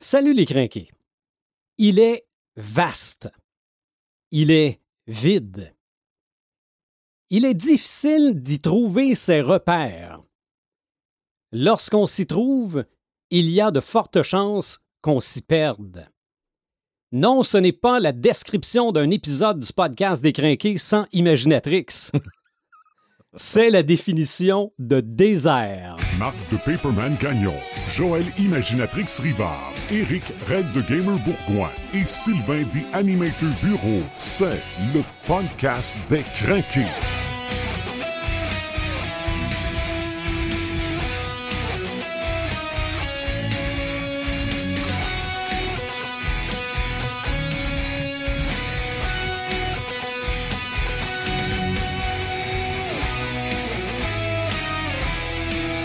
[0.00, 0.92] Salut les crinqués.
[1.76, 3.28] Il est vaste.
[4.30, 5.74] Il est vide.
[7.30, 10.22] Il est difficile d'y trouver ses repères.
[11.50, 12.84] Lorsqu'on s'y trouve,
[13.30, 16.08] il y a de fortes chances qu'on s'y perde.
[17.10, 22.12] Non, ce n'est pas la description d'un épisode du podcast des crinqués sans Imaginatrix.
[23.36, 25.96] C'est la définition de désert.
[26.18, 27.52] Marc de Paperman Gagnon,
[27.94, 34.02] Joël Imaginatrix Rivard, Eric Red de Gamer Bourgoin et Sylvain des Animator Bureau.
[34.16, 34.62] C'est
[34.94, 36.86] le podcast des crinqués.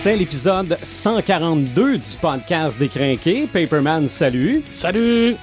[0.03, 3.48] C'est l'épisode 142 du podcast des crinqués.
[3.48, 4.61] Paperman, salut.
[4.73, 5.38] Salut!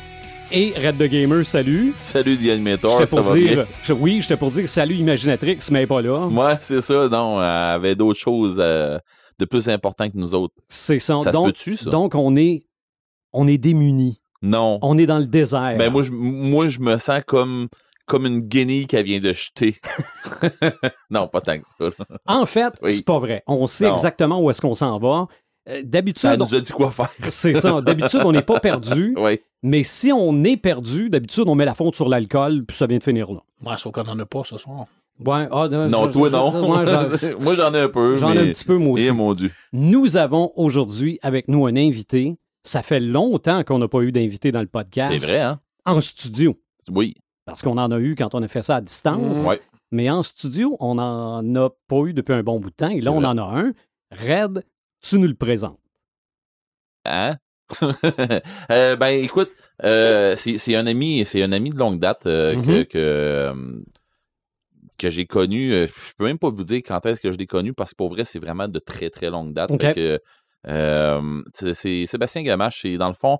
[0.52, 1.94] Et Red the Gamer, salut.
[1.96, 3.66] Salut, The Animator, J'étais ça pour va dire, bien?
[3.82, 6.26] je- oui, j'étais pour dire salut Imaginatrix, mais elle est pas là.
[6.26, 8.98] Ouais, c'est ça, non, elle avait d'autres choses euh,
[9.38, 10.52] de plus importantes que nous autres.
[10.68, 11.14] C'est ça.
[11.32, 11.88] Donc, peut-tu, ça?
[11.88, 12.66] donc on est,
[13.32, 14.20] on est démunis.
[14.42, 14.78] Non.
[14.82, 15.76] On est dans le désert.
[15.78, 17.68] Ben, moi, je, moi, je me sens comme,
[18.10, 19.80] comme une guenille qu'elle vient de jeter.
[21.10, 22.04] non, pas tant que ça.
[22.26, 22.92] En fait, Oui.
[22.92, 23.42] c'est pas vrai.
[23.46, 23.92] On sait Non.
[23.94, 25.26] exactement où est-ce qu'on s'en va.
[25.68, 27.10] Euh, D'habitude, Elle nous on- a dit quoi faire.
[27.28, 27.80] c'est ça.
[27.80, 29.14] D'habitude, on n'est pas perdu.
[29.18, 29.40] Oui.
[29.62, 32.96] Mais si on est perdu, d'habitude, on met la fonte sur l'alcool, puis ça vient
[32.98, 33.40] de finir là.
[33.64, 34.86] Ouais, sauf qu'on n'en a pas ce soir.
[35.24, 36.66] Ouais, ah, Non, je- toi, je- non.
[36.66, 38.16] moi, j'en- moi, j'en ai un peu.
[38.16, 39.08] J'en ai un petit peu, moi aussi.
[39.08, 39.50] Eh, mon Dieu.
[39.74, 42.36] Nous avons aujourd'hui avec nous un invité.
[42.62, 45.12] Ça fait longtemps qu'on n'a pas eu d'invité dans le podcast.
[45.12, 45.60] C'est vrai, hein?
[45.84, 46.54] En studio.
[46.90, 47.14] Oui.
[47.50, 49.48] Parce qu'on en a eu quand on a fait ça à distance.
[49.48, 49.60] Ouais.
[49.90, 52.88] Mais en studio, on n'en a pas eu depuis un bon bout de temps.
[52.90, 53.72] Et là, on en a un.
[54.12, 54.64] Red,
[55.02, 55.78] tu nous le présentes.
[57.04, 57.36] Hein?
[58.70, 59.50] Euh, ben écoute,
[59.84, 62.84] euh, c'est un ami, c'est un ami de longue date euh, que, Mhm.
[62.86, 63.52] que,
[64.98, 65.70] que j'ai connu.
[65.86, 68.10] Je peux même pas vous dire quand est-ce que je l'ai connu parce que pour
[68.10, 69.70] vrai, c'est vraiment de très très longue date.
[71.54, 73.38] C'est Sébastien Gamache, c'est dans le fond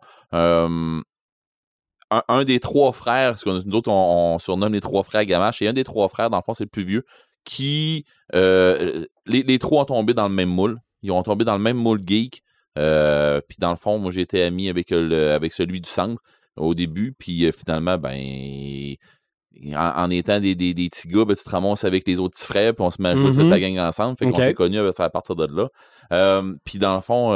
[2.11, 5.25] un, un des trois frères, parce que nous autres on, on surnomme les trois frères
[5.25, 7.05] Gamache, et un des trois frères, dans le fond, c'est le plus vieux,
[7.45, 8.05] qui
[8.35, 10.79] euh, les, les trois ont tombé dans le même moule.
[11.03, 12.43] Ils ont tombé dans le même moule geek.
[12.79, 16.21] Euh, puis dans le fond, moi été ami avec, le, avec celui du centre
[16.57, 17.15] au début.
[17.19, 18.95] Puis euh, finalement, ben
[19.75, 22.37] en, en étant des, des, des petits gars, ben, tu te ramasses avec les autres
[22.37, 24.17] petits frères, puis on se met à jouer toute la gang ensemble.
[24.19, 26.43] Fait qu'on s'est connus à à partir de là.
[26.65, 27.31] Puis dans le fond,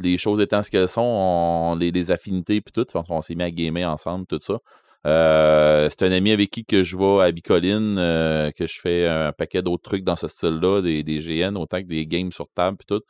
[0.00, 3.42] les choses étant ce qu'elles sont, on- les, affinités puis tout, on, on s'est mis
[3.44, 4.58] à gamer ensemble, tout ça.
[5.06, 9.06] Euh, c'est un ami avec qui que je vais à Bicoline, euh, que je fais
[9.08, 12.76] un paquet d'autres trucs dans ce style-là, des, GN, autant que des games sur table
[12.78, 13.02] puis tout.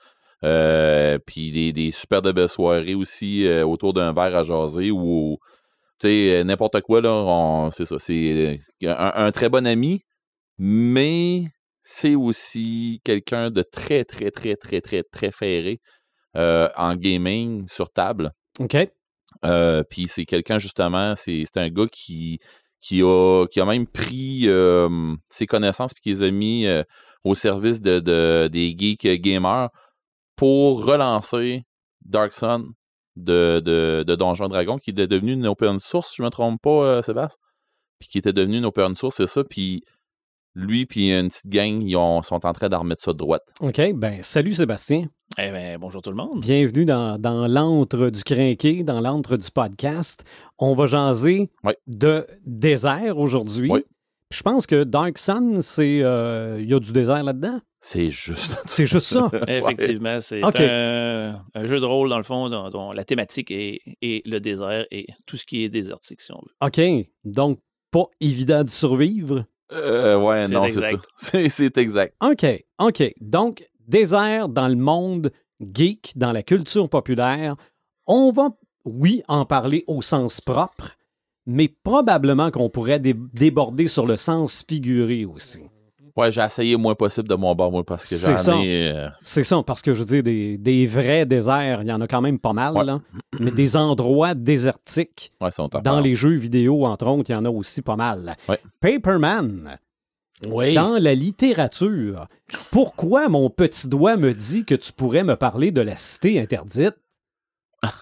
[0.44, 5.38] Euh, puis des, des super de belles soirées aussi autour d'un verre à jaser ou
[6.04, 7.97] n'importe quoi, là, c'est ça.
[7.99, 10.03] C'est un, un très bon ami,
[10.59, 11.44] mais
[11.82, 15.81] c'est aussi quelqu'un de très, très, très, très, très, très ferré
[16.34, 18.32] en gaming sur table.
[18.60, 18.76] OK?
[19.44, 22.38] Euh, Puis c'est quelqu'un, justement, c'est un gars qui,
[22.81, 26.82] qui, a, qui a même pris euh, ses connaissances puis qui les a mis euh,
[27.25, 29.69] au service de, de- des geeks gamers
[30.37, 31.62] pour relancer
[32.04, 32.64] Dark Sun
[33.16, 36.31] de, de, de Donjon Dragon, qui était devenu une open source, si je ne me
[36.31, 37.38] trompe pas, euh, Sébastien.
[37.99, 39.44] Puis qui était devenu une open source, c'est ça.
[39.44, 39.84] Puis
[40.54, 43.42] lui, puis une petite gang, ils ont- sont en train d'en remettre ça de droite.
[43.60, 43.80] OK.
[43.94, 45.06] Ben, salut Sébastien.
[45.38, 46.40] Eh bien, bonjour tout le monde.
[46.40, 50.24] Bienvenue dans, dans l'antre du crinqué, dans l'antre du podcast.
[50.58, 51.50] On va jaser
[51.86, 53.70] de désert aujourd'hui.
[54.30, 56.00] Je pense que Dark Sun, c'est.
[56.02, 57.60] euh, Il y a du désert là-dedans.
[57.80, 58.56] C'est juste.
[58.66, 59.30] C'est juste ça.
[59.48, 63.80] Effectivement, c'est un, un jeu de rôle, dans le fond, dont, dont la thématique est,
[64.02, 66.66] est le désert et tout ce qui est désertique, si on veut.
[66.66, 67.06] OK.
[67.24, 67.58] Donc,
[67.90, 69.44] pas évident de survivre.
[69.70, 70.90] Euh, ouais, non, c'est ça.
[70.90, 71.04] exact.
[71.16, 72.14] C'est c'est exact.
[72.22, 72.44] OK.
[72.78, 73.02] OK.
[73.20, 75.30] Donc, désert dans le monde
[75.60, 77.56] geek, dans la culture populaire.
[78.06, 78.50] On va,
[78.84, 80.96] oui, en parler au sens propre,
[81.46, 85.62] mais probablement qu'on pourrait dé- déborder sur le sens figuré aussi.
[86.14, 88.53] Ouais, j'ai essayé le moins possible de mon bord, moi, parce que C'est ça.
[88.53, 88.93] j'en ai.
[88.94, 92.00] euh, C'est ça, parce que je veux dire, des, des vrais déserts, il y en
[92.03, 92.85] a quand même pas mal, Ouais.
[92.85, 93.00] là.
[93.41, 97.37] mais des endroits désertiques, ouais, sont en dans les jeux vidéo, entre autres, il y
[97.37, 98.37] en a aussi pas mal.
[98.49, 98.61] Ouais.
[98.81, 99.79] Paperman,
[100.49, 100.75] Oui.
[100.75, 102.26] dans la littérature,
[102.70, 106.94] pourquoi mon petit doigt me dit que tu pourrais me parler de la cité interdite?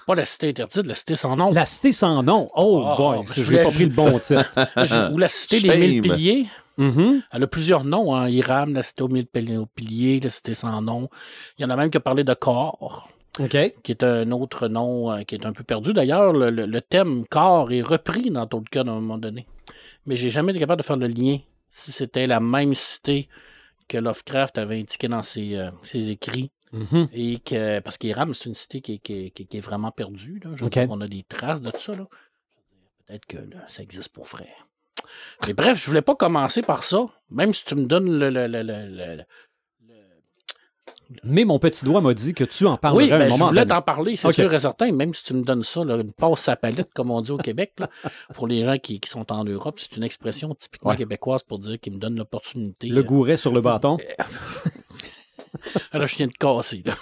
[0.06, 1.50] Pas la cité interdite, la cité sans nom.
[1.52, 2.48] La cité sans nom.
[2.54, 4.52] Oh Ah, boy, ben, je je n'ai voulais- pas pris le bon titre.
[5.14, 6.46] Ou la cité des mille Shame.
[6.80, 7.22] Mhm.
[7.30, 8.14] Elle a plusieurs noms.
[8.14, 8.28] Hein.
[8.28, 11.08] Iram, la cité aux mille piliers, la cité sans nom.
[11.58, 13.08] Il y en a même qui a parlé de corps.
[13.38, 13.56] OK.
[13.84, 15.92] qui est un autre nom euh, qui est un peu perdu.
[15.92, 19.46] D'ailleurs, le, le- le thème corps est repris dans Tolkien à un moment donné.
[20.04, 21.38] Mais j'ai jamais été capable de faire le lien
[21.68, 23.28] si c'était la même cité
[23.88, 26.50] que Lovecraft avait indiqué dans ses, euh, ses écrits.
[26.72, 27.06] Mhm.
[27.12, 29.60] Et que, parce qu'Iram, c'est une cité qui, est- qui est- qui est- qui est
[29.60, 30.40] vraiment perdue.
[30.44, 30.50] Là.
[30.56, 30.72] Je veux Ok.
[30.72, 31.92] dire, on a des traces de tout ça.
[33.06, 34.48] Peut-être que là, ça existe pour vrai.
[35.46, 37.06] Mais bref, je voulais pas commencer par ça.
[37.30, 38.30] Même si tu me donnes le.
[38.30, 39.24] le- le- le-
[41.24, 43.48] Mais mon petit doigt m'a dit que tu en parlerais oui, un ben, je moment
[43.48, 43.70] voulais donné.
[43.74, 44.92] t'en parler, c'est sûr et certain.
[44.92, 47.36] Même si tu me donnes ça, là, une passe à palette, comme on dit au
[47.36, 47.88] Québec, là,
[48.34, 50.96] pour les gens qui, qui sont en Europe, c'est une expression typiquement Ouais.
[50.96, 52.86] québécoise pour dire qu'ils me donnent l'opportunité.
[52.88, 53.96] Le euh, gouret sur le bâton.
[55.92, 56.82] Là, je viens de casser.
[56.84, 56.94] là.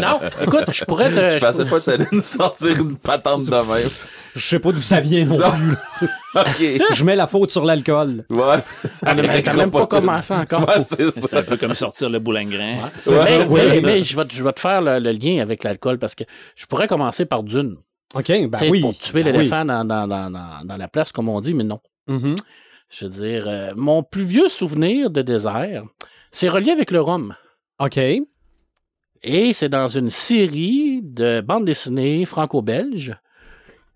[0.00, 1.38] non, écoute, je pourrais te.
[1.38, 3.88] Je pensais pas que t'allais nous sortir une patente de même.
[4.34, 5.50] Je sais pas d'où ça vient non Non.
[5.50, 5.70] plus.
[5.70, 6.80] là, tu sais.
[6.80, 6.94] OK.
[6.94, 8.24] Je mets la faute sur l'alcool.
[8.30, 8.58] Ouais.
[8.88, 10.68] Ça Mais T'as même pas commencé encore.
[10.68, 12.76] Ouais, c'est un peu comme sortir le boulingrin.
[12.76, 12.90] Ouais.
[12.94, 13.60] Mais, ça, oui.
[13.68, 16.14] mais- mais je vais, te- je vais te faire le, le lien avec l'alcool parce
[16.14, 16.24] que
[16.56, 17.76] je pourrais commencer par Dune.
[18.14, 18.80] OK, ben oui.
[18.80, 21.64] Pour tuer Ben l'éléphant dans, dans, dans, dans, dans la place, comme on dit, mais
[21.64, 21.80] non.
[22.06, 22.36] Mhm.
[22.90, 25.82] Je veux dire, euh, mon plus vieux souvenir de désert,
[26.30, 27.34] c'est relié avec le rhum.
[27.78, 27.98] OK.
[29.22, 33.16] Et c'est dans une série de bande dessinée franco-belge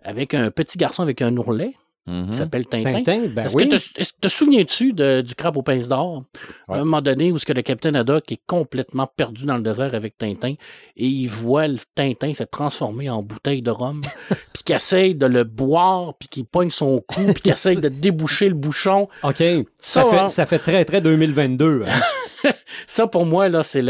[0.02, 1.74] avec un petit garçon avec un ourlet
[2.06, 2.30] Mhm.
[2.30, 2.92] qui s'appelle Tintin.
[2.94, 3.68] Tintin, ben Est-ce oui.
[3.68, 6.24] que te, est-ce que te souviens-tu du crabe aux pinces d'or?
[6.68, 6.76] Ouais.
[6.78, 9.62] À un moment donné où ce que le capitaine Haddock est complètement perdu dans le
[9.62, 10.54] désert avec Tintin
[10.96, 14.02] et il voit le Tintin se transformer en bouteille de rhum,
[14.52, 17.88] puis qu'il essaye de le boire, puis qu'il pogne son cou, puis qu'il essaye de
[17.88, 19.08] déboucher le bouchon.
[19.22, 19.36] OK.
[19.38, 20.28] Ça, Ça, fait, hein?
[20.28, 21.84] ça fait très, très 2022.
[21.86, 22.50] hein.
[22.88, 23.82] Ça, pour moi, là, c'est,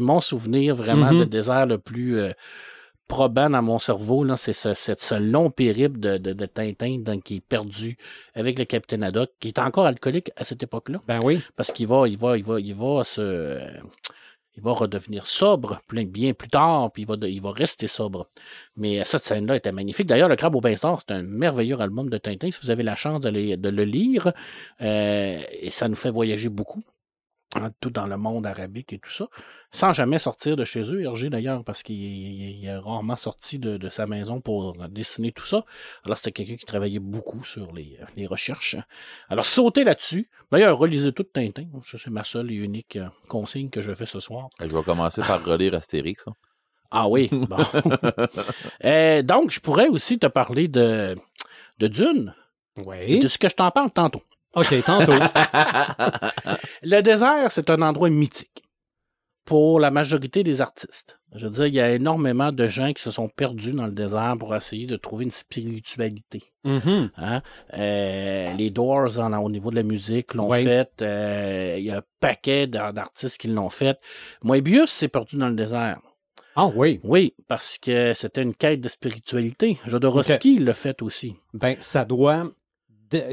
[0.00, 1.20] mon souvenir vraiment Mhm.
[1.20, 2.30] de désert le plus euh,
[3.10, 4.24] probant dans mon cerveau.
[4.24, 7.98] Là, c'est ce, ce long périple de, de, de Tintin donc, qui est perdu
[8.34, 11.00] avec le capitaine Haddock, qui est encore alcoolique à cette époque-là.
[11.06, 11.40] Ben oui.
[11.56, 13.20] Parce qu'il va, il va, il va, il va se.
[13.20, 13.58] euh,
[14.56, 17.86] Il va redevenir sobre plein bien plus tard, puis il va, de- il va rester
[17.86, 18.28] sobre.
[18.76, 20.06] Mais cette scène-là était magnifique.
[20.06, 22.50] D'ailleurs, Le Crabe au d'Or, c'est un merveilleux album de Tintin.
[22.50, 24.32] Si vous avez la chance de, les- de le lire,
[24.82, 26.82] euh, et ça nous fait voyager beaucoup,
[27.80, 29.26] tout dans le monde arabique et tout ça,
[29.72, 33.58] sans jamais sortir de chez eux, Hergé d'ailleurs, parce qu'il il- il est rarement sorti
[33.58, 35.64] de, de sa maison pour dessiner tout ça.
[36.04, 38.76] Alors, c'était quelqu'un qui travaillait beaucoup sur les, les recherches.
[39.28, 40.30] Alors, sautez là-dessus.
[40.52, 41.64] D'ailleurs, relisez tout Tintin.
[41.82, 44.48] Ça, c'est ma seule et unique euh, consigne que je fais ce soir.
[44.60, 46.28] Je vais commencer par relire Astérix.
[46.28, 46.34] hein.
[46.92, 47.56] Ah oui, bon.
[48.84, 51.16] Euh, donc, je pourrais aussi te parler de,
[51.78, 52.34] de Dune,
[52.84, 53.20] Oui.
[53.20, 54.22] de ce que je t'en parle tantôt.
[54.54, 55.12] OK, tantôt.
[56.82, 58.64] Le désert, c'est un endroit mythique
[59.44, 61.18] pour la majorité des artistes.
[61.34, 63.92] Je veux dire, il y a énormément de gens qui se sont perdus dans le
[63.92, 66.42] désert pour essayer de trouver une spiritualité.
[66.64, 67.10] Mhm.
[67.16, 67.42] Hein?
[67.74, 70.90] Euh, les Doors, en- au niveau de la musique, l'ont fait.
[71.02, 73.98] Euh, Il y a un paquet d'ar- d'artistes qui l'ont fait.
[74.44, 76.00] Moebius s'est perdu dans le désert.
[76.56, 77.00] Ah oui.
[77.04, 79.78] Oui, parce que c'était une quête de spiritualité.
[79.86, 81.34] Jodorowsky l'a fait aussi.
[81.54, 82.44] Ben, ça doit,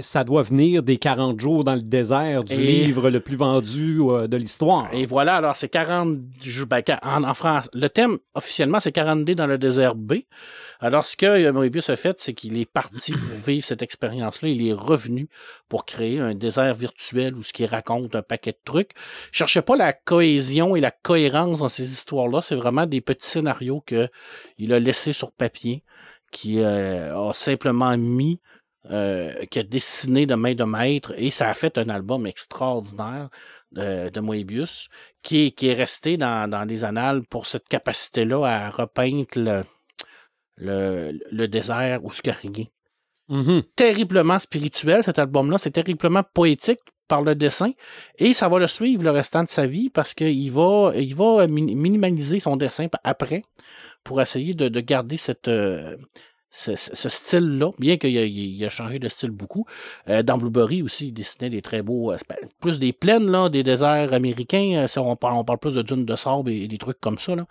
[0.01, 3.99] ça doit venir des 40 jours dans le désert du Et- livre le plus vendu
[4.01, 4.87] euh, de l'histoire.
[4.93, 6.67] Et voilà, alors c'est 40 jours.
[6.67, 10.13] ben, en, en France, le thème officiellement, c'est 40 D dans le désert B.
[10.79, 14.49] Alors, ce que euh, Moebius a fait, c'est qu'il est parti pour vivre cette expérience-là.
[14.49, 15.29] Il est revenu
[15.69, 18.91] pour créer un désert virtuel où ce qui raconte un paquet de trucs.
[19.31, 22.41] Je cherchais pas la cohésion et la cohérence dans ces histoires-là.
[22.41, 24.07] C'est vraiment des petits scénarios que
[24.57, 25.83] il a laissés sur papier,
[26.31, 28.39] qui euh, a simplement mis,
[28.91, 33.29] euh, qui a dessiné de main de maître, et ça a fait un album extraordinaire
[33.71, 34.89] de, de Moebius,
[35.23, 39.63] qui est, qui est resté dans, dans les annales pour cette capacité-là à repeindre le,
[40.57, 42.21] le, le désert où ce
[43.29, 43.63] Mhm.
[43.75, 45.57] terriblement spirituel, cet album-là.
[45.57, 47.71] C'est terriblement poétique par le dessin.
[48.17, 51.47] Et ça va le suivre le restant de sa vie parce qu'il va, il va
[51.47, 53.43] min- minimaliser son dessin après
[54.03, 55.97] pour essayer de, de garder cette, euh,
[56.57, 59.65] ce, style-là, bien qu'il a, il a changé de style beaucoup.
[60.09, 62.17] Euh, dans Blueberry aussi, il dessinait des très beaux, euh,
[62.59, 64.73] plus des plaines, là, des déserts américains.
[64.83, 67.19] Euh, ça, on, parle, on parle plus de dunes de sable et, des trucs comme
[67.19, 67.35] ça.
[67.35, 67.45] Là.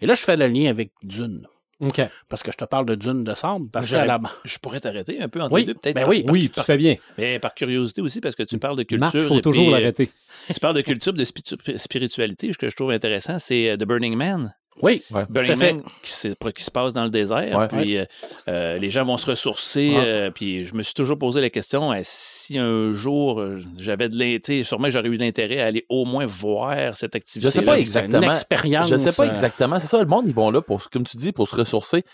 [0.00, 1.46] Et là, je fais le lien avec Dune.
[1.84, 2.00] OK.
[2.28, 3.68] Parce que je te parle de dunes de sable.
[3.72, 5.96] Parce la Je pourrais t'arrêter un peu entre Oui, les deux, peut-être.
[5.96, 6.22] ben par- oui.
[6.22, 6.94] par- Oui, tu par- fais bien.
[7.18, 9.10] mais par curiosité aussi, parce que tu parles de culture.
[9.14, 10.08] Il faut toujours l'arrêter.
[10.52, 12.52] Tu parles de culture, de spi- spiritualité.
[12.52, 14.54] Ce que je trouve intéressant, c'est The Burning Man.
[14.80, 15.24] Oui, Ouais.
[15.28, 15.72] Burning fait.
[15.74, 17.58] Man qui, se- qui se passe dans le désert.
[17.58, 17.68] Ouais.
[17.68, 18.04] Puis euh,
[18.48, 19.90] euh, les gens vont se ressourcer.
[19.96, 20.02] Ouais.
[20.04, 23.44] euh, puis je me suis toujours posé la question euh, si un jour
[23.78, 27.48] j'avais de l'intérêt, sûrement j'aurais eu l'intérêt à aller au moins voir cette activité.
[27.48, 28.22] Je sais pas exactement.
[28.22, 28.88] une expérience.
[28.88, 29.78] Je sais pas exactement.
[29.78, 32.04] C'est ça, le monde, ils vont là pour, comme tu dis, pour se ressourcer.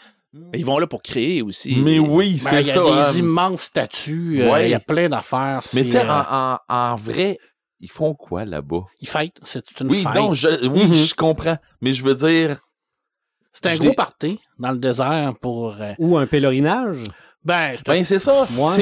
[0.52, 1.76] Ils vont là pour créer aussi.
[1.76, 2.82] Mais oui, Ben, c'est il y a ça.
[2.82, 3.12] des hein.
[3.18, 4.68] immenses statues, Ouais.
[4.68, 5.60] il y a plein d'affaires.
[5.72, 7.38] Mais c'est, tu sais, euh, en, en- en vrai,
[7.80, 8.84] Ils font quoi là-bas?
[9.00, 9.38] Ils fêtent.
[9.44, 10.14] C'est une Oui, fête.
[10.14, 10.94] non, je, oui, Mhm.
[10.94, 11.58] je comprends.
[11.80, 12.58] Mais je veux dire,
[13.52, 15.80] C'est un gros party dans le désert pour.
[15.80, 17.04] euh, Ou un pèlerinage?
[17.48, 18.42] Ben, c'est ben c'est ça.
[18.56, 18.74] Ouais.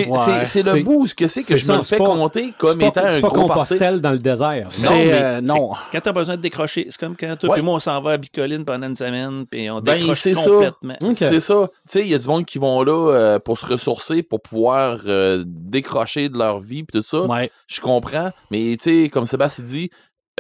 [0.44, 0.78] c'est Ouais.
[0.78, 3.02] le bout, ce que c'est que je ça, me fais pas- compter comme pas, étant
[3.08, 3.46] c'est un pas gros.
[3.49, 4.66] Compostelle dans le désert.
[4.70, 5.70] c'est, mais euh, non.
[5.92, 7.58] Quand t'as besoin de décrocher, c'est comme quand toi Ouais.
[7.61, 10.35] et moi, on s'en va à Bicoline pendant une semaine, puis on Ben, décroche c'est
[10.35, 10.42] ça.
[10.50, 10.96] complètement.
[11.14, 11.68] C'est ça.
[11.73, 14.40] Tu sais, il y a du monde qui vont là euh, pour se ressourcer, pour
[14.42, 17.20] pouvoir euh, décrocher de leur vie, puis tout ça.
[17.23, 17.50] Ouais.
[17.68, 18.30] Je comprends.
[18.50, 19.90] Mais tu sais, comme Sébastien dit,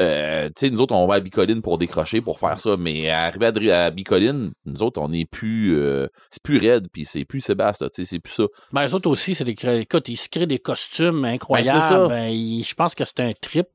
[0.00, 2.76] euh, tu sais, nous autres, on va à Bicoline pour décrocher, pour faire ça.
[2.78, 5.76] Mais arriver à, à Bicoline, nous autres, on n'est plus.
[5.78, 8.44] euh, c'est plus raide, puis c'est plus Sébastien, tu sais, c'est plus ça.
[8.72, 9.56] Ben, eux autres aussi, c'est des.
[9.80, 11.78] Écoute, ils se créent des costumes incroyables.
[11.80, 12.08] Ben, ça.
[12.08, 13.68] Ben, je pense que c'est un trip.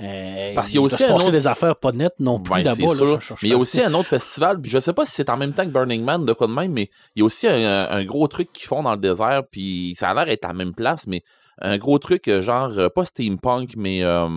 [0.00, 2.62] Euh, Parce qu'il y a aussi un autre- des affaires pas nettes non plus Ouais,
[2.64, 2.82] là-bas.
[2.82, 5.30] là, Mais il y a aussi un autre festival, puis je sais pas si c'est
[5.30, 7.46] en même temps que Burning Man, de quoi de même, mais il y a aussi
[7.46, 10.48] un, un gros truc qu'ils font dans le désert, puis ça a l'air d'être à
[10.48, 11.22] la même place, mais
[11.60, 14.28] un gros truc euh, genre, pas steampunk, mais euh,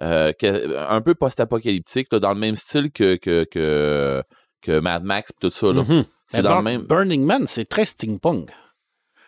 [0.00, 4.22] euh, que- un peu post-apocalyptique, là, dans le même style que, que, que,
[4.62, 5.72] que Mad Max pis tout ça.
[5.72, 5.82] là.
[5.82, 6.04] Mhm.
[6.26, 6.82] C'est dans le même...
[6.86, 8.48] Burning Man, c'est très steampunk.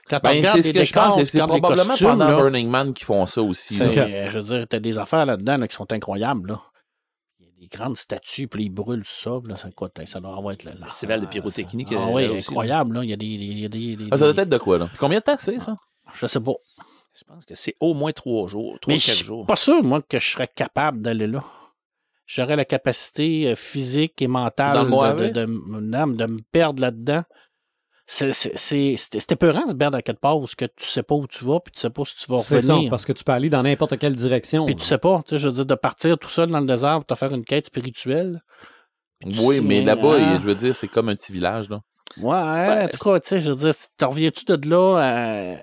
[0.09, 2.95] Quand on Ben, regarde c'est ce je pense, c'est- probablement costumes, pendant là, Burning Man
[2.95, 3.77] qu'ils font ça aussi.
[3.77, 3.87] là.
[3.87, 6.49] Euh, je veux dire, t'as des affaires là-dedans là, qui sont incroyables.
[6.51, 6.63] Là.
[7.41, 9.39] Il y a des grandes statues, puis ils brûlent ça.
[9.47, 10.65] Là, ça, coûte, ça doit avoir être...
[10.65, 12.95] Le, festival de pyrotechnie, Ah euh, oui, aussi, incroyable.
[12.97, 13.05] Là.
[13.05, 13.99] Il y a des...
[14.11, 14.87] Ah, ça doit être de quoi, là?
[14.89, 15.75] Puis combien de temps c'est, ça?
[16.15, 16.53] Je sais pas.
[17.19, 19.47] Je pense que c'est au moins trois jours, trois Mais ou je quatre suis jours.
[19.47, 21.45] pas sûr, moi, que je serais capable d'aller là.
[22.27, 25.21] J'aurais la capacité euh, physique et mentale dans le de, Mojave?
[25.21, 25.47] de, de,
[25.81, 27.23] non, de me perdre là-dedans.
[28.07, 30.65] C'est c'est- c'est- C'était c'était peurant de se perdre à quelque part où ce que
[30.65, 32.75] tu sais pas où tu vas, puis tu sais pas si tu vas C'est ça,
[32.75, 32.91] revenir.
[32.91, 34.67] parce que tu peux aller dans n'importe quelle direction.
[34.67, 36.67] Puis tu sais pas, tu sais, je veux dire, de partir tout seul dans le
[36.67, 38.43] désert pour te faire une quête spirituelle.
[39.21, 40.39] Puis tu Oui, sais, mais là-bas, hein?
[40.41, 41.81] je veux dire, c'est comme un petit village, là.
[42.21, 45.57] Ouais, en tout cas, tu sais, je veux dire, t'en reviens-tu de là euh,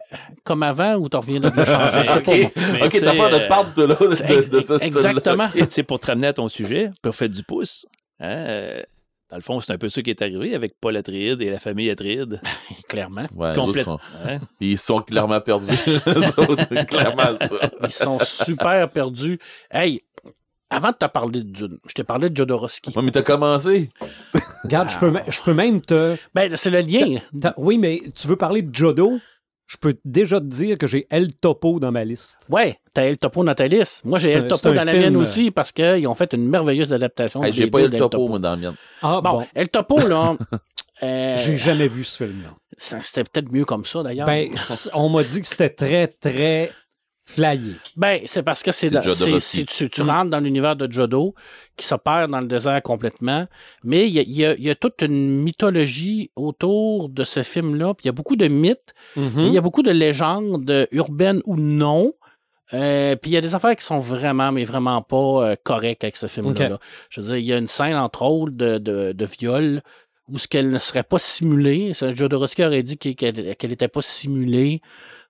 [0.44, 1.66] comme avant ou t'en reviens de là?
[1.66, 2.02] Changer?
[2.08, 2.52] Je sais pas, moi.
[2.74, 4.06] Mais ok, tu t'as peur de euh, perdre de là, de,
[4.50, 4.84] de, de ce.
[4.84, 5.48] Exactement.
[5.56, 7.86] Et tu sais, pour te ramener à ton sujet, pour faire du pouce,
[8.20, 8.84] hein, euh,
[9.30, 11.60] dans le fond, c'est un peu ça qui est arrivé avec Paul Atreides et la
[11.60, 12.42] famille Atreides.
[12.90, 13.28] Clairement.
[13.34, 13.86] Ouais, Complète.
[13.86, 14.40] sont- hein?
[14.60, 15.68] ils sont clairement perdus.
[16.08, 17.56] Eux autres, c'est clairement ça.
[17.84, 19.40] Ils sont super perdus.
[19.72, 20.02] Hey,
[20.72, 22.94] avant de te parler de Dune, je t'ai parlé de Jodorowsky.
[22.96, 23.90] Ouais, mais t'as commencé.
[24.64, 26.16] Regarde, je peux, me- je peux même te.
[26.34, 27.20] Ben, c'est le lien.
[27.58, 29.20] Oui, mais tu veux parler de Jodo?
[29.68, 32.38] Je peux déjà te dire que j'ai El Topo dans ma liste.
[32.50, 34.04] Ouais, t'as El Topo dans ta liste.
[34.04, 36.46] Moi, j'ai C'est El Topo dans la film, mienne aussi parce qu'ils ont fait une
[36.46, 37.42] merveilleuse adaptation.
[37.42, 38.76] Hey, J'ai pas d'El topo, moi, dans le mien.
[39.02, 40.36] Ah Bon, bon, El Topo, là,
[41.04, 42.50] euh, j'ai jamais vu ce film-là.
[42.78, 44.28] c'était peut-être mieux comme ça, d'ailleurs.
[44.28, 44.50] Ben,
[44.94, 46.70] on m'a dit que c'était très, très
[47.96, 48.90] Ben, c'est parce que c'est
[49.66, 51.34] tu, tu rentres dans l'univers de Jodo
[51.78, 53.48] qui s'opère dans le désert complètement,
[53.84, 57.24] mais il y a, il y a- il y a toute une mythologie autour de
[57.24, 59.40] ce film-là, puis il y a beaucoup de mythes, Mhm.
[59.46, 62.14] il y a beaucoup de légendes urbaines ou non.
[62.74, 65.18] Euh, puis il y a des affaires qui sont vraiment, mais vraiment pas
[65.52, 66.54] euh, correctes avec ce film-là.
[66.70, 66.80] Là.
[67.10, 69.82] Je veux dire, il y a une scène, entre autres, de, de, de viol
[70.30, 71.92] où ce qu'elle ne serait pas simulée.
[71.94, 74.82] Jodorowsky aurait dit qu'elle qu'elle n'était pas simulée.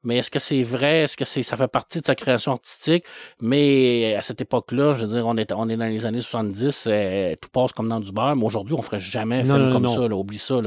[0.03, 1.01] Mais est-ce que c'est vrai?
[1.01, 3.03] Est-ce que c'est, ça fait partie de sa création artistique?
[3.39, 6.87] Mais à cette époque-là, je veux dire, on est, on est dans les années 70,
[6.87, 9.67] euh, tout passe comme dans du beurre, mais aujourd'hui, on ferait jamais un Non, film
[9.67, 9.95] non, comme non.
[9.95, 10.59] ça, là, oublie ça.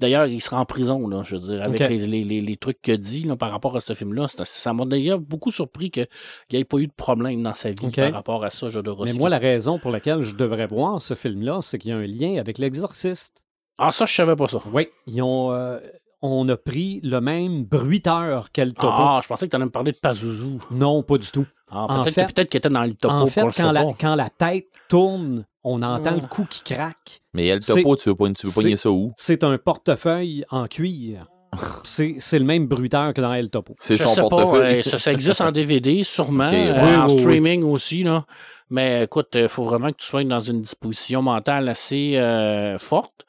[0.00, 2.80] D'ailleurs, il sera en prison, là, je veux dire, avec les, les, les, les trucs
[2.82, 4.26] qu'il a dit là, par rapport à ce film-là.
[4.44, 6.06] Ça m'a d'ailleurs beaucoup surpris qu'il
[6.52, 9.12] n'y ait pas eu de problème dans sa vie par rapport à ça, Jodorowsky.
[9.12, 11.96] Mais moi, la raison pour laquelle je devrais voir ce film-là, c'est qu'il y a
[11.96, 13.32] un lien avec l'exorciste.
[13.78, 14.58] Ah, ça, je savais pas ça.
[14.72, 15.78] Oui, ils ont, euh,
[16.22, 18.88] on a pris le même bruiteur qu'El Topo.
[18.90, 20.58] Ah, je pensais que tu allais me parler de Pazuzu.
[20.70, 21.46] Non, pas du tout.
[21.70, 23.82] Ah, En peut-être, fait- que- peut-être qu'il était dans le topo, en fait, quand la,
[23.84, 23.92] pas.
[23.98, 26.20] quand la tête tourne, on entend Ah.
[26.20, 27.22] le cou qui craque.
[27.34, 29.12] Mais El Topo, tu veux, pogner- tu veux c'est- pogner ça où?
[29.16, 31.26] C'est un portefeuille en cuir.
[31.84, 33.74] C'est c'est le même bruiteur que dans El Topo.
[33.78, 34.78] C'est Je son sais pas, portefeuille.
[34.78, 36.50] euh, ça, ça existe en DVD, sûrement, euh,
[36.82, 37.20] Oui, en oui, oui.
[37.20, 38.24] streaming aussi, là.
[38.70, 43.26] Mais écoute, il faut vraiment que tu sois dans une disposition mentale assez euh, forte,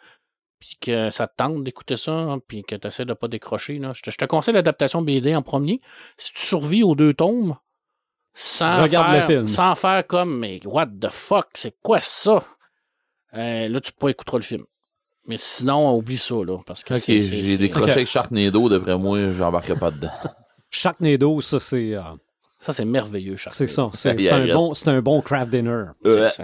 [0.64, 3.80] puis que ça te tente d'écouter ça, hein, puis que tu essaies de pas décrocher.
[3.80, 3.92] Là.
[3.94, 5.82] Je, te, je te conseille l'adaptation BD en premier.
[6.16, 7.58] Si tu survis aux deux tomes,
[8.34, 9.48] sans, Regarde faire, le film.
[9.48, 12.46] sans faire comme, mais what the fuck, c'est quoi ça?
[13.34, 14.64] Euh, là, tu peux pas écouter le film.
[15.28, 16.58] Mais sinon, oublie ça, là.
[16.66, 17.98] Parce que j'ai décroché Ok.
[17.98, 20.12] avec Sharknado, d'après moi, j'embarque pas dedans.
[20.70, 22.02] Sharknado, ça, c'est euh,
[22.64, 23.54] Ça, c'est merveilleux, Charles.
[23.54, 23.90] c'est ça.
[23.94, 25.84] C'est un, bon, c'est un bon craft dinner.
[26.06, 26.30] Ouais.
[26.30, 26.44] C'est ça.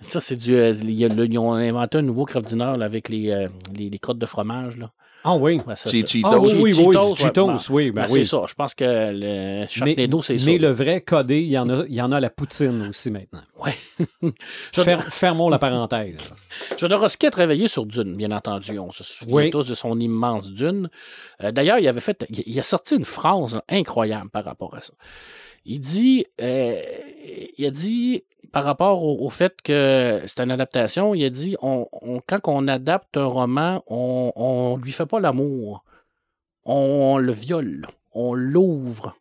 [0.00, 0.54] Ça, c'est du.
[0.54, 4.18] euh, ils ont inventé un nouveau craft dinner là, avec les, euh, les, les crottes
[4.18, 4.78] de fromage.
[4.78, 4.90] Là.
[5.26, 5.60] Ah oui.
[5.66, 6.28] Ouais, c'est- Cheetos.
[6.30, 8.18] Ah oui, oui, oui, Cheetos, ouais, ben, oui, ben Ben, oui.
[8.20, 8.44] C'est ça.
[8.46, 10.44] Je pense que le Mais, Sharknado, c'est ça.
[10.46, 12.88] mais le vrai codé, il y en a, il y en a à la poutine
[12.90, 13.40] aussi maintenant.
[13.64, 13.74] Ouais.
[14.74, 16.34] Fer- fermons la parenthèse.
[16.78, 18.78] Jodorowsky a travaillé sur Dune, bien entendu.
[18.78, 19.50] On se souvient Oui.
[19.50, 20.90] tous de son immense Dune.
[21.42, 24.80] Euh, D'ailleurs, il avait fait, il il a sorti une phrase incroyable par rapport à
[24.82, 24.92] ça.
[25.64, 26.74] Il dit, euh,
[27.56, 31.56] il a dit, par rapport au, au fait que c'est une adaptation, il a dit,
[31.60, 35.84] on, on- quand on adapte un roman, on, on lui fait pas l'amour.
[36.64, 37.86] On le viole.
[38.12, 39.16] On l'ouvre.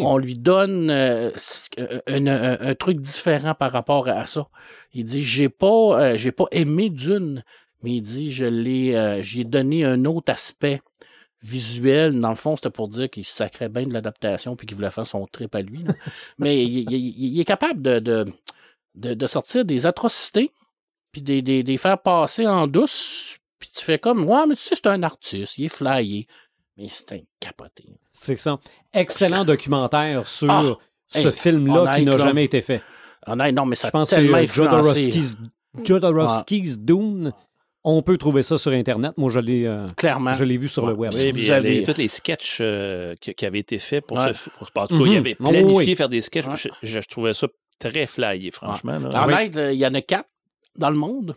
[0.00, 1.30] On lui donne euh,
[1.78, 4.48] euh, un, truc différent par rapport à ça.
[4.94, 5.66] Il dit j'ai pas
[6.00, 7.44] euh, j'ai pas aimé Dune,
[7.82, 10.80] mais il dit je l'ai euh, j'ai donné un autre aspect
[11.42, 12.18] visuel.
[12.18, 15.06] Dans le fond, c'était pour dire qu'il sacrait bien de l'adaptation puis qu'il voulait faire
[15.06, 15.82] son trip à lui.
[15.82, 15.92] là.
[16.38, 18.24] mais il, il- il- il est capable de, de,
[18.98, 20.52] de, de sortir des atrocités
[21.12, 23.36] puis des, des, des faire passer en douce.
[23.58, 26.26] Puis tu fais comme ouais, mais tu sais, c'est un artiste, il est flyé.
[26.76, 27.84] Mais c'est un capoté.
[28.12, 28.58] C'est ça.
[28.92, 30.76] Excellent documentaire sur Ah!
[31.08, 32.82] ce Hey, film-là qui n'a jamais été fait.
[33.26, 34.46] Honnête, non, mais ça Je a pense que c'est tellement.
[34.46, 35.36] Jodorowsky's,
[35.84, 37.32] Jodorowsky's Dune.
[37.84, 39.12] On peut trouver ça sur Internet.
[39.16, 40.34] Moi, je l'ai, euh, Clairement.
[40.34, 41.12] je l'ai vu sur le web.
[41.14, 44.34] Oui, puis avez- les- tous les sketchs euh, qui, qui avaient été faits pour Ouais.
[44.34, 45.16] ce pour En tout cas, il Mhm.
[45.16, 45.96] avait Oh, planifié oui.
[45.96, 46.46] faire des sketchs.
[46.46, 46.56] Ouais.
[46.82, 47.46] Je, je trouvais ça
[47.78, 48.98] très flyé, franchement.
[48.98, 49.24] là.
[49.24, 49.34] En Oui.
[49.40, 50.28] aide, il y en a quatre
[50.76, 51.34] dans le monde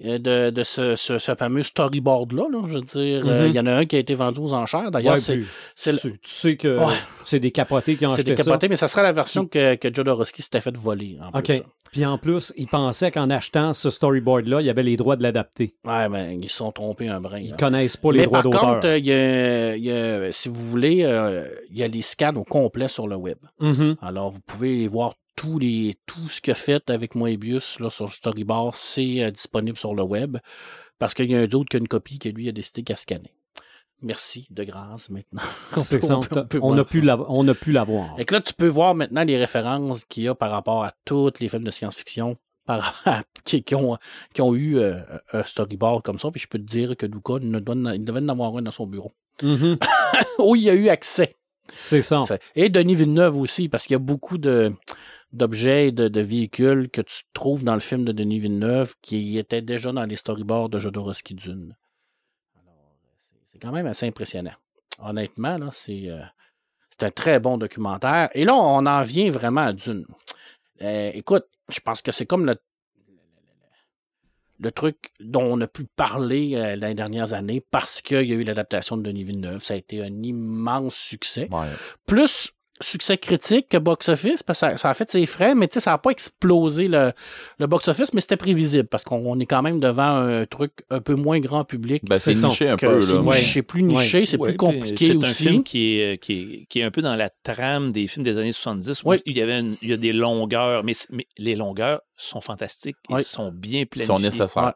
[0.00, 2.48] de, de ce, ce- ce fameux storyboard-là.
[2.50, 2.62] là.
[2.66, 3.48] je veux dire, euh, Mhm.
[3.50, 4.90] il y en a un qui a été vendu aux enchères.
[4.90, 6.94] D'ailleurs, Ouais, c'est le- tu, tu sais que Ouais.
[7.24, 9.94] c'est des capotés qui ont c'est acheté décapoté, mais ça sera la version que, que
[9.94, 11.16] Jodorowsky s'était fait voler.
[11.22, 11.40] En ça.
[11.42, 11.56] plus.
[11.58, 11.64] OK.
[11.92, 15.22] Puis en plus, ils pensaient qu'en achetant ce storyboard-là, il y avait les droits de
[15.22, 15.76] l'adapter.
[15.84, 17.38] Ouais, mais ils se sont trompés un brin.
[17.38, 17.56] Ils là.
[17.56, 18.60] connaissent pas les mais droits par d'auteur.
[18.74, 21.88] contre, euh, il y a, il y a- si vous voulez, euh, il y a
[21.88, 23.38] les scans au complet sur le web.
[23.60, 23.94] Mhm.
[24.02, 28.12] Alors, vous pouvez voir tous les, tout ce qu'il a fait avec Moebius là, sur
[28.12, 28.74] Storyboard.
[28.74, 30.38] C'est euh, disponible sur le web.
[30.98, 32.96] Parce qu'il y a un autre qui a une copie que lui a décidé qu'à
[32.96, 33.32] scanner.
[34.02, 35.42] Merci, de grâce, maintenant.
[36.60, 38.18] On a pu on a pu l'avoir.
[38.20, 40.92] Et que là, tu peux voir maintenant les références qu'il y a par rapport à
[41.04, 42.36] tous les films de science-fiction
[42.66, 43.02] par,
[43.44, 43.96] qui, qui ont,
[44.34, 45.00] qui ont eu euh,
[45.32, 46.30] un storyboard comme ça.
[46.30, 47.50] Puis je peux te dire que Luca, il,
[48.04, 49.12] devait en avoir un dans son bureau.
[49.42, 49.78] Mhm.
[50.38, 51.36] où il a eu accès.
[51.72, 52.24] C'est ça.
[52.54, 54.72] Et Denis Villeneuve aussi, parce qu'il y a beaucoup de
[55.32, 59.36] d'objets et de, de véhicules que tu trouves dans le film de Denis Villeneuve qui
[59.36, 61.74] étaient déjà dans les storyboards de Jodorowsky Dune.
[63.52, 64.52] C'est- quand même assez impressionnant.
[65.00, 66.22] Honnêtement, là, c'est euh,
[66.90, 68.28] c'est un très bon documentaire.
[68.34, 70.06] Et là, on en vient vraiment à Dune.
[70.82, 72.54] Euh, écoute, je pense que c'est comme le,
[74.60, 78.32] le truc dont on a pu parler euh, dans les dernières années parce qu'il y
[78.32, 79.62] a eu l'adaptation de Denis Villeneuve.
[79.62, 81.66] Ça a été un immense succès Ouais.
[82.06, 85.74] plus succès critique que box-office, parce que ça, ça a fait ses frais, mais tu
[85.74, 87.12] sais, ça n'a pas explosé le,
[87.58, 91.00] le box-office, mais c'était prévisible, parce qu'on on est quand même devant un truc un
[91.00, 92.02] peu moins grand public.
[92.04, 93.00] Ben, c'est niché un peu.
[93.00, 93.20] c'est Là.
[93.20, 93.62] Ouais.
[93.62, 95.44] plus niché, c'est Ouais, plus compliqué C'est un aussi.
[95.46, 98.36] film qui est, qui, est, qui est un peu dans la trame des films des
[98.38, 100.94] années 70 où il y avait une- il y a des longueurs, mais,
[101.38, 102.96] les longueurs sont fantastiques.
[103.08, 103.20] Oui.
[103.20, 104.14] Ils sont bien Ils planifiés.
[104.16, 104.74] sont nécessaires.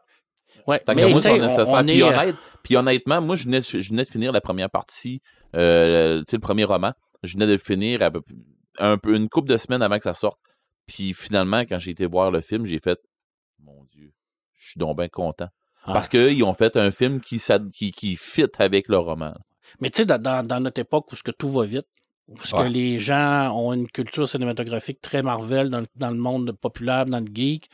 [0.67, 1.67] Ouais, Tant mais qu'à moi, c'est on- nécessaire.
[1.67, 4.31] on Puis, est, euh, honnête- puis honnêtement, moi, je venais, de- je venais de finir
[4.31, 5.21] la première partie,
[5.55, 6.93] euh, le premier roman.
[7.23, 8.21] Je venais de le finir à peu-
[8.77, 10.39] un peu, une couple de semaines avant que ça sorte.
[10.87, 12.99] Puis finalement, quand j'ai été voir le film, j'ai fait
[13.61, 14.13] Mon Dieu,
[14.55, 15.49] je suis donc bien content.
[15.83, 15.93] Ah.
[15.93, 17.41] Parce qu'ils ont fait un film qui,
[17.73, 19.33] qui, qui fit avec le roman.
[19.81, 21.87] Mais tu sais, dans, notre époque où ce que tout va vite,
[22.27, 22.69] où ce que Ouais.
[22.69, 27.69] les gens ont une culture cinématographique très Marvel dans le monde populaire, dans le geek,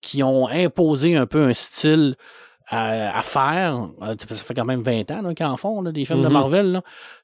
[0.00, 2.16] qui ont imposé un peu un style
[2.70, 3.88] à, à faire.
[4.02, 6.32] Euh, Ça fait quand même 20 ans qu'ils en font, là, des films de Mhm.
[6.32, 6.72] Marvel.
[6.72, 6.82] Là.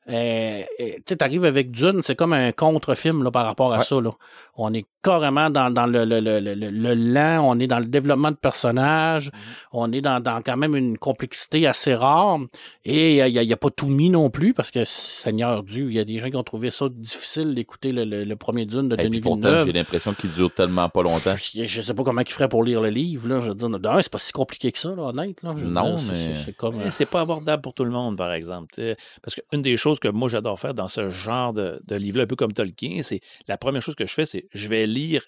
[0.09, 3.85] Euh, tu sais, t'arrives avec Dune, c'est comme un contre-film par rapport à Ouais.
[3.85, 4.00] ça.
[4.00, 4.11] Là.
[4.56, 7.78] On est carrément dans, dans le, le, le, le, le- le lent, on est dans
[7.78, 9.30] le développement de personnages,
[9.72, 12.38] on est dans, dans quand même une complexité assez rare.
[12.85, 16.00] Et il n'y a, pas tout mis non plus, parce que Seigneur Dieu, il y
[16.00, 19.20] a des gens qui ont trouvé ça difficile d'écouter le, premier Dune de Et Denis
[19.20, 19.66] Villeneuve.
[19.66, 21.35] j'ai l'impression qu'il dure tellement pas longtemps.
[21.37, 23.28] Je, je sais pas comment il ferait pour lire le livre.
[23.28, 23.40] Là.
[23.40, 25.36] Je veux dire, d'un, c'est pas si compliqué que ça, là, honnête.
[25.42, 25.55] Là.
[25.57, 26.77] Je veux Non, dire, mais- c'est- comme.
[26.77, 28.75] Mais euh, c'est pas abordable pour tout le monde, par exemple.
[29.22, 32.27] Parce qu'une des choses que moi j'adore faire dans ce genre de, de livre-là, un
[32.27, 35.22] peu comme Tolkien, c'est la première chose que je fais, c'est je vais lire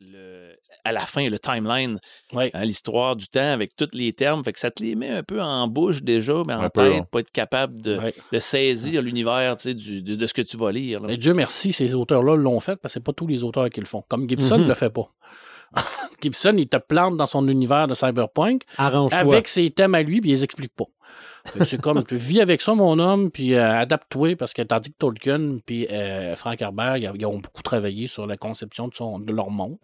[0.00, 1.98] le, à la fin le timeline,
[2.34, 4.42] hein, l'histoire du temps avec tous les termes.
[4.42, 6.82] Fait que ça te les met un peu en bouche déjà, mais en Un peu,
[6.82, 7.02] tête, ouais.
[7.10, 7.98] pas être capable de,
[8.40, 11.00] saisir l'univers tu sais, du- de, de ce que tu vas lire.
[11.00, 11.06] là.
[11.08, 13.78] Mais Dieu merci, ces auteurs-là l'ont fait parce que c'est pas tous les auteurs qui
[13.80, 14.02] le font.
[14.08, 14.68] Comme Gibson ne Mhm.
[14.68, 15.08] le fait pas.
[16.22, 19.18] Gibson, il te plante dans son univers de cyberpunk Arrange-toi.
[19.18, 20.84] avec ses thèmes à lui, puis il les explique pas.
[21.64, 24.96] C'est comme, tu vis avec ça, mon homme, puis euh, adapte-toi, parce que tandis que
[24.96, 29.18] Tolkien puis euh, Frank Herbert, ils, ils ont beaucoup travaillé sur la conception de, son,
[29.18, 29.78] de leur monde.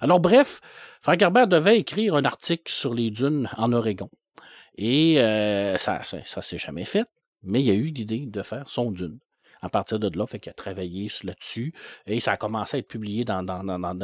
[0.00, 0.60] Alors bref,
[1.00, 4.08] Frank Herbert devait écrire un article sur les dunes en Oregon.
[4.76, 7.06] Et euh, ça ça, ça s'est jamais fait,
[7.42, 9.18] mais il a eu l'idée de faire son dune.
[9.62, 11.74] À partir de là, fait qu'il a travaillé là-dessus
[12.06, 13.42] et ça a commencé à être publié dans,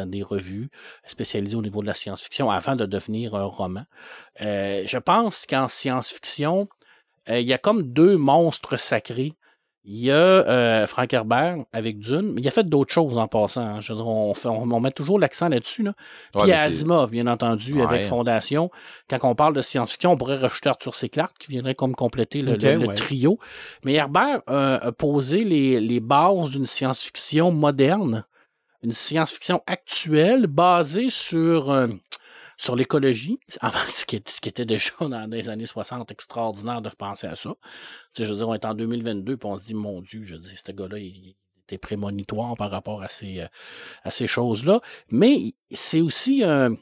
[0.06, 0.70] des revues
[1.06, 3.84] spécialisées au niveau de la science-fiction avant de devenir un roman.
[4.42, 6.68] Euh, je pense qu'en science-fiction,
[7.28, 9.32] euh, il y a comme deux monstres sacrés.
[9.88, 13.28] Il y a euh, Frank Herbert avec Dune, mais il a fait d'autres choses en
[13.28, 13.60] passant.
[13.60, 13.80] hein.
[13.80, 15.84] Je veux dire, on, fait- on- on met toujours l'accent là-dessus.
[15.84, 15.92] Là.
[16.32, 17.82] Puis Ouais, il y a mais c'est- Asimov, bien entendu, Ouais.
[17.82, 18.68] avec Fondation.
[19.08, 21.08] Quand on parle de science-fiction, on pourrait rajouter Arthur C.
[21.08, 22.94] Clarke qui viendrait comme compléter le, Ok, le- le ouais.
[22.96, 23.38] trio.
[23.84, 28.24] Mais Herbert euh, a posé les, les bases d'une science-fiction moderne,
[28.82, 31.86] une science-fiction actuelle basée sur, euh,
[32.56, 36.82] sur l'écologie, avant, ce, qui, est- ce qui était déjà dans les années 60 extraordinaire
[36.82, 37.50] de penser à ça.
[38.14, 40.22] Tu sais, je veux dire, on est en 2022 puis on se dit, mon Dieu,
[40.24, 41.34] je dis, ce gars-là, il,
[41.68, 43.46] était prémonitoire par rapport à ces, euh,
[44.04, 44.80] à ces choses-là.
[45.10, 46.76] Mais c'est aussi un,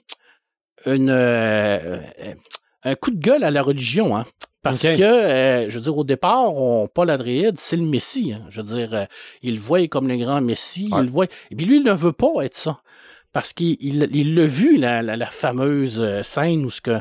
[0.85, 1.99] une, euh,
[2.83, 4.27] un coup de gueule à la religion, hein.
[4.63, 8.33] Parce que, euh, je veux dire, au départ, on, Paul Adréide, c'est le Messie.
[8.33, 8.47] hein.
[8.49, 9.05] Je veux dire, euh,
[9.43, 10.89] il le voit comme le grand Messie.
[10.91, 11.01] Ouais.
[11.01, 11.27] Il le voit.
[11.51, 12.81] Et puis lui, il ne veut pas être ça.
[13.35, 16.99] Parce qu'il il, l'a vu, la, la, fameuse euh, scène où ce que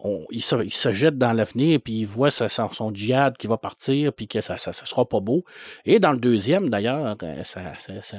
[0.00, 3.46] on- il, se, il se jette dans l'avenir, puis il voit sa- son, djihad qui
[3.46, 5.44] va partir, puis que ça, ça, ça sera pas beau.
[5.84, 8.16] Et dans le deuxième, d'ailleurs, euh, ça, ça, ça-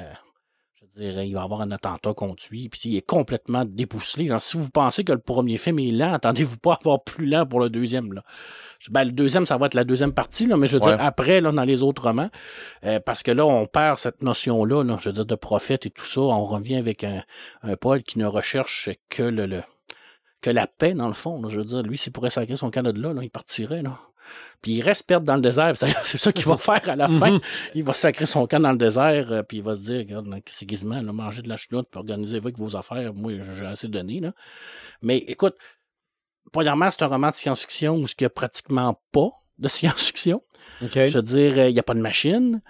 [0.97, 4.27] il va y avoir un attentat contre lui, puis il est complètement débousselé.
[4.29, 7.25] Alors, si vous pensez que le premier film est lent, attendez-vous pas à avoir plus
[7.25, 8.13] lent pour le deuxième.
[8.13, 8.23] Là.
[8.89, 10.95] Ben, le deuxième, ça va être la deuxième partie, là, mais je veux Ouais.
[10.95, 12.29] dire, après, là, dans les autres romans,
[12.85, 15.89] euh, parce que là, on perd cette notion-là, là, je veux dire, de prophète et
[15.89, 16.21] tout ça.
[16.21, 17.23] On revient avec un,
[17.63, 19.63] un Paul qui ne recherche que le, le-
[20.41, 21.41] que la paix, dans le fond.
[21.41, 21.49] là.
[21.49, 23.81] Je veux dire, lui, s'il pourrait sacrer son Canada, là, il partirait.
[23.81, 23.97] Là.
[24.61, 25.73] Puis il reste perdre dans le désert.
[26.03, 27.39] C'est ça qu'il va faire à la fin.
[27.73, 30.27] Il va sacrer son camp dans le désert, euh, puis il va se dire, regarde,
[30.47, 33.13] c'est quasiment là, manger de la chenoute, puis organiser avec vos affaires.
[33.13, 34.19] Moi, j'ai assez donné.
[34.19, 34.33] Là.
[35.01, 35.55] Mais écoute,
[36.51, 40.41] premièrement, c'est un roman de science-fiction où il n'y a pratiquement pas de science-fiction.
[40.81, 40.93] OK.
[40.93, 42.61] Je veux dire, euh, il n'y a pas de machine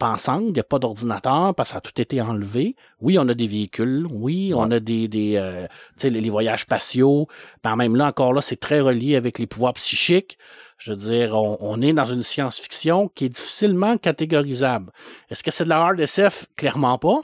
[0.00, 2.74] pensante, il n'y a pas d'ordinateur parce que ça a tout été enlevé.
[3.00, 6.30] Oui, on a des véhicules, oui, on a des, des euh, tu sais, les, les
[6.30, 7.28] voyages spatiaux.
[7.62, 10.38] Par même là, encore là, c'est très relié avec les pouvoirs psychiques.
[10.78, 14.90] Je veux dire, on, on est dans une science-fiction qui est difficilement catégorisable.
[15.30, 16.46] Est-ce que c'est de la hard SF?
[16.56, 17.20] Clairement pas.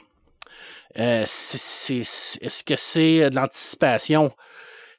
[0.99, 1.99] Euh, c'est-
[2.41, 4.31] Est-ce que c'est de l'anticipation?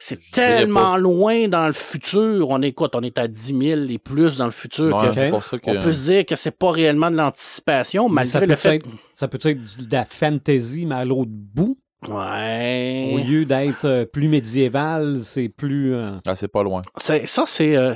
[0.00, 2.50] C'est tellement loin dans le futur.
[2.50, 2.88] On est quoi?
[2.94, 4.96] On est à 10 000 et plus dans le futur.
[4.96, 5.70] Ouais, que c'est pour ça que.
[5.70, 8.74] on peut se dire que c'est pas réellement de l'anticipation, malgré peut le fait.
[8.76, 9.58] être- Ça peut être
[9.88, 11.78] de la fantasy, mais à l'autre bout.
[12.06, 13.10] Ouais.
[13.12, 15.94] Au lieu d'être euh, plus médiéval, c'est plus.
[15.94, 16.82] euh, Ah, c'est pas loin.
[16.96, 17.94] C'est- Ça, c'est euh,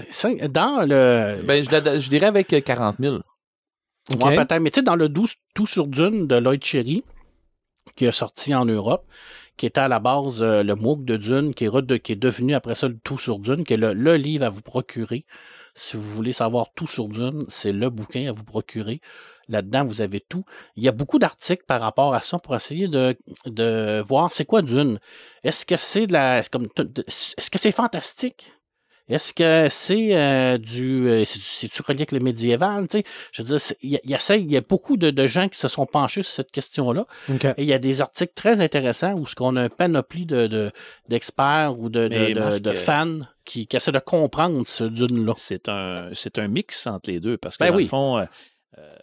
[0.51, 1.41] dans le.
[1.45, 3.17] Ben, je, dirais avec euh, 40 000.
[4.13, 4.25] OK.
[4.25, 4.61] Ouais, peut-être.
[4.61, 7.05] Mais tu sais, dans le 12 Tout sur Dune de Lloyd Cherry,
[7.95, 9.05] qui est sorti en Europe,
[9.57, 12.89] qui était à la base euh, le MOOC de Dune, qui est, devenu après ça
[12.89, 15.25] le Tout sur Dune, qui est le, livre à vous procurer.
[15.75, 19.01] Si vous voulez savoir tout sur Dune, c'est le bouquin à vous procurer.
[19.49, 20.45] Là-dedans, vous avez tout.
[20.77, 24.63] Il y a beaucoup d'articles par rapport à ça pour essayer de, voir c'est quoi
[24.63, 24.99] Dune.
[25.45, 28.53] Est-ce que c'est de est-ce que c'est fantastique?
[29.13, 31.09] Est-ce que c'est euh, du.
[31.09, 32.89] euh, c'est- C'est-tu relié avec le médiéval?
[32.89, 33.05] Tu sais?
[33.33, 35.49] Je veux dire, il y, a- y, a- il y a beaucoup de, de gens
[35.49, 37.07] qui se sont penchés sur cette question-là.
[37.29, 40.47] Et il y a des articles très intéressants où ce qu'on a un panoplie de,
[40.47, 40.71] de-
[41.09, 45.35] d'experts ou de, de, Marc, euh, fans qui, qui essaient de comprendre ce dune-là.
[45.37, 47.83] C'est un, c'est un mix entre les deux parce que Ben dans oui.
[47.85, 48.25] le fond, euh,
[48.79, 48.95] euh,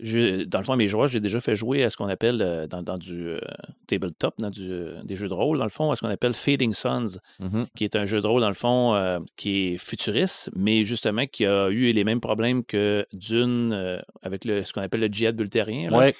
[0.00, 2.66] je- dans le fond, mes joueurs, j'ai déjà fait jouer à ce qu'on appelle euh,
[2.66, 3.40] dans, dans du euh,
[3.86, 6.34] tabletop, dans du, euh, des jeux de rôle, dans le fond, à ce qu'on appelle
[6.34, 7.66] Fading Suns, Mhm.
[7.76, 11.46] qui est un jeu de rôle, dans le fond, qui est futuriste, mais justement qui
[11.46, 15.92] a eu les mêmes problèmes que Dune avec le, ce qu'on appelle le djihad bultérien.
[15.92, 16.14] Ouais.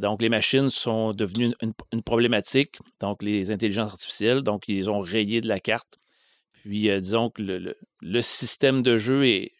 [0.00, 2.78] Donc, les machines sont devenues une, une- une problématique.
[3.00, 5.98] Donc, les intelligences artificielles, donc, ils ont rayées de la carte.
[6.62, 9.52] Puis, disons que le, le- le système de jeu est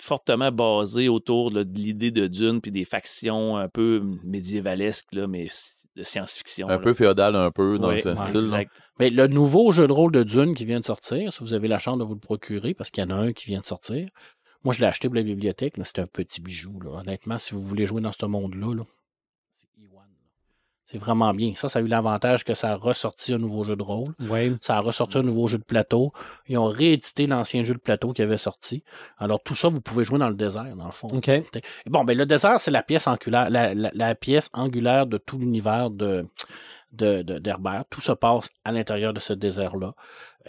[0.00, 5.26] fortement basé autour là, de l'idée de Dune puis des factions un peu médiévalesques, là,
[5.26, 5.48] mais
[5.96, 6.68] de science-fiction.
[6.68, 6.78] Un là.
[6.78, 8.38] peu féodal, un peu, dans Ouais, ce ouais, style.
[8.40, 8.70] exact.
[9.00, 11.66] Mais le nouveau jeu de rôle de Dune qui vient de sortir, si vous avez
[11.68, 13.64] la chance de vous le procurer, parce qu'il y en a un qui vient de
[13.64, 14.06] sortir.
[14.64, 15.76] Moi, je l'ai acheté pour la bibliothèque.
[15.76, 16.80] là, C'est un petit bijou.
[16.80, 17.00] Là.
[17.00, 18.82] Honnêtement, si vous voulez jouer dans ce monde-là, là.
[20.90, 21.52] C'est vraiment bien.
[21.54, 24.08] Ça, ça a eu l'avantage que ça a ressorti un nouveau jeu de rôle.
[24.20, 24.52] Ouais.
[24.62, 26.14] Ça a ressorti un nouveau jeu de plateau.
[26.48, 28.82] Ils ont réédité l'ancien jeu de plateau qui avait sorti.
[29.18, 31.08] Alors, tout ça, vous pouvez jouer dans le désert, dans le fond.
[31.08, 31.28] OK.
[31.28, 31.42] Et
[31.90, 35.36] Bon, ben le désert, c'est la pièce angulaire, la, la- la pièce angulaire de tout
[35.38, 36.26] l'univers de,
[36.92, 37.84] de, de- d'Herbert.
[37.90, 39.94] Tout se passe à l'intérieur de ce désert-là,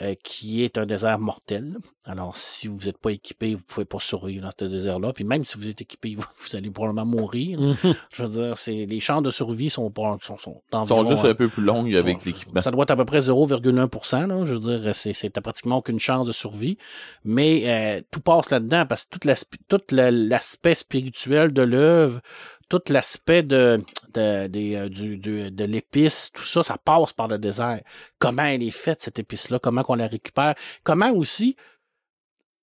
[0.02, 1.78] euh, qui est un désert mortel.
[2.06, 5.12] Alors, si vous n'êtes pas équipé, vous pouvez pas survivre dans ce désert-là.
[5.14, 7.60] Puis même si vous êtes équipé, vous, vous allez probablement mourir.
[7.60, 7.76] Mhm.
[8.12, 11.26] Je veux dire, c'est, les chances de survie sont, pas- sont, sont Ils sont juste
[11.26, 12.62] euh, un peu plus longues avec l'équipement.
[12.62, 14.46] Ça doit être à peu près 0,1% là.
[14.46, 16.78] Je veux dire, c'est, c'est pratiquement aucune chance de survie.
[17.26, 22.22] Mais euh, tout passe là-dedans parce que tout l'aspect, tout le- l'aspect spirituel de l'œuvre,
[22.70, 27.38] tout l'aspect de, de, des, euh, du- de l'épice, tout ça, ça passe par le
[27.38, 27.82] désert.
[28.20, 29.60] Comment elle est faite, cette épice-là?
[29.60, 30.56] Comment qu'on la récupère?
[30.84, 31.56] Comment aussi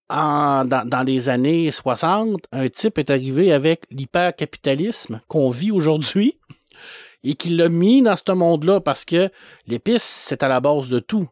[0.09, 6.39] dans, dans les années 60, un type est arrivé avec l'hypercapitalisme qu'on vit aujourd'hui
[7.25, 9.31] et qu'il l'a mis dans ce monde-là parce que
[9.67, 11.29] l'épice, c'est à la base de tout.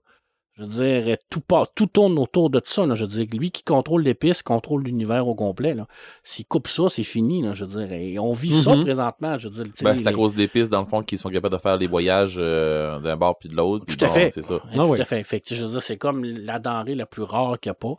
[0.57, 0.69] Je veux
[1.05, 2.87] dire, tout, part, tout tourne autour de ça.
[2.87, 2.95] là.
[2.95, 5.75] Je veux dire, lui qui contrôle l'épice contrôle l'univers au complet.
[6.23, 7.43] S'il coupe ça, c'est fini.
[7.43, 7.55] là.
[7.55, 8.85] Je veux dire, et on vit ça Mhm.
[8.85, 9.37] présentement.
[9.37, 11.29] Je veux dire, Ben, c'est à les- cause des pistes, dans le fond, qu'ils sont
[11.31, 13.85] capables de faire les voyages euh, d'un bord puis de l'autre.
[13.87, 14.31] Tout à bon, fait.
[14.31, 14.55] C'est ça.
[14.55, 15.01] Ouais, Ah tout oui.
[15.01, 15.25] à fait.
[15.25, 17.75] Fait que, je veux dire, c'est comme la denrée la plus rare qu'il n'y a
[17.75, 17.97] pas.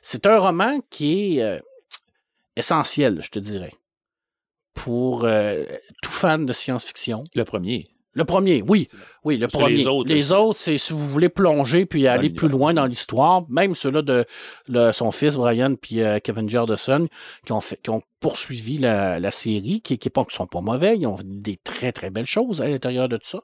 [0.00, 1.58] C'est un roman qui est euh,
[2.56, 3.72] essentiel, je te dirais,
[4.74, 5.64] pour euh,
[6.02, 7.22] tout fan de science-fiction.
[7.34, 7.86] Le premier.
[8.14, 8.88] Le premier, oui.
[9.24, 9.76] Oui, le Parce premier.
[9.76, 13.44] les autres, les autres, c'est si vous voulez plonger puis aller plus loin dans l'histoire,
[13.48, 14.26] même ceux-là de
[14.68, 17.08] le- son fils Brian puis euh, Kevin Jardison
[17.46, 20.60] qui ont fait, qui ont poursuivi la, la série, qui, qui, pas, qui sont pas
[20.60, 23.40] mauvais, ils ont des très très belles choses à l'intérieur de tout ça.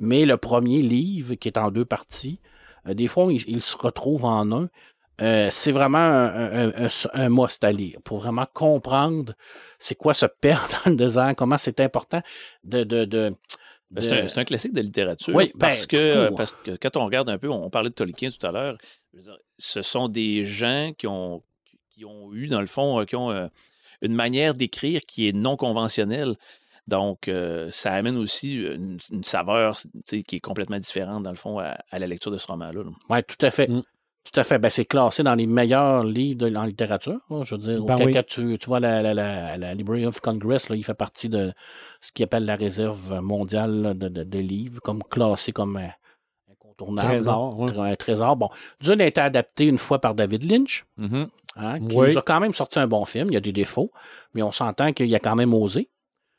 [0.00, 2.40] Mais le premier livre, qui est en deux parties,
[2.88, 4.68] euh, des fois il, il se retrouve en un.
[5.22, 9.34] Euh, c'est vraiment un, un, un, un must à lire pour vraiment comprendre
[9.78, 12.22] c'est quoi se perdre dans le désert, comment c'est important
[12.64, 13.34] de, de, de
[13.90, 15.34] Ben, c'est, un, c'est un classique de littérature.
[15.34, 16.36] Oui, parce, ben, que, euh, tout.
[16.36, 18.78] parce que quand on regarde un peu, on parlait de Tolkien tout à l'heure,
[19.12, 21.42] dire, ce sont des gens qui ont,
[21.90, 23.48] qui ont eu, dans le fond, euh, qui ont euh,
[24.00, 26.36] une manière d'écrire qui est non conventionnelle.
[26.86, 31.58] Donc, euh, ça amène aussi une, une saveur qui est complètement différente, dans le fond,
[31.58, 32.82] à, à la lecture de ce roman-là.
[32.82, 32.90] là.
[33.08, 33.68] Oui, tout à fait.
[33.68, 33.82] Mm.
[34.32, 34.58] Tout à fait.
[34.58, 37.18] Ben, c'est classé dans les meilleurs livres de, en littérature.
[37.30, 38.14] hein, je veux dire, Ben oui.
[38.28, 41.52] tu, tu vois la, la, la, la Library of Congress, là, il fait partie de
[42.00, 45.86] ce qu'il appelle la réserve mondiale là, de, de, de livres, comme classé comme euh,
[46.52, 47.08] incontournable.
[47.08, 47.50] Trésor.
[47.66, 48.36] Tr- Un trésor.
[48.36, 48.48] Bon,
[48.80, 51.28] Dune a été adapté une fois par David Lynch, Mhm.
[51.56, 52.10] hein, qui Oui.
[52.12, 53.28] nous a quand même sorti un bon film.
[53.30, 53.90] Il y a des défauts,
[54.34, 55.88] mais on s'entend qu'il a quand même osé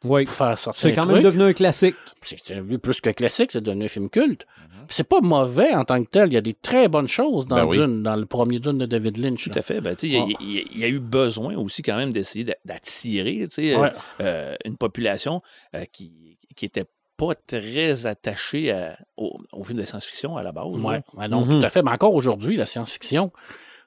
[0.04, 0.26] Oui.
[0.26, 1.96] pour faire sortir C'est quand même devenu un classique.
[2.24, 4.46] C'est plus que classique, c'est devenu un film culte.
[4.58, 4.86] Mhm.
[4.88, 6.30] Puis C'est pas mauvais en tant que tel.
[6.30, 7.78] Il y a des très bonnes choses dans Ben oui.
[7.78, 9.44] Dune, dans le premier Dune de David Lynch.
[9.46, 9.60] Tout là.
[9.60, 9.80] à fait.
[9.82, 12.12] Ben, il y a- il y, a- il y a eu besoin aussi quand même
[12.12, 13.90] d'essayer d'a- d'attirer Ouais.
[14.22, 15.42] euh, une population
[15.76, 16.86] euh, qui qui était
[17.16, 20.66] pas très attachée à- au, au film de science-fiction à la base.
[20.78, 21.60] Ouais, ouais, non, Mhm.
[21.60, 21.82] tout à fait.
[21.84, 23.32] Mais encore aujourd'hui, la science-fiction,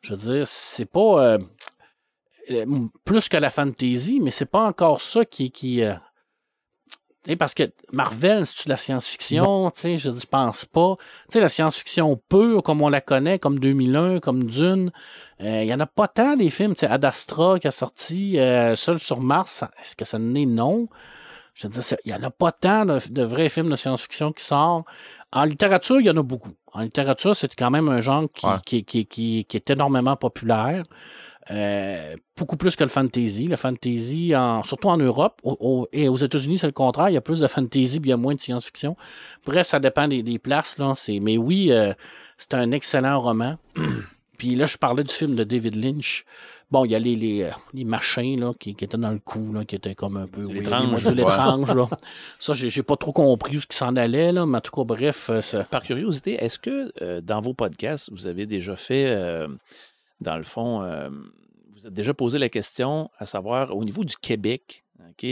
[0.02, 1.38] je veux dire, c'est pas euh, euh,
[3.04, 5.50] plus que la fantasy, mais c'est pas encore ça qui.
[5.50, 5.94] qui euh,
[7.38, 9.72] parce que Marvel, c'est-tu de la science-fiction?
[9.82, 10.96] Je je pense pas.
[10.98, 14.92] Tu sais, la science-fiction pure, comme on la connaît, comme 2001, comme Dune,
[15.40, 16.74] euh, il y en a pas tant des films.
[16.74, 20.44] Tu sais, Ad Astra qui a sorti euh, Seul sur Mars, est-ce que ça n'est?
[20.44, 20.86] Non?
[21.54, 23.76] Je veux dire, c'est- il n'y en a pas tant de, de vrais films de
[23.76, 24.86] science-fiction qui sortent.
[25.32, 26.50] En littérature, il y en a beaucoup.
[26.74, 28.56] En littérature, c'est quand même un genre qui, Ouais.
[28.66, 30.82] qui, qui, qui, qui est énormément populaire.
[31.50, 33.46] Euh, beaucoup plus que le fantasy.
[33.46, 37.10] Le fantasy, en, surtout en Europe au- au- et aux États-Unis, c'est le contraire.
[37.10, 38.96] Il y a plus de fantasy, puis il y a moins de science-fiction.
[39.44, 40.78] Bref, ça dépend des, des places.
[40.78, 40.94] Là.
[41.20, 41.92] Mais oui, euh,
[42.38, 43.56] c'est un excellent roman.
[44.38, 46.24] puis là, je parlais du film de David Lynch.
[46.70, 49.18] Bon, il y a les, les, euh, les machins là, qui, qui étaient dans le
[49.20, 50.44] cou, là, qui étaient comme un peu...
[50.44, 51.88] Oui, les étranges, là.
[52.40, 54.82] Ça, j'ai, pas trop compris où ce qui s'en allait, là, mais en tout cas,
[54.82, 59.04] bref, ça- Par curiosité, est-ce que euh, dans vos podcasts, vous avez déjà fait,
[60.24, 61.08] dans le fond, euh,
[61.72, 65.26] vous êtes déjà posé la question à savoir au niveau du Québec, OK?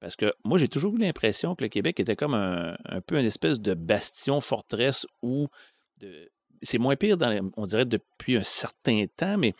[0.00, 3.18] Parce que moi, j'ai toujours eu l'impression que le Québec était comme un, un peu
[3.18, 5.46] une espèce de bastion, forteresse où
[5.98, 6.30] de-
[6.62, 9.54] c'est moins pire, dans les- on dirait, depuis un certain temps, mais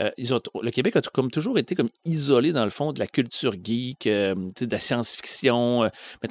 [0.00, 2.98] euh, ils ont- le Québec a comme toujours été comme isolé dans le fond de
[3.00, 5.84] la culture geek, euh, de la science-fiction.
[5.84, 5.88] euh,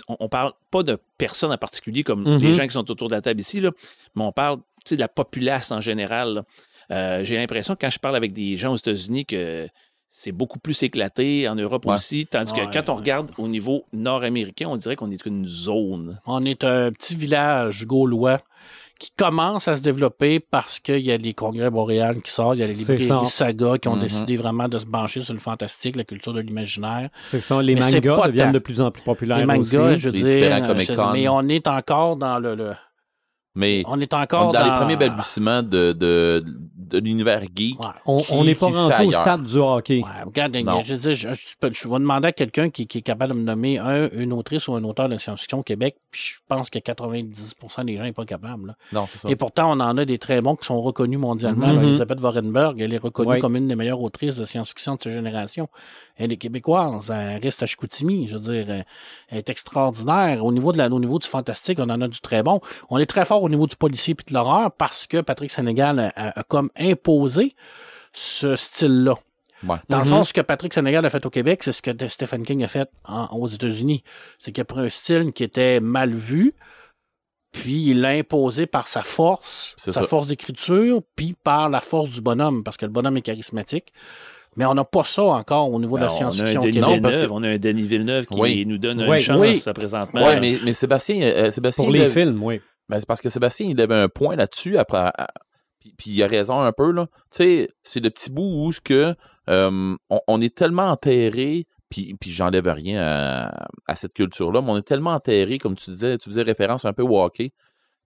[0.08, 3.16] on, on parle pas de personnes en particulier comme les gens qui sont autour de
[3.16, 3.72] la table ici, là,
[4.16, 6.34] mais on parle de la populace en général.
[6.36, 6.44] là.
[6.92, 9.68] Euh, J'ai l'impression que quand je parle avec des gens aux États-Unis que
[10.12, 11.94] c'est beaucoup plus éclaté, en Europe Ouais.
[11.94, 13.00] aussi, tandis que Ouais, quand on ouais.
[13.02, 16.20] regarde au niveau nord-américain, on dirait qu'on est une zone.
[16.26, 18.40] On est un petit village gaulois
[19.00, 22.62] qui commence à se développer parce qu'il y a les congrès boréales qui sortent, il
[22.62, 23.46] y a les C'est librairies ça.
[23.46, 24.02] saga qui ont Mhm.
[24.02, 27.10] décidé vraiment de se bancher sur le fantastique, la culture de l'imaginaire.
[27.22, 27.62] C'est ça.
[27.62, 28.52] Les Mais mangas deviennent tant.
[28.52, 30.00] de plus en plus populaires les mangas, aussi.
[30.00, 30.52] je veux Les dire,
[31.00, 32.74] euh, mais on est encore dans le, le-
[33.60, 36.44] Mais on est on encore est dans, les premiers balbutiements de, de,
[36.78, 37.80] de l'univers geek.
[37.80, 37.88] Ouais.
[38.06, 39.98] On n'est pas rendu au stade du hockey.
[40.02, 43.44] Ouais, regarde, je, je, je vais demander à quelqu'un qui, qui est capable de me
[43.44, 46.80] nommer un, une autrice ou un auteur de science-fiction au Québec, puis je pense que
[46.80, 48.68] 90% des gens n'est pas capable.
[48.68, 48.76] là.
[48.94, 49.30] Non, c'est ça.
[49.30, 51.68] Et pourtant, on en a des très bons qui sont reconnus mondialement.
[51.68, 51.76] Mhm.
[51.76, 51.84] là.
[51.84, 53.40] Elisabeth Warrenberg, elle est reconnue Ouais.
[53.40, 55.68] comme une des meilleures autrices de science-fiction de sa génération.
[56.16, 58.28] Elle est québécoise, elle reste à Chicoutimi.
[58.28, 58.70] Je veux dire,
[59.30, 60.44] elle est extraordinaire.
[60.46, 62.60] Au niveau, de la, au niveau du fantastique, on en a du très bon.
[62.90, 66.00] On est très fort au niveau du policier et de l'horreur parce que Patrick Sénégal
[66.00, 67.56] a, a- a comme imposé
[68.14, 69.16] ce style-là.
[69.68, 69.76] Ouais.
[69.90, 70.04] Dans Mhm.
[70.06, 72.64] le fond, ce que Patrick Sénégal a fait au Québec, c'est ce que Stephen King
[72.64, 74.04] a fait en- aux États-Unis.
[74.38, 76.54] C'est qu'il a pris un style qui était mal vu,
[77.52, 80.04] Puis il l'a imposé par sa force, sa ça.
[80.04, 83.92] force d'écriture, puis par la force du bonhomme, parce que le bonhomme est charismatique.
[84.56, 86.62] Mais on n'a pas ça encore au niveau de Ben, la on a un science-fiction.
[86.62, 88.66] Non, parce Villeneuve, que- on a un Denis Villeneuve qui Oui.
[88.68, 89.16] nous donne Oui.
[89.18, 89.58] une chance Oui.
[89.58, 90.24] ça, présentement.
[90.28, 92.62] Ouais, mais, mais Sébastien, euh, Sébastien Pour les films, oui.
[92.90, 94.78] Ben, c'est parce que Sébastien, il avait un point là-dessus.
[94.78, 95.12] Après,
[95.80, 96.92] puis, puis il a raison un peu.
[96.92, 97.08] là.
[97.32, 99.16] Tu sais, c'est le petit bout où que,
[99.50, 104.72] euh, on, on est tellement enterré, puis, puis j'enlève rien à, à cette culture-là, mais
[104.72, 107.52] on est tellement enterré, comme tu disais, tu faisais référence un peu au hockey,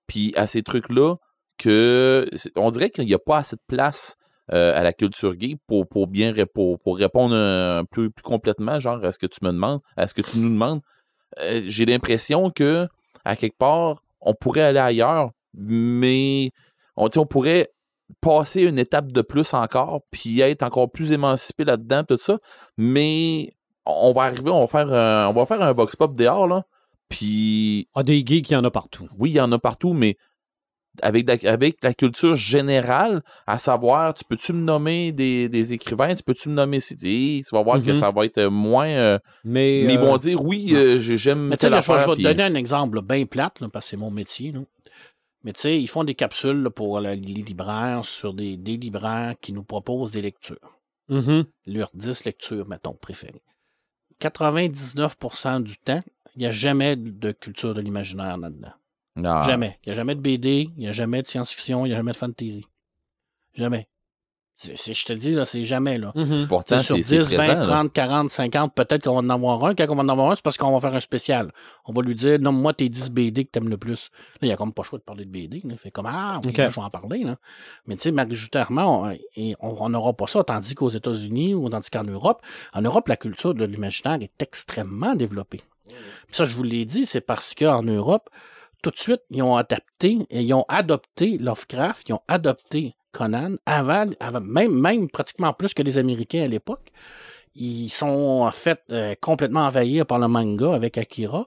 [0.07, 1.15] puis à ces trucs-là,
[1.57, 4.15] que on dirait qu'il n'y a pas assez de place
[4.51, 8.79] euh, à la culture gay pour, pour bien pour, pour répondre un plus, plus complètement,
[8.79, 10.81] genre à ce que tu me demandes, à ce que tu nous demandes.
[11.39, 12.87] Euh, J'ai l'impression que,
[13.25, 16.51] à quelque part, on pourrait aller ailleurs, mais
[16.95, 17.69] on, pourrait
[18.21, 22.39] passer une étape de plus encore, puis être encore plus émancipé là-dedans, tout ça.
[22.77, 23.55] Mais
[23.85, 26.65] on va arriver, on va faire un, on va faire un box pop dehors, là.
[27.09, 29.07] Puis Ah, des geeks, il y en a partout.
[29.17, 30.17] oui, il y en a partout, mais
[31.01, 36.13] avec la, avec la culture générale, à savoir, tu peux-tu me nommer des, des écrivains,
[36.15, 37.95] tu peux-tu me nommer si tu vas voir que Mhm.
[37.95, 38.87] ça va être moins.
[38.87, 41.91] euh, Mais, mais ils euh, vont dire oui, euh, j'ai- j'aime Mais tu sais, je
[41.91, 44.51] vais- te donner un exemple bien plate, là, parce que c'est mon métier.
[44.51, 44.59] là.
[45.43, 49.33] Mais tu sais, ils font des capsules là, pour les libraires sur des, des libraires
[49.41, 50.77] qui nous proposent des lectures.
[51.09, 51.45] mhm.
[51.65, 53.41] Leurs 10 lectures, mettons, préférées.
[54.19, 56.03] 99% du temps,
[56.35, 58.71] il n'y a jamais de culture de l'imaginaire là-dedans.
[59.23, 59.43] Ah.
[59.45, 59.77] Jamais.
[59.85, 61.97] Il n'y a jamais de BD, il n'y a jamais de science-fiction, il n'y a
[61.97, 62.65] jamais de fantasy.
[63.55, 63.87] Jamais.
[64.63, 66.11] Je te dis, là, c'est jamais, là.
[66.15, 66.47] Mhm.
[66.47, 67.65] Pourtant, sur c'est 10, c'est 20, présent, là.
[67.65, 69.73] 30, 40, 50, peut-être qu'on va en avoir un.
[69.75, 71.51] Quand on va en avoir un, c'est parce qu'on va faire un spécial.
[71.85, 74.09] On va lui dire, nomme-moi tes 10 BD que t'aimes le plus.
[74.13, 75.57] Là, il n'y a comme pas le choix de parler de BD.
[75.65, 75.71] là.
[75.71, 76.57] Il fait comme, ah, ok, Ok.
[76.57, 77.23] là, je vais en parler.
[77.23, 77.37] Là.
[77.87, 79.11] Mais tu sais, majoritairement,
[79.59, 82.41] on n'aura pas ça, tandis qu'aux États-Unis ou tandis qu'en Europe,
[82.73, 85.61] en Europe, la culture de l'imaginaire est extrêmement développée.
[85.87, 88.29] Puis ça, je vous l'ai dit, c'est parce qu'en Europe,
[88.83, 94.05] tout de suite, ils ont adapté, ils ont adopté Lovecraft, ils ont adopté Conan avant,
[94.19, 96.91] avant- même, même pratiquement plus que les Américains à l'époque.
[97.55, 98.07] Ils sont
[98.41, 101.45] en fait euh, complètement envahis par le manga avec Akira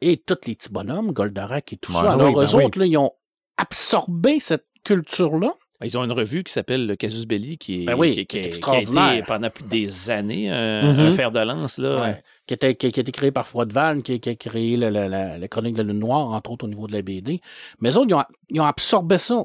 [0.00, 2.00] et tous les petits bonhommes, Goldorak et tout Ouais.
[2.00, 2.12] ça.
[2.14, 2.64] Alors, oui, ben eux oui.
[2.64, 3.12] autres, là, ils ont
[3.56, 5.54] absorbé cette culture-là.
[5.82, 8.20] Ils ont une revue qui s'appelle le Casus Belli, qui est, Ben oui, qui, qui
[8.20, 9.12] est qui- qui a extraordinaire.
[9.14, 10.98] été pendant plus des années un, Mhm.
[11.00, 11.78] un fer de lance.
[11.78, 12.00] Là.
[12.00, 12.22] Ouais.
[12.46, 15.08] Qui, était, qui, qui a été créé par Froideval, qui, qui a créé le- le-
[15.08, 17.40] la, la chronique de la Lune Noire, entre autres au niveau de la BD.
[17.80, 19.44] Mais eux autres, ils ont, ils ont absorbé ça.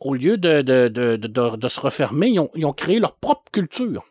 [0.00, 2.98] Au lieu de, de, de, de, de- de se refermer, ils ont, ils ont créé
[2.98, 4.04] leur propre culture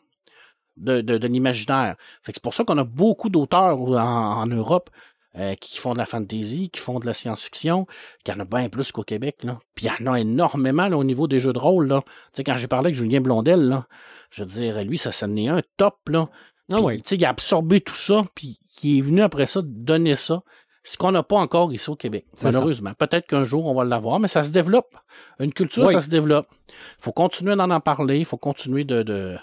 [0.78, 1.96] de, l'imaginaire.
[2.24, 4.90] C'est pour ça qu'on a beaucoup d'auteurs en, en Europe
[5.38, 7.86] euh, qui font de la fantasy, qui font de la science-fiction,
[8.24, 9.44] qu'il y en a bien plus qu'au Québec.
[9.44, 9.60] Là.
[9.76, 11.88] Puis il y en a énormément là, au niveau des jeux de rôle.
[11.88, 12.02] Là.
[12.06, 13.88] Tu sais, quand j'ai parlé avec Julien Blondel, là,
[14.32, 15.98] je veux dire, lui, ça, ça en est un top.
[16.10, 16.30] Là.
[16.72, 20.16] Ah Puis, sais, il a absorbé tout ça, puis il est venu après ça donner
[20.16, 20.42] ça.
[20.84, 22.94] Ce qu'on n'a pas encore ici au Québec, malheureusement.
[22.98, 24.96] Peut-être qu'un jour, on va l'avoir, mais ça se développe.
[25.40, 25.94] Une culture, Oui.
[25.94, 26.48] ça se développe.
[26.70, 29.38] Il faut continuer d'en en parler, il faut continuer de, de-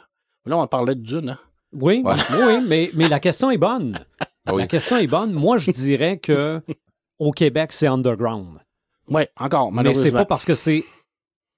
[0.46, 1.31] Là, on parlait de Dune.
[1.31, 1.38] Hein?
[1.72, 2.14] Oui, Ouais.
[2.46, 3.99] oui, mais, mais la question est bonne.
[4.46, 4.62] Ah oui.
[4.62, 5.32] La question est bonne.
[5.32, 6.62] Moi, je dirais que
[7.18, 8.59] au Québec, c'est underground.
[9.09, 10.18] Oui, encore, Mais c'est malheureusement.
[10.20, 10.85] pas parce que c'est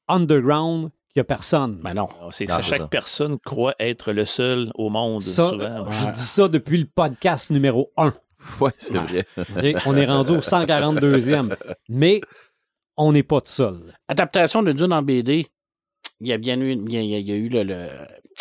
[0.08, 1.80] underground qu'il y a personne.
[1.82, 2.08] Ben non.
[2.18, 2.88] Alors, c'est- Non, c'est c'est chaque ça.
[2.88, 5.90] personne croit être le seul au monde, Ça, souvent.
[5.90, 8.14] je dis ça depuis le podcast numéro 1.
[8.60, 9.26] Ouais, c'est vrai.
[9.84, 11.56] On est rendu au 142e.
[11.88, 12.20] Mais
[12.96, 13.76] on n'est pas tout seul.
[14.06, 15.48] Adaptation de Dune en BD,
[16.20, 17.88] il y a bien eu, il y a, il y a eu le, le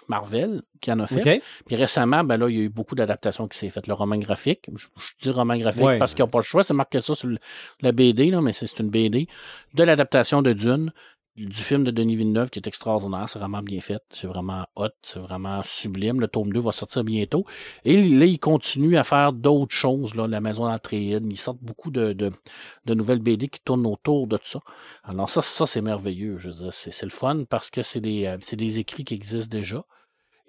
[0.10, 1.22] Marvel qui en a fait.
[1.66, 3.88] Puis récemment, ben là, il y a eu beaucoup d'adaptations qui s'est faites.
[3.88, 5.98] Le roman graphique, je, je dis roman graphique Ouais.
[5.98, 7.40] parce qu'il n'y a pas le choix, c'est marqué ça sur le-
[7.82, 9.28] la BD, là, mais c'est une BD.
[9.74, 10.92] De l'adaptation de Dune,
[11.36, 13.30] du film de Denis Villeneuve qui est extraordinaire.
[13.30, 14.02] C'est vraiment bien fait.
[14.10, 14.88] C'est vraiment hot.
[15.04, 16.20] C'est vraiment sublime.
[16.20, 17.46] Le tome 2 va sortir bientôt.
[17.86, 20.16] Et là, il continue à faire d'autres choses.
[20.16, 21.28] Là, la maison d'Atréide.
[21.30, 22.32] Ils sortent beaucoup de, de,
[22.86, 24.60] de nouvelles BD qui tournent autour de tout ça.
[25.04, 26.40] Alors ça, ça c'est merveilleux.
[26.40, 29.04] Je veux dire, c'est c'est le fun parce que c'est des, euh, c'est des écrits
[29.06, 29.84] qui existent déjà.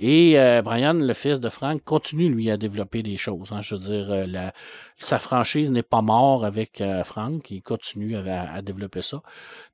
[0.01, 3.49] Et euh, Brian, le fils de Frank, continue, lui, à développer des choses.
[3.51, 3.63] hein.
[3.63, 4.53] Je veux dire, euh, la-
[4.97, 7.51] sa franchise n'est pas mort avec euh, Frank.
[7.51, 9.23] Il continue à, à développer ça.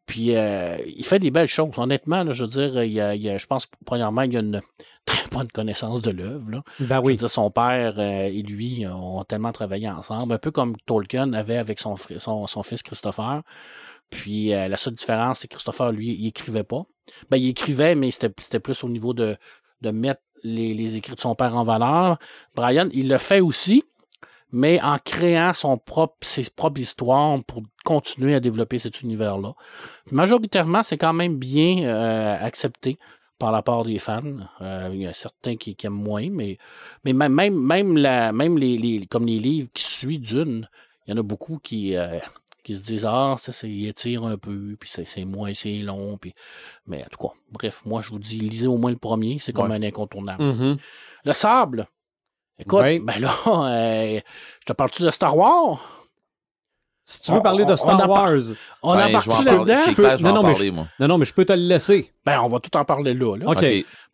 [0.06, 1.72] Puis, il fait des belles choses.
[1.78, 4.32] Honnêtement, là, je veux dire, il y a, il y a- je pense, premièrement, il
[4.32, 4.60] y a une
[5.06, 6.50] très bonne connaissance de l'œuvre.
[6.50, 7.16] Ben Je veux oui.
[7.16, 11.80] dire, son père et lui ont tellement travaillé ensemble, un peu comme Tolkien avait avec
[11.80, 13.42] son, fri- son, son fils Christopher.
[14.10, 16.82] Puis euh, la seule différence, c'est que Christopher, lui, il écrivait pas.
[17.30, 19.36] Ben, il écrivait, mais c'était plus au niveau de,
[19.80, 22.18] de mettre les, écrits de son père en valeur.
[22.54, 23.84] Brian, il le fait aussi,
[24.52, 29.54] mais en créant son propre, ses propres histoires pour continuer à développer cet univers-là.
[30.10, 32.98] Majoritairement, c'est quand même bien euh, accepté
[33.38, 34.22] par la part des fans.
[34.60, 36.56] Euh, il y a certains qui, aiment moins, mais,
[37.04, 40.68] même, les- comme les livres qui suivent d'une,
[41.06, 42.18] il y en a beaucoup qui, euh,
[42.64, 45.74] qui se disent Ah, ça, c'est, il étire un peu, puis c'est, c'est moins, c'est
[45.78, 46.18] long.
[46.18, 46.34] Puis...
[46.86, 49.52] Mais en tout cas, bref, moi, je vous dis, lisez au moins le premier, c'est
[49.52, 49.76] comme Ouais.
[49.76, 50.42] un incontournable.
[50.42, 50.76] Mhm.
[51.24, 51.86] Le sable.
[52.58, 52.98] Écoute, Ouais.
[53.00, 54.20] ben là, euh,
[54.60, 55.80] je te parle-tu de Star Wars?
[57.06, 58.32] Si tu veux On- parler on- de on Star par- Wars,
[58.82, 59.74] On Ben, embarque je vais en parler.
[59.74, 60.16] là-dedans?
[60.30, 60.86] Non, non, parler, moi.
[60.98, 62.10] non, non, mais je peux te le laisser.
[62.24, 63.36] Ben, on va tout en parler là.
[63.36, 63.54] là.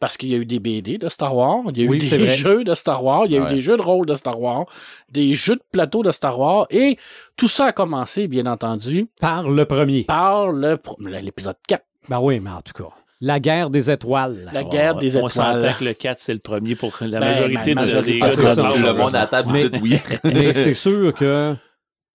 [0.01, 2.01] Parce qu'il y a eu des BD de Star Wars, il y a Oui, eu
[2.19, 3.51] des jeux de Star Wars, il y a Ouais.
[3.51, 4.65] eu des jeux de rôle de Star Wars,
[5.13, 6.97] des jeux de plateau de Star Wars, et
[7.37, 10.03] tout ça a commencé, bien entendu, Par le premier.
[10.05, 10.77] par le
[11.23, 12.91] l'épisode 4, Ben oui, mais en tout cas.
[13.21, 14.51] La guerre des étoiles.
[14.55, 15.77] la guerre des On s'entend étoiles.
[15.79, 17.89] que le 4, c'est le premier pour la Ben, majorité ben, de-
[18.19, 19.99] Star le monde à table oui.
[20.25, 21.55] Mais c'est sûr que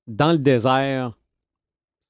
[0.08, 1.14] dans le désert,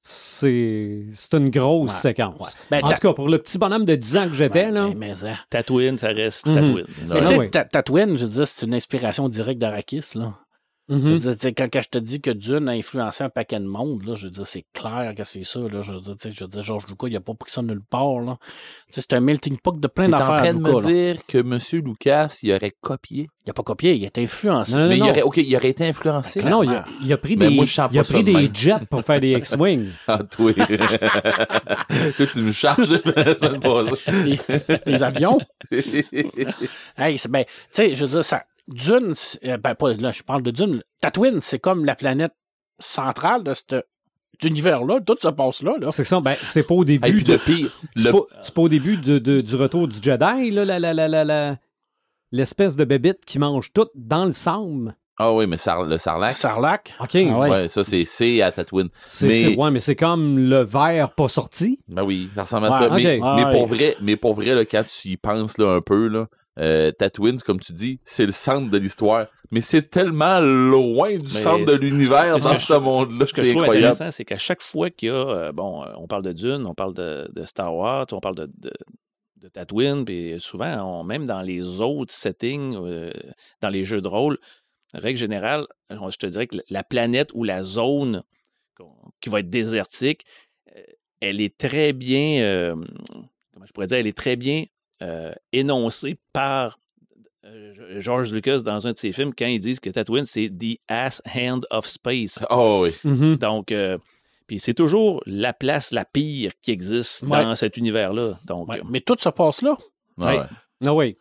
[0.00, 2.38] c'est c'est une grosse Ouais, séquence.
[2.70, 2.80] ouais.
[2.80, 4.88] Ben, en tout cas, pour le petit bonhomme de 10 ans que j'étais, Ben, là.
[4.88, 5.36] ben, mais, hein.
[5.50, 6.84] Tatooine, ça reste Mhm.
[7.08, 7.50] Tatooine.
[7.50, 10.34] Ta- Tatooine, je veux dire, c'est une inspiration directe d'Arakis, là.
[10.88, 11.00] Je mhm.
[11.00, 13.58] veux dire, tu sais, quand, quand je te dis que Dune a influencé un paquet
[13.58, 15.58] de monde, là, je veux dire, c'est clair que c'est ça.
[15.58, 17.50] Là, je, veux dire, tu sais, je veux dire, Georges Lucas, il a pas pris
[17.50, 18.20] ça nulle part.
[18.20, 18.38] Là.
[18.86, 20.36] Tu sais, C'est un melting pot de plein en d'affaires.
[20.42, 20.86] train de Lucas, me là.
[21.12, 21.58] dire que M.
[21.84, 23.28] Lucas, il aurait copié.
[23.46, 24.74] Il a pas copié, il a été influencé.
[24.74, 25.06] Non, non, mais non.
[25.06, 26.40] il aurait, il aurait été influencé.
[26.40, 28.32] Ben, Non, il a, il a pris Mais des, moi, il a pris de des
[28.32, 28.54] même.
[28.54, 29.88] jets pour faire des X-Wing.
[30.08, 30.52] Ah, toi.
[32.16, 34.38] toi, tu me charges de la les,
[34.86, 35.36] les avions.
[36.96, 39.14] Hey, c'est- ben, tu sais, je veux dire, ça, Dune,
[39.44, 40.82] euh, ben, pas, là, je parle de Dune.
[41.00, 42.32] Tatooine, c'est comme la planète
[42.78, 43.76] centrale de cet
[44.42, 45.00] univers-là.
[45.00, 45.76] Tout se passe là.
[45.80, 45.90] là.
[45.90, 47.36] C'est ça, ben, c'est pas au Et début puis de.
[47.36, 50.64] pire, C'est le- pas, c'est pas au début de, de- du retour du Jedi, là,
[50.64, 51.56] la, la, la, la, la-
[52.32, 54.96] l'espèce de bébite qui mange tout dans le sable.
[55.18, 56.36] Ah oui, mais Sar- le Sarlac.
[56.36, 56.92] Sarlac.
[57.00, 57.14] OK.
[57.14, 57.50] Ah ouais.
[57.50, 58.90] Ouais, ça, c'est c'est à Tatooine.
[59.06, 61.78] C'est, Mais- c'est- ouais, mais c'est comme le verre pas sorti.
[61.88, 62.90] Ben oui, ça ressemble à Ouais, ça.
[62.94, 66.08] Mais, mais pour vrai, mais pour vrai là, quand tu y penses là, un peu,
[66.08, 66.26] là,
[66.58, 69.26] euh, Tatooine, comme tu dis, c'est le centre de l'histoire.
[69.50, 73.26] Mais c'est tellement loin du Mais centre de l'univers dans ce monde-là.
[73.26, 73.86] Ce que je trouve incroyable.
[73.92, 76.66] intéressant, c'est qu'à chaque fois qu'il y a, euh, bon, euh, on parle de Dune,
[76.66, 78.72] on parle de, de Star Wars, on parle de, de,
[79.36, 83.12] de Tatooine, puis souvent, on- même dans les autres settings, euh,
[83.60, 84.38] dans les jeux de rôle,
[84.94, 88.22] règle générale, on- je te dirais que la planète ou la zone
[89.20, 90.24] qui va être désertique,
[91.20, 92.74] elle est très bien,
[93.54, 94.64] comment je pourrais dire, elle est très bien
[95.02, 96.78] euh, énoncée par
[97.44, 100.78] euh, George Lucas dans un de ses films quand ils disent que Tatooine, c'est the
[100.88, 102.38] ass hand of space.
[102.50, 102.90] Oh oui.
[103.04, 103.36] Mhm.
[103.36, 103.98] Donc, euh,
[104.46, 107.42] puis c'est toujours la place la pire qui existe Ouais.
[107.44, 108.38] dans cet univers-là.
[108.46, 109.76] Donc, Ouais, euh, Mais tout se passe là.
[110.18, 110.40] Ouais.
[110.84, 111.16] Ah oui.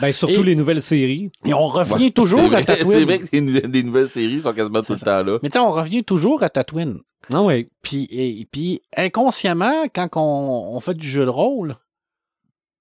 [0.00, 1.30] Ben, surtout Et- les nouvelles séries.
[1.46, 2.10] Et on revient Ouais.
[2.10, 2.88] toujours à Tatooine.
[2.90, 5.38] c'est vrai que les, nou- les nouvelles séries sont quasiment tout le temps là.
[5.42, 6.98] Mais tu sais, on revient toujours à Tatooine.
[7.32, 7.68] Ah oui.
[7.82, 11.74] Puis, et, puis inconsciemment, quand on, on fait du jeu de rôle,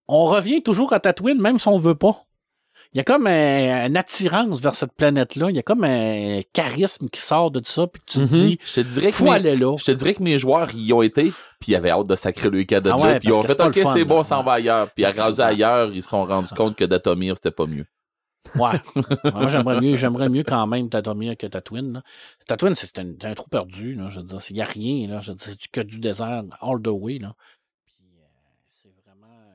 [0.08, 2.24] on revient toujours à Tatooine, même si on veut pas.
[2.94, 5.50] Il y a comme un- une attirance vers cette planète-là.
[5.50, 8.28] Il y a comme un charisme qui sort de ça, puis que tu te Mhm.
[8.30, 9.76] dis, Je te dirais que mes, là.
[9.78, 12.50] je te dirais que mes joueurs y ont été, puis ils avaient hâte de sacrer
[12.50, 14.90] le cadeau Ah de ouais, puis ils ont fait OK, c'est bon, s'en va ailleurs.
[14.96, 15.48] Puis C'est rendu ça.
[15.48, 17.86] ailleurs, ils se sont rendus compte que Datomir, c'était pas mieux.
[18.56, 18.80] Ouais.
[19.34, 21.92] Moi, j'aimerais mieux, j'aimerais mieux quand même Tatomir que Tatooine.
[21.92, 22.02] là.
[22.48, 23.96] Tatooine, c'est un, un trou perdu.
[23.96, 25.08] Là, je veux dire, il n'y a rien.
[25.10, 27.20] Là, je veux dire, c'est que du désert all the way.
[27.20, 27.34] Là.
[27.86, 28.24] Puis, euh,
[28.70, 29.28] c'est vraiment.
[29.28, 29.54] euh,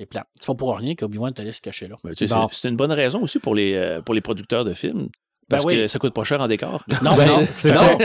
[0.00, 0.26] c'est plate.
[0.40, 1.96] C'est pas pour rien qu'Obi-Wan allé se cacher là.
[2.02, 2.48] ben, tu sais, Bon.
[2.50, 5.08] c'est une bonne raison aussi pour les, euh, pour les producteurs de films.
[5.48, 5.76] Parce Ben oui.
[5.78, 6.84] que ça coûte pas cher en décor.
[7.02, 7.74] Non, Ben, non, c'est non.
[7.74, 7.98] ça.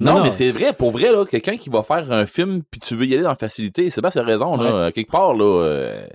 [0.00, 0.22] Non, Non.
[0.24, 3.04] mais c'est vrai, pour vrai, là, quelqu'un qui va faire un film puis tu veux
[3.06, 4.90] y aller dans la facilité, c'est pas sa raison, là.
[4.90, 6.06] Quelque part, là, euh,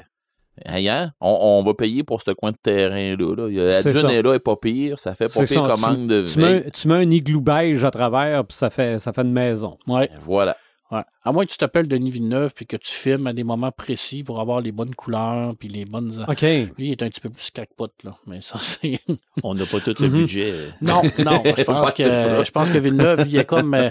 [0.66, 3.16] hein, on, on va payer pour ce coin de terrain-là.
[3.36, 3.70] Là.
[3.70, 4.13] La dune ça.
[4.13, 4.97] est là, est pas pire.
[4.99, 7.91] Ça fait pas pire ça, commande de Tu mets, tu mets un igloo beige à
[7.91, 9.78] travers, puis ça fait, ça fait une maison.
[9.88, 10.57] Ouais, Voilà.
[10.91, 11.01] Ouais.
[11.23, 14.23] À moins que tu t'appelles Denis Villeneuve puis que tu filmes à des moments précis
[14.23, 16.25] pour avoir les bonnes couleurs puis les bonnes.
[16.27, 16.41] OK.
[16.41, 18.15] Lui, il est un petit peu plus crackpot, là.
[18.27, 18.99] Mais ça, c'est.
[19.43, 20.17] On n'a pas tout le Mhm.
[20.17, 20.53] budget.
[20.81, 21.41] Non, non.
[21.57, 23.73] Je pense que je pense que Villeneuve, il est comme.
[23.73, 23.89] euh,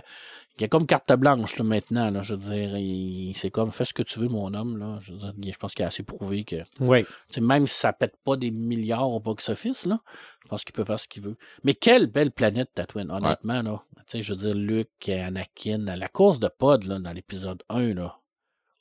[0.56, 2.12] il est comme carte blanche là, maintenant.
[2.12, 4.76] Là, je veux dire, il- c'est comme fais ce que tu veux, mon homme.
[4.78, 5.00] Là.
[5.02, 7.04] Je, veux dire, je pense qu'il a assez prouvé que Oui.
[7.40, 9.98] même si ça pète pas des milliards au box-office, là,
[10.44, 11.34] je pense qu'il peut faire ce qu'il veut.
[11.64, 13.62] Mais quelle belle planète, Tatooine, honnêtement.
[13.62, 13.82] Là.
[14.06, 17.94] Tu sais, je veux dire, Luke, Anakin, la course de pod là, dans l'épisode 1,
[17.94, 18.18] là,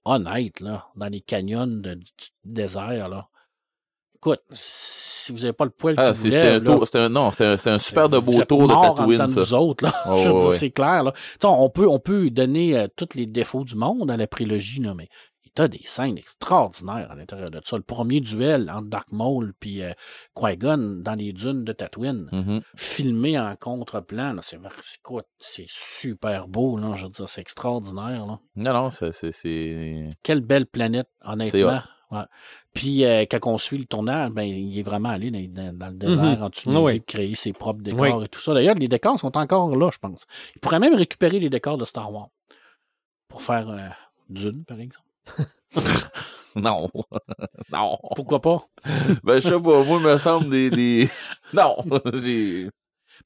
[0.06, 2.12] honnête, là, dans les canyons de- du
[2.44, 3.08] désert.
[3.10, 3.30] Là.
[4.16, 7.32] Écoute, si vous n'avez pas le poil Ah, qui c'est un tour, c'est un, non,
[7.32, 9.40] c'est un, c'est un super de beau tour de Tatooine, dedans de ça.
[9.40, 9.94] nous autres, là.
[10.08, 10.58] Oh, Je veux dire, ouais.
[10.58, 11.14] c'est clair, là.
[11.44, 14.94] On peut, on peut donner euh, tous les défauts du monde à la prélogie, là,
[14.94, 15.08] mais
[15.60, 17.78] a des scènes extraordinaires à l'intérieur de ça.
[17.78, 19.92] Le premier duel entre Dark Maul et
[20.36, 22.62] Qui-Gon dans les dunes de Tatooine, Mhm.
[22.76, 26.96] filmé en contre-plan, c'est super beau, là.
[26.96, 28.40] Je veux dire, c'est extraordinaire, là.
[28.56, 30.10] Non, non, c'est-.
[30.24, 31.82] Quelle belle planète, honnêtement.
[32.76, 36.38] Puis euh, quand on suit le tournage, ben, il est vraiment allé dans, le désert
[36.38, 36.44] Mhm.
[36.44, 37.02] en Tunisie, Oui.
[37.04, 38.54] créer ses propres décors et tout ça.
[38.54, 40.26] D'ailleurs, les décors sont encore là, je pense.
[40.56, 42.30] Il pourrait même récupérer les décors de Star Wars
[43.28, 43.88] pour faire euh,
[44.30, 45.08] Dune, par exemple.
[46.56, 46.90] Non.
[47.72, 47.98] non.
[48.16, 48.64] Pourquoi pas?
[49.24, 50.70] Ben, je sais pas, moi, il me semble des.
[50.70, 51.10] des...
[51.54, 51.78] Non.
[52.14, 52.70] J'ai-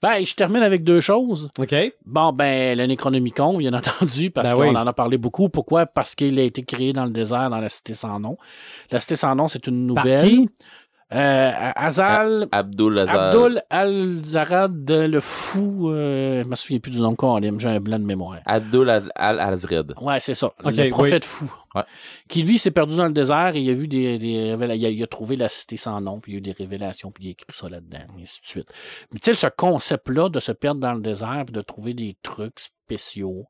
[0.02, 1.50] Ben, je termine avec deux choses.
[1.60, 1.76] OK.
[2.06, 4.78] Bon, ben, le Necronomicon, bien entendu, parce Ben qu'on oui.
[4.78, 5.50] en a parlé beaucoup.
[5.50, 5.86] Pourquoi?
[5.86, 8.38] Parce qu'il a été créé dans le désert, dans la Cité sans nom.
[8.92, 10.26] La Cité sans nom, c'est une Par nouvelle.
[10.30, 10.50] qui?
[11.14, 13.00] Euh, Azal, Abdul
[13.70, 18.04] Al-Zarad, le fou, euh, je me souviens plus du nom encore, j'ai un blanc de
[18.04, 18.40] mémoire.
[18.46, 19.94] Abdul Al- Al-Azred.
[20.02, 20.52] Ouais, c'est ça.
[20.66, 21.50] Le prophète fou.
[21.76, 21.84] Ouais.
[22.28, 24.86] Qui, lui, s'est perdu dans le désert et il a vu des, des révéla- il
[24.86, 27.12] a, il a trouvé la cité sans nom, puis il y a eu des révélations,
[27.12, 28.68] puis il a écrit ça là-dedans, et ainsi de suite.
[29.14, 32.18] Mais tu sais, ce concept-là de se perdre dans le désert, puis de trouver des
[32.22, 33.46] trucs spéciaux,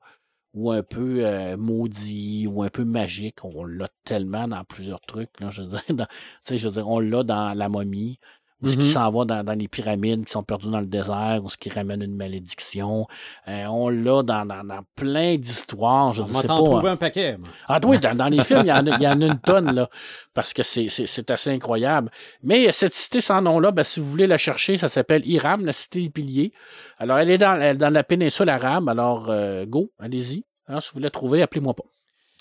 [0.57, 5.39] ou un peu euh, maudits, ou un peu magiques, on l'a tellement dans plusieurs trucs,
[5.39, 6.07] là, je veux dire, dans-
[6.49, 8.19] je veux dire, on l'a dans la momie,
[8.63, 8.91] ou ce qui Mhm.
[8.91, 11.69] s'en va dans, dans les pyramides qui sont perdues dans le désert, ou ce qui
[11.69, 13.05] ramène une malédiction.
[13.47, 16.15] Euh, on l'a dans, dans, plein d'histoires.
[16.15, 17.37] Je On va t'en pas, trouver un paquet.
[17.37, 17.49] moi.
[17.67, 19.39] ah oui, dans, dans les films, il y, en a, il y en a une
[19.39, 19.87] tonne, là,
[20.33, 20.89] parce que c'est-
[21.29, 22.09] assez incroyable.
[22.41, 25.73] Mais cette cité sans nom-là, ben, si vous voulez la chercher, ça s'appelle Iram, la
[25.73, 26.51] cité des piliers.
[26.97, 30.45] Alors, elle est dans, elle la péninsule arabe, alors euh, go, allez-y.
[30.67, 31.83] Hein, si vous voulez trouver, appelez-moi pas.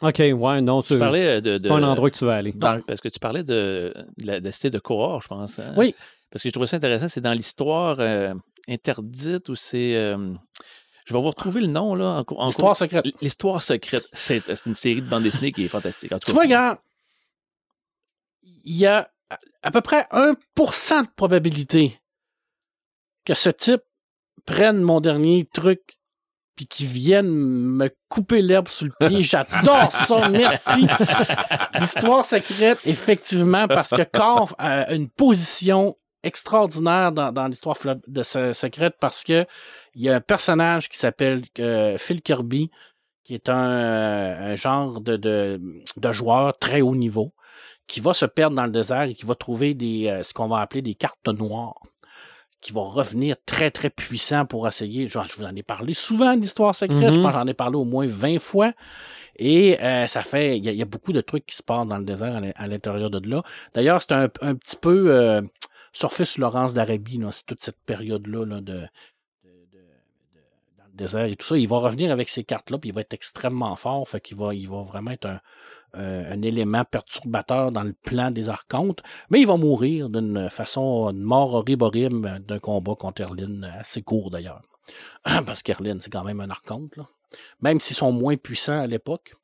[0.02, 1.58] OK, ouais, non, tu, Tu parlais euh, de.
[1.58, 2.52] de- pas un endroit que tu vas aller.
[2.52, 5.58] dans- parce que tu parlais de, de la, de la cité de Kohor, je pense.
[5.58, 5.72] hein?
[5.76, 5.94] Oui.
[6.30, 8.34] Parce que je trouvais ça intéressant, c'est dans l'histoire euh,
[8.68, 9.96] interdite ou c'est.
[9.96, 10.34] euh,
[11.06, 12.18] je vais vous retrouver le nom, là.
[12.18, 13.06] En, cou- en Histoire cours- secrète.
[13.22, 14.06] L'histoire secrète.
[14.12, 16.12] C'est c'est une série de bande dessinée qui est fantastique.
[16.12, 16.80] En tout Tu cas, vois, gars,
[18.64, 21.98] il y a à- à peu près 1% de probabilité
[23.24, 23.82] que ce type
[24.44, 25.98] prenne mon dernier truc
[26.56, 29.22] puis qu'il vienne me couper l'herbe sous le pied.
[29.22, 30.86] J'adore ça, merci.
[31.78, 37.76] L'histoire secrète, effectivement, parce que Corf a une position extraordinaire dans, dans l'histoire
[38.06, 39.46] de ce- secrète parce que
[39.94, 42.70] il y a un personnage qui s'appelle euh, Phil Kirby
[43.22, 45.60] qui est un, euh, un genre de, de,
[45.96, 47.32] de joueur très haut niveau
[47.86, 50.48] qui va se perdre dans le désert et qui va trouver des euh, ce qu'on
[50.48, 51.80] va appeler des cartes noires
[52.60, 55.08] qui va revenir très très puissant pour essayer.
[55.08, 57.14] Genre, je vous en ai parlé souvent d'histoire secrète.
[57.14, 58.72] Je pense que j'en ai parlé au moins 20 fois.
[59.36, 61.62] Et euh, ça fait il y, a- il y a beaucoup de trucs qui se
[61.62, 63.42] passent dans le désert à l'in- à l'intérieur de là.
[63.74, 65.42] D'ailleurs c'est un, un petit peu euh,
[65.92, 68.80] surfer sur Laurence d'Arabie toute cette période là, de, de- de-
[69.44, 69.84] de-
[70.78, 71.58] dans le désert et tout ça.
[71.58, 74.08] Il va revenir avec ces cartes-là, puis il va être extrêmement fort.
[74.08, 75.40] Fait qu'il va, il va vraiment être un,
[75.94, 79.02] un- un élément perturbateur dans le plan des archontes.
[79.30, 84.02] Mais il va mourir d'une façon, une mort horrible, horrible d'un combat contre Erlin, assez
[84.02, 84.62] court d'ailleurs.
[85.46, 86.92] Parce qu'Erlin, c'est quand même un archonte.
[87.60, 89.34] Même s'ils sont moins puissants à l'époque.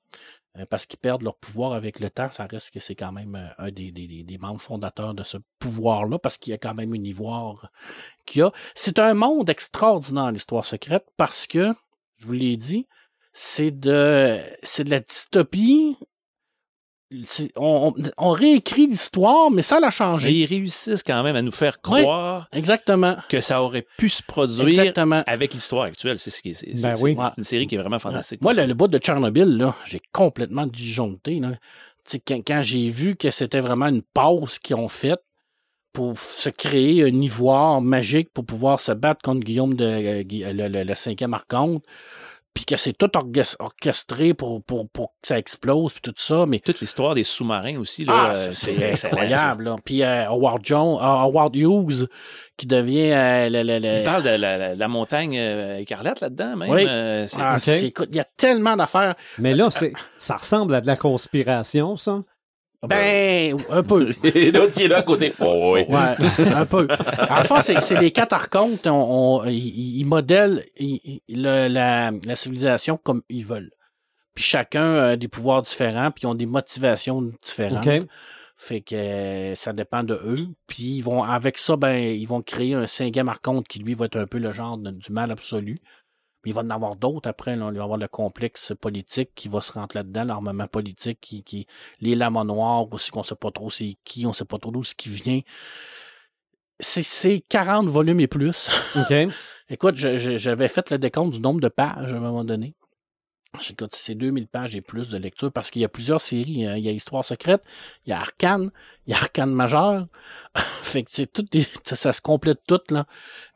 [0.59, 3.35] euh, Parce qu'ils perdent leur pouvoir avec le temps, ça reste que c'est quand même
[3.35, 7.07] euh, un des, membres fondateurs de ce pouvoir-là, parce qu'il y a quand même une
[7.07, 7.71] ivoire
[8.27, 8.53] qu'il a.
[8.75, 11.73] C'est un monde extraordinaire, l'histoire secrète, parce que,
[12.19, 12.87] je vous l'ai dit,
[13.33, 15.97] c'est de, c'est de la dystopie.
[17.57, 20.33] On, on- on réécrit l'histoire, mais ça l'a Mais changé.
[20.33, 22.03] ils réussissent quand même à nous faire Oui.
[22.03, 23.17] croire Exactement.
[23.29, 25.23] que ça aurait pu se produire Exactement.
[25.27, 26.19] avec l'histoire actuelle.
[26.19, 27.17] C'est Ben c'est- oui.
[27.17, 28.41] c'est une série qui est vraiment fantastique.
[28.41, 31.39] Moi, le, le bout de Tchernobyl, là, j'ai complètement disjoncté.
[31.41, 31.53] Là.
[32.27, 35.21] Quand, quand j'ai vu que c'était vraiment une pause qu'ils ont faite
[35.93, 40.69] pour se créer un ivoire magique pour pouvoir se battre contre Guillaume de euh, le,
[40.69, 41.85] le- le cinquième archonte,
[42.55, 43.11] puis que c'est tout
[43.59, 47.79] orchestré pour, pour, pour que ça explose, puis tout ça, mais Toute l'histoire des sous-marins
[47.79, 48.05] aussi.
[48.05, 49.65] Là, ah, euh, c'est- incroyable.
[49.65, 49.77] Là.
[49.85, 52.09] Puis euh, Howard Jones, euh, Howard Hughes,
[52.57, 56.21] qui devient euh, le, le- le- Il parle de la, la- la montagne euh, écarlate
[56.21, 56.71] là-dedans, même.
[56.71, 56.87] Oui.
[56.87, 57.61] euh, c'est- Ah, Ok.
[57.61, 59.15] c'est- écoute, il y a tellement d'affaires.
[59.39, 62.23] Mais là, c'est, ça ressemble à de la conspiration, ça.
[62.89, 64.11] Ben, un peu.
[64.25, 65.33] Et l'autre qui est là à côté.
[65.41, 65.83] Oh, oui.
[65.89, 66.17] Ouais,
[66.55, 66.89] un peu.
[67.31, 72.11] En fait, c'est, c'est les quatre archontes, on, on- ils, modèlent ils- ils- le- la,
[72.27, 73.71] la civilisation comme ils veulent.
[74.35, 77.85] Puis chacun a des pouvoirs différents, puis ils ont des motivations différentes.
[78.57, 80.47] Fait que euh, ça dépend de eux.
[80.67, 84.07] Puis ils vont, avec ça, ben, ils vont créer un cinquième archonte qui, lui, va
[84.07, 85.81] être un peu le genre de- du mal absolu.
[86.45, 87.57] Mais il va en avoir d'autres après.
[87.57, 87.69] Là.
[87.69, 91.43] Il va y avoir le complexe politique qui va se rentrer là-dedans, l'armement politique, qui,
[91.43, 91.67] qui,
[92.01, 94.85] les lames noirs aussi, qu'on sait pas trop c'est qui, on sait pas trop d'où
[94.85, 95.41] ce qui vient.
[96.81, 98.71] C'est, c'est 40 volumes et plus.
[98.97, 99.13] OK.
[99.69, 102.75] Écoute, j'avais fait le décompte du nombre de pages à un moment donné.
[103.69, 106.67] Écoute, c'est 2000 pages et plus de lecture parce qu'il y a plusieurs séries.
[106.67, 106.77] hein.
[106.77, 107.63] Il y a Histoire secrète,
[108.07, 108.71] il y a Arcane,
[109.07, 110.07] il y a Arcane majeur.
[110.83, 111.45] fait que c'est tout
[111.85, 113.07] ça, se complète tout, là.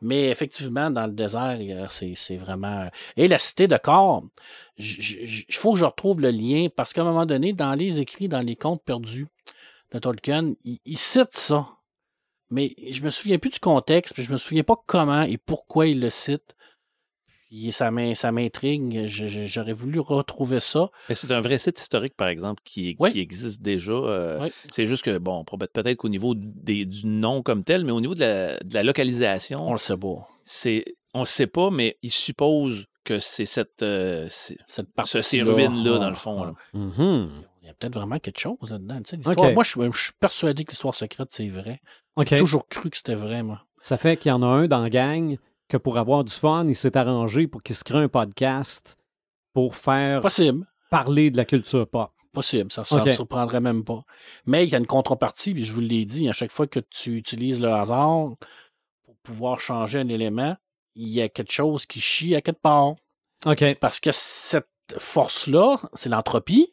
[0.01, 2.89] Mais effectivement, dans le désert, c'est vraiment.
[3.17, 4.23] Et la cité de corps,
[4.77, 8.27] il faut que je retrouve le lien parce qu'à un moment donné, dans les écrits,
[8.29, 9.27] dans les contes perdus,
[9.91, 11.67] de Tolkien, il, il cite ça.
[12.49, 15.87] Mais je me souviens plus du contexte, puis je me souviens pas comment et pourquoi
[15.87, 16.55] il le cite.
[17.49, 19.05] Puis ça m'in- ça m'intrigue.
[19.07, 20.89] J'aurais voulu retrouver ça.
[21.09, 23.11] Mais c'est un vrai site historique, par exemple, qui, Oui.
[23.13, 23.91] qui existe déjà.
[23.93, 24.51] euh, Oui.
[24.71, 28.01] C'est juste que, bon, peut- peut-être qu'au niveau des- du nom comme tel, mais au
[28.01, 30.27] niveau de la, de la localisation, On le sait pas.
[30.43, 30.83] c'est
[31.13, 35.41] on ne sait pas, mais il suppose que c'est cette euh, Cette ce- partie ces
[35.41, 36.43] ruines-là, dans le fond.
[36.43, 36.53] là.
[36.73, 37.29] Mhm.
[37.63, 39.01] Il y a peut-être vraiment quelque chose là-dedans.
[39.01, 39.51] tu sais.
[39.53, 41.79] Moi, je, suis- je suis persuadé que l'histoire secrète, c'est vrai.
[42.25, 43.63] J'ai toujours cru que c'était vrai, moi.
[43.79, 45.37] Ça fait qu'il y en a un dans la gang
[45.67, 48.97] que pour avoir du fun, il s'est arrangé pour qu'il se crée un podcast
[49.53, 50.65] pour faire Possible.
[50.89, 52.11] parler de la culture pop.
[52.31, 54.03] Possible, ça ne surprendrait même pas.
[54.45, 56.79] Mais il y a une contrepartie, puis je vous l'ai dit, à chaque fois que
[56.79, 58.35] tu utilises le hasard
[59.03, 60.55] pour pouvoir changer un élément,
[60.93, 62.93] il y a quelque chose qui chie à quelque part.
[63.45, 63.77] OK.
[63.79, 66.69] Parce que cette force-là, c'est l'entropie.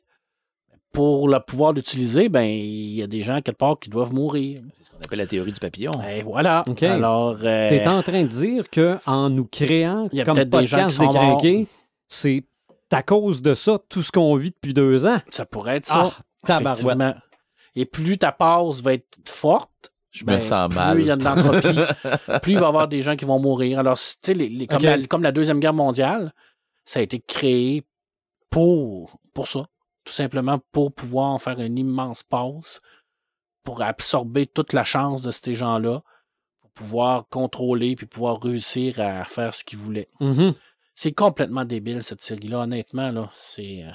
[0.94, 4.60] Pour la pouvoir l'utiliser, ben il y a des gens quelque part qui doivent mourir.
[4.78, 5.90] C'est ce qu'on appelle la théorie du papillon.
[6.08, 6.64] Et voilà.
[6.68, 6.82] Ok.
[6.84, 10.34] Alors, euh, T'es en train de dire que en nous créant Il y a comme
[10.36, 11.66] peut-être des gens podcast qui sont décrinqué,
[12.08, 12.44] c'est
[12.92, 15.18] à cause de ça tout ce qu'on vit depuis deux ans.
[15.30, 16.12] ça pourrait être ça.
[16.16, 16.78] Ah, tabarouette.
[16.78, 17.14] effectivement.
[17.74, 21.00] Et plus ta passe va être forte, Je ben, me sens plus mal.
[21.00, 21.80] il y a de l'entropie,
[22.42, 23.80] plus il va y avoir des gens qui vont mourir.
[23.80, 26.32] Alors, tu sais, les- les- comme, la, comme la Deuxième Guerre mondiale,
[26.84, 27.82] ça a été créé
[28.48, 29.66] pour, pour ça.
[30.04, 32.80] Tout simplement pour pouvoir en faire une immense passe,
[33.62, 36.02] pour absorber toute la chance de ces gens-là,
[36.60, 40.08] pour pouvoir contrôler puis pouvoir réussir à faire ce qu'ils voulaient.
[40.20, 40.52] Mhm.
[40.94, 42.60] C'est complètement débile, cette série-là.
[42.60, 43.90] Honnêtement, là, c'est euh,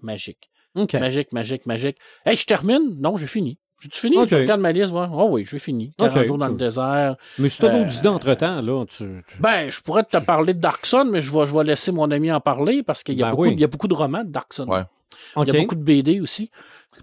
[0.00, 0.50] magique.
[0.94, 1.96] Magique, magique, magique.
[2.24, 2.96] Hey, je termine?
[3.00, 3.58] Non, j'ai fini.
[3.80, 4.18] J'ai-tu fini?
[4.18, 4.28] Ok.
[4.28, 5.10] Je regarde ma liste, voir.
[5.16, 5.92] Oh oui, j'ai fini.
[5.98, 6.26] 40 Ok.
[6.26, 7.16] jours dans le désert.
[7.38, 9.22] Mais si t'as Euh, d'autres idées entre-temps, là, tu...
[9.28, 11.92] tu- Ben, je pourrais te parler de Dark Sun, mais je vais, je vais laisser
[11.92, 13.52] mon ami en parler parce qu'il y, a Ben beaucoup- oui.
[13.54, 14.66] il y a beaucoup de romans de Dark Sun.
[15.36, 16.50] Il y a beaucoup de BD aussi.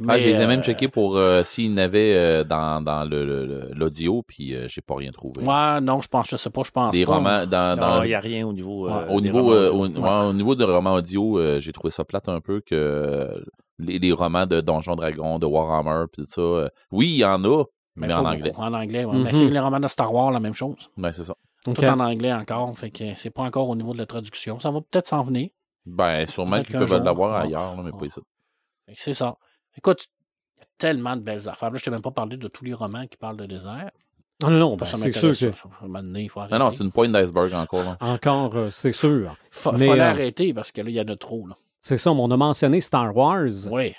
[0.10, 3.24] Ah, j'ai euh, même checké pour euh, s'il y en avait euh, dans, dans le-
[3.26, 5.42] le- le- l'audio, puis euh, j'ai pas rien trouvé.
[5.46, 7.14] Ouais, non, je pense, je sais pas, je pense Des pas.
[7.16, 8.90] romans dans, dans- Non, il n'y a rien au niveau.
[8.90, 11.92] euh, au niveau romans euh, au, ouais, au niveau de romans audio, euh, j'ai trouvé
[11.92, 13.40] ça plate un peu que euh,
[13.80, 16.42] les, les romans de Donjons Dragons, de Warhammer, puis tout ça.
[16.42, 17.64] euh, oui, il y en a,
[17.96, 18.34] mais, pas en beaucoup.
[18.36, 18.52] anglais.
[18.58, 19.16] En anglais, ouais.
[19.16, 19.24] Mhm.
[19.24, 20.90] Mais c'est les romans de Star Wars, la même chose.
[20.98, 21.36] Ben, c'est ça.
[21.64, 22.78] Tout en anglais encore.
[22.78, 24.60] Fait que c'est pas encore au niveau de la traduction.
[24.60, 25.50] Ça va peut-être s'en venir.
[25.86, 27.98] Ben, sûrement qu'ils peuvent l'avoir ah, ailleurs, là, mais ah.
[27.98, 28.20] pas ici.
[28.94, 29.36] C'est ça.
[29.78, 30.08] Écoute,
[30.58, 31.72] il y a tellement de belles affaires.
[31.72, 33.92] Là, je t'ai même pas parlé de tous les romans qui parlent de désert.
[34.44, 35.36] Ah non, non, ben, Ça c'est sûr que...
[35.36, 35.48] ça.
[35.48, 37.84] À un moment donné, il faut Non, non, c'est une pointe d'iceberg encore.
[37.84, 37.98] là.
[38.02, 39.36] Encore, euh, c'est sûr.
[39.50, 41.48] Faut, Mais, faut euh, l'arrêter parce que là, il y en a trop.
[41.48, 41.56] Là.
[41.82, 43.94] C'est ça, mais on a mentionné Star Wars, Oui.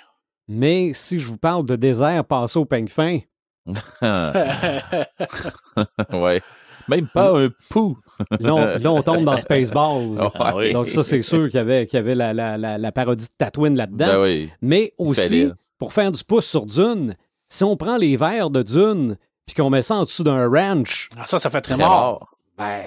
[0.47, 3.19] mais si je vous parle de désert passé au peigne fin,
[6.13, 6.41] ouais.
[6.87, 7.97] Même pas un pou.
[8.39, 10.15] là, on, là, on tombe dans Spaceballs.
[10.35, 10.73] Ah oui.
[10.73, 13.25] Donc ça, c'est sûr qu'il y avait, qu'il y avait la, la- la- la parodie
[13.25, 14.07] de Tatooine là-dedans.
[14.07, 14.49] Ben oui.
[14.61, 17.15] Mais aussi, pour faire du pouce sur Dune,
[17.47, 21.09] si on prend les verres de Dune puis qu'on met ça en dessous d'un ranch,
[21.17, 22.35] Ah, ça, ça fait très Très mort.
[22.57, 22.83] ben,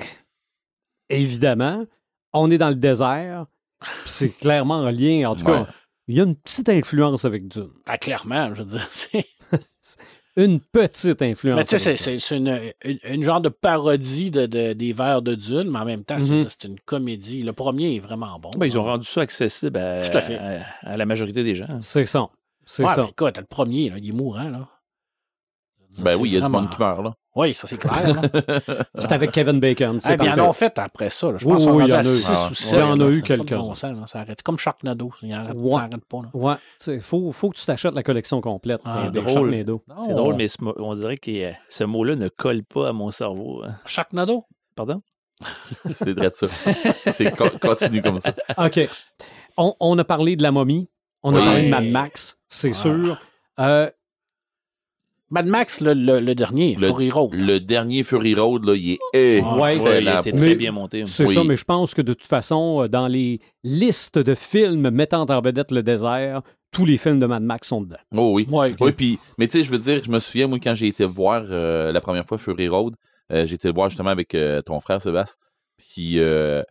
[1.09, 1.84] évidemment,
[2.32, 3.46] on est dans le désert.
[4.05, 5.30] C'est clairement en lien.
[5.30, 5.53] En tout Ouais.
[5.64, 5.66] cas,
[6.09, 7.70] il y a une petite influence avec Dune.
[7.86, 8.86] Ah, clairement, je veux dire.
[10.37, 11.57] Une petite influence.
[11.59, 15.35] Mais tu sais, c'est- une, une, une genre de parodie de, de- des vers de
[15.35, 16.47] Dune, mais en même temps, c'est- Mhm.
[16.49, 17.43] c'est une comédie.
[17.43, 18.51] Le premier est vraiment bon.
[18.57, 20.39] Ben, ils ont rendu ça accessible à, Tout à fait.
[20.39, 21.66] à- à la majorité des gens.
[21.81, 22.28] C'est ça.
[22.64, 23.03] C'est Ouais, ça.
[23.03, 24.49] mais écoute, le premier, là, il est mourant.
[24.49, 24.68] Là.
[25.99, 27.14] Ben oui, il y a du monde qui meurt, là.
[27.37, 27.93] Oui, ça, c'est clair.
[28.99, 30.01] C'est avec Kevin Bacon.
[30.01, 30.33] C'est bien, parfait.
[30.37, 31.31] ils en ont fait après ça.
[31.31, 31.39] là.
[31.39, 32.07] Je Oui, pense oui, qu'on il y en a eu.
[32.07, 32.72] 6 Ah, ou 7.
[32.72, 33.74] il y en a eu quelques-uns.
[33.74, 34.43] Ça arrête.
[34.43, 35.12] Comme Sharknado.
[35.22, 35.70] Il arrête, Ouais.
[35.70, 36.18] Ça n'arrête pas.
[36.22, 36.28] Là.
[36.35, 36.55] Ouais,
[36.89, 38.81] il faut, faut que tu t'achètes la collection complète.
[38.85, 39.51] Ah, euh, des drôle.
[39.51, 39.85] Sharknado.
[40.05, 40.47] C'est drôle, mais
[40.78, 43.62] on dirait que euh, ce mot-là ne colle pas à mon cerveau.
[43.64, 43.76] hein.
[43.87, 44.45] Sharknado?
[44.74, 45.01] Pardon?
[45.93, 46.47] C'est vrai de ça.
[47.12, 48.33] C'est co- continue comme ça.
[48.59, 48.81] OK.
[49.57, 50.89] On, on a parlé de la momie.
[51.22, 51.45] On a Oui.
[51.45, 52.72] parlé de Mad Max, c'est Ah.
[52.72, 53.18] sûr.
[53.61, 53.91] Euh,
[55.31, 57.31] Mad Max, le, le, le dernier, Le- Fury Road.
[57.35, 59.43] Le dernier Fury Road, là, il est Ouais.
[59.61, 60.20] Ouais, il excellent.
[60.20, 61.05] était Mais- très bien monté.
[61.07, 61.35] c'est Oui.
[61.35, 65.24] ça, mais je pense que de toute façon, euh, dans les listes de films mettant
[65.28, 67.97] en vedette le désert, tous les films de Mad Max sont dedans.
[68.16, 68.47] Oh oui.
[68.51, 70.89] Ouais, Oui, puis, mais tu sais, je veux dire, je me souviens, moi, quand j'ai
[70.89, 72.95] été voir euh, la première fois Fury Road,
[73.33, 75.37] euh, j'ai été le voir justement avec euh, ton frère Sébastien.
[75.78, 76.62] Puis, euh,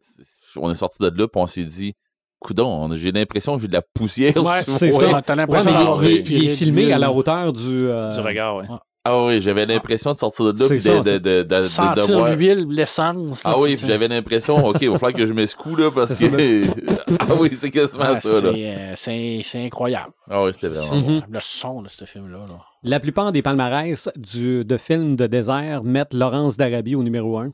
[0.00, 1.94] c'est- on est sorti de là, puis on s'est dit,
[2.40, 4.36] coudon, j'ai l'impression que j'ai de la poussière.
[4.36, 5.22] Ouais, c'est ça.
[5.22, 8.62] T'as l'impression ouais, est filmé à la hauteur du, euh, regard.
[8.68, 8.80] Ah.
[9.24, 13.40] Oui, j'avais l'impression de sortir de là pis de, de, de, de, sentir de l'essence.
[13.44, 16.26] Ah oui, j'avais l'impression, ok, il va falloir que je m'escoue là parce que.
[17.20, 18.28] ah oui, c'est quasiment ah, ça.
[18.28, 20.12] Euh, c'est incroyable.
[20.28, 21.22] Ah oui, c'était vraiment.
[21.30, 22.40] Le son de ce film-là.
[22.82, 27.52] La plupart des palmarès du, de films de désert mettent Laurence d'Arabie au numéro 1.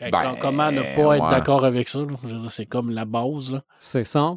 [0.00, 1.98] Ben, com- Comment ne pas être d'accord avec ça?
[2.00, 2.06] là?
[2.24, 3.50] Je veux dire, C'est comme la base.
[3.52, 3.62] Là.
[3.78, 4.36] C'est ça.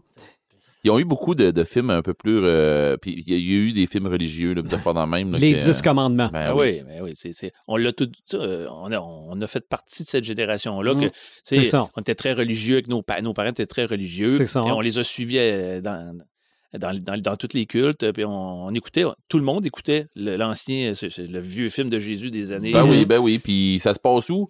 [0.83, 2.39] Ils ont eu beaucoup de, de films un peu plus.
[2.43, 5.31] euh, puis il y a eu des films religieux, là, de dans le même.
[5.33, 6.29] là, Les dix commandements.
[6.33, 6.77] Ben Ah oui.
[6.79, 10.01] oui, mais oui, c'est, c'est- on l'a tout, euh, on, a, on a fait partie
[10.03, 10.95] de cette génération-là.
[10.95, 11.05] Que,
[11.43, 11.87] sais, C'est ça.
[11.95, 14.25] On était très religieux, avec nos, nos parents étaient très religieux.
[14.25, 14.63] C'est ça.
[14.67, 16.17] Et on les a suivis euh, dans,
[16.73, 18.11] dans, dans, dans tous les cultes.
[18.11, 21.91] Puis on, on écoutait, tout le monde écoutait le- l'ancien, c'est- c'est le vieux film
[21.91, 22.71] de Jésus des années.
[22.71, 23.37] Ben oui, ben oui.
[23.37, 24.49] Puis ça se passe où?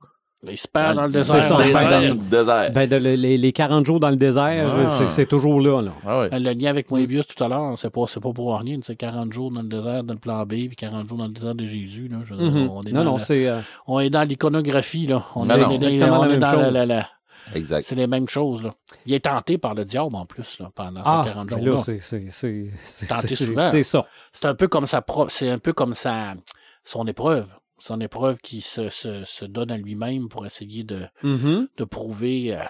[0.50, 1.44] Il se perd dans le C'est désert.
[1.44, 2.72] ça, Dans le ben, désert.
[2.72, 4.88] Ben, de- les, les 40 jours dans le désert, Ah.
[4.88, 5.82] c'est- c'est toujours là.
[5.84, 5.92] là.
[6.04, 6.28] Ah.
[6.32, 8.80] Ben, Le lien avec Moebius tout à l'heure, c'est pas, c'est pas pour rien.
[8.82, 11.32] C'est 40 jours dans le désert de le plan B, puis 40 jours dans le
[11.34, 12.08] désert de Jésus.
[12.08, 12.18] Là.
[12.24, 13.48] Je on, est Non, dans non, le- c'est.
[13.48, 15.06] euh, on est dans l'iconographie.
[15.06, 15.24] Là.
[15.36, 15.68] On, Non, est, non.
[15.68, 16.74] on est- Exactement on la est même dans la- chose.
[16.74, 17.08] la- la-
[17.54, 17.82] Exact.
[17.84, 18.64] C'est les mêmes choses.
[18.64, 18.74] Là.
[19.06, 21.76] Il est tenté par le diable en plus là, pendant Ah, ces 40 ben jours.
[21.78, 23.68] là, c'est- c'est- c'est c'est- Tenté c'est- souvent.
[23.70, 24.06] c'est ça.
[24.34, 26.34] C'est un peu comme sa pro- c'est un peu comme sa
[26.84, 27.48] son épreuve.
[27.82, 31.68] Son épreuve qui se, se, se donne à lui-même pour essayer de, Mhm.
[31.76, 32.70] de prouver à,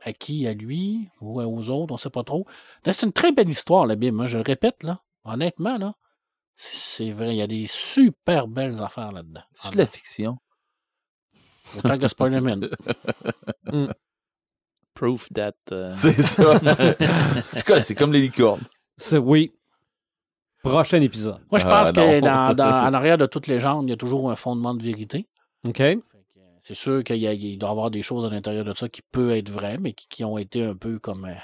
[0.00, 2.46] à qui, à lui ou aux autres, on sait pas trop.
[2.88, 4.20] C'est une très belle histoire, la Bible.
[4.20, 5.00] hein, Je le répète, là.
[5.24, 5.94] Honnêtement, là.
[6.56, 9.42] C'est vrai, il y a des super belles affaires là-dedans.
[9.54, 10.38] C'est de la fiction.
[11.76, 12.68] Autant que Spider-Man.
[14.94, 15.54] Proof that.
[15.72, 16.60] euh, C'est ça.
[17.46, 17.82] c'est quoi?
[17.82, 18.62] C'est comme les licornes.
[18.96, 19.52] C'est- Oui.
[20.64, 21.40] Prochain épisode.
[21.50, 22.26] Moi, je Ah, pense que non.
[22.26, 25.26] dans, dans- en arrière de toute légende, il y a toujours un fondement de vérité.
[25.66, 25.74] OK?
[25.76, 25.98] Que, euh,
[26.62, 28.88] C'est sûr qu'il y a- il doit y avoir des choses à l'intérieur de ça
[28.88, 31.26] qui peuvent être vraies, mais qui, qui ont été un peu comme.
[31.26, 31.34] euh,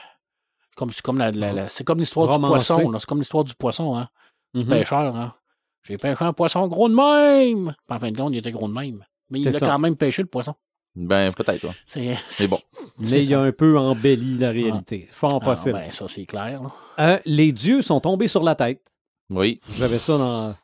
[0.77, 2.91] comme c'est comme la, la- la- c'est comme l'histoire du poisson.
[2.91, 2.99] là.
[2.99, 4.09] C'est comme l'histoire du poisson, hein.
[4.55, 4.69] Du Mhm.
[4.71, 5.35] pêcheur, hein.
[5.83, 7.75] J'ai pêché un poisson gros de même.
[7.87, 9.05] Puis en fin de compte, il était gros de même.
[9.31, 9.67] Mais il a ça.
[9.67, 10.55] quand même pêché le poisson.
[10.97, 11.65] Ben, peut-être.
[11.65, 12.17] ouais.
[12.29, 12.59] C'est, bon.
[12.99, 15.07] Mais il a un peu embelli la réalité.
[15.11, 15.75] Fort Ah, possible.
[15.79, 16.63] ben, ça, c'est clair.
[16.63, 16.73] là.
[16.99, 18.83] Euh, les dieux sont tombés sur la tête.
[19.31, 19.61] Oui.
[19.77, 20.55] J'avais ça dans.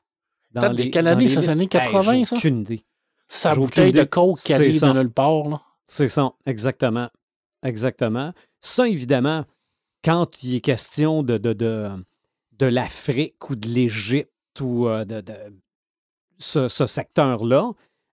[0.52, 0.74] dans Peut-être
[1.18, 2.36] des c'est années 80, Hey, j'ai ça?
[2.36, 2.84] aucune idée.
[3.28, 4.92] C'est sa bouteille de coke qui C'est arrive ça.
[4.92, 5.48] de nulle part.
[5.48, 5.60] Là.
[5.86, 7.08] C'est ça, exactement.
[7.62, 8.32] Exactement.
[8.60, 9.44] Ça, évidemment,
[10.04, 11.88] quand il est question de, de, de,
[12.58, 15.34] de l'Afrique ou de l'Égypte ou euh, de, de
[16.38, 17.72] ce, ce secteur-là,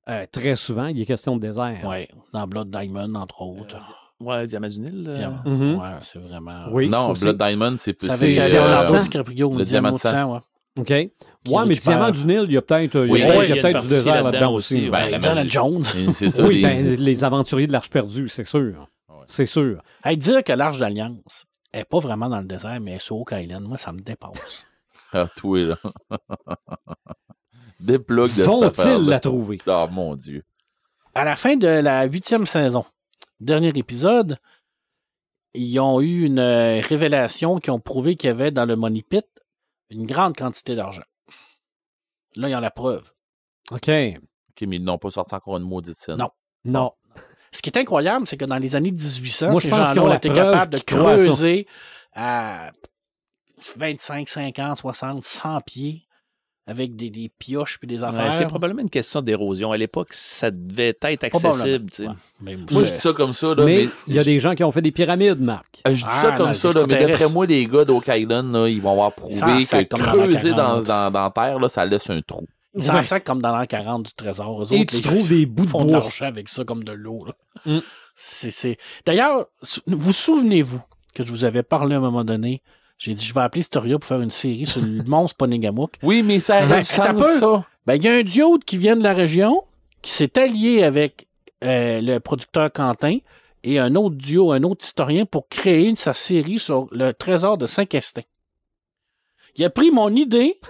[0.09, 1.85] euh, très souvent, il est question de désert.
[1.87, 3.77] Ouais, dans Blood Diamond, entre autres.
[4.23, 5.05] Ouais, Diamant du Nil.
[5.07, 5.41] euh, Diamant.
[5.45, 5.75] Mhm.
[5.79, 6.65] Ouais, c'est vraiment.
[6.71, 7.23] Oui, non, aussi.
[7.23, 8.07] Blood Diamond, c'est plus.
[8.07, 9.01] C'est euh, euh, euh,
[9.51, 10.33] le le diamant de sang.
[10.33, 10.39] ouais.
[10.79, 10.89] OK.
[10.89, 11.11] Ouais,
[11.67, 14.23] mais le diamant du Nil, il y a peut-être Oui, ouais, peut-être une du désert
[14.23, 14.89] là-dedans aussi.
[14.89, 15.45] Ben, la Indiana.
[15.47, 15.83] Jones.
[15.97, 16.43] Et C'est ça.
[16.43, 18.87] oui, les- ben, les aventuriers de l'Arche perdue, c'est sûr.
[19.09, 19.15] Ouais.
[19.27, 19.81] C'est sûr.
[20.03, 23.63] Hey, dire que l'Arche d'Alliance n'est pas vraiment dans le désert, mais sur Oak Island,
[23.65, 24.65] moi, ça me dépasse.
[25.15, 25.77] Ah, toi, là.
[27.79, 29.59] Des plugs de Vont-ils la trouver?
[29.67, 30.43] Ah, mon Dieu.
[31.13, 32.83] À la fin de la huitième saison,
[33.43, 34.37] dernier épisode,
[35.53, 39.03] ils ont eu une euh, révélation qui ont prouvé qu'il y avait dans le Money
[39.07, 39.25] Pit
[39.89, 41.03] une grande quantité d'argent.
[42.35, 43.13] Là, ils ont la preuve.
[43.71, 43.89] OK.
[43.89, 46.17] OK, mais ils n'ont pas sorti encore une maudite scène.
[46.17, 46.31] Non.
[46.65, 46.91] Non.
[47.51, 50.01] Ce qui est incroyable, c'est que dans les années 1800, Moi, je ces pense qu'ils
[50.01, 51.67] gens-là ont été preuve capables de creuser
[52.13, 52.71] à
[53.77, 56.07] 25, 50, 60, 100 pieds
[56.65, 58.33] avec des, des pioches puis des ouais, affaires.
[58.33, 59.71] c'est probablement une question d'érosion.
[59.73, 61.89] À l'époque, ça devait être accessible.
[61.99, 62.07] ouais.
[62.41, 64.55] Mais Moi, je- je dis ça comme ça, là, mais il y a des gens
[64.55, 65.81] qui ont fait des pyramides, Marc.
[65.85, 68.53] Je dis Ah, ça non, comme ça, là, mais d'après moi, les gars d'Oak Island,
[68.53, 69.35] là, ils vont avoir prouvé
[69.65, 70.83] Ça que comme dans la creuser dans, 40.
[70.85, 72.47] dans, dans la terre, là, ça laisse un trou.
[72.75, 73.21] Ils s'en Ouais.
[73.21, 74.63] comme dans l'an 40 du trésor.
[74.63, 75.99] Eux Et autres, tu les- trouves des bouts de font de bois.
[75.99, 77.25] l'argent avec ça comme de l'eau.
[77.65, 77.79] Mm.
[78.15, 78.77] C'est, c'est...
[79.05, 79.45] D'ailleurs,
[79.85, 80.81] vous souvenez-vous
[81.13, 82.61] que je vous avais parlé à un moment donné,
[83.03, 85.95] j'ai dit je vais appeler Storia pour faire une série sur le monstre Ponégamouk.
[86.03, 87.11] Oui, mais ça Ben, ça.
[87.85, 89.65] Ben, il y a un duo qui vient de la région
[90.01, 91.27] qui s'est allié avec
[91.65, 93.17] euh, le producteur Quentin
[93.65, 97.65] et un autre duo, un autre historien pour créer sa série sur le trésor de
[97.65, 98.21] Saint-Questin.
[99.57, 100.61] Il a pris mon idée,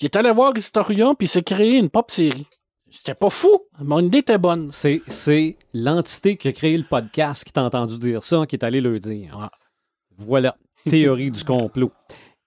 [0.00, 2.48] il est allé voir Historia, puis il s'est créé une pop série.
[2.90, 3.60] C'était pas fou.
[3.78, 4.70] Mon idée était bonne.
[4.72, 8.64] C'est, c'est l'entité qui a créé le podcast qui t'a entendu dire ça, qui est
[8.64, 9.38] allé le dire.
[9.38, 9.46] Ouais.
[10.16, 10.56] Voilà,
[10.88, 11.92] théorie du complot.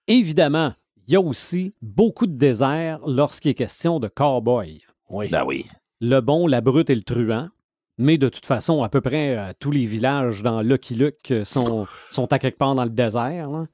[0.06, 0.72] Évidemment,
[1.06, 4.80] il y a aussi beaucoup de déserts lorsqu'il est question de cow-boy.
[5.10, 5.28] Oui.
[5.28, 5.66] Ben oui.
[6.00, 7.48] Le bon, la brute et le truand.
[7.96, 11.44] Mais de toute façon, à peu près euh, tous les villages dans Lucky Luke euh,
[11.44, 13.48] sont, sont à quelque part dans le désert.
[13.50, 13.66] là.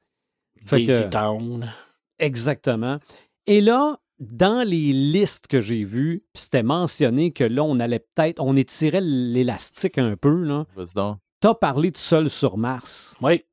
[0.65, 1.71] Fait que- Town.
[2.19, 2.99] Exactement.
[3.47, 8.39] Et là, dans les listes que j'ai vues, c'était mentionné que là, on allait peut-être,
[8.39, 10.43] on étirait l'élastique un peu.
[10.43, 10.65] Là.
[10.75, 11.17] Vas-y donc.
[11.39, 13.17] T'as parlé de Seul sur Mars.
[13.21, 13.43] Oui,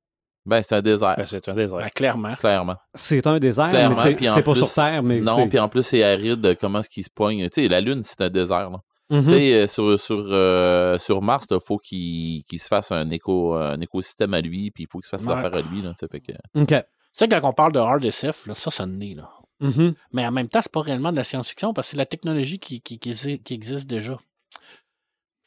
[0.49, 1.79] Ben, c'est un désert, Ben, c'est un désert.
[1.79, 2.35] ben, clairement.
[2.37, 2.77] clairement.
[2.95, 5.03] C'est un désert, Clairement, mais c'est- puis en c'est pas plus- sur Terre.
[5.03, 6.57] Mais non, c'est- puis en plus, c'est aride.
[6.61, 7.49] Comment est-ce qu'il se pogne?
[7.51, 8.79] Tu sais, la Lune, c'est un désert, là.
[9.11, 13.09] Tu sais, euh, sur, sur, euh, sur Mars, il faut qu'il qu'il se fasse un,
[13.11, 15.35] éco, un écosystème à lui, puis il faut qu'il se fasse ses Ouais.
[15.35, 15.81] affaires à lui.
[15.83, 16.69] Là, tu sais, fait que- OK.
[16.69, 16.75] Tu
[17.13, 19.31] sais, quand on parle de hard SF, là, ça, ça naît, là.
[19.61, 19.95] Mhm.
[20.13, 22.59] Mais en même temps, c'est pas réellement de la science-fiction parce que c'est la technologie
[22.59, 24.19] qui, qui, qui, exi- qui existe déjà.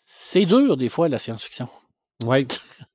[0.05, 1.67] C'est dur, des fois, la science-fiction.
[2.23, 2.45] Ouais.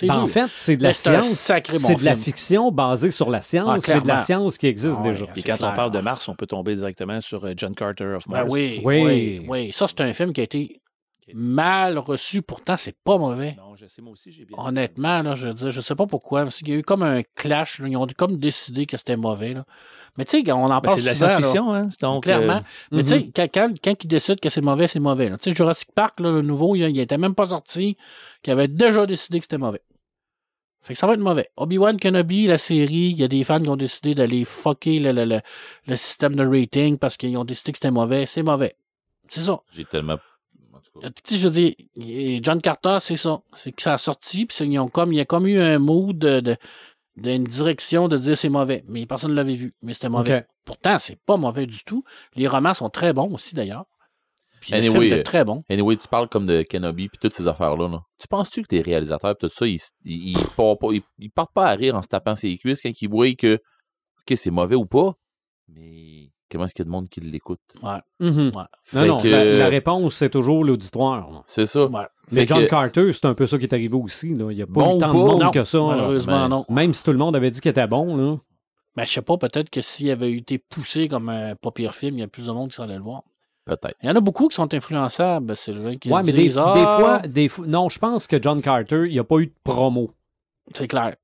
[0.00, 1.26] C'est Ben, en fait, c'est de la science.
[1.28, 1.60] C'est
[2.00, 5.02] de la fiction basée sur la Ah, science, mais de la science qui existe Ah
[5.08, 5.26] déjà.
[5.34, 5.70] C'est quand clair.
[5.72, 8.46] on parle de Mars, on peut tomber directement sur euh, John Carter of Mars.
[8.46, 9.02] Ben oui, Oui.
[9.04, 9.72] oui, oui.
[9.72, 10.80] Ça, c'est un film qui a été
[11.34, 12.40] mal reçu.
[12.42, 13.54] Pourtant, c'est pas mauvais.
[13.58, 14.56] Non, je sais, moi aussi, j'ai bien.
[14.58, 17.02] Honnêtement, là, je veux dire, je sais pas pourquoi, parce qu'il y a eu comme
[17.02, 17.78] un clash.
[17.78, 17.88] là.
[17.88, 19.52] ils ont comme décidé que c'était mauvais.
[19.54, 19.64] Là.
[20.16, 21.88] Mais tu sais, on en Ben, parle c'est de la science-fiction, hein?
[22.00, 22.54] Donc, Clairement.
[22.56, 25.30] euh, Mais tu sais, quand, quand, quand ils décident que c'est mauvais, c'est mauvais.
[25.30, 27.96] Tu sais, Jurassic Park, là, le nouveau, il, il était même pas sorti,
[28.42, 29.82] qu'il avait déjà décidé que c'était mauvais.
[30.82, 31.48] Fait que ça va être mauvais.
[31.56, 35.12] Obi-Wan Kenobi, la série, il y a des fans qui ont décidé d'aller fucker le,
[35.12, 35.40] le, le,
[35.86, 38.24] le système de rating parce qu'ils ont décidé que c'était mauvais.
[38.26, 38.74] C'est mauvais.
[39.28, 39.60] C'est ça.
[39.72, 40.14] J'ai tellement.
[40.72, 43.42] en tout cas, Tu sais, je veux dire, John Carter, c'est ça.
[43.54, 45.78] C'est que ça a sorti, puis ils ont comme, il y a comme eu un
[45.78, 46.56] mood de, de-
[47.16, 48.82] d'une direction de dire c'est mauvais.
[48.88, 49.74] Mais personne ne l'avait vu.
[49.82, 50.30] Mais c'était mauvais.
[50.64, 52.04] Pourtant, c'est pas mauvais du tout.
[52.36, 53.84] Les romans sont très bons aussi, d'ailleurs.
[54.60, 55.64] Puis le Anyway, film était euh, très bon.
[55.70, 57.88] Anyway, tu parles comme de Kenobi puis toutes ces affaires-là.
[57.88, 58.00] là.
[58.18, 60.88] Tu penses-tu que tes réalisateurs tout ça, ils, ils, ils partent pas,
[61.18, 64.36] ils- partent pas à rire en se tapant ses cuisses quand ils voient que OK,
[64.36, 65.14] c'est mauvais ou pas,
[65.68, 67.60] mais comment est-ce qu'il y a de monde qui l'écoute?
[67.82, 67.98] Ouais.
[68.20, 68.52] Non,
[68.84, 71.42] Fait non, que- la, la réponse, c'est toujours l'auditoire.
[71.46, 71.86] C'est ça.
[71.86, 72.02] Ouais.
[72.30, 74.34] Mais Fait John que- Carter, c'est un peu ça qui est arrivé aussi.
[74.34, 74.50] Là.
[74.50, 75.80] Il n'y a pas Bon eu tant de monde Non, que ça.
[75.80, 76.64] Malheureusement, Ben, non.
[76.68, 78.16] Même si tout le monde avait dit qu'il était bon.
[78.16, 78.36] Là.
[78.96, 82.18] Mais je sais pas, peut-être que s'il avait été poussé comme un pas pire film,
[82.18, 83.22] il y a plus de monde qui s'en allait le voir.
[83.76, 83.94] Peut-être.
[84.02, 86.54] Il y en a beaucoup qui sont influençables, Sylvain, qui Ouais, se mais des, disent,
[86.56, 87.66] des Ah, fois, des fois.
[87.68, 90.10] Non, je pense que John Carter, il n'y a pas eu de promo.
[90.74, 91.14] C'est clair.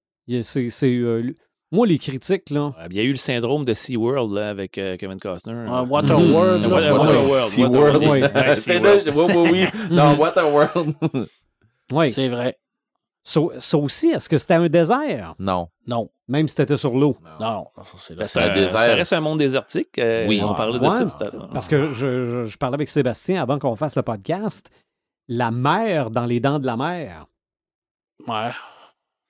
[0.43, 1.33] C'est- c'est, euh,
[1.73, 2.73] moi, les critiques, là.
[2.91, 5.65] il y a eu le syndrome de SeaWorld là, avec euh, Kevin Costner.
[5.69, 6.71] Ah, Euh, Waterworld, Mhm.
[6.71, 6.99] là, Water-.
[7.01, 7.75] Waterworld, SeaWorld.
[7.75, 8.03] Waterworld.
[8.03, 8.21] Oui.
[8.23, 9.03] Ouais, C'est là, SeaWorld.
[9.07, 9.81] je- oui, oui, oui.
[9.97, 10.95] Non, Waterworld.
[11.93, 12.11] Oui.
[12.11, 12.57] C'est vrai.
[13.29, 15.35] Ça, ça aussi, est-ce que c'était un désert?
[15.41, 15.69] non.
[15.89, 16.09] Non.
[16.29, 17.17] Même si c'était sur l'eau?
[17.41, 18.81] Non, non, ça, c'est un c'est un- désert.
[18.81, 19.99] Ça reste un monde désertique.
[19.99, 20.41] euh, Oui.
[20.45, 21.49] On parlait Ouais, de ça tout à l'heure.
[21.53, 24.71] Parce que je, je- je parlais avec Sébastien avant qu'on fasse le podcast.
[25.29, 27.27] La mer dans les dents de la mer.
[28.27, 28.51] Ouais.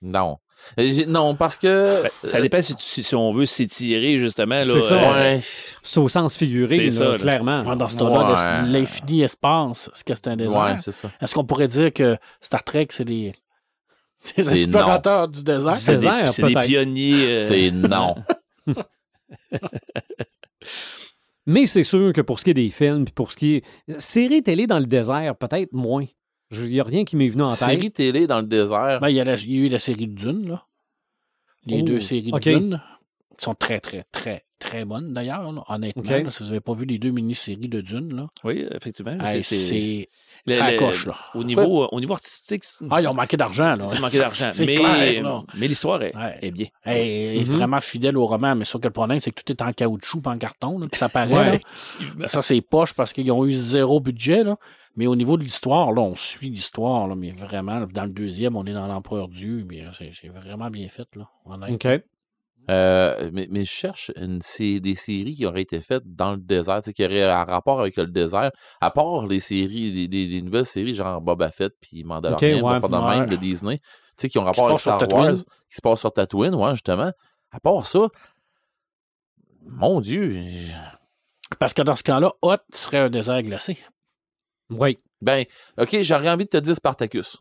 [0.01, 0.37] Non.
[0.79, 2.01] Euh, Non, parce que.
[2.03, 4.55] Ben, ça dépend si, tu- si on veut s'étirer, justement.
[4.55, 4.95] là, C'est ça.
[4.95, 5.41] euh, Ouais.
[5.83, 7.17] C'est au sens figuré, C'est là, ça, là.
[7.17, 7.75] clairement.
[7.75, 10.59] Dans ce temps-là, l'infini espace, est-ce que c'est un désert?
[10.59, 11.09] Ouais, c'est ça.
[11.21, 13.33] Est-ce qu'on pourrait dire que Star Trek, c'est des,
[14.37, 15.77] des C'est explorateurs du désert?
[15.77, 17.25] C'est- des, c'est pionniers.
[17.27, 18.15] euh, C'est non.
[21.45, 23.63] Mais c'est sûr que pour ce qui est des films, puis pour ce qui est.
[23.99, 26.03] Série télé dans le désert, peut-être moins.
[26.51, 27.57] Il n'y a rien qui m'est venu en tête.
[27.69, 28.99] Série télé dans le désert.
[29.01, 30.65] Ben, il, y a la- il y a eu la série de Dune, là.
[31.65, 32.41] Les Oh, deux séries ok.
[32.43, 32.81] de Dune,
[33.37, 36.03] qui sont très, très, très, très bonnes, d'ailleurs, honnêtement.
[36.03, 39.17] Là, si vous n'avez pas vu les deux mini-séries de Dune, là, Oui, effectivement.
[39.41, 40.09] c'est-
[40.47, 41.15] Ça le- coche, là.
[41.35, 43.85] Au niveau, au niveau artistique, Ah, ils ont manqué d'argent, là.
[43.87, 44.49] c'est manqué d'argent.
[44.59, 45.43] Mais clair, là.
[45.55, 46.37] mais l'histoire est, Ouais.
[46.41, 46.67] est bien.
[46.85, 47.55] Il est Mhm.
[47.57, 50.21] vraiment fidèle au roman, mais sauf que le problème, c'est que tout est en caoutchouc,
[50.25, 51.33] en carton, là, puis ça paraît.
[51.51, 52.27] Ouais.
[52.27, 54.57] Ça, c'est poche parce qu'ils ont eu zéro budget, là.
[54.95, 58.55] Mais au niveau de l'histoire, là, on suit l'histoire, là, mais vraiment, dans le deuxième,
[58.55, 61.29] on est dans l'Empereur Dieu, mais euh, c'est vraiment bien fait, là.
[61.45, 61.87] OK.
[62.69, 66.81] Euh, mais, mais je cherche une, des séries qui auraient été faites dans le désert,
[66.81, 68.51] qui auraient un rapport avec le désert,
[68.81, 72.79] à part les séries, les, les- les nouvelles séries genre Boba Fett puis Mandalorian, ouais,
[72.81, 73.19] ouais.
[73.19, 73.83] même de Disney, tu
[74.17, 75.25] sais, qui ont rapport avec passe sur Star Tatooine.
[75.35, 77.11] Wars, qui se passe sur Tatooine, ouais, justement.
[77.51, 78.07] À part ça,
[79.65, 80.71] mon Dieu, je-
[81.59, 83.77] Parce que dans ce cas-là, Hot serait un désert glacé.
[84.69, 84.99] Oui.
[85.21, 85.45] ben,
[85.79, 87.37] ok, j'aurais envie de te dire Spartacus,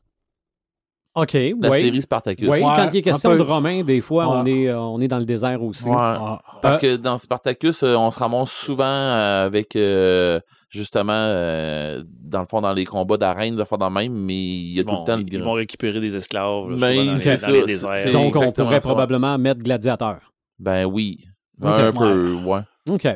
[1.16, 1.32] OK.
[1.32, 1.80] la oui.
[1.80, 2.48] série Spartacus.
[2.48, 3.38] Oui, quand il est question peu.
[3.38, 4.36] de Romain, des fois, Ouais.
[4.36, 5.88] on, est, euh, on est dans le désert aussi.
[5.88, 5.96] Ouais.
[5.98, 10.38] Ah, Parce que dans Spartacus, euh, on se ramasse souvent euh, avec euh,
[10.68, 14.78] justement euh, dans le fond dans les combats d'arène, dans le même, mais il y
[14.78, 17.18] a Ils tout le temps ils le vont récupérer des esclaves là, Ben, dans, les,
[17.18, 17.98] c'est dans ça, les c'est- déserts.
[17.98, 18.80] c'est- Donc, on pourrait ça.
[18.80, 20.18] probablement mettre gladiateur.
[20.58, 21.20] Ben oui.
[21.62, 22.60] Un peu, ouais.
[22.90, 23.06] OK.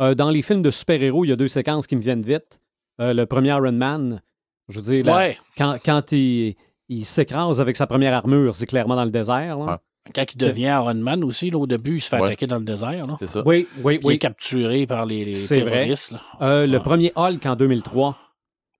[0.00, 2.60] Euh, dans les films de super-héros, il y a deux séquences qui me viennent vite.
[3.00, 4.20] Euh, le premier Iron Man,
[4.68, 5.38] je veux dire, la- ouais.
[5.58, 6.54] quand, quand il,
[6.90, 9.56] il s'écrase avec sa première armure, c'est clairement dans le désert.
[9.58, 9.64] là.
[9.64, 9.76] Ouais.
[10.14, 12.26] Quand il devient Iron Man aussi, là, au début, il se fait Ouais.
[12.28, 13.06] attaquer dans le désert.
[13.06, 13.16] Là.
[13.18, 13.42] C'est ça.
[13.46, 14.18] Oui, oui, Puis Il est oui.
[14.18, 15.70] capturé par les, les C'est vrai.
[15.80, 16.12] terroristes.
[16.12, 16.20] là.
[16.42, 18.16] Euh, le premier Hulk en 2003,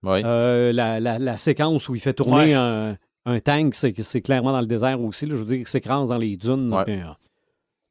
[0.03, 0.23] Oui.
[0.25, 2.55] euh, la, la- la séquence où il fait tourner Ouais.
[2.55, 2.97] un,
[3.27, 5.27] un tank, c'est c'est clairement dans le désert aussi.
[5.27, 5.33] là.
[5.37, 6.73] je veux dire, il s'écrase dans les dunes.
[6.75, 6.85] Ouais.
[6.85, 7.05] puis, euh,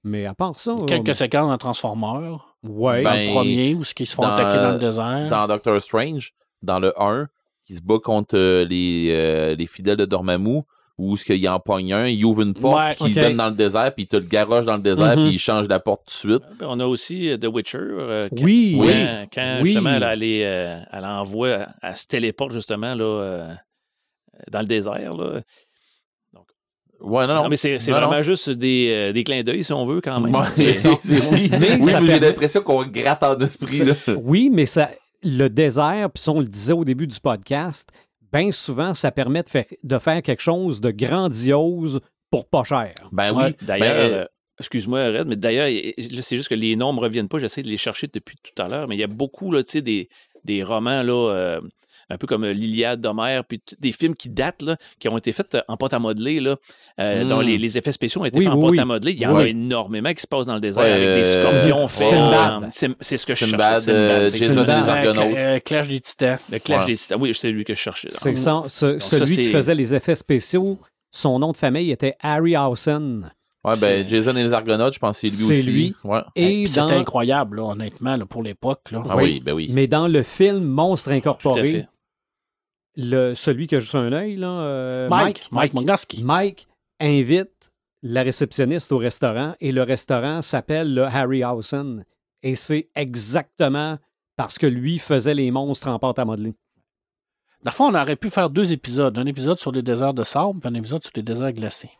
[0.03, 0.75] mais à part ça.
[0.87, 2.55] Quelques séquences en Transformers.
[2.63, 3.03] ouais.
[3.03, 5.29] Dans Ben, le premier, où ils se font dans, attaquer dans le désert.
[5.29, 7.27] Dans Doctor Strange, dans le 1,
[7.69, 10.61] qui se bat contre euh, les, euh, les fidèles de Dormammu,
[10.97, 12.95] où ce qu'il en pogne un, il ouvre une porte, Ouais.
[12.95, 13.23] puis il Ok.
[13.25, 15.25] donne dans le désert, puis il te le garoche dans le désert, Mhm.
[15.27, 16.43] puis il change la porte tout de suite.
[16.61, 17.77] On a aussi euh, The Witcher.
[17.79, 19.05] euh, quand- Oui, quand, oui.
[19.33, 19.65] quand, Oui.
[19.67, 23.53] justement elle, elle, est, euh, elle envoie, elle se téléporte justement là, euh,
[24.51, 25.13] dans le désert.
[25.13, 25.41] Là.
[27.01, 27.43] Ouais, non, non.
[27.43, 28.23] Non, mais c'est c'est Non, vraiment non.
[28.23, 30.35] juste des, euh, des clins d'œil, si on veut, quand même.
[30.35, 30.89] Ouais, c'est ça.
[31.01, 33.85] c'est- oui, Mais oui, ça mais j'ai permet- l'impression qu'on gratte en esprit.
[33.85, 33.93] Là.
[34.21, 34.89] Oui, mais ça,
[35.23, 37.89] le désert, puis ça, on le disait au début du podcast,
[38.31, 41.99] bien souvent, ça permet de faire, de faire quelque chose de grandiose
[42.31, 42.93] pour pas cher.
[43.11, 43.55] Ben oui.
[43.61, 44.25] D'ailleurs, Ben, euh,
[44.59, 45.67] excuse-moi, Red, mais d'ailleurs,
[46.21, 47.39] c'est juste que les noms me reviennent pas.
[47.39, 49.71] J'essaie de les chercher depuis tout à l'heure, mais il y a beaucoup là, tu
[49.71, 50.09] sais, des,
[50.43, 51.61] des romans là, euh,
[52.09, 55.31] un peu comme euh, l'Iliade d'Homère, puis des films qui datent, là, qui ont été
[55.31, 56.55] faits euh, en pâte à modeler, là,
[56.99, 57.27] euh, Mm.
[57.27, 58.79] dont les, les effets spéciaux ont été Oui, faits en oui, pâte oui.
[58.79, 59.11] à modeler.
[59.13, 59.49] Il y en a Oui.
[59.49, 62.13] énormément qui se passent dans le désert Ouais, avec des scorpions faits.
[62.13, 63.45] Euh, C'est ce que je
[63.89, 65.63] euh, c'est Jason Sinbad.
[65.63, 66.39] Clash des Titans.
[66.51, 66.85] Le Clash Ouais.
[66.91, 67.17] des Titans.
[67.21, 68.07] Oui, c'est lui que je cherchais.
[68.09, 70.77] C'est ça, ce- ça, celui qui c'est- faisait les effets spéciaux,
[71.11, 73.31] son nom de famille était Harryhausen.
[73.65, 75.71] Ouais, c'est- ben, Jason et les Argonautes, je pense que c'est lui C'est aussi.
[75.71, 75.95] lui.
[76.03, 76.19] Ouais.
[76.35, 78.79] Et C'était dans, incroyable, là, honnêtement, là, pour l'époque.
[78.93, 79.69] Ah oui, ben oui.
[79.73, 81.87] mais dans le film Monstre Tout à Incorporé, fait.
[82.99, 86.23] Le, celui qui a juste un œil, là, euh, Mike, Mike, Mongaski.
[86.23, 86.67] Mike
[86.99, 87.71] invite
[88.01, 92.05] la réceptionniste au restaurant et le restaurant s'appelle le Harryhausen.
[92.43, 93.97] Et c'est exactement
[94.35, 96.53] parce que lui faisait les monstres en pâte à modeler.
[97.63, 99.17] Dans le fond, on aurait pu faire deux épisodes.
[99.17, 101.91] Un épisode sur les déserts de sable, puis un épisode sur les déserts glacés.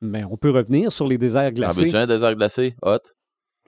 [0.00, 1.84] Mais on peut revenir sur les déserts Ah, glacés.
[1.84, 2.74] veux-tu un désert glacé?
[2.82, 2.98] Hot?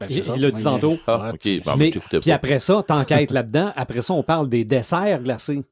[0.01, 0.97] Ben, Il- l'a dit tantôt.
[1.07, 1.62] Ah, ok.
[1.64, 3.70] Bon, Mais- t'écoutais Puis après ça, t'enquêtes là-dedans.
[3.76, 5.62] Après ça, on parle des desserts glacés.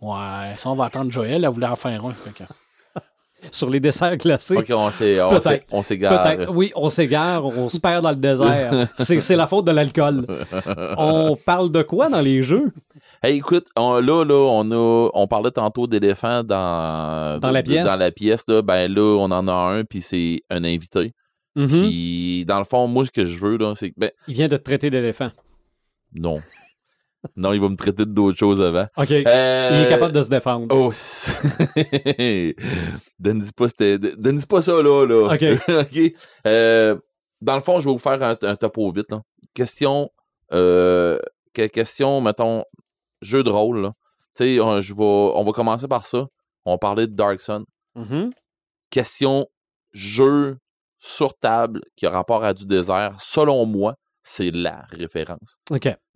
[0.00, 1.44] Ouais, ça, on va attendre Joël.
[1.44, 2.12] Elle voulait en faire un.
[2.12, 2.44] fait que-
[3.52, 4.56] Sur les desserts glacés.
[4.56, 6.22] Ok, on s'égare.
[6.22, 6.50] Peut-être.
[6.52, 8.88] Oui, on s'égare, on se perd dans le désert.
[8.96, 10.26] C'est c'est la faute de l'alcool.
[10.96, 12.72] On parle de quoi dans les jeux?
[13.22, 17.68] Hey, écoute, on- là, là, on a, on parlait tantôt d'éléphants dans, Dans la de-
[17.70, 17.86] pièce.
[17.86, 21.12] Dans la pièce, là, ben là, on en a un, puis c'est un invité.
[21.56, 21.68] Mhm.
[21.68, 24.48] Puis, dans le fond, moi, ce que je veux, là, c'est que, ben, Il vient
[24.48, 25.30] de te traiter d'éléphant.
[26.14, 26.36] non.
[27.36, 28.86] non, il va me traiter de d'autres choses avant.
[28.96, 29.10] OK.
[29.10, 30.66] Euh, Il est capable de se défendre.
[30.70, 30.92] Oh,
[33.18, 33.66] donne-y pas,
[34.48, 35.06] pas ça, là.
[35.06, 35.34] là.
[35.82, 36.12] OK.
[36.46, 36.96] Euh,
[37.40, 39.10] dans le fond, je vais vous faire un, un topo vite.
[39.10, 39.22] Là.
[39.54, 40.10] Question,
[40.52, 41.18] euh,
[41.54, 42.64] que- question, mettons,
[43.22, 43.80] jeu de rôle.
[43.82, 43.92] là.
[44.36, 46.26] Tu sais, on, je vais- on va commencer par ça.
[46.64, 47.64] On va parler de Dark Sun.
[47.94, 48.30] Mhm.
[48.90, 49.46] Question,
[49.92, 50.58] jeu
[50.98, 53.16] sur table qui a rapport à du désert.
[53.20, 53.94] Selon moi,
[54.28, 55.58] c'est la référence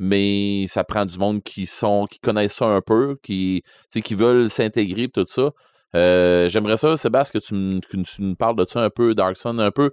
[0.01, 3.63] mais ça prend du monde qui sont qui connaissent ça un peu, qui,
[4.05, 5.51] qui veulent s'intégrer tout ça.
[5.95, 9.15] Euh, J'aimerais ça, Sébastien, que tu, me- que tu me parles de ça un peu,
[9.15, 9.91] Dark Sun, un peu.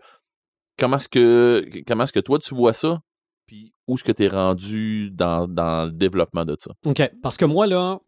[0.79, 2.99] Comment est-ce que comment est-ce que toi tu vois ça?
[3.47, 6.71] Puis où est-ce que tu es rendu dans, dans le développement de ça?
[6.85, 7.11] OK.
[7.23, 7.99] Parce que moi, là,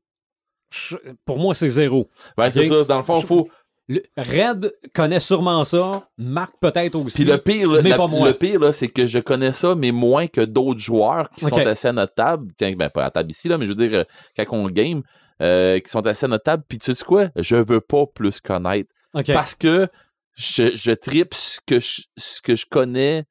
[0.71, 2.09] je- pour moi, c'est zéro.
[2.51, 2.83] C'est ça.
[2.85, 3.47] Dans le fond, il faut.
[3.89, 6.07] Le- Red connaît sûrement ça.
[6.17, 7.23] Marc peut-être aussi.
[7.23, 8.27] Puis le pire, là, mais la- pas moi.
[8.27, 11.57] le pire, là, c'est que je connais ça, mais moins que d'autres joueurs qui sont
[11.67, 12.53] assis à notre table.
[12.57, 14.03] Tiens, ben pas à la table ici, là, mais je veux dire, euh,
[14.37, 15.01] quand on game,
[15.41, 17.29] euh, qui sont assis à notre table, puis tu sais quoi?
[17.35, 18.89] Je veux pas plus connaître.
[19.33, 19.87] Parce que
[20.35, 23.23] je, je tripe ce que je, ce que je connais.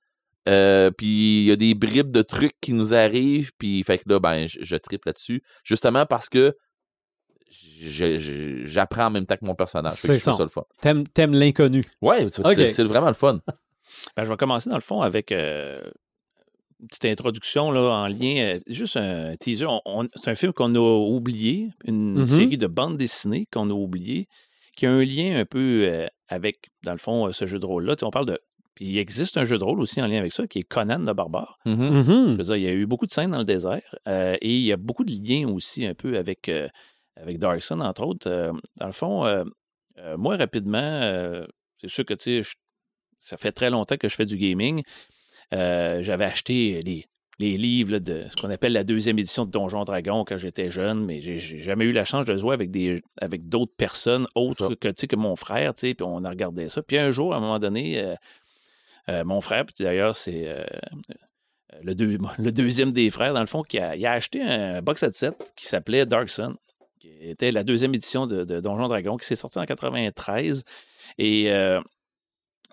[0.48, 1.06] euh, puis
[1.42, 3.52] il y a des bribes de trucs qui nous arrivent.
[3.58, 5.42] Puis fait que là, ben, je, je tripe là-dessus.
[5.62, 6.56] Justement parce que
[7.50, 9.92] j'apprends en même temps que mon personnage.
[9.92, 10.36] C'est ça.
[10.38, 10.64] le fun.
[10.80, 11.82] T'aimes, t'aimes l'inconnu.
[12.02, 12.54] Ouais, c'est Ok.
[12.54, 13.40] c'est- c'est vraiment le fun.
[14.16, 15.80] Ben, je vais commencer dans le fond avec euh,
[16.80, 19.66] une petite introduction là, en lien, euh, juste un teaser.
[19.66, 22.26] On- on- c'est un film qu'on a oublié, une Mhm.
[22.26, 24.28] série de bandes dessinées qu'on a oublié,
[24.76, 27.66] qui a un lien un peu euh, avec, dans le fond, euh, ce jeu de
[27.66, 27.96] rôle-là.
[27.96, 28.38] Tu sais, on parle de.
[28.74, 31.00] Puis il existe un jeu de rôle aussi en lien avec ça, qui est Conan
[31.00, 31.58] le barbare.
[31.64, 31.74] Mhm.
[31.74, 32.02] Mhm.
[32.04, 34.54] Je veux dire, il y a eu beaucoup de scènes dans le désert euh, et
[34.54, 36.68] il y a beaucoup de liens aussi un peu avec, euh,
[37.20, 38.28] avec Dark Sun, entre autres.
[38.30, 39.44] Euh, dans le fond, euh,
[39.98, 41.00] euh, moi, rapidement,
[41.80, 42.50] c'est sûr que tu sais,
[43.20, 44.82] ça fait très longtemps que je fais du gaming.
[45.50, 47.06] J'avais acheté les,
[47.38, 50.70] les livres là, de ce qu'on appelle la deuxième édition de Donjon Dragon quand j'étais
[50.70, 54.74] jeune, mais j'ai jamais eu la chance de jouer avec des avec d'autres personnes autres
[54.74, 56.82] que, que mon frère, puis on a regardé ça.
[56.82, 58.14] Puis un jour, à un moment donné, euh,
[59.08, 60.64] euh, mon frère, puis d'ailleurs, c'est euh,
[61.82, 64.82] le, deux- le deuxième des frères, dans le fond, qui a, il a acheté un
[64.82, 66.56] box set set qui s'appelait Dark Sun,
[67.08, 70.64] qui était la deuxième édition de, Donjon Dragon, qui s'est sorti en 93.
[71.18, 71.80] Et, euh,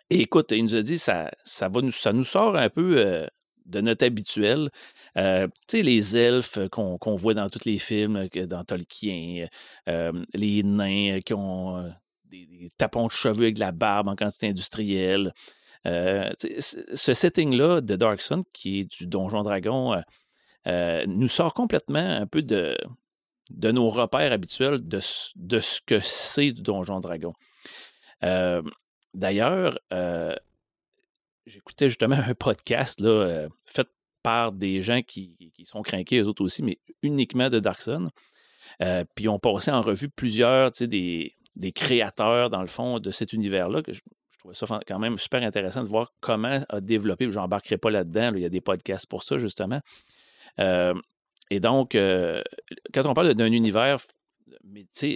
[0.09, 2.97] et écoute, il nous a dit, ça, ça, va nous, ça nous sort un peu
[2.97, 3.27] euh,
[3.65, 4.69] de notre habituel.
[5.17, 9.47] Euh, tu sais, les elfes qu'on voit dans tous les films, dans Tolkien,
[10.33, 11.91] les nains qui ont
[12.25, 15.33] des, tapons de cheveux avec de la barbe en quantité industrielle.
[15.86, 20.01] Ce setting-là de Dark Sun, qui est du Donjon Dragon,
[20.67, 22.77] nous sort complètement un peu de,
[23.49, 27.33] de nos repères habituels de, ce- que c'est du Donjon Dragon.
[28.23, 28.61] Euh,
[29.13, 30.35] D'ailleurs, euh,
[31.45, 33.87] j'écoutais justement un podcast euh, fait
[34.23, 38.09] par des gens qui, sont craqués, eux autres aussi, mais uniquement de Dark Sun.
[39.15, 41.33] Puis on passait en revue plusieurs des,
[41.73, 44.01] créateurs, dans le fond, de cet univers-là, que je,
[44.51, 48.37] ça quand même super intéressant de voir comment a développé, je n'embarquerai pas là-dedans, là,
[48.37, 49.79] il y a des podcasts pour ça, justement.
[51.51, 52.41] Et donc, euh,
[52.93, 53.99] quand on parle d'un univers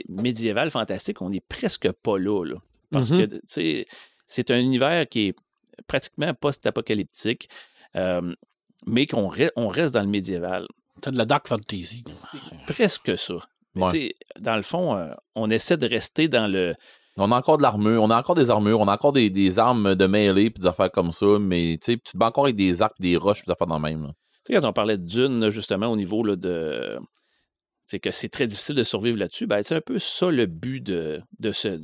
[0.07, 2.43] médiéval, fantastique, on n'est presque pas là.
[2.45, 2.55] là.
[2.91, 3.85] parce que sais,
[4.27, 5.35] c'est un univers qui est
[5.87, 7.49] pratiquement post-apocalyptique,
[7.95, 8.33] euh,
[8.85, 10.67] mais qu'on re- on reste dans le médiéval.
[11.03, 12.03] C'est de la dark fantasy.
[12.67, 13.35] Presque ça.
[13.75, 14.13] Mais Ouais.
[14.39, 16.75] dans le fond, euh, on essaie de rester dans le.
[17.17, 19.59] On a encore de l'armure, on a encore des armures, on a encore des, des
[19.59, 22.81] armes de mêlée puis des affaires comme ça, mais tu te bats encore avec des
[22.81, 24.03] arcs, des roches, puis des affaires dans le même.
[24.03, 24.11] là.
[24.45, 26.99] Sais, quand on parlait de Dune, justement, au niveau là, de.
[27.87, 29.47] C'est que c'est très difficile de survivre là-dessus.
[29.47, 31.79] Ben, c'est un peu ça le but de, de ce,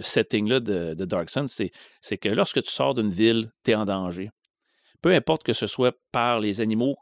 [0.00, 1.46] setting-là de, de Dark Sun.
[1.46, 1.70] C'est,
[2.18, 4.30] que lorsque tu sors d'une ville, tu es en danger.
[5.02, 6.96] Peu importe que ce soit par les animaux,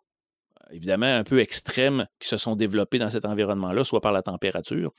[0.73, 4.93] évidemment, un peu extrêmes qui se sont développés dans cet environnement-là, soit par la température.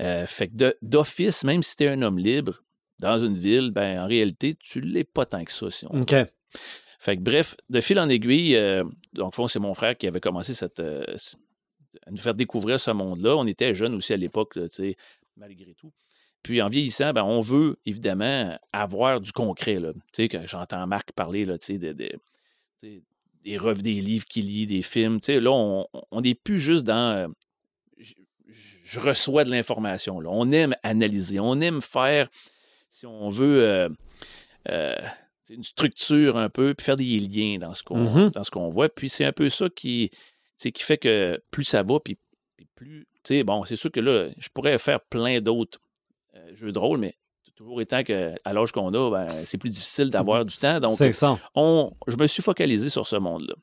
[0.00, 2.64] Euh, fait que d'office, même si tu es un homme libre,
[2.98, 6.00] dans une ville, ben, en réalité, tu l'es pas tant que ça, si on.
[7.02, 10.20] Fait que bref, de fil en aiguille, euh, donc fond, c'est mon frère qui avait
[10.20, 11.04] commencé cette, euh,
[12.06, 13.36] à nous faire découvrir ce monde-là.
[13.36, 14.56] On était jeunes aussi à l'époque,
[15.36, 15.90] malgré tout.
[16.44, 19.80] Puis en vieillissant, ben, on veut évidemment avoir du concret.
[19.80, 19.92] Là.
[20.12, 21.58] Tu sais, que j'entends Marc parler de,
[23.42, 25.18] des revues, des livres qu'il lit, des films.
[25.18, 27.16] Tu sais, là, on n'est plus juste dans.
[27.16, 27.28] euh,
[28.84, 30.20] je, reçois de l'information.
[30.20, 30.30] là.
[30.30, 32.28] On aime analyser, on aime faire,
[32.90, 33.88] si on veut,
[34.68, 34.96] euh,
[35.54, 38.30] une structure un peu, puis faire des liens dans ce qu'on Mhm.
[38.30, 38.88] dans ce qu'on voit.
[38.88, 40.10] Puis c'est un peu ça qui,
[40.58, 42.16] qui fait que plus ça va, puis,
[42.56, 43.06] puis plus.
[43.24, 45.78] Tu sais, bon, c'est sûr que là, je pourrais faire plein d'autres
[46.34, 47.14] euh, jeux de rôle, mais
[47.54, 50.80] toujours étant qu'à l'âge qu'on a, ben, c'est plus difficile d'avoir du temps.
[50.80, 50.96] Donc,
[51.54, 53.54] on, je me suis focalisé sur ce monde-là.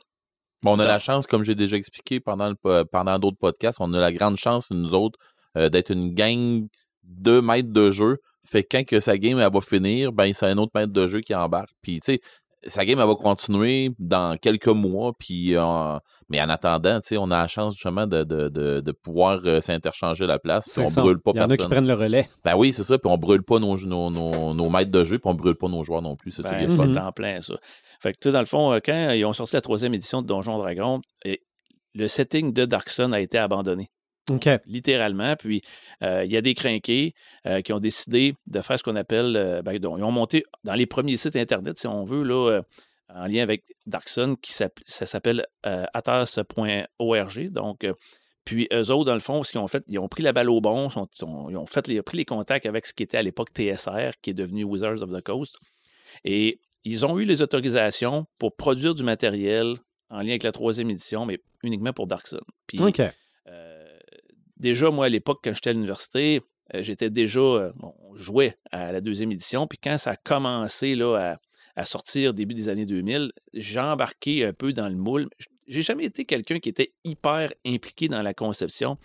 [0.62, 3.80] Bon, on a la chance, comme j'ai déjà expliqué pendant, le po- pendant d'autres podcasts,
[3.82, 5.18] on a la grande chance, nous autres,
[5.58, 6.68] euh, d'être une gang
[7.04, 8.18] de maîtres de jeu.
[8.48, 11.08] Fait que quand que sa game elle va finir, ben c'est un autre maître de
[11.08, 11.72] jeu qui embarque.
[11.82, 12.22] Puis tu sais,
[12.68, 15.14] sa game elle va continuer dans quelques mois.
[15.20, 15.98] Puis euh,
[16.30, 19.40] mais en attendant, tu sais, on a la chance justement de, de, de, de pouvoir
[19.46, 20.72] euh, s'interchanger la place.
[20.76, 21.02] puis on ça.
[21.02, 22.28] brûle pas Il y en a qui prennent le relais.
[22.44, 22.98] Ben oui, c'est ça.
[23.00, 25.68] Puis on brûle pas nos, nos, nos, nos maîtres de jeu, puis on brûle pas
[25.68, 26.32] nos joueurs non plus.
[26.32, 27.56] C'est ça qui Ben, est en plein, ça.
[28.02, 30.22] Fait que, tu sais, dans le fond, euh, quand ils ont sorti la troisième édition
[30.22, 31.42] de Donjon Dragon, et
[31.96, 33.90] le setting de Dark Sun a été abandonné,
[34.66, 35.36] Littéralement.
[35.36, 35.62] Puis,
[36.04, 37.14] euh, il y a des crinqués
[37.48, 39.36] euh, qui ont décidé de faire ce qu'on appelle.
[39.36, 42.62] euh, ben, donc, ils ont monté dans les premiers sites Internet, si on veut, là,
[43.14, 45.46] en lien avec Dark Sun, qui s'appelle- ça s'appelle
[46.24, 47.50] atas.org.
[47.52, 47.86] Donc,
[48.46, 50.50] puis eux autres, dans le fond, ce qu'ils ont fait, ils ont pris la balle
[50.50, 53.18] au bon, sont- sont- ils ont fait les, pris les contacts avec ce qui était
[53.18, 55.60] à l'époque TSR, qui est devenu Wizards of the Coast.
[56.24, 59.76] Et ils ont eu les autorisations pour produire du matériel
[60.10, 62.40] en lien avec la troisième édition, mais uniquement pour Dark Sun.
[62.66, 63.02] Puis, OK.
[63.48, 63.79] euh,
[64.60, 66.42] déjà, moi, à l'époque, quand j'étais à l'université,
[66.74, 67.40] euh, j'étais déjà.
[67.40, 69.68] euh, bon, on jouait à la deuxième édition.
[69.68, 71.16] Puis quand ça a commencé là,
[71.76, 75.30] à, à sortir début des années 2000, j'ai embarqué un peu dans le moule.
[75.68, 78.98] J'ai jamais été quelqu'un qui était hyper impliqué dans la conception,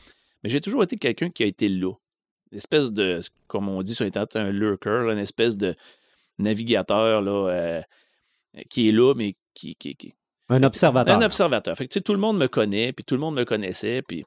[0.43, 1.93] mais j'ai toujours été quelqu'un qui a été là.
[2.53, 5.75] Une espèce de, comme on dit sur Internet, un lurker, là, une espèce de
[6.39, 7.83] navigateur là, euh,
[8.71, 10.15] qui est là, mais qui, qui, qui,
[10.49, 11.17] Un observateur.
[11.17, 11.77] un observateur.
[11.77, 14.03] Fait que, tu sais, tout le monde me connaît, puis tout le monde me connaissait,
[14.03, 14.25] puis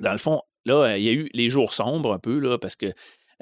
[0.00, 2.58] dans le fond, là, euh, il y a eu les jours sombres un peu, là,
[2.58, 2.92] parce que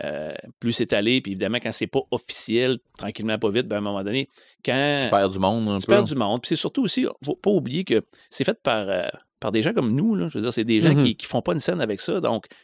[0.05, 3.78] euh, plus c'est allé, puis évidemment, quand c'est pas officiel, tranquillement, pas vite, ben, à
[3.78, 4.28] un moment donné,
[4.64, 5.92] quand Tu perds du monde un tu peu.
[5.94, 9.07] perds du monde, puis c'est surtout aussi, faut pas oublier que c'est fait par, euh,
[9.40, 10.28] par des gens comme nous, là.
[10.28, 11.05] je veux dire, c'est des gens Mhm.
[11.05, 12.57] qui, qui font pas une scène avec ça, donc, tu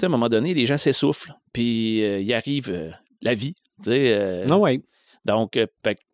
[0.00, 2.90] sais, à un moment donné, les gens s'essoufflent, puis euh, il arrive euh,
[3.22, 4.82] la vie, tu sais, euh, Ah ouais.
[5.24, 5.58] donc,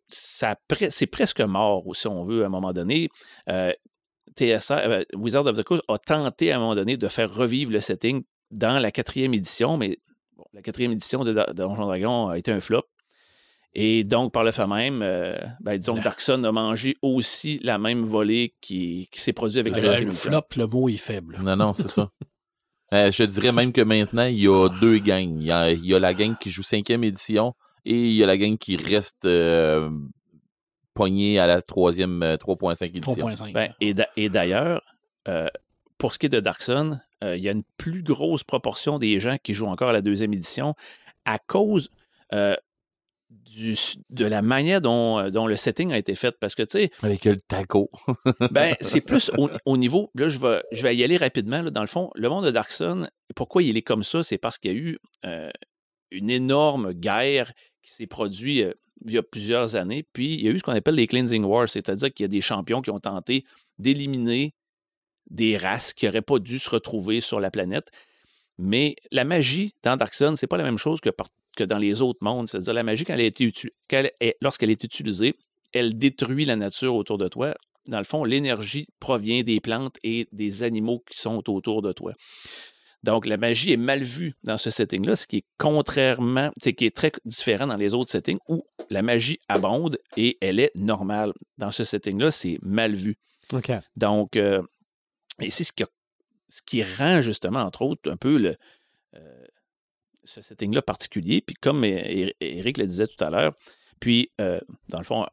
[0.07, 0.55] ça
[0.89, 3.09] c'est presque mort, si on veut, à un moment donné.
[4.41, 7.71] TSR, euh, Wizard of the Coast a tenté à un moment donné de faire revivre
[7.71, 9.99] le setting dans la quatrième édition, mais
[10.35, 12.85] bon, la quatrième édition de, de Donjon Dragon a été un flop.
[13.73, 17.57] Et donc, par le fait même, euh, ben, disons que Dark Sun a mangé aussi
[17.63, 21.39] la même volée qui, qui s'est produite avec Le, le flop, le mot est faible.
[21.41, 22.09] Non, non, c'est ça.
[22.93, 25.37] Euh, je dirais même que maintenant, il y a deux gangs.
[25.39, 27.53] Il y a, il y a la gang qui joue cinquième édition
[27.85, 29.89] et il y a la gang qui reste euh,
[30.93, 33.13] pognée à la troisième euh, 3.5 édition.
[33.27, 33.53] 3.5.
[33.53, 34.81] Ben, et d'a- et d'ailleurs,
[35.27, 35.47] euh,
[35.97, 38.97] pour ce qui est de Dark Sun, euh, il y a une plus grosse proportion
[38.99, 40.73] des gens qui jouent encore à la deuxième édition
[41.25, 41.89] à cause
[42.33, 42.55] euh,
[43.29, 43.75] du,
[44.09, 46.35] de la manière dont, euh, dont le setting a été fait.
[46.39, 47.89] Parce que, tu sais, Avec le taco.
[48.51, 50.09] ben, c'est plus au, au niveau.
[50.15, 51.61] Là, je vais, je vais y aller rapidement.
[51.61, 51.69] là.
[51.69, 54.23] dans le fond, le monde de Dark Sun, pourquoi il est comme ça?
[54.23, 55.49] C'est parce qu'il y a eu euh,
[56.09, 57.53] une énorme guerre
[57.83, 58.73] qui s'est produite euh,
[59.05, 60.05] il y a plusieurs années.
[60.13, 62.29] Puis, il y a eu ce qu'on appelle les Cleansing Wars, c'est-à-dire qu'il y a
[62.29, 63.45] des champions qui ont tenté
[63.79, 64.53] d'éliminer
[65.29, 67.89] des races qui n'auraient pas dû se retrouver sur la planète.
[68.57, 72.19] Mais la magie dans Dark Sun, c'est pas la même chose que, dans les autres
[72.21, 72.47] mondes.
[72.47, 73.05] C'est-à-dire la magie,
[74.41, 75.35] lorsqu'elle est utilisée,
[75.73, 77.55] elle détruit la nature autour de toi.
[77.87, 82.13] Dans le fond, l'énergie provient des plantes et des animaux qui sont autour de toi.
[83.03, 86.85] Donc, la magie est mal vue dans ce setting-là, ce qui est contrairement, c'est qui
[86.85, 91.33] est très différent dans les autres settings où la magie abonde et elle est normale.
[91.57, 93.17] Dans ce setting-là, c'est mal vu.
[93.95, 94.61] Donc, euh,
[95.39, 95.89] et c'est ce qui, a-
[96.49, 98.55] ce qui rend justement, entre autres, un peu le,
[99.15, 99.45] euh,
[100.23, 101.41] ce setting-là particulier.
[101.41, 103.53] Puis comme Eric le disait tout à l'heure,
[103.99, 104.59] puis euh,
[104.89, 105.25] dans le fond,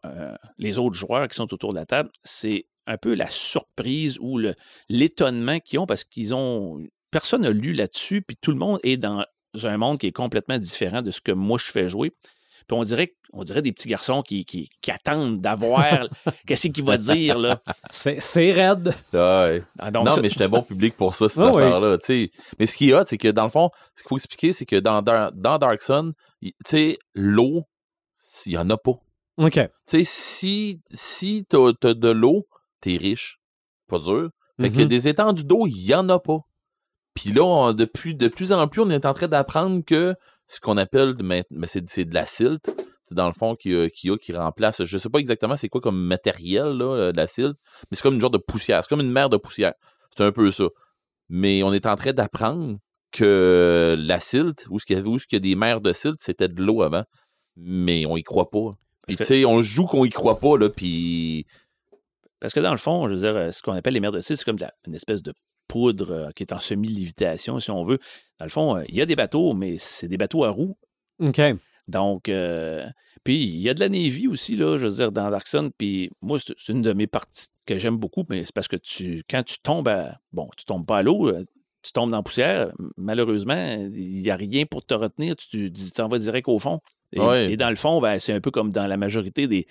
[0.57, 4.40] les autres joueurs qui sont autour de la table, c'est un peu la surprise ou
[4.89, 6.82] l'étonnement qu'ils ont parce qu'ils ont...
[7.10, 9.24] Personne n'a lu là-dessus, puis tout le monde est dans
[9.62, 12.12] un monde qui est complètement différent de ce que moi je fais jouer.
[12.66, 15.80] Puis on dirait, on dirait des petits garçons qui, qui- qui attendent d'avoir
[16.47, 17.62] qu'est-ce qu'il va dire, là.
[17.89, 18.18] C'est
[18.52, 18.94] raide.
[19.14, 19.62] Ouais.
[19.78, 21.97] Ah, donc non, ça- mais j'étais bon public pour ça, cette Ah affaire-là.
[21.97, 22.30] tu.
[22.59, 24.66] Mais ce qui est hot, c'est que dans le fond, ce qu'il faut expliquer, c'est
[24.66, 26.12] que dans, dans, dans Dark Sun,
[26.68, 27.62] tu l'eau,
[28.44, 28.93] il n'y en a pas.
[29.39, 29.52] OK.
[29.55, 32.47] Tu sais, si, si t'as as de l'eau,
[32.82, 33.39] t'es riche.
[33.89, 34.28] Pas dur.
[34.60, 34.85] Fait que Mhm.
[34.86, 36.40] des étendues d'eau, il n'y en a pas.
[37.20, 40.15] Puis là, on- depuis, de plus en plus, on est en train d'apprendre que
[40.47, 42.70] ce qu'on appelle, mais, c'est de la silt.
[43.07, 44.85] C'est dans le fond qu'il y, a- qu'il y a qui remplace.
[44.85, 47.57] Je sais pas exactement c'est quoi comme matériel, là, euh, de la silt,
[47.90, 48.82] mais c'est comme une genre de poussière.
[48.82, 49.73] C'est comme une mer de poussière.
[50.16, 50.65] C'est un peu ça.
[51.28, 52.77] Mais on est en train d'apprendre
[53.11, 55.81] que la silt, où est-ce qu'il y avait où est-ce qu'il y a des mers
[55.81, 57.05] de silt, c'était de l'eau avant.
[57.57, 58.77] Mais on y croit pas.
[59.07, 61.47] Puis tu sais, on joue qu'on y croit pas, là, puis
[62.40, 64.20] Parce que dans le fond, je veux dire, euh, ce qu'on appelle les mers de
[64.20, 65.32] cire, c'est comme de la- une espèce de
[65.69, 67.99] poudre euh, qui est en semi-lévitation, si on veut.
[68.39, 70.77] Dans le fond, euh, il y a des bateaux, mais c'est des bateaux à roues.
[71.20, 71.40] OK.
[71.86, 72.85] Donc, euh,
[73.24, 75.70] puis il y a de la Navy aussi, là, je veux dire, dans Darkson.
[75.77, 79.23] Puis moi, c'est une de mes parties que j'aime beaucoup, mais c'est parce que tu,
[79.28, 80.19] quand tu tombes à.
[80.32, 81.32] Bon, tu tombes pas à l'eau,
[81.82, 82.73] tu tombes dans la poussière.
[82.97, 85.36] Malheureusement, il n'y a rien pour te retenir.
[85.36, 86.81] Tu tu t'en vas direct au fond.
[87.12, 87.53] Et, Ouais.
[87.53, 89.66] et dans le fond, ben, c'est un peu comme dans la majorité des,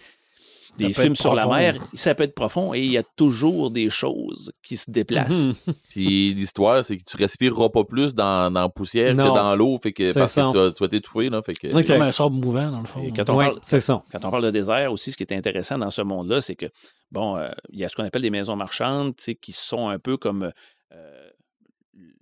[0.78, 1.76] des films sur la mer.
[1.96, 5.48] Ça peut être profond et il y a toujours des choses qui se déplacent.
[5.48, 5.54] Mhm.
[5.90, 9.32] Puis l'histoire, c'est que tu respireras pas plus dans, dans la poussière Non.
[9.32, 10.50] que dans l'eau, fait que C'est parce ça.
[10.54, 11.42] que tu vas, t'étouffer, là.
[11.42, 11.86] Fait que, Ok.
[11.88, 13.02] Comme un sable mouvant, dans le fond.
[13.04, 14.04] Et quand on Ouais, parle- c'est ça.
[14.12, 16.68] Quand on parle de désert aussi, ce qui est intéressant dans ce monde-là, c'est que,
[17.12, 19.88] bon, euh, il y a ce qu'on appelle des maisons marchandes, tu sais, qui sont
[19.90, 20.52] un peu comme
[20.94, 21.30] euh,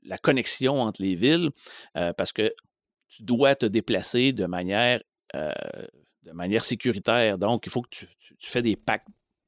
[0.03, 1.49] la connexion entre les villes,
[1.97, 2.53] euh, parce que
[3.09, 5.01] tu dois te déplacer de manière,
[5.35, 5.51] euh,
[6.25, 7.37] de manière sécuritaire.
[7.37, 8.75] Donc, il faut que tu, tu- tu fais des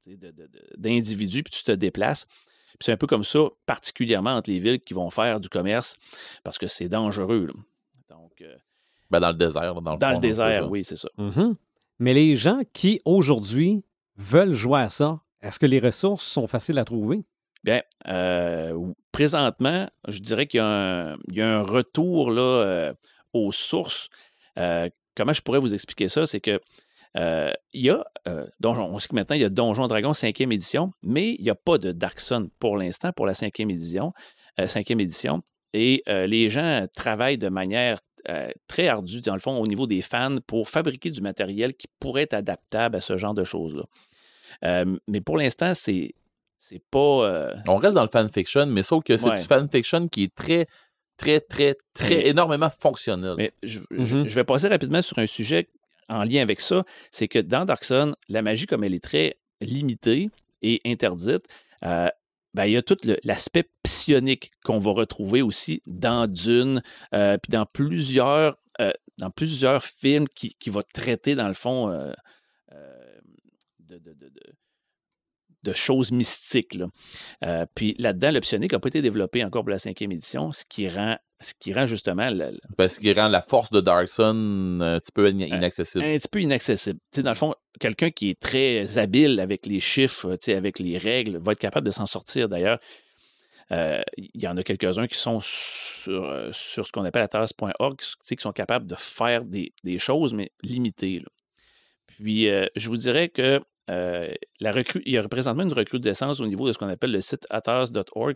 [0.08, 0.48] de-
[0.78, 2.26] d'individus, puis tu te déplaces.
[2.26, 5.96] Puis c'est un peu comme ça, particulièrement entre les villes qui vont faire du commerce,
[6.44, 7.48] parce que c'est dangereux.
[7.48, 7.54] là.
[8.10, 8.56] Donc, euh,
[9.10, 10.68] ben, dans le désert, dans le dans fond, le désert, ça.
[10.68, 11.10] oui, c'est ça.
[11.18, 11.56] Mhm.
[12.00, 13.84] Mais les gens qui, aujourd'hui,
[14.16, 17.26] veulent jouer à ça, est-ce que les ressources sont faciles à trouver?
[17.64, 22.42] Bien, euh, présentement, je dirais qu'il y a un, il y a un retour là,
[22.42, 22.94] euh,
[23.34, 24.10] aux sources.
[24.58, 26.26] Euh, comment je pourrais vous expliquer ça?
[26.28, 26.62] C'est que
[27.18, 30.12] euh, il y a euh, Donjon, on sait que maintenant il y a Donjon Dragon
[30.12, 33.72] 5e édition, mais il n'y a pas de Dark Sun pour l'instant pour la 5e
[33.72, 34.14] édition.
[34.60, 35.42] euh, 5e édition.
[35.74, 38.00] Et les gens travaillent de manière
[38.68, 42.24] très ardue, dans le fond, au niveau des fans, pour fabriquer du matériel qui pourrait
[42.24, 43.84] être adaptable à ce genre de choses-là.
[45.08, 46.14] Mais pour l'instant, c'est
[46.60, 47.52] c'est pas.
[47.68, 49.42] On reste dans le fanfiction, mais sauf que c'est Ouais.
[49.42, 50.68] du fanfiction qui est très,
[51.18, 53.34] très, très, très Mais- énormément fonctionnel.
[53.38, 54.28] Mais je, Mhm.
[54.28, 55.68] je vais passer rapidement sur un sujet
[56.10, 56.84] en lien avec ça.
[57.12, 60.30] C'est que dans Dark Sun, la magie, comme elle est très limitée
[60.62, 61.46] et interdite,
[61.84, 62.08] euh,
[62.54, 66.82] ben, il y a tout l'aspect psionique qu'on va retrouver aussi dans Dune,
[67.14, 71.90] euh, puis dans plusieurs, euh, dans plusieurs films qui, qui vont traiter, dans le fond,
[71.90, 72.12] euh,
[72.74, 73.20] euh,
[73.80, 74.54] de, de- de- de-
[75.68, 76.74] de choses mystiques.
[76.76, 76.88] là.
[77.46, 80.64] Euh, puis là-dedans, le psionique n'a pas été développé encore pour la cinquième édition, ce
[80.68, 84.82] qui rend, ce qui rend justement le- Parce qu'il rend la force de Dark Sun
[84.82, 86.04] un petit peu in- inaccessible.
[86.04, 87.00] un petit peu inaccessible.
[87.18, 91.52] Dans le fond, quelqu'un qui est très habile avec les chiffres, avec les règles, va
[91.52, 92.50] être capable de s'en sortir.
[92.50, 92.80] D'ailleurs,
[93.74, 97.24] euh, il y en a quelques-uns qui sont sur, euh, sur ce qu'on appelle
[98.24, 101.20] sais, qui sont capables de faire des, des choses, mais limitées.
[101.20, 101.28] là.
[102.08, 106.40] Puis, euh, je vous dirais que euh, la recrue, il y a présentement une recrudescence
[106.40, 107.46] au niveau de ce qu'on appelle le site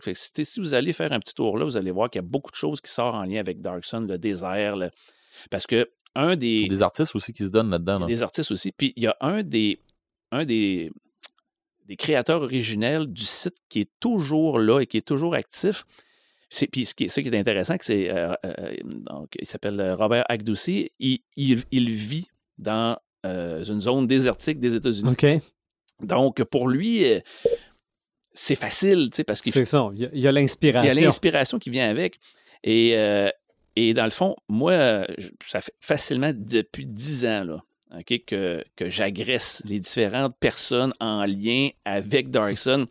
[0.00, 2.24] que si, si vous allez faire un petit tour là, vous allez voir qu'il y
[2.24, 4.90] a beaucoup de choses qui sortent en lien avec Dark Sun, le désert, le-
[5.50, 8.00] parce que un des, des artistes aussi qui se donnent là-dedans.
[8.00, 8.06] là.
[8.06, 8.72] des artistes aussi.
[8.72, 9.80] Puis il y a un des,
[10.30, 10.90] un des,
[11.86, 15.84] des créateurs originels du site qui est toujours là et qui est toujours actif.
[16.50, 19.80] C'est, puis ce qui est, ce qui est intéressant, c'est, euh, euh, donc, il s'appelle
[19.80, 20.24] euh, Robert.
[20.28, 22.26] Il, il, il vit
[22.58, 25.14] dans euh, une zone désertique des États-Unis.
[26.00, 27.20] Donc, pour lui, euh,
[28.34, 29.90] c'est facile, tu sais, parce qu'il C'est ça.
[29.94, 31.04] Il y a- a il y a l'inspiration.
[31.04, 32.18] l'inspiration qui vient avec.
[32.64, 33.28] Et, euh,
[33.76, 37.62] et dans le fond, moi, je- ça fait facilement depuis dix ans là,
[38.04, 42.86] que, que j'agresse les différentes personnes en lien avec Dark Sun.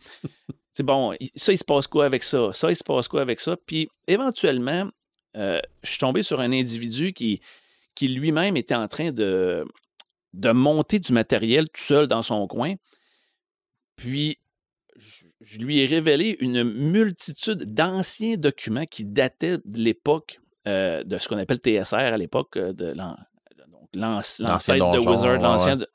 [0.74, 2.50] c'est bon, ça, il se passe quoi avec ça?
[2.52, 3.56] Ça, il se passe quoi avec ça?
[3.66, 4.88] Puis éventuellement,
[5.36, 7.40] euh, je suis tombé sur un individu qui,
[7.94, 9.64] qui lui-même était en train de,
[10.34, 12.74] de monter du matériel tout seul dans son coin.
[13.96, 14.38] Puis,
[15.40, 21.28] je, lui ai révélé une multitude d'anciens documents qui dataient de l'époque euh, de ce
[21.28, 22.92] qu'on appelle TSR à l'époque, euh, de
[23.94, 24.48] l'ancêtre
[24.92, 25.86] de Wizard, l'ancien ouais.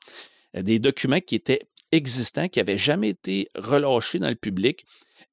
[0.54, 4.84] de- des documents qui étaient existants, qui n'avaient jamais été relâchés dans le public,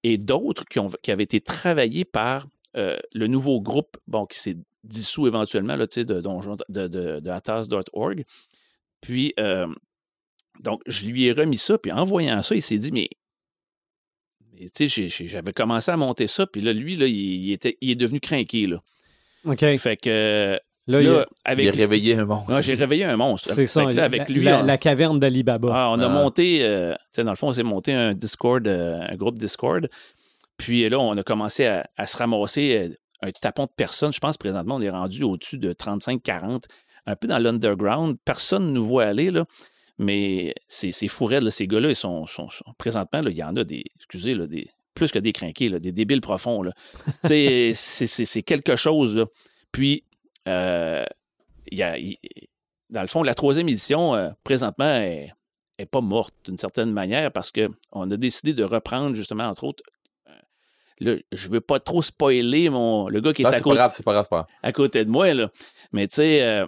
[0.03, 4.40] et d'autres qui, ont- qui avaient été travaillés par euh, le nouveau groupe, bon, qui
[4.40, 8.26] s'est dissous éventuellement, là, de, de, de, de.
[9.06, 9.68] Puis, euh,
[10.61, 13.07] donc, je lui ai remis ça, puis en voyant ça, il s'est dit, mais,
[14.53, 17.15] mais tu sais, j'avais commencé à monter ça, puis là, lui, là, il,
[17.45, 18.82] il était, il est devenu craqué, là.
[19.45, 19.60] OK.
[19.77, 21.76] Fait que, il là, y a- Il a avec...
[21.76, 22.52] réveillé un monstre.
[22.53, 23.49] Ouais, j'ai réveillé un monstre.
[23.52, 23.84] c'est ça.
[23.91, 25.69] Là, avec la, lui, la- on- la caverne d'Alibaba.
[25.73, 26.10] ah, on a Ah.
[26.10, 29.38] monté, euh, tu sais, dans le fond, on s'est monté un Discord, euh, un groupe
[29.38, 29.88] Discord.
[30.57, 34.14] Puis là, on a commencé à, à se ramasser euh, un tapon de personnes.
[34.14, 36.64] Je pense présentement, on est rendu au-dessus de 35-40,
[37.06, 38.18] un peu dans l'underground.
[38.26, 39.45] Personne ne nous voit aller, là.
[39.98, 41.52] Mais c'est c'est fou raide, là.
[41.52, 44.45] Ces gars-là, ils sont, sont- sont- présentement, là, il y en a des, excusez, là,
[44.48, 46.61] des, plus que des crinqués, là, des débiles profonds.
[46.64, 46.72] là.
[47.23, 49.15] Tu sais, c'est c'est- quelque chose.
[49.15, 49.26] là.
[49.72, 50.03] Puis,
[50.48, 51.06] euh,
[51.72, 51.95] y a,
[52.90, 55.32] dans le fond, la troisième édition, euh, présentement, est,
[55.77, 59.84] est pas morte d'une certaine manière parce qu'on a décidé de reprendre, justement, entre autres,
[60.30, 60.32] euh,
[60.99, 63.94] là, je veux pas trop spoiler mon, le gars qui est, à, pas côté, grave,
[63.95, 64.48] c'est pas grave, c'est pas grave.
[64.61, 65.49] à côté de moi, là.
[65.94, 66.65] Mais tu sais, euh,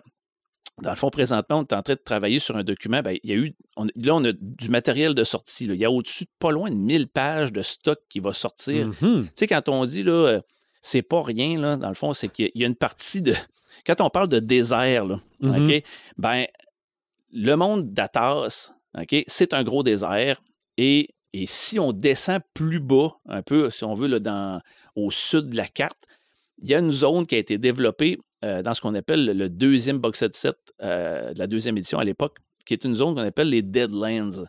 [0.81, 3.01] dans le fond, présentement, on est en train de travailler sur un document.
[3.01, 5.65] Ben, il y a eu, on- là, on a du matériel de sortie.
[5.65, 5.73] là.
[5.73, 8.87] Il y a au-dessus de pas loin de 1000 pages de stock qui va sortir.
[8.87, 9.23] Mhm.
[9.25, 10.41] Tu sais, quand on dit, là, euh,
[10.81, 13.33] c'est pas rien, là, dans le fond, c'est qu'il y a- une partie de.
[13.85, 15.19] Quand on parle de désert, là.
[15.67, 15.83] OK,
[16.17, 16.45] ben,
[17.31, 20.41] le monde d'Atas, OK, c'est un gros désert.
[20.77, 24.61] Et, et si on descend plus bas, un peu, si on veut, là, dans,
[24.95, 26.03] au sud de la carte,
[26.61, 29.49] il y a une zone qui a été développée euh, dans ce qu'on appelle le-
[29.49, 33.15] deuxième box set set euh, de la deuxième édition à l'époque, qui est une zone
[33.15, 34.45] qu'on appelle les Deadlands.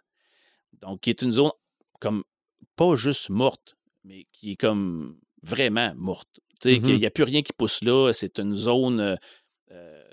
[0.81, 1.51] Donc, qui est une zone
[2.01, 2.23] comme
[2.77, 6.29] pas juste morte, mais qui est comme vraiment morte.
[6.61, 8.13] Tu sais, qu'il n'y a plus rien qui pousse là.
[8.13, 9.17] C'est une zone euh,
[9.71, 10.05] euh,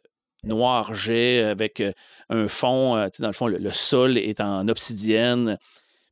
[0.44, 1.82] noir-jet avec
[2.30, 5.58] un fond, tu sais, dans le fond, le, le sol est en obsidienne.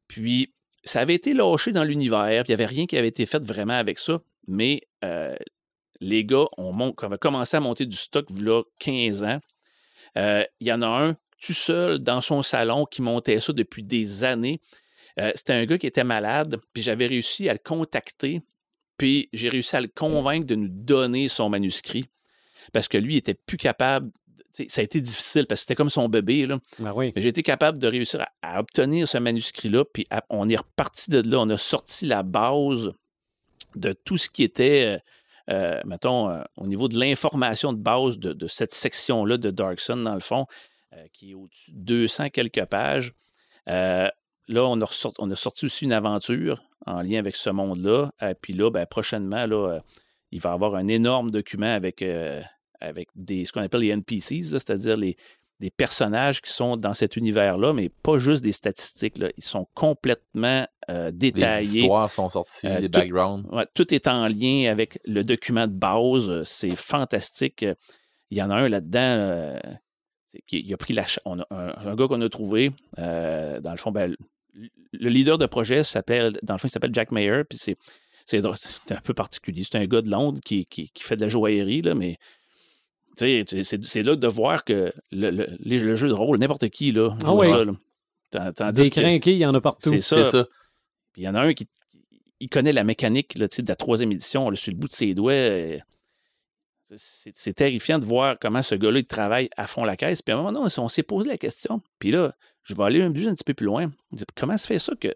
[0.07, 0.53] Puis,
[0.84, 3.73] ça avait été lâché dans l'univers, il n'y avait rien qui avait été fait vraiment
[3.77, 4.22] avec ça.
[4.48, 5.35] Mais euh,
[6.03, 9.39] les gars ont, mon- avaient commencé à monter du stock là 15 ans.
[10.17, 13.84] Euh, Il y en a un tout seul dans son salon qui montait ça depuis
[13.84, 14.59] des années.
[15.19, 18.41] Euh, C'était un gars qui était malade, puis j'avais réussi à le contacter,
[18.97, 22.05] puis j'ai réussi à le convaincre de nous donner son manuscrit,
[22.71, 24.11] parce que lui, il était plus capable.
[24.69, 26.45] Ça a été difficile parce que c'était comme son bébé.
[26.45, 26.59] Là.
[26.85, 27.11] Ah oui.
[27.15, 30.55] Mais j'ai été capable de réussir à, à obtenir ce manuscrit-là, puis à- on est
[30.55, 31.39] reparti de là.
[31.39, 32.91] On a sorti la base
[33.75, 34.99] de tout ce qui était,
[35.49, 40.03] euh, mettons, euh, au niveau de l'information de base de, cette section-là de Dark Sun,
[40.03, 40.45] dans le fond,
[40.93, 43.13] euh, qui est au-dessus de 200 quelques pages.
[43.65, 48.11] Là, on a, on a sorti aussi une aventure en lien avec ce monde-là.
[48.41, 49.45] Puis là, ben, prochainement,
[50.31, 52.03] il va y avoir un énorme document avec,
[52.81, 55.15] avec des, ce qu'on appelle les NPCs, c'est-à-dire les,
[55.64, 59.18] des personnages qui sont dans cet univers-là, mais pas juste des statistiques.
[59.18, 59.30] là.
[59.38, 61.81] Ils sont complètement euh, Les détaillés.
[61.84, 63.48] histoires sont sorties, Euh, les tout- backgrounds.
[63.52, 66.30] Ouais, tout est en lien avec le document de base.
[66.30, 67.65] Euh, C'est fantastique.
[68.30, 68.99] Il y en a un là-dedans.
[68.99, 69.60] euh,
[70.48, 71.06] qui- il a pris la.
[71.26, 72.72] On a un, un gars qu'on a trouvé.
[72.98, 74.18] dans le fond, ben, le
[74.91, 76.38] le leader de projet s'appelle.
[76.44, 77.44] Dans le fond, il s'appelle Jack Mayer.
[77.49, 77.77] Puis c'est.
[78.34, 79.64] Un peu particulier.
[79.64, 82.18] C'est un gars de Londres qui, qui, qui fait de la joaillerie, là, mais
[83.18, 83.45] c'est
[83.84, 87.34] c'est là de voir que le, le- le jeu de rôle, n'importe qui, là, Ah
[87.34, 87.48] oui.
[87.49, 87.64] ça.
[87.65, 87.73] là.
[88.72, 89.90] Des crinqués, il y en a partout.
[90.02, 90.45] C'est ça.
[91.14, 91.68] Puis il y en a un qui
[92.40, 95.14] il connaît la mécanique là, de la troisième édition là, sur le bout de ses
[95.14, 95.80] doigts.
[96.95, 100.22] C'est terrifiant de voir comment ce gars-là il travaille à fond la caisse.
[100.22, 101.81] Puis à un moment donné, on s'est posé la question.
[101.99, 103.91] Puis là, je vais aller un, petit peu plus loin.
[104.35, 105.14] Comment se fait ça que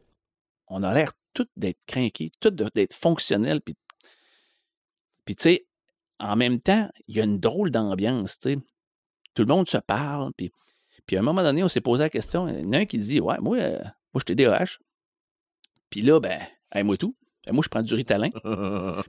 [0.67, 3.61] on a l'air tout d'être craqué, tout d'être fonctionnel.
[3.61, 3.75] Puis,
[5.25, 5.66] puis tu sais,
[6.19, 8.39] en même temps, il y a une drôle d'ambiance.
[8.39, 8.59] tu sais.
[9.33, 10.31] Tout le monde se parle.
[10.35, 10.51] Puis,
[11.05, 12.47] puis à un moment donné, on s'est posé la question.
[12.47, 13.79] Il y en a un qui dit Ouais, moi, euh,
[14.13, 14.77] moi je.
[15.89, 16.41] Puis là, ben,
[16.73, 17.15] hey, moi tout.
[17.45, 18.29] Ben, moi, je prends du Ritalin.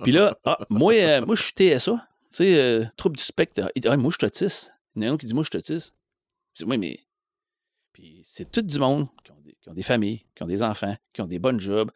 [0.03, 1.93] Puis là, ah, moi, euh, moi, je suis TSA.
[2.31, 3.71] Tu sais, euh, trouble du spectre.
[3.75, 4.75] Il dit, Ah, moi, je suis autiste.
[4.95, 5.97] Il y en a un qui dit, moi, je suis autiste.
[6.55, 7.01] Je mais.
[7.93, 11.21] Puis c'est tout du monde qui qui ont des familles, qui ont des enfants, qui
[11.21, 11.91] ont des bonnes jobs.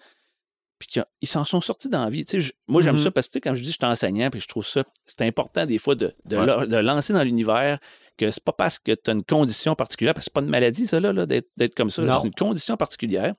[0.83, 2.25] Puis qui ont- ils s'en sont sortis dans la vie.
[2.25, 3.03] Tu sais, je- moi, j'aime Mhm.
[3.05, 4.67] ça parce que tu sais, quand je dis que je suis enseignant, puis je trouve
[4.67, 6.45] ça, c'est important des fois de, de, Ouais.
[6.47, 7.79] la- de lancer dans l'univers
[8.19, 10.51] que c'est pas parce que tu as une condition particulière, parce que c'est pas une
[10.51, 12.03] maladie, ça, là, là, d'être d'être comme ça.
[12.21, 13.35] C'est une condition particulière.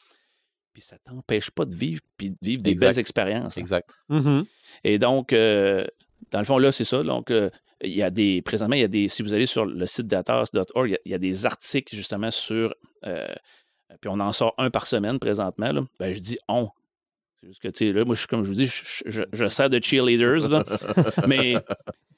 [0.74, 2.88] puis ça t'empêche pas de vivre, puis de vivre des Exact.
[2.88, 3.58] belles expériences.
[3.58, 3.62] hein.
[3.62, 3.88] Exact.
[4.10, 4.44] Mhm.
[4.84, 5.86] Et donc, euh,
[6.32, 7.04] dans le fond, là, c'est ça.
[7.04, 7.52] Donc, euh,
[7.84, 10.08] il y a des, présentement, il y a des, si vous allez sur le site
[10.08, 12.74] datas.org, il, y a- il y a des articles justement sur,
[13.06, 13.28] euh,
[14.02, 15.72] puis on en sort un par semaine présentement.
[15.72, 15.82] Là.
[16.00, 16.70] Ben, je dis on.
[17.44, 19.24] C'est juste que, tu sais, là, moi, je, suis comme je vous dis, je, je,
[19.34, 20.64] je sers de cheerleaders, là.
[21.28, 21.66] mais, tu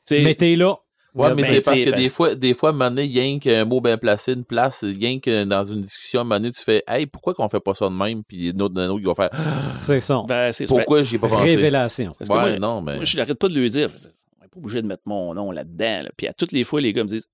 [0.06, 0.76] sais, Mais t'es là.
[1.16, 3.04] Ouais, mais Ben, c'est parce que ben- des fois, des fois, à un moment donné,
[3.08, 6.40] rien qu'un mot bien placé, une place, rien que dans une discussion, à un moment
[6.40, 8.24] donné, tu fais Hey, pourquoi qu'on fait pas ça de même?
[8.24, 9.30] Puis d'un autre, il va faire
[9.62, 10.22] C'est ça.
[10.28, 10.76] ben, c'est ça.
[10.76, 11.56] Pourquoi j'y ai pas pensé?
[11.56, 12.14] Révélation.
[12.20, 12.98] Parce Ouais, moi, non, mais.
[12.98, 13.90] Moi, je n'arrête pas de lui dire.
[14.38, 16.04] On n'est pas obligé de mettre mon nom là-dedans.
[16.04, 16.10] là.
[16.16, 17.30] Puis à toutes les fois, les gars me disent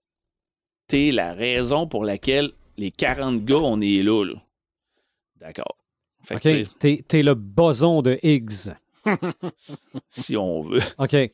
[0.88, 4.23] T'es la raison pour laquelle les 40 gars, on est là.
[4.23, 4.35] là.
[5.39, 5.76] D'accord.
[6.23, 6.68] Fait OK.
[6.80, 8.73] T'es, t'es le boson de Higgs.
[10.10, 10.81] si on veut.
[10.98, 11.10] OK.
[11.11, 11.31] Fait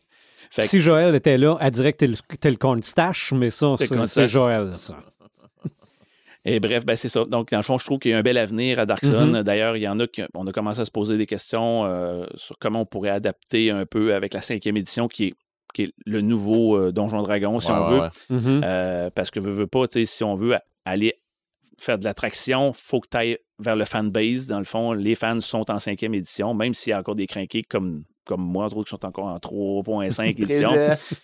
[0.55, 3.75] que- si Joël était là, elle dirait que t'es le, t'es le cornstache, mais ça,
[3.77, 4.97] c'est, Joël, ça.
[6.45, 7.25] Et bref, ben, c'est ça.
[7.25, 9.25] Donc, dans le fond, je trouve qu'il y a un bel avenir à Darkson.
[9.27, 9.43] Mhm.
[9.43, 10.21] D'ailleurs, il y en a qui.
[10.33, 13.85] On a commencé à se poser des questions euh, sur comment on pourrait adapter un
[13.85, 15.33] peu avec la cinquième édition qui est,
[15.73, 17.89] qui est le nouveau euh, Donjon Dragon, si Ouais, on ouais,
[18.29, 18.37] veut.
[18.59, 18.61] ouais.
[18.63, 20.55] Euh, parce que veux, veux pas, tu sais, si on veut
[20.85, 21.19] aller
[21.77, 24.47] faire de l'attraction, faut que tu ailles vers le fanbase.
[24.47, 27.27] Dans le fond, les fans sont en cinquième édition, même s'il y a encore des
[27.27, 30.71] crinqués comme, comme moi, entre autres, qui sont encore en 3.5 édition.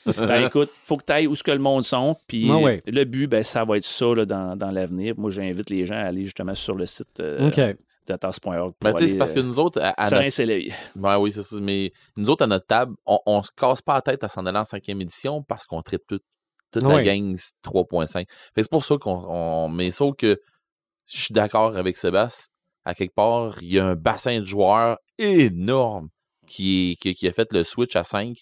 [0.06, 2.16] ben écoute, faut que tu ailles où ce que le monde sont.
[2.28, 2.82] Puis Ah ouais.
[2.88, 5.14] le but, ben, ça va être ça là, dans, dans l'avenir.
[5.18, 7.60] Moi, j'invite les gens à aller justement sur le site euh, OK.
[8.08, 8.74] datas.org.
[8.82, 10.18] Ben, pour tu sais, c'est parce que euh, nous autres, à, notre...
[10.96, 11.56] Ouais, oui, c'est ça.
[11.62, 14.46] Mais nous autres, à notre table, on, on se casse pas la tête à s'en
[14.46, 16.20] aller en cinquième édition parce qu'on traite tout,
[16.72, 18.08] toute la gang 3.5.
[18.14, 18.28] Fait que
[18.58, 19.24] C'est pour ça qu'on.
[19.28, 20.40] on- Mais sauf que
[21.12, 22.50] je suis d'accord avec Sébastien.
[22.86, 26.10] À quelque part, il y a un bassin de joueurs énorme
[26.48, 28.38] qui, est- qui, qui a fait le switch à 5.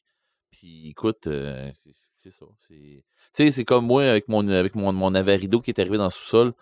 [0.51, 1.69] Puis écoute, euh,
[2.17, 2.45] c'est ça.
[2.67, 6.05] Tu sais, c'est comme moi avec mon, avec mon, mon Avarido qui est arrivé dans
[6.05, 6.53] le sous-sol.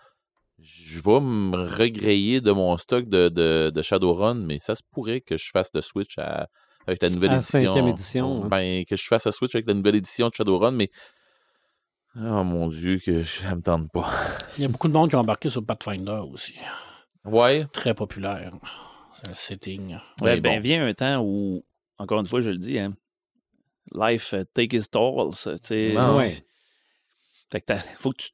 [0.62, 5.22] Je vais me regrayer de mon stock de, de, de Shadowrun, mais ça se pourrait
[5.22, 6.48] que je fasse le switch à,
[6.86, 7.60] avec la nouvelle À édition.
[7.62, 8.48] cinquième édition, hein.
[8.48, 10.90] Ben, que je fasse le switch avec la nouvelle édition de Shadowrun, mais.
[12.16, 14.10] Oh mon dieu, que ça me tente pas.
[14.56, 16.54] Il y a beaucoup de monde qui ont embarqué sur Pathfinder aussi.
[17.24, 17.66] Ouais.
[17.72, 18.52] Très populaire.
[19.14, 19.90] C'est un setting.
[20.20, 20.60] Ouais, Mais ben, bon.
[20.60, 21.64] vient un temps où,
[21.98, 22.90] encore une fois, je le dis, hein,
[23.92, 25.34] life uh, take its toll.
[25.34, 25.94] ça, tu sais.
[25.96, 26.34] Ah ouais.
[27.50, 28.30] Fait que faut que tu.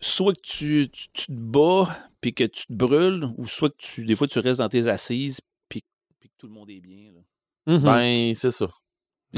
[0.00, 3.76] Soit que tu, tu, tu te bats puis que tu te brûles, ou soit que
[3.78, 5.84] tu, des fois tu restes dans tes assises puis,
[6.18, 7.12] puis que tout le monde est bien.
[7.12, 7.78] là.
[7.78, 8.66] Ben, c'est ça.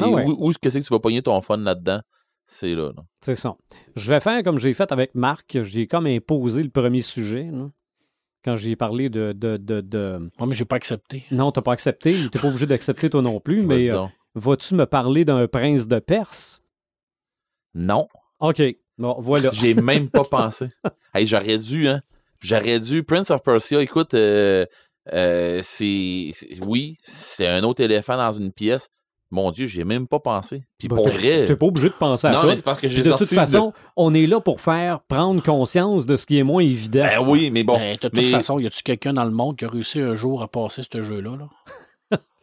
[0.01, 0.25] Ah ouais.
[0.25, 2.01] Où, où est-ce que c'est que tu vas pogner ton fun là-dedans?
[2.51, 3.05] C'est là, là.
[3.21, 3.55] C'est ça.
[3.95, 5.59] Je vais faire comme j'ai fait avec Marc.
[5.63, 7.49] J'ai comme imposé le premier sujet.
[7.53, 7.71] là.
[8.45, 11.25] Quand j'ai parlé de, de, de, de- Moi, mais j'ai pas accepté.
[11.31, 12.17] Non, t'as pas accepté.
[12.33, 15.99] T'es pas obligé d'accepter toi non plus, mais euh, vas-tu me parler d'un prince de
[15.99, 16.63] Perse?
[17.75, 18.09] Non.
[18.41, 18.63] OK.
[18.97, 19.51] Bon, voilà.
[19.53, 20.69] J'ai même pas pensé.
[21.15, 22.01] Hey, j'aurais dû, hein.
[22.41, 23.03] J'aurais dû.
[23.03, 24.65] Prince of Persia, écoute, euh,
[25.13, 28.89] euh, c'est- Oui, c'est un autre éléphant dans une pièce.
[29.31, 30.63] Mon Dieu, j'ai même pas pensé.
[30.79, 31.45] Puis Ben, pour vrai.
[31.45, 32.47] T'es pas obligé de penser à Non, tout.
[32.47, 35.43] mais c'est parce que j'ai de sorti toute façon, on est là pour faire prendre
[35.43, 37.05] conscience de ce qui est moins évident.
[37.05, 37.77] Ben oui, mais bon.
[37.77, 40.15] Ben, de toute mais- façon, y a-tu quelqu'un dans le monde qui a réussi un
[40.15, 41.37] jour à passer ce jeu-là?
[41.37, 41.49] Là?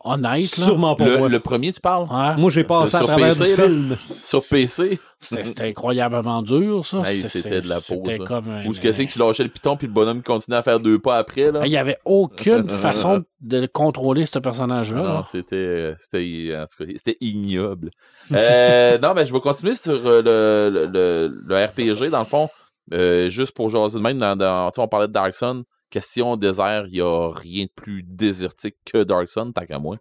[0.07, 0.65] Honnête, là.
[0.65, 1.29] Sûrement pas Le, moi.
[1.29, 2.05] le premier, tu parles?
[2.11, 2.35] Hein?
[2.37, 3.67] Moi, j'ai passé à sur travers PC, du là?
[3.67, 3.97] film.
[4.21, 4.99] Sur PC?
[5.19, 7.01] C'était c'était incroyablement dur, ça.
[7.05, 9.41] Hey, c'était de la C'était pause, comme un- Ou ce que c'est que tu lâchais
[9.43, 11.61] le piton puis le bonhomme continuait à faire deux pas après, là?
[11.65, 15.01] Il n'y avait aucune façon de contrôler ce personnage-là.
[15.01, 17.89] Non, c'était, euh, c'était, en tout cas, c'était ignoble.
[18.33, 22.25] Euh, non, ben, je vais continuer sur euh, le, le, le- le RPG, dans le
[22.25, 22.49] fond.
[22.93, 25.63] Euh, juste pour jaser de même, dans, dans- tu sais, on parlait de Dark Sun.
[25.95, 29.95] Question désert, il n'y a rien de plus désertique que Dark Sun, tant qu'à moi.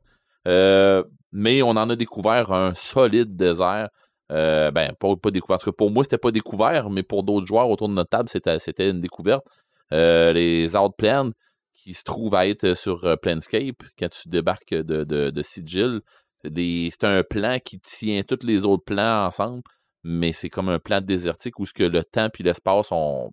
[0.48, 3.90] Euh, mais on en a découvert un solide désert.
[4.32, 5.58] Euh, ben, pas, découvert.
[5.58, 8.28] Parce que pour moi, c'était pas découvert, mais pour d'autres joueurs autour de notre table,
[8.28, 9.46] c'était, une découverte.
[9.92, 11.30] Euh, les Outplans,
[11.74, 16.00] qui se trouvent à être sur Planescape, quand tu débarques de, de, Sigil.
[16.42, 19.62] C'est un plan qui tient tous les autres plans ensemble,
[20.02, 23.32] mais c'est comme un plan désertique où ce que le temps et l'espace ont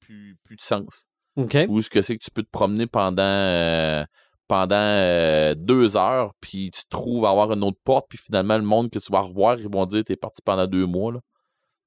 [0.00, 1.06] plus, plus de sens.
[1.40, 1.56] OK.
[1.68, 4.04] Où ce que c'est que tu peux te promener pendant, euh,
[4.48, 8.64] pendant euh, deux heures, puis tu trouves à avoir une autre porte, puis finalement, le
[8.64, 11.12] monde que tu vas revoir, ils vont dire t'es parti pendant deux mois.
[11.12, 11.20] Là.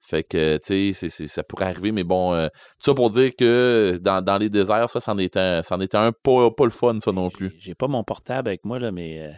[0.06, 3.98] Fait que, tu sais, ça pourrait arriver, mais bon, euh, tout ça pour dire que
[4.02, 7.00] dans, dans les déserts, ça, c'en était, un- c'en était un pas, pas le fun,
[7.00, 7.56] ça non plus.
[7.60, 9.30] J'ai- pas mon portable avec moi, là, mais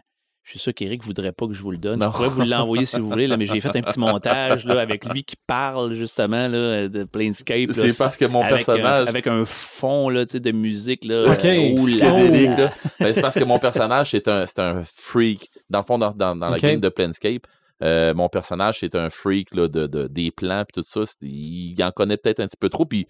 [0.45, 1.99] je suis sûr qu'Éric voudrait pas que je vous le donne.
[1.99, 2.05] Non.
[2.05, 4.79] Je pourrais vous l'envoyer si vous voulez, là, mais j'ai fait un petit montage là,
[4.79, 7.71] avec lui qui parle justement là, de Planescape.
[7.73, 9.01] C'est parce que mon avec personnage.
[9.01, 11.03] Un, avec un fond là, tu sais, de musique.
[11.03, 12.67] Là, Ok, euh.
[12.99, 15.49] Ben, c'est parce que mon personnage, c'est un, c'est un freak.
[15.71, 17.47] Dans le fond, dans, dans, dans la game de Planescape,
[17.83, 21.01] euh, mon personnage, c'est un freak là, de, de- des plans et tout ça.
[21.23, 22.85] Il, en connaît peut-être un petit peu trop.
[22.85, 23.07] Puis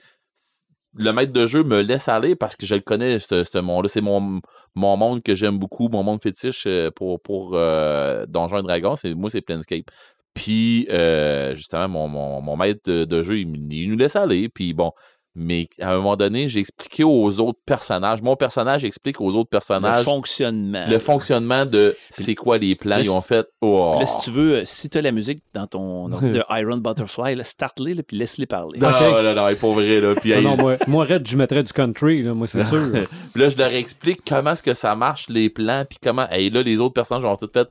[0.97, 3.89] le maître de jeu me laisse aller parce que je le connais, ce, monde-là.
[3.89, 4.41] C'est mon,
[4.75, 8.95] mon monde que j'aime beaucoup, mon monde fétiche euh, pour, pour euh, Donjons et Dragons.
[9.15, 9.85] Moi, c'est Planescape.
[10.33, 14.49] Puis, euh, justement, mon, mon, maître de, jeu, il nous laisse aller.
[14.49, 14.91] Puis, bon,
[15.37, 18.21] mais à un moment donné, j'ai expliqué aux autres personnages.
[18.21, 20.85] Mon personnage explique aux autres Le personnages fonctionnement.
[20.87, 22.97] le fonctionnement de c'est quoi les plans.
[22.99, 23.45] Ils ont fait.
[23.59, 23.97] Oh.
[23.99, 26.77] Là, si tu veux, euh, si tu as la musique dans ton ordi de Iron
[26.77, 28.79] Butterfly, là, start-les, puis laisse-les parler.
[28.79, 29.01] Non, Ok.
[29.01, 30.15] là, non, pour vrai, là.
[30.15, 32.89] Puis, hey, non, moi, moi, Red, je mettrais du country, là, moi, c'est sûr.
[33.33, 36.29] Puis là, je leur explique comment est-ce que ça marche, les plans, puis comment.
[36.29, 37.67] Et là, les autres personnages ont tout fait.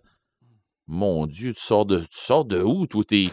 [0.87, 3.03] Mon Dieu, tu sors de, tu sors de où, toi?
[3.09, 3.29] T'es.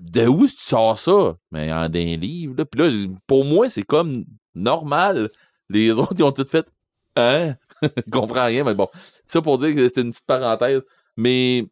[0.00, 1.36] De où tu sors ça?
[1.50, 2.64] Mais en d'un livre, là.
[2.64, 4.24] Puis là, pour moi, c'est comme
[4.54, 5.30] normal.
[5.68, 6.66] Les autres, ils ont tout fait.
[7.16, 7.56] Hein?
[7.82, 8.88] Je comprends rien, mais bon.
[9.26, 10.82] Ça pour dire que c'était une petite parenthèse.
[11.16, 11.66] Mais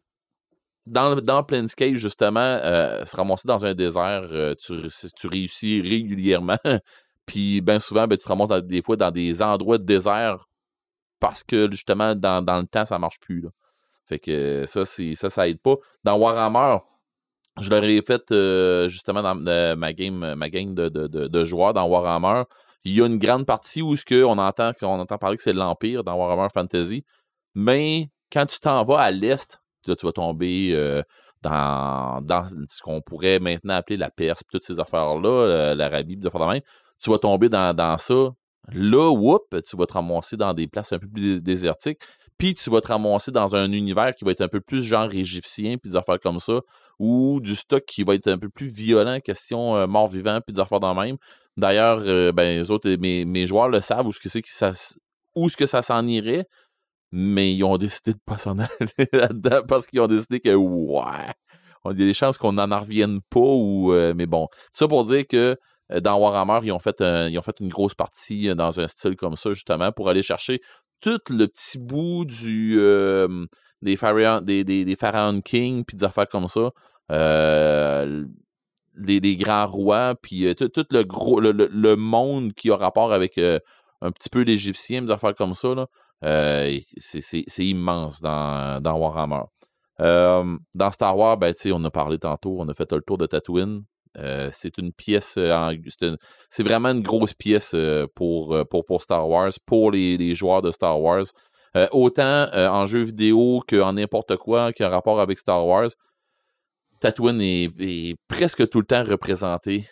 [0.85, 6.57] dans, dans Planescape, justement, euh, se ramasser dans un désert, euh, tu, réussis régulièrement.
[7.25, 10.47] Puis bien souvent, ben, tu te ramasses des fois dans des endroits de désert
[11.19, 13.45] parce que justement, dans, le temps, ça marche plus.
[14.05, 15.75] Fait que ça, ça, ça aide pas.
[16.03, 16.77] Dans Warhammer,
[17.59, 22.43] je leur ai fait euh, justement dans ma game, de, de, joueurs dans Warhammer.
[22.85, 24.71] Il y a une grande partie où ce que on entend,
[25.19, 27.03] parler que c'est l'Empire dans Warhammer Fantasy.
[27.55, 31.01] Mais quand tu t'en vas à l'Est, tu vas tomber euh,
[31.41, 32.21] dans,
[32.67, 36.61] ce qu'on pourrait maintenant appeler la Perse, toutes ces affaires-là, l'Arabie, des affaires de même.
[37.01, 38.31] Tu vas tomber dans, dans ça.
[38.73, 41.99] Là, whoop, tu vas te ramasser dans des places un peu plus dé- désertiques.
[42.37, 45.11] Puis tu vas te ramasser dans un univers qui va être un peu plus genre
[45.13, 46.61] égyptien, puis des affaires comme ça,
[46.99, 50.59] ou du stock qui va être un peu plus violent, question euh, mort-vivant, puis des
[50.59, 51.17] affaires dans même.
[51.55, 54.71] D'ailleurs, euh, ben, autres, mes, mes joueurs le savent où ce que c'est que ça,
[55.35, 56.47] où ce que ça s'en irait,
[57.11, 61.33] mais ils ont décidé de pas s'en aller là-dedans parce qu'ils ont décidé que ouais,
[61.85, 65.25] y a des chances qu'on n'en revienne pas ou euh, mais bon, ça pour dire
[65.27, 65.57] que
[66.01, 69.37] dans Warhammer, ils ont fait ils ont fait une grosse partie dans un style comme
[69.37, 70.59] ça justement pour aller chercher
[70.99, 72.77] tout le petit bout du
[73.81, 74.97] des pharaons des, des, des
[75.43, 76.71] king puis des affaires comme ça.
[77.11, 78.25] Euh,
[78.95, 83.37] les, grands rois, puis euh, tout, le gros le, le- monde qui a rapport avec
[83.37, 83.59] euh,
[84.01, 85.87] un petit peu l'égyptien, des affaires comme ça,
[86.97, 89.43] c'est- immense dans, dans Warhammer.
[89.99, 93.83] Dans Star Wars, ben, on a parlé tantôt, on a fait le tour de Tatooine.
[94.51, 95.75] C'est une pièce, euh,
[96.49, 97.75] c'est vraiment une grosse pièce
[98.15, 101.25] pour, pour, pour Star Wars, pour les, les joueurs de Star Wars.
[101.91, 105.89] Autant en jeu vidéo qu'en n'importe quoi qui a rapport avec Star Wars,
[106.99, 109.87] Tatooine est, presque tout le temps représenté.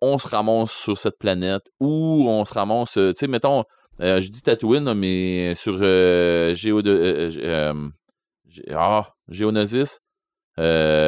[0.00, 3.64] On se ramasse sur cette planète ou on se ramasse, tu sais, mettons,
[4.00, 7.90] euh, je dis Tatooine, mais sur euh, Géo de, euh, euh,
[8.74, 9.14] ah,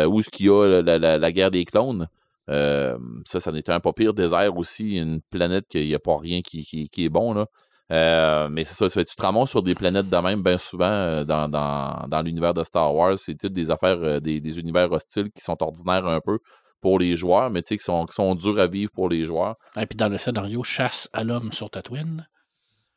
[0.09, 2.09] où ce qu'il y a la, guerre des clones,
[2.49, 6.43] ça, ça n'était un pas pire désert aussi, une planète qu'il n'y a pas rien
[6.43, 7.47] qui est bon, là.
[7.93, 10.57] Euh, mais c'est ça, ça fait, tu te ramasses sur des planètes de même, bien
[10.57, 14.41] souvent, euh, dans, dans, dans l'univers de Star Wars, c'est toutes des affaires, euh, des,
[14.41, 16.39] des univers hostiles qui sont ordinaires un peu
[16.81, 19.25] pour les joueurs, mais tu sais, qui sont, qui sont durs à vivre pour les
[19.27, 19.57] joueurs.
[19.77, 22.27] Et puis dans le scénario Chasse à l'homme sur Tatooine,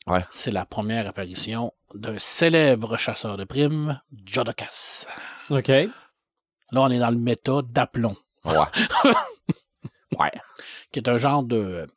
[0.07, 0.23] Ouais.
[0.31, 5.07] c'est la première apparition d'un célèbre chasseur de primes, Jodocas.
[5.49, 5.67] OK.
[5.67, 5.89] Là,
[6.71, 8.15] on est dans le méta d'Aplomb,
[8.45, 8.53] Ouais.
[10.19, 10.31] ouais.
[10.91, 11.87] qui est un genre de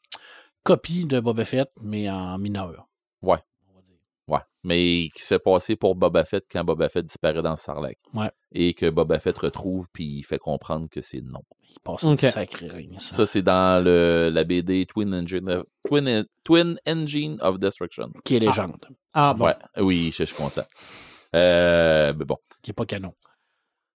[0.63, 2.88] copie de Boba Fett, mais en mineur.
[3.23, 3.39] Ouais.
[3.71, 3.97] On va dire.
[4.29, 4.41] Ouais.
[4.65, 7.99] Mais qui se fait passer pour Boba Fett quand Boba Fett disparaît dans le Sarlacc.
[8.15, 8.31] Ouais.
[8.53, 11.43] Et que Boba Fett retrouve, puis il fait comprendre que c'est non.
[11.71, 12.11] Il passe Ok.
[12.11, 12.97] une sacrée règne.
[12.99, 13.17] ça.
[13.17, 18.11] Ça, c'est dans le, la BD Twin Engine, of, Twin, Twin Engine of Destruction.
[18.25, 19.45] Qui est légende, Ah, bon.
[19.47, 20.65] Ouais, oui, je, je suis content.
[21.35, 23.13] Euh, mais bon, qui est pas canon.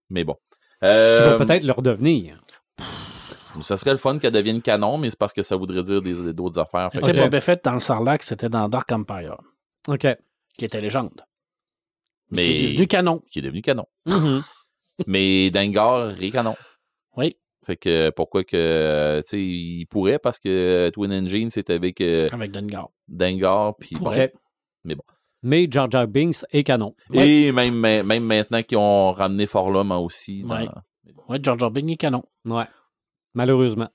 [0.09, 0.35] mais bon.
[0.81, 2.39] Tu Euh, vas peut-être le redevenir.
[3.61, 6.33] Ça serait le fun qu'elle devienne canon, mais c'est parce que ça voudrait dire des-
[6.33, 6.89] d'autres affaires.
[6.91, 7.13] Tu sais.
[7.13, 9.37] Boba Fett dans le Sarlacc, c'était dans Dark Empire,
[9.87, 10.07] OK.
[10.57, 11.21] qui était légende.
[12.31, 13.21] Mais- Qui est devenu canon.
[13.31, 13.85] qui est devenu canon.
[14.05, 14.43] Mhm.
[15.07, 16.55] Mais Dengar est canon.
[17.17, 17.37] Oui.
[17.65, 22.27] Fait que pourquoi que, tu sais, il pourrait parce que Twin Engine, c'est avec euh,
[22.31, 22.89] Avec Dengar.
[23.07, 24.09] Dengar, puis bon.
[24.11, 24.31] OK.
[24.83, 25.03] Mais bon.
[25.43, 26.95] Mais Jar Jar Binks est canon.
[27.13, 30.41] Et même, même maintenant qu'ils ont ramené Forlum aussi.
[30.43, 30.67] dans- Ouais.
[31.29, 32.23] Ouais, George Orban est canon.
[32.45, 32.65] Ouais.
[33.33, 33.89] Malheureusement.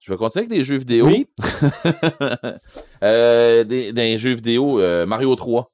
[0.00, 1.06] Je vais continuer avec des jeux vidéo.
[1.06, 1.26] Oui.
[3.04, 5.72] Euh, des, des jeux vidéo, euh, Mario 3.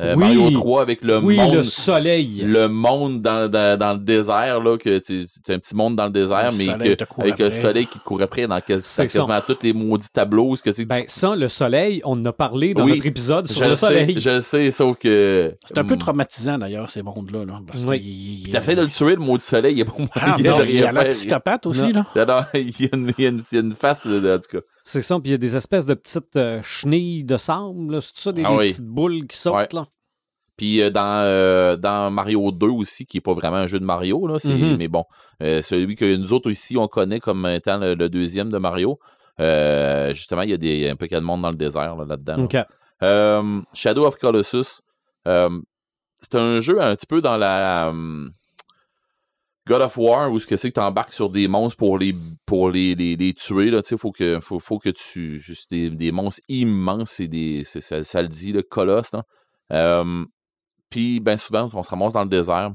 [0.00, 0.36] Euh, Oui.
[0.36, 1.54] Mario 3 avec le oui, monde.
[1.56, 2.42] le soleil.
[2.44, 6.04] le monde dans, dans, dans le désert, là, que tu as un petit monde dans
[6.06, 6.66] le désert, Le mais
[6.96, 7.60] que, avec le après.
[7.60, 10.56] soleil qui court après dans quasiment tous les maudits tableaux.
[10.56, 12.92] ce que c'est Ben, ça, le soleil, on en a parlé dans Oui.
[12.94, 14.20] notre épisode sur le sais, soleil.
[14.20, 15.52] je le sais, sauf que.
[15.66, 17.44] C'est un peu hum, traumatisant d'ailleurs, ces mondes-là.
[17.44, 18.48] Là, parce Oui.
[18.52, 20.58] T'essaies de le tuer, le maudit soleil, il y a pas moyen Ah, de non,
[20.64, 21.10] il y a la faire.
[21.10, 21.92] psychopathe aussi.
[21.92, 22.04] Non.
[22.14, 22.24] Là.
[22.24, 24.06] Non, non, il y a une, il y a une- il y a une face,
[24.06, 24.64] de, de- en tout cas.
[24.90, 28.12] C'est ça, puis il y a des espèces de petites euh, chenilles de sable, c'est
[28.14, 28.68] tout ça, des, Ah des oui.
[28.68, 29.68] petites boules qui sautent, Ouais.
[29.72, 29.86] là.
[30.56, 33.84] Puis euh, dans, euh, dans Mario 2 aussi, qui est pas vraiment un jeu de
[33.84, 34.76] Mario, là, Mhm.
[34.78, 35.04] mais bon,
[35.40, 38.98] celui que nous autres ici, on connaît comme étant le, le deuxième de Mario,
[39.38, 42.36] justement, il y a des, un peu de monde dans le désert là, là-dedans.
[43.00, 43.42] là.
[43.74, 44.80] Shadow of Colossus,
[45.26, 47.92] c'est un jeu un petit peu dans la
[49.68, 52.14] God of War où ce que c'est que tu embarques sur des monstres pour les
[52.46, 56.40] pour les, les, les tuer là, faut que faut, faut que tu juste des, monstres
[56.48, 59.12] immenses, c'est des ça, ça le dit le colosse.
[59.72, 60.24] Euh,
[60.90, 62.72] puis ben souvent on se ramasse dans le désert.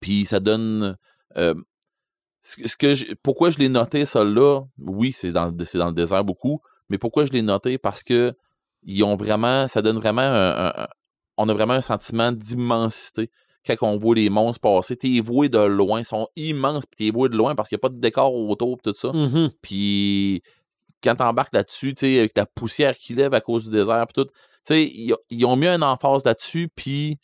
[0.00, 0.96] Puis ça donne
[1.34, 6.60] ce que- pourquoi je l'ai noté ça là, oui, c'est dans dans le désert beaucoup,
[6.88, 7.78] mais pourquoi je l'ai noté?
[7.78, 8.32] Parce que
[8.82, 10.86] ils ont vraiment, ça donne vraiment un-
[11.36, 13.30] on a vraiment un sentiment d'immensité
[13.66, 14.96] quand on voit les monstres passer.
[14.96, 17.80] T'es voué de loin, ils sont immenses, puis t'es voué de loin parce qu'il n'y
[17.80, 19.12] a pas de décor autour, tout ça.
[19.12, 19.50] Mhm.
[19.62, 20.42] Puis
[21.02, 24.22] quand t'embarques là-dessus, tu sais, avec la poussière qui lève à cause du désert, puis
[24.24, 24.32] tout, tu
[24.64, 27.18] sais, ils, ils ont mis un emphase là-dessus, puis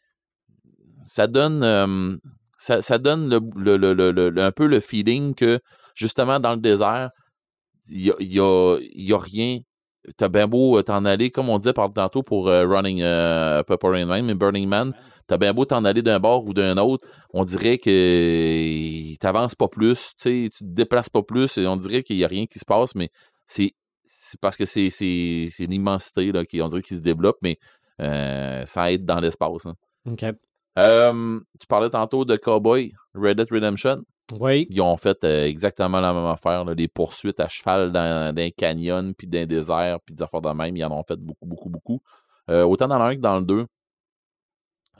[1.04, 2.16] ça donne, euh,
[2.58, 5.60] ça, ça donne le, le- le- le- le- le- un peu le feeling que
[5.94, 7.10] justement dans le désert,
[7.88, 9.60] il y a, y a- il y a rien.
[10.16, 13.62] T'as bien beau euh, t'en aller, comme on disait par tantôt pour euh, Running, euh,
[13.62, 14.94] pas pour Running Man, mais Burning Man,
[15.30, 19.68] t'as bien beau t'en aller d'un bord ou d'un autre, on dirait que t'avances pas
[19.68, 22.64] plus, tu te déplaces pas plus, et on dirait qu'il y a rien qui se
[22.64, 23.10] passe, mais
[23.46, 23.72] c'est
[24.40, 24.88] parce que c'est
[25.60, 27.58] une immensité là, qui on dirait qui se développe, mais
[28.00, 29.66] euh, ça aide dans l'espace.
[29.66, 29.74] hein.
[30.10, 30.24] OK.
[30.78, 34.02] Euh, tu parlais tantôt de Cowboy, Red Dead Redemption.
[34.32, 34.66] Oui.
[34.68, 38.42] Ils ont fait euh, exactement la même affaire, là, des poursuites à cheval dans, dans
[38.42, 40.76] un canyon, puis dans un désert, puis des affaires de même.
[40.76, 42.00] Ils en ont fait beaucoup, beaucoup, beaucoup.
[42.50, 43.66] Euh, autant dans 1 que dans le 2.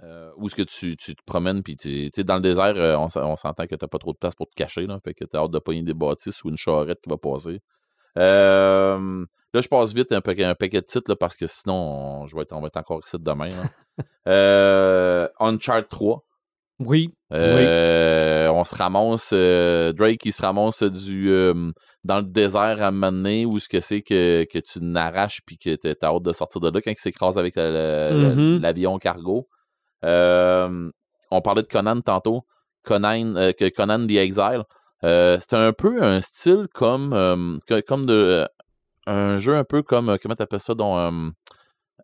[0.02, 3.08] Euh, où est-ce que tu, tu te promènes, puis tu dans le désert, euh, on,
[3.20, 5.40] on s'entend que t'as pas trop de place pour te cacher, là, fait que t'as
[5.40, 7.60] hâte de pogner des bâtisses ou une charrette qui va passer.
[8.18, 11.74] Euh, là, je passe vite un, paquet- un paquet de titres, là, parce que sinon,
[12.22, 13.48] on, je vais être, on va être encore ici demain.
[13.48, 15.28] là.
[15.40, 16.24] Uncharted 3.
[17.30, 17.66] Oui.
[18.50, 21.28] On se ramasse, Drake, il se ramasse du,
[22.04, 25.40] dans le désert à un moment donné où ce que c'est que, que tu n'arraches
[25.46, 28.34] puis que t'as hâte de sortir de là quand il s'écrase avec la- la- la-
[28.34, 28.60] Mhm.
[28.62, 29.46] l'avion cargo.
[30.04, 30.90] Euh,
[31.30, 32.46] on parlait de Conan tantôt.
[32.82, 34.64] Conan, euh, Conan the Exile.
[35.04, 37.10] Euh, c'est un peu un style comme,
[37.86, 38.46] comme de,
[39.06, 41.12] un jeu un peu comme, comment t'appelles ça, dans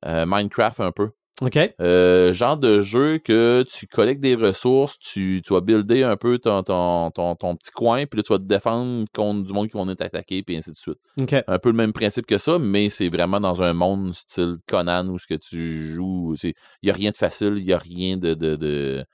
[0.04, 1.10] Minecraft un peu.
[1.42, 1.58] OK.
[1.82, 6.38] Euh, genre de jeu que tu collectes des ressources, tu, tu vas builder un peu
[6.38, 9.68] ton, ton, ton, ton petit coin, puis là, tu vas te défendre contre du monde
[9.68, 10.98] qui va venir t'attaquer, puis ainsi de suite.
[11.46, 15.08] Un peu le même principe que ça, mais c'est vraiment dans un monde style Conan
[15.08, 18.16] où ce que tu joues, il n'y a rien de facile, il n'y a rien
[18.16, 18.32] de.
[18.32, 19.04] de, de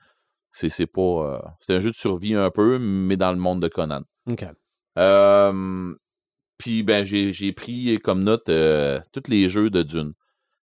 [0.51, 1.01] c'est pas.
[1.01, 4.01] euh, c'est un jeu de survie un peu, mais dans le monde de Conan.
[4.31, 4.45] OK.
[4.99, 5.93] Euh,
[6.57, 10.13] Puis ben j'ai j'ai pris comme note tous les jeux de Dune.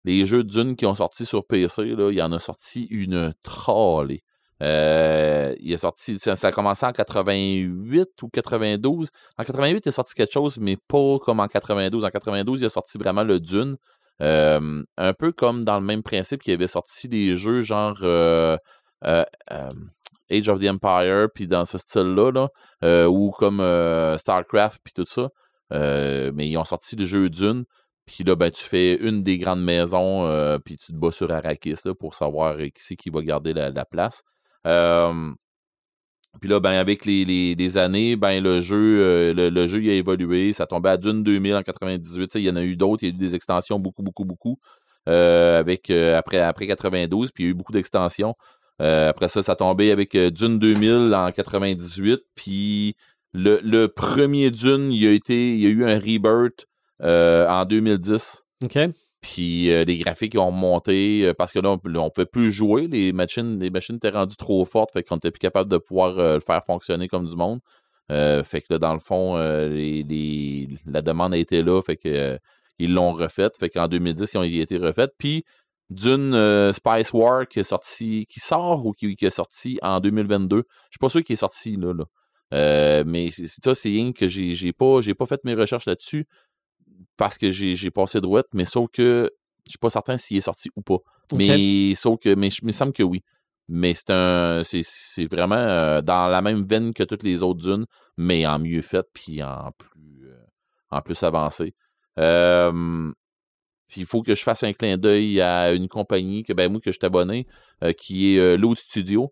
[0.04, 3.34] Les jeux Dune qui ont sorti sur PC, là, il y en a sorti une
[3.42, 4.22] trollée.
[4.62, 9.08] Euh, il sorti, ça, a commencé en 88 ou 92.
[9.38, 12.04] En 88, il est sorti quelque chose, mais pas comme en 92.
[12.04, 13.76] En 92, il a sorti vraiment le Dune.
[14.22, 18.58] Euh, un peu comme dans le même principe qu'il avait sorti des jeux genre euh,
[19.02, 22.30] Age of the Empire, puis dans ce style-là,
[22.82, 23.60] là, ou comme
[24.18, 25.30] StarCraft, puis tout ça.
[25.70, 27.64] Mais ils ont sorti le jeu Dune.
[28.06, 31.30] Puis là, ben, tu fais une des grandes maisons, euh, puis tu te bats sur
[31.30, 34.22] Arrakis pour savoir euh, qui c'est qui va garder la, la place.
[36.40, 40.52] Puis là, ben, avec les, années, ben, le jeu, euh, le, jeu a évolué.
[40.52, 42.28] Ça tombait à Dune 2000 en 98.
[42.28, 43.02] Tu sais, Il y en a eu d'autres.
[43.02, 44.58] Il y a eu des extensions, beaucoup, beaucoup, beaucoup.
[45.06, 48.34] avec, après, après 92, puis il y a eu beaucoup d'extensions.
[48.78, 52.20] Après ça, ça tombait avec Dune 2000 en 98.
[52.34, 52.96] Puis
[53.32, 56.66] le, le premier Dune, il y a, il y a eu un rebirth
[57.48, 58.44] en 2010.
[58.64, 58.78] OK.
[59.22, 62.86] Puis euh, les graphiques ont monté euh, parce que là, on ne pouvait plus jouer.
[62.86, 66.18] Les machines, les machines étaient rendues trop fortes, fait qu'on n'était plus capable de pouvoir
[66.18, 67.60] euh, le faire fonctionner comme du monde.
[68.10, 71.82] Euh, fait que là, dans le fond, euh, les, les- la demande a été là,
[71.82, 72.38] fait que euh,
[72.78, 73.58] ils l'ont refaite.
[73.58, 75.12] Fait qu'en 2010, ils ont été refaites.
[75.18, 75.44] Puis
[75.90, 80.00] d'une euh, Spice War qui est sorti, qui sort ou qui, qui est sorti en
[80.00, 80.56] 2022.
[80.58, 81.92] Je suis pas sûr qu'il est sorti là.
[81.92, 82.04] là.
[82.54, 86.26] Euh, mais c'est ça, c'est rien que j'ai pas, j'ai pas fait mes recherches là-dessus
[87.20, 89.30] parce que j'ai passé droite, mais sauf que
[89.66, 90.96] je suis pas certain s'il est sorti ou pas.
[91.34, 93.20] Mais sauf que, mais il me semble que oui.
[93.68, 97.84] Mais c'est un, c'est, vraiment euh, dans la même veine que toutes les autres dunes,
[98.16, 100.46] mais en mieux fait puis en plus, euh,
[100.90, 101.74] en plus avancé.
[102.18, 103.12] Euh,
[103.86, 106.80] puis il faut que je fasse un clin d'œil à une compagnie que ben moi
[106.80, 107.46] que je suis abonné,
[107.84, 109.30] euh, qui est Load Studio,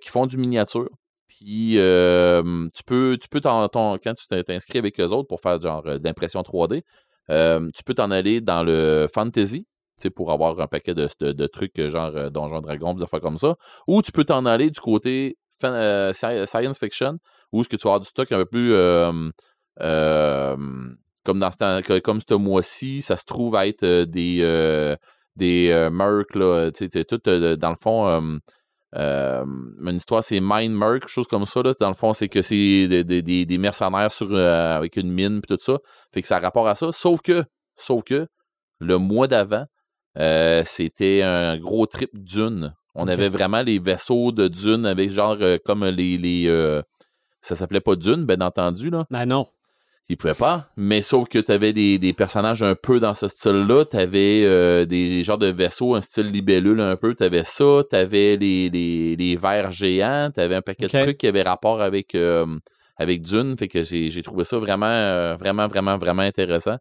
[0.00, 0.90] qui font du miniature.
[1.26, 5.60] Puis euh, tu peux, tu peux quand tu t'in- t'inscris avec eux autres pour faire
[5.60, 6.82] genre d'impression 3D,
[7.30, 9.66] euh, tu peux t'en aller dans le fantasy,
[10.14, 13.56] pour avoir un paquet de, trucs euh, genre euh, Donjon Dragon, des affaires comme ça.
[13.86, 17.18] Ou tu peux t'en aller du côté euh, sci- science fiction,
[17.52, 18.74] où est-ce que tu vas avoir du stock un peu plus
[21.24, 24.96] comme dans ce comme ce mois-ci, ça se trouve être des
[25.34, 25.88] des
[26.34, 28.38] là, tout dans le fond.
[28.96, 29.44] Euh,
[29.84, 31.62] une histoire, c'est Mine Merc, quelque chose comme ça.
[31.62, 31.74] Là.
[31.78, 35.10] Dans le fond, c'est que c'est des, des- des- des mercenaires sur, euh, avec une
[35.10, 35.78] mine puis tout ça.
[36.12, 36.90] Fait que ça a rapport à ça.
[36.92, 37.44] Sauf que,
[37.76, 38.26] sauf que,
[38.78, 39.66] le mois d'avant,
[40.18, 42.74] euh, c'était un gros trip dune.
[42.94, 46.16] On avait vraiment les vaisseaux de dune avec genre comme les.
[46.16, 46.80] les
[47.42, 49.04] ça s'appelait pas dune, bien entendu, là.
[49.10, 49.46] Ben non.
[50.08, 53.26] Il pouvait pas, mais sauf que tu avais des, des personnages un peu dans ce
[53.26, 53.84] style-là.
[53.86, 57.14] Tu avais des genres de vaisseaux, un style libellule un peu.
[57.14, 61.02] Tu avais ça, tu avais les, les, les vers géants, tu avais un paquet de
[61.02, 62.46] trucs qui avaient rapport avec, euh,
[62.96, 63.56] avec Dune.
[63.58, 66.76] Fait que j'ai j'ai trouvé ça vraiment, euh, vraiment, vraiment, vraiment intéressant.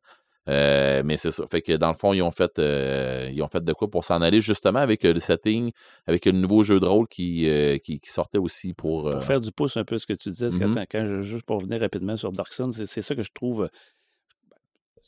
[0.48, 1.46] Euh, mais c'est ça.
[1.50, 4.04] Fait que dans le fond, ils ont fait, euh, ils ont fait de quoi pour
[4.06, 5.72] s'en aller justement avec euh, le setting,
[6.06, 7.48] avec le nouveau jeu de rôle qui,
[7.84, 9.10] qui, qui sortait aussi pour.
[9.10, 10.62] Pour faire du pouce un peu ce que tu disais, Mhm.
[10.72, 13.32] attends, quand je, juste pour revenir rapidement sur Dark Sun, c'est c'est ça que je
[13.34, 13.70] trouve.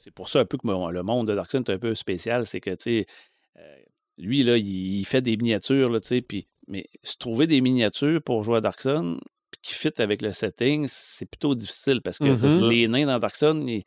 [0.04, 1.94] C'est pour ça un peu que mon- le monde de Dark Sun est un peu
[1.96, 3.06] spécial, c'est que, tu sais,
[4.18, 7.62] lui, là, il, il fait des miniatures, là, tu sais, puis, mais se trouver des
[7.62, 9.20] miniatures pour jouer à Dark Sun,
[9.62, 12.70] qui fit avec le setting, c'est plutôt difficile parce que Mhm.
[12.70, 13.84] les nains dans Dark Sun, ils,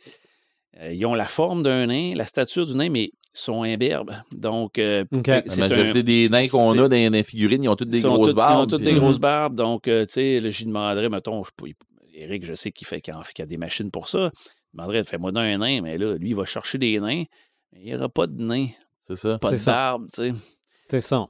[0.93, 4.15] ils ont la forme d'un nain, la stature du nain, mais ils sont imberbes.
[4.33, 7.91] Donc, euh, La un- majorité des nains qu'on a dans les figurines, ils ont toutes
[7.91, 8.59] des grosses toutes- barbes.
[8.59, 9.55] Ils ont toutes puis- des grosses barbes.
[9.55, 11.51] Donc, euh, tu sais, là, j'y demanderais, mettons, je,
[12.15, 14.31] Eric, je sais qu'il fait qu'il y a des machines pour ça.
[14.35, 17.25] Je demanderais, fais-moi d'un nain, mais là, lui, il va chercher des nains.
[17.73, 18.67] Mais il n'y aura pas de nain,
[19.07, 19.39] C'est ça.
[19.39, 19.73] pas C'est de ça.
[19.73, 20.35] barbe, tu sais.
[20.89, 21.27] C'est ça.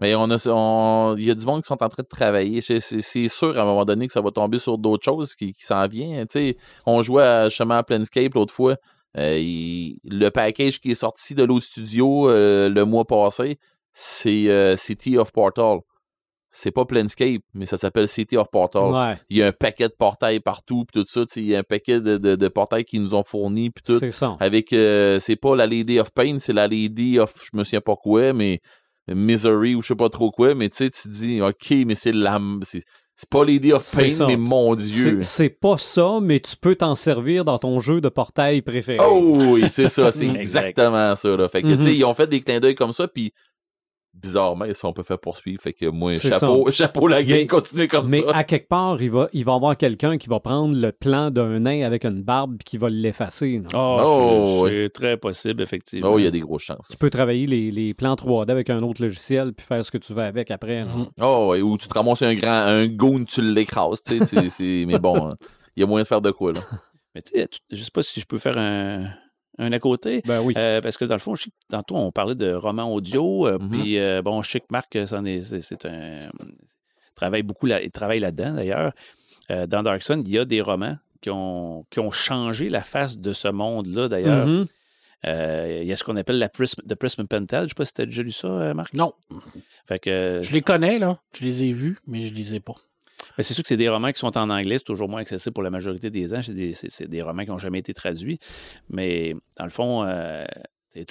[0.00, 2.60] Mais on a, on- il y a du monde qui sont en train de travailler.
[2.62, 2.80] C'est,
[3.28, 5.86] sûr à un moment donné que ça va tomber sur d'autres choses qui, qui s'en
[5.88, 6.26] viennent.
[6.26, 6.56] Tu sais,
[6.86, 8.76] on jouait à, justement à Planescape l'autre fois.
[9.18, 13.58] Euh, il- le package qui est sorti de l'autre studio euh, le mois passé,
[13.92, 15.78] c'est euh, City of Portal.
[16.52, 18.90] C'est pas Planescape, mais ça s'appelle City of Portal.
[18.92, 19.16] Ouais.
[19.28, 21.22] Il y a un paquet de portails partout, puis tout ça.
[21.36, 23.98] Il y a un paquet de, de, de portails qu'ils nous ont fournis, puis tout.
[24.00, 24.36] C'est ça.
[24.40, 27.80] Avec, euh, c'est pas la Lady of Pain, c'est la Lady of, je me souviens
[27.80, 28.60] pas quoi, mais
[29.14, 32.12] Misery ou je sais pas trop quoi, mais tu sais, tu dis, ok, mais c'est
[32.12, 32.82] la, c'est,
[33.16, 34.26] c'est pas Lady of C'est Pain, ça.
[34.26, 35.18] mais mon Dieu.
[35.22, 38.98] C'est c'est pas ça, mais tu peux t'en servir dans ton jeu de portail préféré.
[39.06, 39.20] Oh
[39.52, 40.40] oui, c'est ça, c'est Exact.
[40.40, 41.36] exactement ça.
[41.36, 41.48] Là.
[41.48, 41.94] Fait que, tu sais, Mhm.
[41.96, 43.32] ils ont fait des clins d'œil comme ça, puis
[44.20, 45.62] bizarrement, ils se sont pas fait poursuivre.
[45.62, 48.30] Fait que moi, chapeau, chapeau la gang, Mais- continuez comme Mais ça.
[48.36, 51.30] à quelque part, il va, il va y avoir quelqu'un qui va prendre le plan
[51.30, 53.58] d'un nain avec une barbe et qui va l'effacer.
[53.58, 53.68] non?
[53.74, 53.98] Oh,
[54.62, 56.10] Oh, c'est, très possible, effectivement.
[56.12, 56.88] Oh, il y a des grosses chances.
[56.90, 59.98] Tu peux travailler les, les plans 3D avec un autre logiciel puis faire ce que
[59.98, 60.84] tu veux avec après.
[60.84, 61.08] non?
[61.20, 64.50] Oh, ouais, ou tu te ramasses un grand, un goon, tu l'écrases, tu sais, c'est-
[64.50, 65.30] c'est- mais bon, hein,
[65.76, 66.60] il y a moyen de faire de quoi, là.
[67.14, 69.06] Mais tu sais, je sais pas si je peux faire un,
[69.60, 70.22] un à côté.
[70.24, 70.54] Ben oui.
[70.56, 73.46] Euh, parce que dans le fond, je sais que tantôt, on parlait de romans audio.
[73.46, 73.70] euh, Mhm.
[73.70, 75.24] Puis, euh, bon, je sais que Marc, c'est, un.
[75.26, 76.28] il
[77.14, 78.92] travaille beaucoup là, il travaille là-dedans, d'ailleurs.
[79.48, 83.18] Dans Dark Sun, il y a des romans qui ont, qui ont changé la face
[83.18, 84.46] de ce monde-là, d'ailleurs.
[84.46, 84.66] Mhm.
[85.26, 87.64] Euh, il y a ce qu'on appelle la Prism, The Prism Pentel.
[87.64, 88.94] Je sais pas si tu as déjà lu ça, Marc?
[88.94, 89.12] Non,
[89.86, 91.18] Fait que, je les connais, là.
[91.38, 92.76] Je les ai vus, mais je les ai pas.
[93.38, 95.62] C'est sûr que c'est des romans qui sont en anglais, c'est toujours moins accessible pour
[95.62, 96.42] la majorité des gens.
[96.42, 96.74] C'est des,
[97.06, 98.38] des romans qui n'ont jamais été traduits.
[98.88, 100.44] Mais dans le fond, euh,
[100.92, 101.06] c'est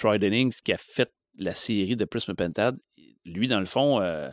[0.63, 2.77] qui a fait la série de Prism Pentad.
[3.25, 4.29] Lui, dans le fond, euh,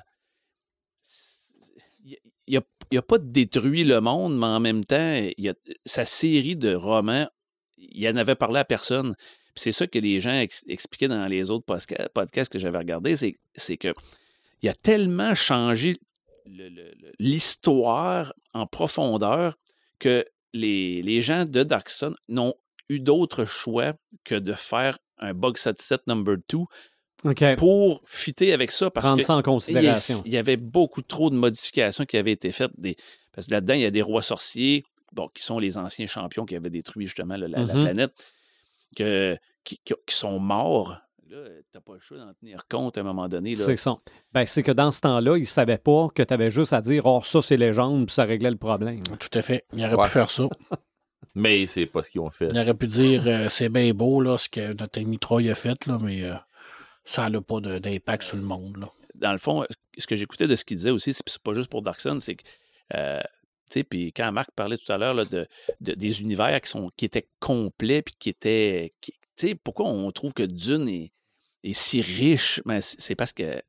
[2.47, 2.61] il
[2.93, 5.55] n'a pas détruit le monde, mais en même temps, il a,
[5.85, 7.28] sa série de romans,
[7.77, 9.15] il en avait parlé à personne.
[9.55, 11.66] C'est ça que les gens ex- expliquaient dans les autres
[12.12, 13.94] podcasts que j'avais regardés, c'est, que
[14.62, 15.97] il a tellement changé
[17.18, 19.56] l'histoire en profondeur
[19.98, 22.55] que les, les gens de Darkson n'ont
[22.89, 23.94] eu d'autre choix
[24.24, 26.59] que de faire un bug set number 2
[27.24, 27.56] OK.
[27.56, 30.23] pour fitter avec ça parce Prendre que ça en il y a- considération.
[30.27, 32.70] il y avait beaucoup trop de modifications qui avaient été faites.
[32.78, 32.97] Des,
[33.32, 36.44] parce que là-dedans, il y a des rois sorciers, bon, qui sont les anciens champions
[36.47, 37.82] qui avaient détruit justement la, la Mhm.
[37.82, 38.12] planète,
[38.97, 40.97] que, qui, qui- qui sont morts.
[41.28, 41.39] Là,
[41.73, 43.57] t'as pas le choix d'en tenir compte à un moment donné.
[43.57, 43.97] C'est ça.
[44.32, 46.81] Ben, c'est que dans ce temps-là, ils ne savaient pas que tu avais juste à
[46.81, 49.01] dire Oh, ça, c'est légende, puis ça réglait le problème.
[49.19, 49.65] Tout à fait.
[49.73, 50.05] Il aurait Ouais.
[50.05, 50.44] pu faire ça.
[51.35, 52.48] Mais c'est pas ce qu'ils ont fait.
[52.53, 55.55] Il aurait pu dire euh, c'est bien beau là, ce que notre ami Troy a
[55.55, 56.35] fait, là, mais euh,
[57.05, 58.77] Ça n'a pas d'impact sur le monde.
[58.78, 58.89] Là.
[59.15, 59.66] dans le fond,
[59.98, 62.36] ce que j'écoutais de ce qu'il disait aussi, c'est pas juste pour Dark Sun, c'est
[62.36, 62.44] que,
[62.94, 63.20] euh,
[63.70, 65.47] tu sais, puis quand Marc parlait tout à l'heure de,
[65.81, 68.94] de- des univers qui, sont, qui étaient complets, puis qui étaient.
[69.01, 71.12] qui- Tu sais, pourquoi on trouve que Dune est,
[71.71, 72.61] est si riche?
[72.65, 73.61] Ben, c'est parce que euh,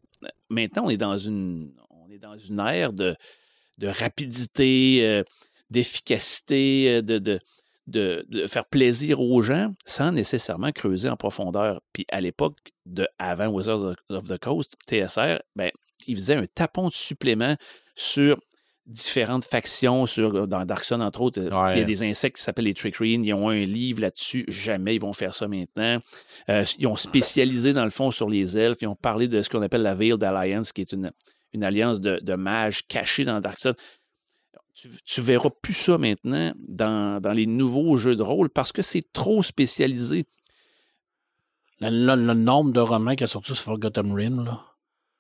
[0.50, 3.16] maintenant, on est dans une, on est dans une ère de,
[3.78, 5.24] de rapidité, euh,
[5.70, 7.40] d'efficacité, euh, de, de,
[7.88, 11.82] de, faire plaisir aux gens sans nécessairement creuser en profondeur.
[11.94, 15.72] Puis à l'époque de avant Wizards of- the Coast, TSR, ben,
[16.06, 17.56] ils faisaient un tapon de supplément
[17.96, 18.38] sur
[18.88, 21.42] différentes factions, sur, dans Dark Sun, entre autres.
[21.42, 21.74] euh, Ouais.
[21.74, 23.24] Il y a des insectes qui s'appellent les Trickreen.
[23.26, 24.46] Ils ont un livre là-dessus.
[24.48, 26.00] Jamais ils vont faire ça maintenant.
[26.50, 28.78] Euh, ils ont spécialisé, dans le fond, sur les elfes.
[28.82, 31.12] Ils ont parlé de ce qu'on appelle la Veiled Alliance, qui est une,
[31.54, 33.74] une alliance de, de mages cachés dans Dark Sun.
[34.74, 38.84] Tu, tu verras plus ça maintenant dans, dans les nouveaux jeux de rôle parce que
[38.84, 40.26] c'est trop spécialisé.
[41.82, 44.62] Le, le- le nombre de romans qui a sorti sur Forgotten Rim, là,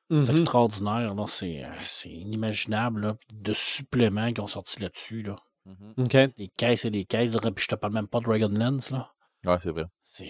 [0.09, 0.29] c'est Mhm.
[0.31, 1.13] extraordinaire.
[1.13, 1.25] là.
[1.27, 5.23] C'est euh, c'est inimaginable là, de suppléments qui ont sorti là-dessus.
[5.23, 5.35] Là.
[5.97, 6.17] OK.
[6.38, 7.35] Des caisses et des caisses.
[7.55, 8.89] Puis je te parle même pas de Dragonlance.
[8.91, 9.11] Là.
[9.45, 9.85] Ouais, c'est vrai.
[10.07, 10.29] C'est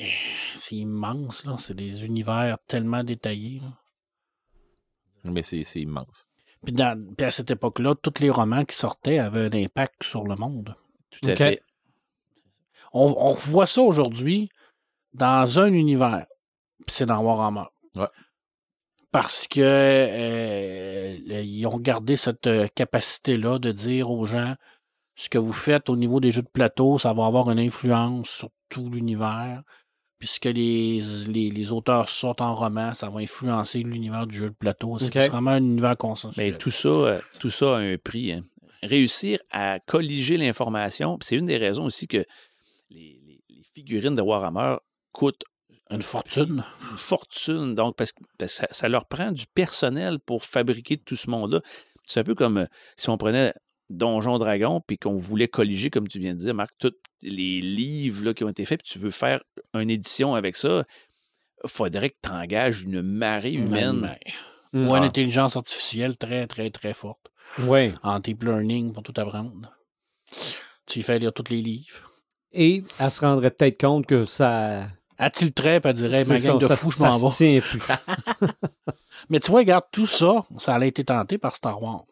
[0.55, 1.45] c'est immense.
[1.45, 1.55] là.
[1.59, 3.59] C'est des univers tellement détaillés.
[3.59, 3.67] là.
[5.25, 6.27] Mais c'est c'est immense.
[6.63, 10.23] Puis, dans- puis à cette époque-là, tous les romans qui sortaient avaient un impact sur
[10.23, 10.73] le monde.
[11.11, 11.61] Tout à fait.
[12.93, 14.49] On, on revoit ça aujourd'hui
[15.13, 16.25] dans un univers.
[16.85, 17.65] Puis c'est dans Warhammer.
[17.95, 18.07] Ouais.
[19.21, 24.55] Parce que euh, ils ont gardé cette euh, capacité-là de dire aux gens
[25.15, 28.29] ce que vous faites au niveau des jeux de plateau, ça va avoir une influence
[28.29, 29.63] sur tout l'univers.
[30.19, 34.55] Puisque les, les, les auteurs sortent en roman, ça va influencer l'univers du jeu de
[34.55, 34.97] plateau.
[34.97, 36.53] C'est vraiment un univers consensuel.
[36.53, 38.31] Mais tout ça, euh, tout ça a un prix.
[38.33, 38.43] hein.
[38.81, 42.17] Réussir à colliger l'information, c'est une des raisons aussi que
[42.89, 44.77] les, les- les figurines de Warhammer
[45.11, 45.43] coûtent
[45.89, 46.63] Une fortune.
[46.91, 50.97] une fortune, donc parce que, parce que ça, ça leur prend du personnel pour fabriquer
[50.97, 51.61] tout ce monde-là.
[52.05, 52.65] C'est un peu comme euh,
[52.97, 53.53] si on prenait
[53.89, 58.23] Donjon Dragon puis qu'on voulait colliger, comme tu viens de dire, Marc, tous les livres
[58.25, 59.41] là, qui ont été faits, puis tu veux faire
[59.73, 60.83] une édition avec ça,
[61.65, 64.15] faudrait que tu engages une marée humaine.
[64.73, 65.01] Ou une Ah.
[65.01, 67.31] intelligence artificielle très, très, très forte.
[67.59, 67.93] Oui.
[68.03, 69.71] En deep learning pour tout apprendre.
[70.85, 72.11] Tu y fais lire tous les livres.
[72.51, 74.87] Et elle se rendrait peut-être compte que ça.
[75.17, 77.29] Elle tilterait et elle dirait Ma gang ça, de ça- fous, je m'en vais.
[77.31, 77.81] se tient plus.
[79.29, 82.05] Mais tu vois, regarde, tout ça, ça a été tenté par Star Wars.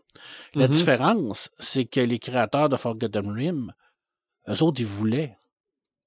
[0.54, 0.74] La Mhm.
[0.74, 3.74] différence, c'est que les créateurs de Forgotten Rim,
[4.50, 5.38] eux autres, ils voulaient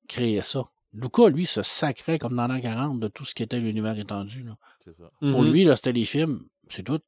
[0.09, 0.65] créer ça.
[0.93, 4.43] Lucas, lui, se sacrait comme dans l'an 40 de tout ce qui était l'univers étendu.
[4.43, 4.57] là.
[4.91, 5.05] Ça.
[5.21, 5.53] Pour Mhm.
[5.53, 6.99] lui, c'était les films, c'est tout.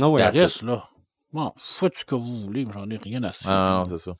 [0.00, 0.22] Ah ouais.
[0.24, 0.88] Le reste, là,
[1.32, 3.52] bon, faites ce que vous voulez, mais j'en ai rien à cirer.
[3.54, 4.16] Ah, non, c'est ça.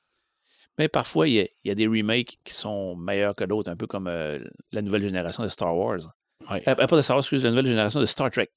[0.78, 3.70] Mais parfois, il y, a, il y a des remakes qui sont meilleurs que d'autres,
[3.70, 4.38] un peu comme euh,
[4.72, 6.00] la nouvelle génération de Star Wars.
[6.50, 6.62] Ouais.
[6.68, 8.50] Euh, pas de Star Wars, excuse, la nouvelle génération de Star Trek.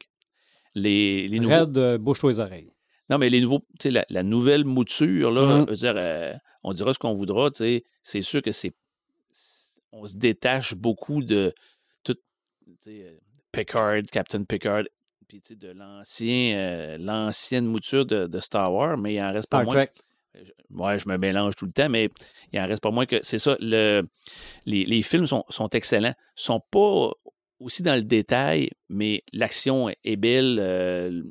[0.76, 2.72] Les, les nouveaux, Red, euh, bouge-toi les oreilles.
[3.10, 5.74] Non, mais les nouveaux, tu sais, la, la nouvelle mouture, là, Mhm.
[5.74, 6.34] dire, euh,
[6.64, 8.74] on dira ce qu'on voudra, tu sais, c'est sûr que c'est.
[9.92, 11.54] On se détache beaucoup de
[12.04, 13.20] tout, tu sais,
[13.52, 14.84] Picard, Captain Picard,
[15.28, 19.50] puis tu sais, de l'ancien, l'ancienne mouture de, de Star Wars, mais il en reste
[19.50, 19.74] pas moins.
[19.74, 19.90] Trek.
[20.72, 22.10] Ouais, je me mélange tout le temps, mais
[22.54, 23.58] il en reste pas moins que c'est ça.
[23.60, 24.04] Le,
[24.66, 26.14] les, les films sont, sont excellents.
[26.36, 27.10] sont pas
[27.60, 30.58] aussi dans le détail, mais l'action est belle.
[30.62, 31.24] euh,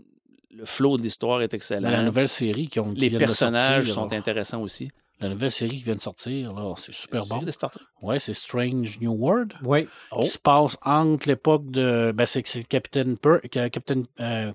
[0.50, 1.88] le flow de l'histoire est excellent.
[1.90, 4.90] La nouvelle série qui ont qui les de personnages sortir, sont là, intéressants aussi.
[5.20, 7.38] La nouvelle série qui vient de sortir, c'est super bon.
[7.42, 7.84] De Star Trek.
[8.02, 9.52] Ouais, c'est Strange New World.
[9.62, 9.86] Oui.
[10.10, 10.22] Oh.
[10.22, 12.12] Qui se passe entre l'époque de.
[12.14, 14.52] Ben, c'est c'est Captain, Per- que- Captain euh,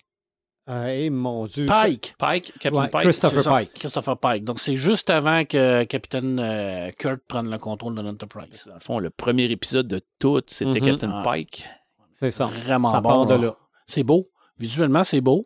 [0.67, 1.65] Et mon Dieu.
[1.65, 2.15] Pike.
[2.17, 3.01] Pike, Captain Ouais, Pike.
[3.03, 3.73] Christopher Pike.
[3.73, 4.43] Christopher Pike.
[4.45, 8.63] Donc, c'est juste avant que Captain euh, Kurt prenne le contrôle de l'Enterprise.
[8.67, 10.85] Dans le fond, le premier épisode de tout, c'était Mhm.
[10.87, 11.21] Captain Ah.
[11.23, 11.65] Pike.
[12.15, 12.45] C'est ça.
[12.45, 13.09] Vraiment ça bon.
[13.09, 13.41] part de là.
[13.47, 13.55] là.
[13.87, 14.29] C'est beau.
[14.57, 15.45] Visuellement, c'est beau.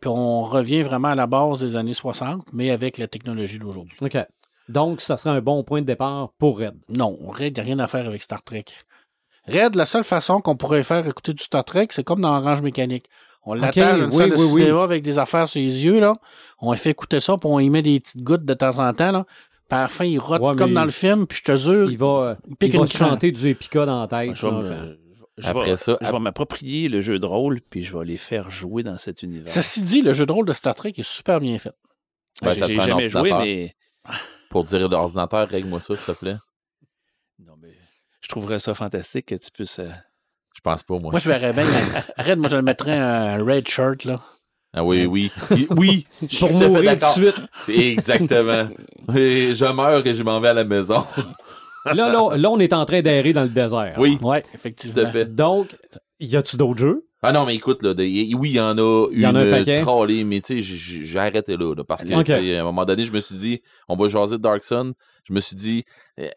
[0.00, 3.96] Puis on revient vraiment à la base des années 60, mais avec la technologie d'aujourd'hui.
[4.02, 4.18] OK.
[4.68, 6.76] Donc, ça serait un bon point de départ pour Red.
[6.90, 8.66] Non, Red, il n'y a rien à faire avec Star Trek.
[9.48, 12.60] Red, la seule façon qu'on pourrait faire écouter du Star Trek, c'est comme dans Orange
[12.62, 13.06] Mécanique.
[13.44, 14.60] On l'attache à une oui, salle de oui, oui.
[14.62, 16.14] cinéma avec des affaires sur les yeux, là.
[16.60, 18.92] On lui fait écouter ça, puis on y met des petites gouttes de temps en
[18.92, 19.24] temps, là.
[19.68, 21.90] Puis à la fin, il rote Ouais, comme dans le film, puis je te jure,
[21.90, 24.34] Il va, euh, il pique il va une chanter du Epica dans la tête.
[24.34, 24.98] Je me-
[25.44, 28.82] Après ça, je vais m'approprier le jeu de rôle, puis je vais les faire jouer
[28.82, 29.48] dans cet univers.
[29.48, 31.72] Ceci dit, le jeu de rôle de Star Trek est super bien fait.
[32.42, 33.74] Ben, J'ai jamais joué, mais
[34.50, 36.36] Pour dire l'ordinateur, règle-moi ça, s'il te plaît.
[37.38, 37.72] Non, mais
[38.20, 39.78] je trouverais ça fantastique que tu puisses.
[39.78, 39.88] euh,
[40.60, 41.10] Je pense pas, moi.
[41.10, 41.64] Moi, je verrais bien.
[42.18, 44.20] Arrête, moi, je le mettrais un red shirt, là.
[44.74, 45.32] Ah oui, oui.
[45.70, 47.34] Oui, je suis Pour mourir tout de suite.
[47.68, 48.68] Exactement.
[49.16, 51.02] Et je meurs et je m'en vais à la maison.
[51.86, 53.94] Là, là, là, on est en train d'errer dans le désert.
[53.98, 55.02] Oui, Ouais, tout effectivement.
[55.02, 55.34] à fait.
[55.34, 55.74] Donc,
[56.20, 57.06] y a-tu d'autres jeux?
[57.22, 59.40] Ah non, mais écoute, là, de- y- oui, il y en a y en a
[59.40, 62.84] un une trollée, mais tu sais, j'ai- arrêté là, là, parce que, à un moment
[62.84, 64.92] donné, je me suis dit, on va jaser de Dark Sun.
[65.24, 65.84] Je me suis dit,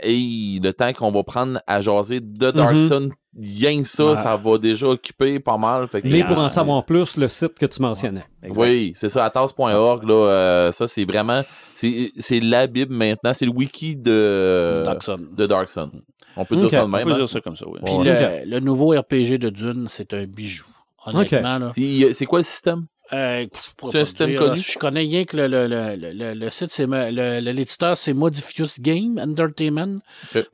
[0.01, 2.88] hey, le temps qu'on va prendre à jaser de Dark Mhm.
[2.88, 4.15] Sun, rien que ça, Ouais.
[4.15, 5.88] ça va déjà occuper pas mal.
[5.88, 8.23] Fait que- Mais pour en savoir plus, le site que tu mentionnais.
[8.43, 8.61] Exact.
[8.61, 11.41] Oui, c'est ça, atas.org, là, euh, ça, c'est vraiment,
[11.76, 15.18] c'est c'est la Bible maintenant, c'est le wiki de, Dodson.
[15.35, 15.89] de Dark Sun.
[16.35, 17.03] On peut dire ça de On même.
[17.03, 17.18] peut hein?
[17.18, 17.80] dire ça comme ça, oui.
[17.84, 18.43] Puis Ouais.
[18.45, 20.65] le, le nouveau RPG de Dune, c'est un bijou.
[21.05, 21.72] Honnêtement, là.
[21.73, 22.85] Puis, C'est quoi le système?
[23.11, 23.45] Euh,
[23.91, 24.55] C'est un?
[24.55, 29.99] Je connais rien que le, le, le, le- site, c'est l'éditeur, c'est Modifius Game Entertainment.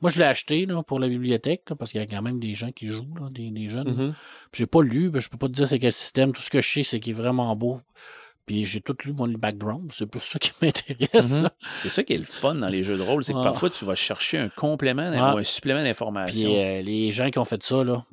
[0.00, 2.40] Moi, je l'ai acheté là, pour la bibliothèque, là, parce qu'il y a quand même
[2.40, 3.88] des gens qui jouent, là, des, des jeunes.
[3.90, 4.14] Mhm.
[4.50, 6.32] Puis J'ai pas lu, ben, je peux pas te dire c'est quel système.
[6.32, 7.80] Tout ce que je sais, c'est qu'il est vraiment beau.
[8.46, 9.92] Puis j'ai tout lu mon background.
[9.94, 11.36] C'est plus ça qui m'intéresse.
[11.36, 11.44] Mhm.
[11.44, 11.52] là.
[11.76, 13.42] C'est ça qui est le fun dans les jeux de rôle, c'est que Ah.
[13.44, 15.34] parfois tu vas chercher un complément Ah.
[15.34, 16.48] ou un supplément d'information.
[16.50, 18.04] Puis euh, les gens qui ont fait ça, là,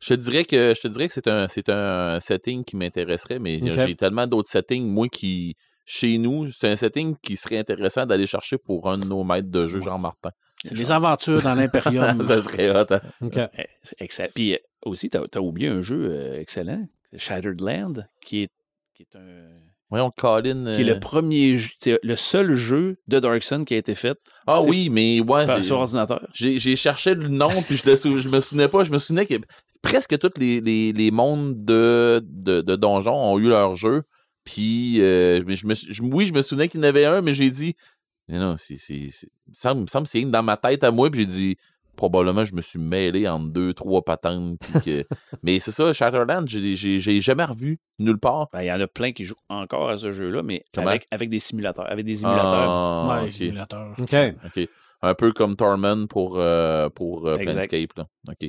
[0.00, 3.38] Je te dirais que je te dirais que c'est un c'est un setting qui m'intéresserait,
[3.38, 5.54] mais j'ai tellement d'autres settings, moi qui
[5.86, 9.50] chez nous, c'est un setting qui serait intéressant d'aller chercher pour un de nos maîtres
[9.50, 10.30] de jeu, Jean Martin.
[10.64, 12.22] c'est des aventures dans l'Imperium.
[12.26, 12.86] ça serait hot.
[12.90, 13.48] hein.
[13.98, 14.30] Excellent.
[14.34, 17.94] Puis euh, aussi, tu as, oublié un jeu euh, excellent, c'est Shattered Land,
[18.24, 18.48] qui est,
[18.94, 19.50] qui est un.
[19.90, 20.74] Voyons, Colin.
[20.74, 23.76] Qui est euh, le premier jeu, c'est le seul jeu de Dark Sun qui a
[23.76, 24.16] été fait
[24.46, 26.26] Ah oui, mais ouais, par- sur ordinateur.
[26.32, 28.82] j'ai j'ai cherché le nom puis je, le sou- je me souvenais pas.
[28.84, 29.34] Je me souvenais que
[29.84, 34.02] presque tous les, les, les mondes de, de, de donjons ont eu leur jeu.
[34.44, 37.20] Puis euh, mais je me, je- oui, je me souvenais qu'il y en avait un,
[37.22, 37.76] mais j'ai dit
[38.28, 39.28] mais non, c'est c'est c'est-
[39.72, 41.10] il me semble, que c'est dans ma tête à moi.
[41.10, 41.56] Puis j'ai dit
[41.96, 44.58] probablement je me suis mêlé entre deux trois patentes.
[44.60, 45.04] puis que-
[45.42, 48.48] mais c'est ça, Shatterland, j'ai j'ai j'ai jamais revu nulle part.
[48.52, 51.28] Ben, Il y en a plein qui jouent encore à ce jeu-là, mais avec, avec
[51.30, 51.90] des simulateurs.
[51.90, 52.68] Avec des simulateurs.
[52.68, 53.32] Ah, Ouais, ok.
[53.32, 53.94] simulateur.
[54.00, 54.16] OK.
[54.46, 54.68] ok.
[55.02, 57.34] Un peu comme Torment pour, euh, pour euh.
[57.36, 57.92] Planescape.
[57.96, 58.06] Là.
[58.30, 58.48] OK.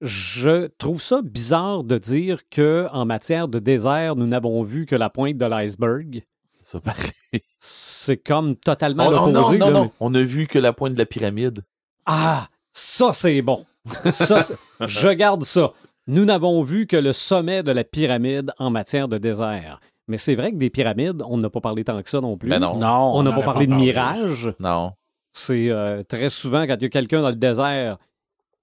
[0.00, 4.96] Je trouve ça bizarre de dire que en matière de désert, nous n'avons vu que
[4.96, 6.22] la pointe de l'iceberg.
[6.62, 7.12] Ça paraît.
[7.58, 9.58] C'est comme totalement Oh, oh, non, l'opposé.
[9.58, 9.90] non, non.
[10.00, 11.62] On a vu que la pointe de la pyramide.
[12.06, 13.66] Ah, ça c'est bon.
[14.10, 14.46] Ça,
[14.80, 15.72] je garde ça.
[16.06, 19.80] Nous n'avons vu que le sommet de la pyramide en matière de désert.
[20.08, 22.48] Mais c'est vrai que des pyramides, on n'a pas parlé tant que ça non plus.
[22.50, 22.78] Ben non.
[22.78, 23.12] Non.
[23.14, 24.52] On n'a pas parlé de mirage.
[24.58, 24.92] Non.
[25.32, 27.98] C'est euh, très souvent quand il y a quelqu'un dans le désert,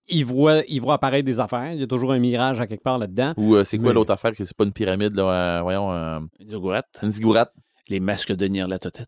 [0.10, 1.72] il voit, il voit apparaître des affaires.
[1.74, 3.34] Il y a toujours un mirage à quelque part là-dedans.
[3.38, 5.24] Ou euh, c'est quoi Mais- l'autre affaire que c'est pas une pyramide, là?
[5.24, 7.54] euh, voyons, euh, une ziggourate.
[7.90, 9.08] les masques de Nyarlathotep.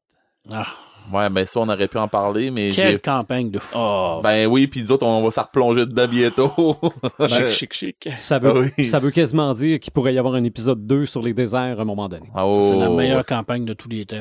[0.51, 0.65] Ah,
[1.11, 3.75] Ouais, ben ça, on aurait pu en parler, mais quelle j'ai- campagne de fou.
[3.79, 6.75] Oh, Ben oui, puis nous autres, on va s'en replonger dedans bientôt.
[7.27, 8.09] chic, chic, chic.
[8.15, 8.85] Ça veut, Ah oui.
[8.85, 11.81] ça veut quasiment dire qu'il pourrait y avoir un épisode 2 sur les déserts à
[11.81, 12.27] un moment donné.
[12.35, 12.95] Ah, Ça, C'est la oh.
[12.95, 14.17] meilleure campagne de tous les temps.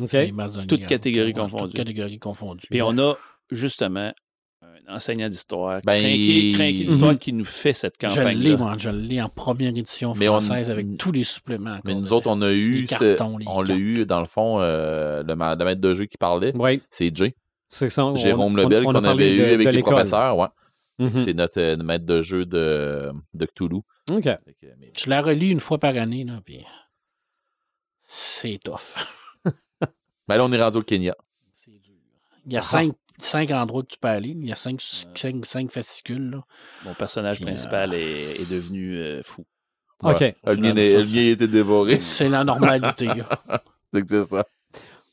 [0.00, 0.08] OK?
[0.08, 1.64] C'est les masses de Toutes catégories confondues.
[1.64, 2.66] Toutes catégories confondues.
[2.70, 3.16] Puis on a
[3.50, 4.12] justement
[4.90, 6.00] enseignant d'histoire, Ben,
[6.54, 7.18] crinqué, d'histoire Mhm.
[7.18, 10.32] qui nous fait cette je campagne l'ai, moi, je l'ai en première édition Mais on-
[10.40, 11.78] française avec tous les suppléments.
[11.84, 15.34] Mais nous autres, on a eu, cartons, on l'a eu, dans le fond, euh, le,
[15.36, 17.34] ma- le maître de jeu qui parlait, Oui, c'est Jay.
[17.68, 18.12] c'est ça.
[18.16, 20.48] Jérôme on- Lebel qu'on avait de- eu avec de les professeurs, ouais.
[20.98, 21.18] Mhm.
[21.24, 23.76] C'est notre euh, maître de jeu de, de Cthulhu.
[24.10, 24.22] OK.
[24.22, 24.38] Que,
[24.78, 26.64] mais- Je la relis une fois par année, là, puis
[28.04, 28.96] c'est tough.
[30.28, 31.14] Ben là, on est rendu au Kenya.
[31.52, 31.94] C'est dur.
[32.46, 32.62] Il y a Ah.
[32.62, 34.30] cinq, cinq endroits que tu peux aller.
[34.30, 34.80] Il y a cinq,
[35.14, 36.30] cinq, cinq fascicules.
[36.30, 36.42] Là.
[36.84, 39.44] Mon personnage Puis, principal est, est devenu euh, fou.
[40.02, 40.20] OK.
[40.20, 40.34] Ouais.
[40.46, 41.94] Le mien, le mien a été dévoré.
[42.00, 43.08] C'est la normalité.
[43.92, 44.44] C'est que c'est ça.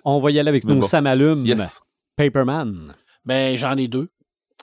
[0.05, 0.85] On va y aller avec Mais nos bon.
[0.87, 1.45] samalumes.
[1.45, 1.81] Yes.
[2.15, 2.93] Paperman.
[3.25, 4.09] ben, j'en ai deux.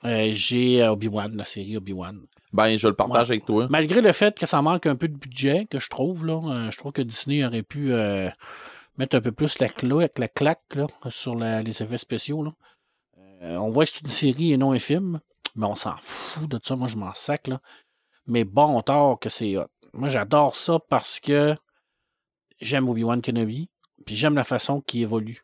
[0.05, 2.19] Euh, J'ai euh, Obi-Wan, la série Obi-Wan.
[2.53, 3.67] Ben, je le partage avec toi.
[3.69, 6.71] Malgré le fait que ça manque un peu de budget, que je trouve, là, euh,
[6.71, 8.29] je trouve que Disney aurait pu euh,
[8.97, 12.43] mettre un peu plus la, cla- la claque là, sur la- les effets spéciaux.
[12.43, 12.51] Là.
[13.41, 15.19] Euh, on voit que c'est une série et non un film,
[15.55, 16.75] mais on s'en fout de ça.
[16.75, 17.47] Moi, je m'en sac.
[17.47, 17.61] Là.
[18.27, 19.67] Mais bon tort que c'est hot.
[19.93, 21.55] Moi, j'adore ça parce que
[22.59, 23.69] j'aime Obi-Wan Kenobi,
[24.05, 25.41] puis j'aime la façon qu'il évolue.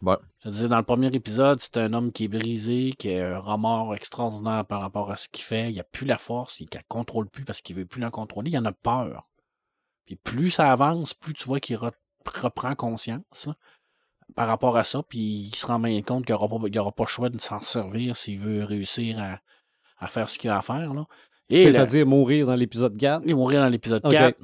[0.00, 0.16] Ouais.
[0.44, 3.38] Je dire, dans le premier épisode, c'est un homme qui est brisé, qui a un
[3.40, 5.72] remords extraordinaire par rapport à ce qu'il fait.
[5.72, 8.52] Il a plus la force, il ne contrôle plus parce qu'il veut plus la contrôler.
[8.52, 9.28] Il en a peur.
[10.06, 11.92] Puis plus ça avance, plus tu vois qu'il re-
[12.24, 13.56] reprend conscience là,
[14.36, 15.02] par rapport à ça.
[15.08, 17.40] Puis il se rend bien compte qu'il n'aura pas, il aura pas le choix de
[17.40, 19.38] s'en servir s'il veut réussir à,
[19.98, 20.94] à faire ce qu'il a à faire.
[20.94, 21.04] Là.
[21.50, 23.22] Et C'est-à-dire mourir dans l'épisode 4.
[23.24, 24.12] il mourir dans l'épisode Ok.
[24.12, 24.38] 4.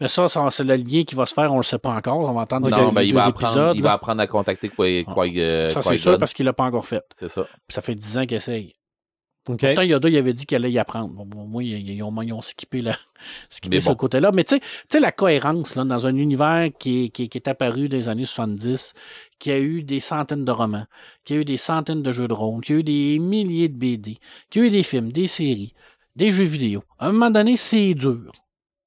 [0.00, 2.18] Mais ça, ça, c'est le lien qui va se faire, on le sait pas encore.
[2.18, 3.76] On va entendre Non, ben, il va, apprendre, épisodes.
[3.76, 3.88] il là.
[3.90, 6.84] va apprendre à contacter Qui- Qui- euh, ça, c'est sûr parce qu'il l'a pas encore
[6.84, 7.04] fait.
[7.14, 7.42] C'est ça.
[7.44, 8.74] Puis ça fait 10 ans qu'il essaye.
[9.48, 9.60] OK.
[9.60, 11.14] Pourtant, Yoda, il avait dit qu'il allait y apprendre.
[11.14, 12.96] Bon, bon, moi, ils, ils ont, ils ont skippé, la,
[13.50, 13.96] skippé Mais ce bon.
[13.96, 14.30] côté-là.
[14.32, 14.58] Mais tu
[14.90, 17.96] sais- la cohérence là, dans un univers qui est, qui, est- qui est apparu dans
[17.96, 18.94] les années 70,
[19.38, 20.86] qui a eu des centaines de romans,
[21.24, 23.76] qui a eu des centaines de jeux de rôle, qui a eu des milliers de
[23.76, 24.18] BD,
[24.50, 25.74] qui a eu des films, des séries,
[26.16, 26.82] des jeux vidéo.
[26.98, 28.32] À un moment donné, c'est dur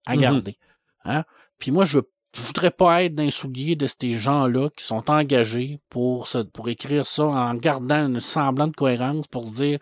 [0.06, 0.22] à Mhm.
[0.22, 0.58] garder.
[1.06, 1.24] Hein?
[1.60, 4.86] Puis moi, je veux je voudrais pas être dans les souliers de ces gens-là qui
[4.86, 9.54] sont engagés pour, se- pour écrire ça en gardant un semblant de cohérence pour se
[9.56, 9.80] dire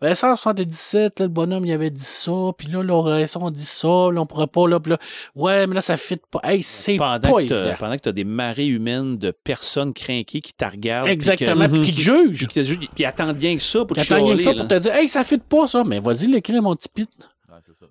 [0.00, 3.88] ben, 177, là, le bonhomme il avait dit ça, puis là, l'oration on dit ça,
[3.88, 4.98] là, on pourrait pas, là, puis là,
[5.34, 6.40] ouais, mais là, ça fit pas.
[6.44, 7.74] Hey, c'est Pendant pas que, t'as, évident.
[7.78, 11.08] pendant que tu as des marées humaines de personnes crinquées qui te regardent.
[11.08, 12.38] Exactement, Puis, puis que- qui te jugent.
[12.38, 14.68] puis qui te jugent, puis attendent bien que ça pour Qui te que ça pour
[14.68, 17.10] te dire Hey, ça fit pas ça, mais vas-y l'écrire, mon petit pit.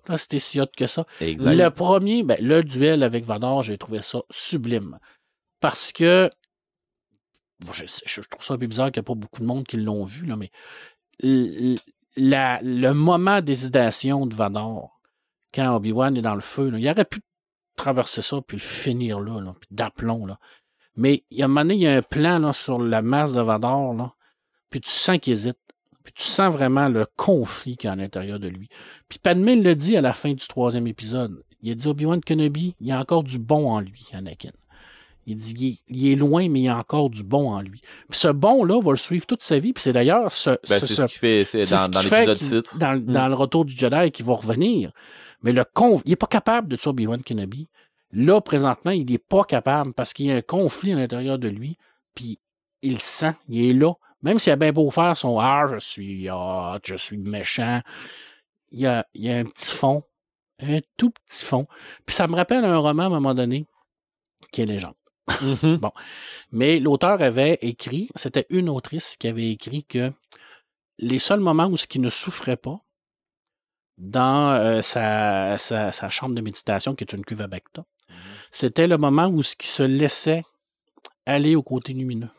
[0.08, 1.06] Ouais, c'était si hot que ça.
[1.20, 1.54] Exact.
[1.54, 4.98] Le premier, ben, le duel avec Vador, j'ai trouvé ça sublime.
[5.60, 6.30] Parce que.
[7.60, 9.76] bon, je, trouve ça un peu bizarre qu'il n'y a pas beaucoup de monde qui
[9.76, 10.50] l'ont vu, là, mais
[12.16, 15.00] la- le moment d'hésitation de Vador,
[15.54, 17.20] quand Obi-Wan est dans le feu, là, il aurait pu
[17.76, 20.26] traverser ça puis le finir là, là puis d'aplomb.
[20.26, 20.38] Là.
[20.96, 23.02] Mais il y a un moment donné, il y a un plan là, sur la
[23.02, 24.14] masse de Vador, là,
[24.70, 25.58] puis tu sens qu'il hésite.
[26.14, 28.68] Puis tu sens vraiment le conflit qu'il y a à l'intérieur de lui.
[29.08, 31.42] Puis Padmé le dit à la fin du troisième épisode.
[31.62, 34.50] Il a dit Obi-Wan Kenobi, il y a encore du bon en lui, Anakin.
[35.26, 37.82] Il dit il est, loin, mais il y a encore du bon en lui.
[38.08, 39.74] Puis ce bon-là va le suivre toute sa vie.
[39.74, 42.46] Puis c'est d'ailleurs ce, Ben, ce- c'est ce- ce qui fait c'est dans, l'épisode qu'il-
[42.64, 42.78] 6.
[42.78, 44.90] Dans, dans le retour du Jedi qui va revenir.
[45.42, 47.68] Mais le con, il n'est pas capable de tuer Obi-Wan Kenobi.
[48.12, 51.48] Là, présentement, il n'est pas capable parce qu'il y a un conflit à l'intérieur de
[51.48, 51.76] lui.
[52.14, 52.38] Puis
[52.80, 53.92] il le sent, il est là.
[54.22, 57.80] Même s'il a bien beau faire son Ah, je suis hot, je suis méchant.
[58.70, 60.02] Il y a, il y a un petit fond.
[60.60, 61.66] Un tout petit fond.
[62.04, 63.66] Puis ça me rappelle un roman à un moment donné
[64.52, 64.94] qui est légende.
[65.42, 65.80] Mhm.
[66.52, 70.10] Mais l'auteur avait écrit, c'était une autrice qui avait écrit que
[70.98, 72.80] les seuls moments où ce qui ne souffrait pas
[73.98, 77.84] dans euh, sa, sa, sa chambre de méditation, qui est une cuve à Bacta,
[78.50, 80.42] c'était le moment où ce qui se laissait
[81.26, 82.30] aller au côté lumineux.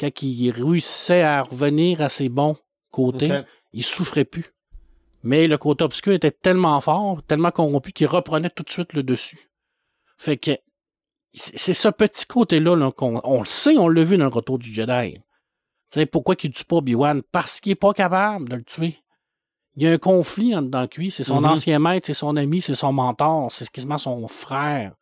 [0.00, 2.56] Quand il réussissait à revenir à ses bons
[2.90, 3.44] côtés, Ok.
[3.74, 4.46] il souffrait plus.
[5.22, 9.02] Mais le côté obscur était tellement fort, tellement corrompu qu'il reprenait tout de suite le
[9.02, 9.50] dessus.
[10.16, 10.52] Fait que
[11.34, 14.58] c'est ce petit côté-là là, qu'on on le sait, on l'a vu dans le retour
[14.58, 15.14] du Jedi.
[15.92, 17.22] Tu sais, pourquoi qu'il ne tue pas Obi-Wan?
[17.30, 18.96] Parce qu'il n'est pas capable de le tuer.
[19.76, 21.10] Il y a un conflit en dedans de lui.
[21.10, 21.46] C'est son Mhm.
[21.50, 24.94] ancien maître, c'est son ami, c'est son mentor, c'est quasiment son frère.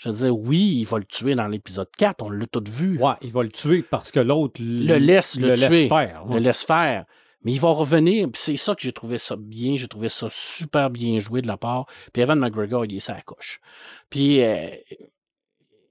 [0.00, 2.98] Je veux dire, oui, il va le tuer dans l'épisode 4, on l'a tout vu.
[3.02, 5.68] Ouais, il va le tuer parce que l'autre Le laisse le, tuer.
[5.68, 6.24] laisse faire.
[6.26, 7.04] le laisse faire.
[7.42, 8.28] Mais il va revenir.
[8.34, 9.76] C'est ça que j'ai trouvé ça bien.
[9.76, 11.86] J'ai trouvé ça super bien joué de la part.
[12.12, 13.60] Puis Evan McGregor, il est sa coche.
[14.08, 14.68] Puis euh,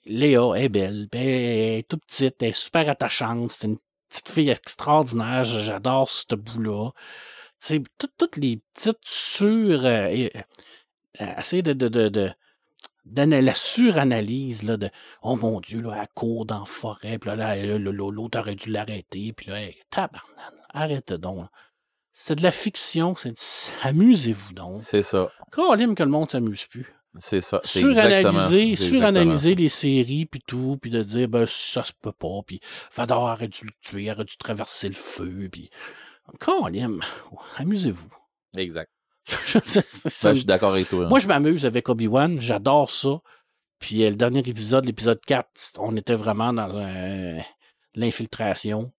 [0.06, 1.08] Léa est belle.
[1.12, 2.42] Puis elle est toute petite.
[2.42, 3.52] Elle est super attachante.
[3.52, 3.78] C'est une
[4.10, 5.44] petite fille extraordinaire.
[5.44, 6.92] J'adore ce bout-là.
[7.62, 9.86] Tu sais, tout- toutes les petites sur...
[9.86, 10.28] Euh,
[11.22, 11.74] euh, essayer de...
[11.74, 12.32] de, de,
[13.16, 14.90] la suranalyse là, de
[15.22, 18.40] Oh mon Dieu, là, elle court dans la forêt, puis là, là, là, là, l'autre
[18.40, 21.38] aurait dû l'arrêter, puis là, hey, tabarnane, arrête donc.
[21.38, 21.52] là.
[22.12, 23.36] C'est de la fiction, c'est
[23.84, 24.82] amusez-vous donc.
[24.82, 25.30] C'est ça.
[25.52, 26.92] Colin que le monde s'amuse plus.
[27.20, 27.62] C'est ça.
[27.64, 32.42] Suranalyser, C'est suranalyser les séries puis tout, puis de dire ben ça se peut pas,
[32.46, 32.60] puis
[32.96, 35.70] Vador aurait dû le tuer, aurait dû traverser le feu, puis
[36.40, 37.00] Colin,
[37.58, 38.10] amusez-vous.
[38.56, 38.92] Exact.
[39.66, 41.08] C'est- Ben, ça je suis d'accord avec toi.
[41.08, 42.40] moi, je m'amuse avec Obi-Wan.
[42.40, 43.20] J'adore ça.
[43.80, 47.38] Puis euh, le dernier épisode, l'épisode 4, on était vraiment dans un
[47.96, 48.92] l'infiltration.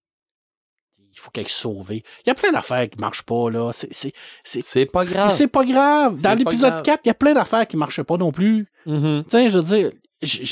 [1.12, 2.05] Il faut qu'elle soit sauvée.
[2.24, 3.72] Il y a plein d'affaires qui marchent pas, là.
[3.72, 4.12] C'est, c'est,
[4.44, 5.30] c'est, c'est pas grave.
[5.32, 6.20] c'est pas grave.
[6.20, 6.82] Dans l'épisode grave.
[6.82, 8.66] 4, il y a plein d'affaires qui marchaient pas non plus.
[8.86, 9.24] Mhm.
[9.24, 9.90] Tu sais, je veux dire,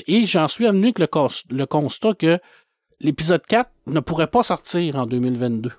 [0.07, 1.09] et j'en suis venu avec le,
[1.55, 2.39] le constat que
[3.01, 5.71] l'épisode 4 ne pourrait pas sortir en 2022.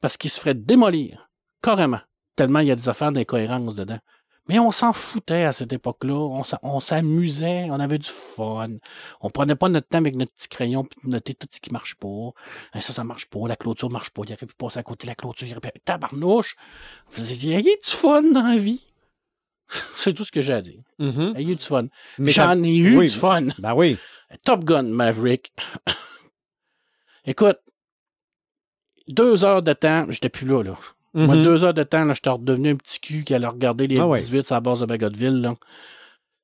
[0.00, 1.30] Parce qu'il se ferait démolir.
[1.62, 2.00] Carrément.
[2.40, 3.98] Tellement il y a des affaires d'incohérence dedans.
[4.48, 6.14] Mais on s'en foutait à cette époque-là.
[6.14, 8.70] On s'a- on s'amusait, on avait du fun.
[9.20, 11.96] On prenait pas notre temps avec notre petit crayon pour noter tout ce qui marche
[11.96, 12.30] pas.
[12.72, 13.46] Hein, ça, ça marche pas.
[13.46, 14.22] La clôture marche pas.
[14.26, 15.46] Il aurait pu passer à côté de la clôture.
[15.46, 15.80] Il aurait pu...
[15.84, 16.56] Tabarnouche!
[17.10, 18.86] Vous dites, ayez du fun dans la vie.
[19.94, 20.80] C'est tout ce que j'ai à dire.
[20.98, 21.34] Mhm.
[21.36, 21.88] Ayez du fun.
[22.18, 23.10] Mais J'en ai eu oui.
[23.10, 23.48] du fun.
[23.58, 23.98] Ben oui.
[24.46, 25.52] Top Gun Maverick.
[27.26, 27.58] Écoute,
[29.08, 30.78] deux heures de temps, j'étais plus là, là.
[31.14, 31.42] Moi, Mhm.
[31.42, 34.06] deux heures de temps, là, j'étais redevenu un petit cul qui allait regarder les Ah
[34.06, 34.18] ouais.
[34.20, 35.56] 18 sur la base de Bagotville, là.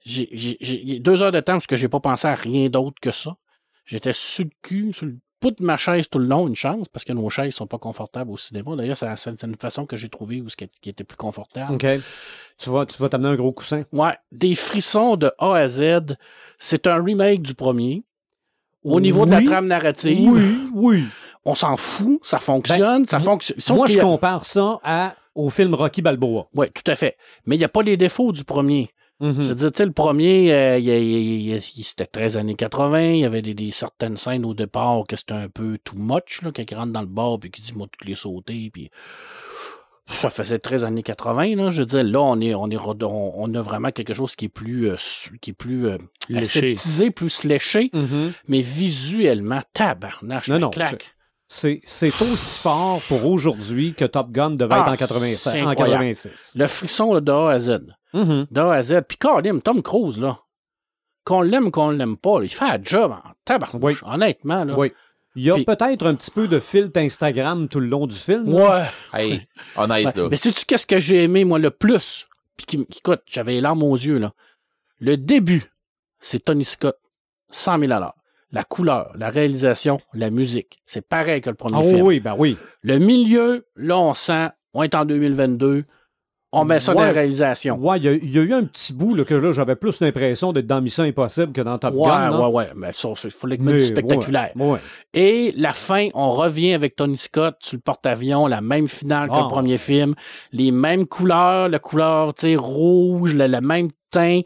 [0.05, 3.36] J'ai, deux heures de temps parce que j'ai pas pensé à rien d'autre que ça.
[3.84, 6.88] J'étais sur le cul, sur le bout de ma chaise tout le long, une chance,
[6.88, 8.74] parce que nos chaises sont pas confortables au cinéma.
[8.76, 11.72] D'ailleurs, c'est, c'est une façon que j'ai trouvé où ce qui était plus confortable.
[11.74, 11.86] OK.
[12.59, 13.82] Tu vas, tu vas t'amener un gros coussin.
[13.93, 16.16] Ouais, des frissons de A à Z.
[16.59, 18.02] C'est un remake du premier.
[18.84, 19.44] Au niveau de la Oui.
[19.44, 20.30] trame narrative,
[20.72, 21.05] oui.
[21.47, 23.77] On s'en fout, ça fonctionne, ça moi- fonctionne.
[23.77, 26.48] Moi, je a- compare ça à, au film Rocky Balboa.
[26.55, 27.16] Ouais, tout à fait.
[27.47, 28.90] Mais il n'y a pas les défauts du premier.
[29.20, 29.32] Mhm.
[29.39, 33.40] Je veux dire, tu sais, le premier, euh, c'était 13 années 80, il y avait
[33.40, 36.74] des, des certaines scènes au départ que c'était un peu too much, là, quand il
[36.74, 38.90] rentre dans le bar puis qu'il dit, moi, toutes les sauter, puis...
[40.09, 41.70] Ça faisait 13 années 80, là.
[41.70, 44.44] Je veux dire, là, on est, on est, on, on a vraiment quelque chose qui
[44.44, 44.97] est plus, euh,
[45.40, 45.98] qui est plus euh,
[46.32, 48.32] aseptisé, plus léché, Mhm.
[48.47, 51.15] mais visuellement, tabarnache, Non, non, claque.
[51.48, 51.81] C'est
[52.20, 56.05] aussi fort pour aujourd'hui que Top Gun devait Ah, être en, 87, c'est en incroyable.
[56.05, 56.55] 86.
[56.59, 57.81] Le frisson là, de A à Z.
[58.12, 58.47] Mhm.
[58.51, 59.02] De A à Z.
[59.06, 60.39] Puis Colin, Tom Cruise, là,
[61.24, 64.64] qu'on l'aime ou qu'on l'aime pas, là, il fait un job en tabarnouche, honnêtement.
[64.64, 64.77] Là.
[64.77, 64.93] Oui.
[65.39, 68.52] Il y a peut-être un petit peu de filtre Instagram tout le long du film.
[68.52, 68.85] Ouais.
[69.12, 69.47] Hey,
[69.77, 70.28] honnête, là.
[70.31, 72.27] Mais sais-tu qu'est-ce que j'ai aimé, moi, le plus?
[72.56, 74.32] Puis qui, qui- écoute, j'avais les larmes aux yeux, là.
[74.98, 75.70] Le début,
[76.20, 76.97] c'est Tony Scott,
[77.51, 78.14] 100 000 à l'heure.
[78.52, 80.78] La couleur, la réalisation, la musique.
[80.86, 82.01] C'est pareil que le premier Ah film.
[82.06, 82.56] oui, ben oui.
[82.82, 85.85] Le milieu, là, on sent, on est en 2022,
[86.52, 87.06] on met ça dans Ouais.
[87.06, 87.77] la réalisation.
[87.77, 89.74] Ouais, il y, a- il y a eu un petit bout là, que là, j'avais
[89.74, 92.31] plus l'impression d'être dans Mission Impossible que dans Top Ouais, Gun.
[92.31, 92.48] là.
[92.48, 92.68] ouais, ouais.
[92.77, 94.52] Mais ça, il fallait mettre du spectaculaire.
[94.55, 94.78] ouais, ouais.
[95.12, 99.35] Et la fin, on revient avec Tony Scott sur le porte-avions, la même finale que
[99.35, 99.40] Ah.
[99.43, 100.14] le premier film,
[100.52, 104.40] les mêmes couleurs, la couleur, tu sais, rouge, le, le même teint,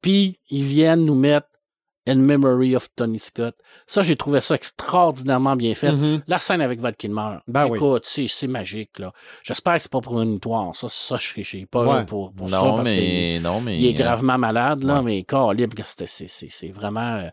[0.00, 1.46] puis ils viennent nous mettre
[2.08, 3.54] In Memory of Tony Scott.
[3.86, 5.92] Ça, j'ai trouvé ça extraordinairement bien fait.
[5.92, 6.22] Mhm.
[6.26, 7.76] La scène avec Val Kilmer, Ben oui.
[7.78, 9.12] écoute, c'est, c'est magique, là.
[9.44, 10.74] J'espère que c'est pas pour une histoire.
[10.74, 12.04] Ça, ça j'ai, j'ai pas Ouais.
[12.04, 13.78] pour, pour ça, Non, parce qu'il mais, non, mais.
[13.78, 15.02] il est gravement malade, là, Ouais.
[15.02, 17.28] mais corps libre, c'était- c'est, c'est, c'est vraiment euh,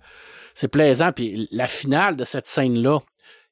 [0.53, 1.11] c'est plaisant.
[1.11, 2.99] Puis la finale de cette scène-là,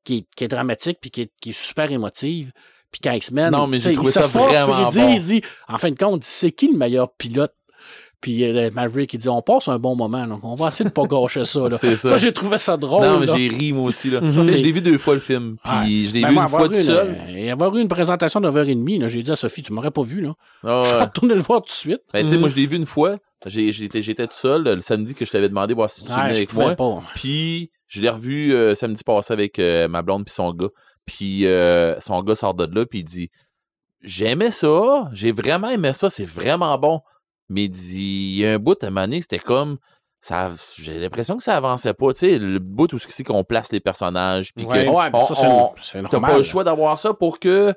[0.04, 2.52] qui est, qui est dramatique, puis qui est, qui est super émotive,
[2.92, 5.10] puis quand X-Men, Non, mais j'ai tu sais, trouvé il se ça vraiment bon.
[5.16, 7.54] il dit, en fin de compte, c'est qui le meilleur pilote?
[8.20, 10.40] Puis euh, Maverick, il dit, on passe un bon moment, là.
[10.42, 11.70] on va essayer de pas gâcher ça.
[11.70, 11.78] Là.
[11.96, 12.18] Ça.
[12.18, 13.06] j'ai trouvé ça drôle.
[13.06, 14.22] non, mais j'ai ri, moi aussi, là.
[14.22, 14.28] Mhm.
[14.30, 15.58] Ça, je l'ai vu deux fois, le film.
[15.64, 16.08] Puis Ouais.
[16.10, 17.16] je l'ai Ben, vu moi, une fois tout seul.
[17.36, 20.02] et avoir eu une présentation de 9h30, là, j'ai dit à Sophie, tu m'aurais pas
[20.02, 20.34] vu, là.
[20.64, 22.02] Ah, Je suis retourné le voir tout de suite.
[22.12, 22.40] Ben, Mhm.
[22.40, 23.16] moi, je l'ai vu une fois.
[23.46, 26.22] J'ai- J'étais j'étais tout seul le samedi que je t'avais demandé voir si tu venais
[26.24, 26.76] Ouais, avec moi.
[26.76, 27.04] pas.
[27.14, 30.70] Puis je l'ai revu euh, samedi passé avec euh, ma blonde puis son gars.
[31.06, 33.30] Puis euh, son gars sort de là puis il dit
[34.02, 37.02] J'aimais ça, j'ai vraiment aimé ça, c'est vraiment bon.
[37.50, 39.78] Mais il dit il y a un bout à donné, c'était comme
[40.22, 43.72] ça j'ai l'impression que ça avançait pas, tu sais, le bout où c'est qu'on place
[43.72, 44.86] les personnages puis Ouais.
[44.86, 47.40] que Ouais, mais on- ça, c'est, on- c'est t'as pas le choix d'avoir ça pour
[47.40, 47.74] que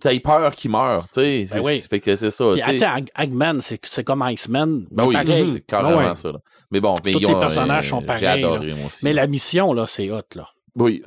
[0.00, 1.46] t'aies peur qu'il meure, tu sais.
[1.52, 1.80] Ben oui.
[1.88, 2.72] Fait que c'est ça, Puis, tu sais.
[2.72, 4.86] tu sais, Hag- Hagman, c'est, c'est comme Iceman.
[4.90, 5.50] Ben oui, pareil.
[5.54, 6.14] c'est carrément Ah ouais.
[6.16, 6.32] ça.
[6.32, 6.38] Là.
[6.70, 9.04] Mais bon, mais Tous les ont, personnages euh, sont pareils, adoré, moi aussi.
[9.04, 10.48] Mais la mission, là, c'est hot, là.
[10.74, 11.02] Oui,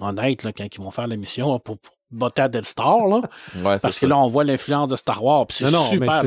[0.00, 1.76] Honnête, là, quand ils vont faire la mission pour
[2.10, 3.20] botter à Dead Star, là.
[3.56, 6.22] ouais, parce que là, on voit l'influence de Star Wars, puis c'est super.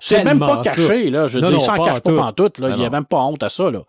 [0.00, 1.26] c'est- même pas caché, là.
[1.26, 2.16] Je veux Non, dire, non, il s'en pas cache en pas tout.
[2.16, 2.68] pantoute, là.
[2.70, 3.82] Non, Il n'y a même pas honte à ça, là.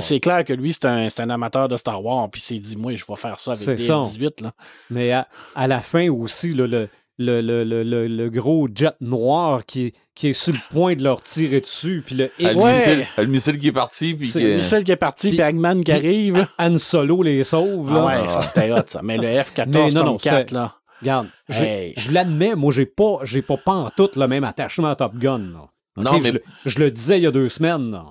[0.00, 2.60] C'est clair que lui, c'est un, c'est un amateur de Star Wars, puis il s'est
[2.60, 4.00] dit, moi, je vais faire ça avec C'est des ça.
[4.02, 4.52] 18, là.
[4.90, 6.88] Mais à, à la fin aussi, là, le,
[7.18, 11.02] le, le, le, le- le gros jet noir qui, qui est sur le point de
[11.02, 12.72] leur tirer dessus, puis le Ah, le, Ouais.
[12.72, 15.30] missile, ah, le missile qui est parti, puis C'est que- Le missile qui est parti,
[15.30, 16.46] Puis- Hagman qui arrive.
[16.58, 17.92] Han Solo les sauve.
[17.92, 18.06] Là.
[18.08, 19.00] Ah ouais, ça, c'était hot, ça.
[19.02, 20.74] Mais le F-14 Mais non, non, Tomcat, c'était- là.
[21.00, 21.94] Regarde, Hey.
[21.96, 25.38] je l'admets, moi, j'ai pas, j'ai pas pantoute le même attachement à Top Gun.
[25.38, 25.68] là.
[25.96, 28.06] Non, mais je, le, je le disais il y a deux semaines, là.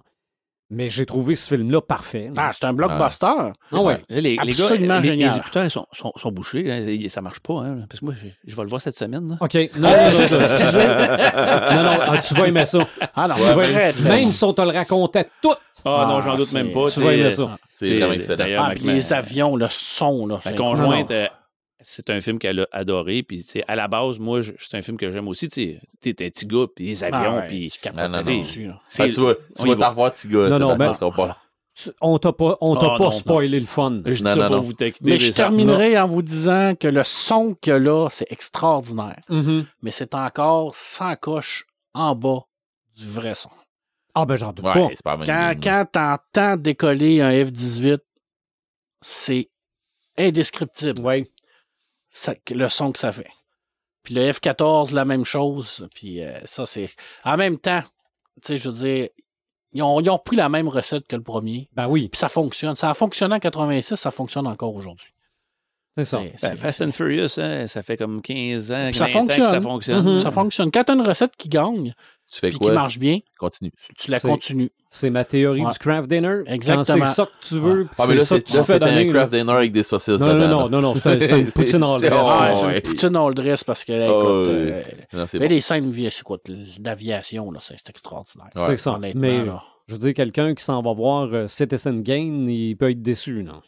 [0.70, 2.30] Mais j'ai trouvé ce film-là parfait.
[2.36, 3.26] Ah, c'est un blockbuster.
[3.28, 4.02] Ah ouais.
[4.10, 5.32] Là, les, les gars, Absolument les, génial.
[5.32, 6.70] les écouteurs sont, sont, sont bouchés.
[6.72, 7.54] hein, ça marche pas.
[7.62, 9.30] Hein, parce que moi, je, je vais le voir cette semaine.
[9.30, 9.36] là.
[9.40, 9.54] OK.
[9.78, 10.78] Non, non, non, excusez.
[11.76, 12.80] non, non, ah, tu vas aimer ça.
[13.16, 13.64] Ah non, Tu c'est vas-
[13.94, 15.54] très même si on te le racontait tout.
[15.86, 16.90] Ah, Ah, non, j'en doute même pas.
[16.90, 17.58] Tu vas aimer ça.
[17.72, 18.36] c'est.
[18.36, 20.40] D'ailleurs, Ah, les avions, le son, là.
[20.44, 21.28] C'est conjointe, Non, euh,
[21.90, 23.24] c'est un film qu'elle a adoré.
[23.24, 25.48] Puis, tu sais, à la base, moi, je- c'est un film que j'aime aussi.
[25.48, 27.74] Tu sais, t'es un petit gars, puis les Ah avions, ouais, puis.
[27.82, 28.40] capotes Non, non, non.
[28.40, 29.84] dessus, tu vas, on tu y vas va.
[29.86, 30.50] t'en revoir, petit gars.
[30.50, 30.78] Non, non,
[32.02, 34.02] On t'a pas, on t'a pas non, spoilé le fun.
[34.04, 34.62] Je dis Non, ça non, pour non.
[34.64, 35.14] vous techniquer.
[35.14, 39.22] Mais je terminerai en vous disant que le son qu'il y a là, c'est extraordinaire.
[39.30, 39.66] Mhm.
[39.84, 42.42] Mais c'est encore 100 coches en bas
[42.98, 43.50] du vrai son.
[44.16, 45.18] Ah ben j'en doute Ouais, pas.
[45.24, 48.00] Quand, quand t'entends décoller un F-18,
[49.02, 49.50] c'est
[50.18, 51.00] indescriptible.
[51.02, 51.30] Ouais.
[52.18, 53.30] Ça- le son que ça fait.
[54.04, 55.88] Puis le F-14, la même chose.
[55.94, 56.90] Puis euh, ça, c'est...
[57.24, 57.82] En même temps,
[58.42, 59.10] tu sais, je veux dire,
[59.74, 61.68] ils ont, ils ont pris la même recette que le premier.
[61.74, 62.76] Ben oui, Puis ça fonctionne.
[62.76, 65.14] Ça a fonctionné en 86, ça fonctionne encore aujourd'hui.
[65.96, 66.22] c'est ça.
[66.38, 69.28] C'est- Ben, Fast and Furious, hein, ça fait comme 15 ans, Puis ça 20 ans
[69.28, 70.14] que ça fonctionne.
[70.14, 70.20] Mhm.
[70.20, 70.72] Ça fonctionne.
[70.72, 71.94] Quand tu as une recette qui gagne,
[72.32, 72.74] Tu fais puis qui quoi?
[72.74, 73.72] marche bien, Continue.
[73.98, 74.70] tu la continues.
[74.90, 75.72] C'est ma théorie Ouais.
[75.72, 76.40] du craft dinner.
[76.46, 77.06] Exactement.
[77.06, 79.34] C'est ça que tu veux, Ah, mais là, c'est ça que tu fais un craft
[79.34, 80.48] dinner avec des saucisses Non, non, dedans.
[80.48, 82.22] non, non, non, une C'est- poutine en c'est- dress.
[82.26, 82.76] oh, Ah, c'est ouais.
[82.76, 84.54] une poutine all dress parce que, là, Ah, écoute, ouais.
[84.54, 84.84] euh,
[85.14, 85.54] Non, c'est mais bon.
[85.56, 86.38] les scènes vie- c'est quoi,
[86.80, 88.48] d'aviation, là, c'est c'est extraordinaire.
[88.56, 88.64] Ouais.
[88.68, 88.94] C'est ça.
[88.96, 89.64] Honnêtement, Mais là.
[89.88, 93.44] je veux dire, quelqu'un qui s'en va voir euh, Citizen Gain, il peut être déçu,
[93.44, 93.62] non?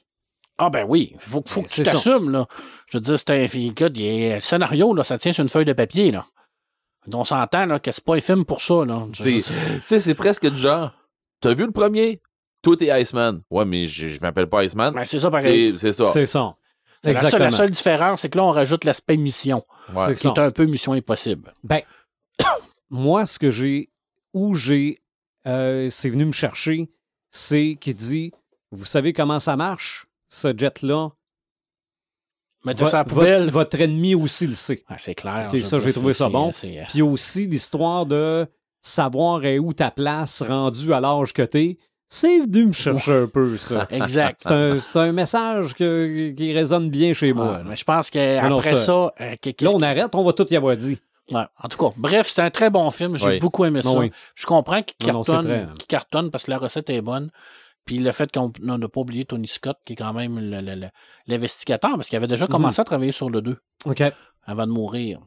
[0.57, 2.45] Ah ben oui, faut, faut que tu t'assumes, là.
[2.91, 5.41] Je veux dire, c'est un écoute, il y a- le scénario, là, ça tient sur
[5.43, 6.25] une feuille de papier, là.
[7.13, 10.57] On s'entend, là, que c'est pas un film pour ça, Tu sais, c'est presque du
[10.57, 10.91] genre.
[11.41, 12.21] T'as vu le premier?
[12.61, 13.41] Toi, t'es Iceman.
[13.49, 14.93] Ouais, mais je, je m'appelle pas Iceman.
[14.93, 15.73] ben, c'est ça pareil.
[15.79, 16.11] C'est c'est ça.
[16.11, 16.55] C'est ça.
[17.01, 17.45] C'est la, seule, Exactement.
[17.51, 19.63] la seule différence, c'est que là, on rajoute l'aspect mission,
[19.95, 20.07] Ouais.
[20.07, 20.33] C'est qui ça.
[20.35, 21.53] est un peu mission impossible.
[21.63, 21.81] Ben,
[22.89, 23.89] moi, ce que j'ai,
[24.33, 24.97] où j'ai,
[25.47, 26.89] euh, c'est venu me chercher,
[27.31, 28.33] c'est qu'il dit,
[28.71, 31.11] vous savez comment ça marche, ce jet-là?
[32.65, 33.49] Mettez ça à la votre- poubelle.
[33.51, 34.81] Votre ennemi aussi le sait.
[34.89, 35.49] Ouais, c'est clair.
[35.63, 36.51] Ça, j'ai trouvé ça bon.
[36.51, 38.47] c'est- Puis aussi l'histoire de
[38.81, 41.77] savoir est où ta place rendue à l'âge que t'es.
[42.11, 43.87] C'est venu me chercher un peu, ça.
[43.91, 44.41] Exact.
[44.41, 47.61] C'est un, message que- qui résonne bien chez moi.
[47.65, 50.75] Mais je pense qu'après ça, euh, qu'est- Là, on arrête, on va tout y avoir
[50.75, 50.97] dit.
[51.31, 53.15] ouais, en tout cas, bref, c'est un très bon film.
[53.15, 53.39] J'ai Oui.
[53.39, 53.91] beaucoup aimé ça.
[53.97, 54.11] Oui.
[54.33, 57.29] Je comprends qu'il cartonne, qu'il cartonne parce que la recette est bonne.
[57.89, 60.39] Puis le fait qu'on on n'a pas oublié Tony Scott, qui est quand même
[61.27, 62.51] l'investigateur, parce qu'il avait déjà Mhm.
[62.51, 64.03] commencé à travailler sur le 2 OK.
[64.45, 65.17] avant de mourir.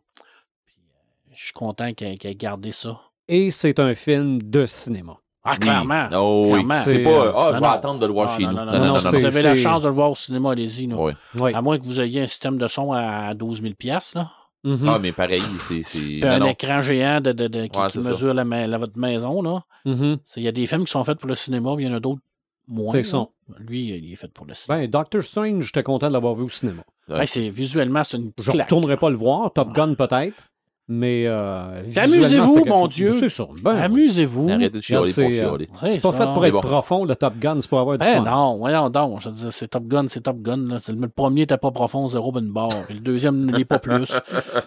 [0.64, 3.00] Puis, euh, je suis content qu'il ait gardé ça.
[3.26, 5.16] Et c'est un film de cinéma.
[5.42, 6.06] Ah, clairement.
[6.12, 6.16] Oui.
[6.20, 6.50] Oh, oui.
[6.52, 6.74] Clairement.
[6.84, 7.10] C'est pas.
[7.10, 7.72] euh, Ah, je non, vais non.
[7.72, 8.56] attendre de le voir Ah, chez non, nous.
[8.58, 10.12] non, Non, non, non, non, non, Si c'est- vous avez la chance de le voir
[10.12, 10.86] au cinéma, allez-y.
[10.94, 11.12] Oui.
[11.34, 11.52] Oui.
[11.52, 14.30] À moins que vous ayez un système de son à 12 000 piastres, là.
[14.62, 14.88] Mhm.
[14.88, 16.22] Ah, mais pareil, c'est.
[16.24, 16.46] un non.
[16.46, 19.42] écran géant de, de- de- qui, Ouais, mesure la, votre maison.
[19.42, 19.64] là.
[19.84, 20.18] Mhm.
[20.24, 21.90] C'est- Il y a des films qui sont faits pour le cinéma, mais il y
[21.92, 22.22] en a d'autres
[22.68, 22.92] moins.
[22.92, 23.26] C'est ça.
[23.58, 24.80] Lui, il est fait pour le cinéma.
[24.80, 26.82] Ben, Doctor Strange, j'étais content de l'avoir vu au cinéma.
[27.08, 27.26] Ouais.
[27.26, 30.50] C'est, visuellement, c'est une Je ne retournerai pas le voir, Top Gun peut-être,
[30.88, 31.24] mais.
[31.26, 33.12] Euh, amusez-vous, mon Dieu.
[33.12, 33.46] C'est ça.
[33.62, 34.48] Ben, Amusez-vous.
[34.48, 35.68] Arrêtez de chialer Regarde, pour c'est, euh, chialer.
[35.92, 36.18] C'est pas ça.
[36.18, 36.60] fait pour être bon.
[36.60, 38.30] profond, le Top Gun, c'est pour avoir du Ben fun.
[38.30, 39.20] non, voyons donc.
[39.20, 40.68] Je veux dire, c'est Top Gun, c'est Top Gun.
[40.68, 40.78] Là.
[40.88, 42.70] Le, premier n'était pas profond, zéro bonne barre.
[42.90, 44.12] Le deuxième ne l'est pas plus.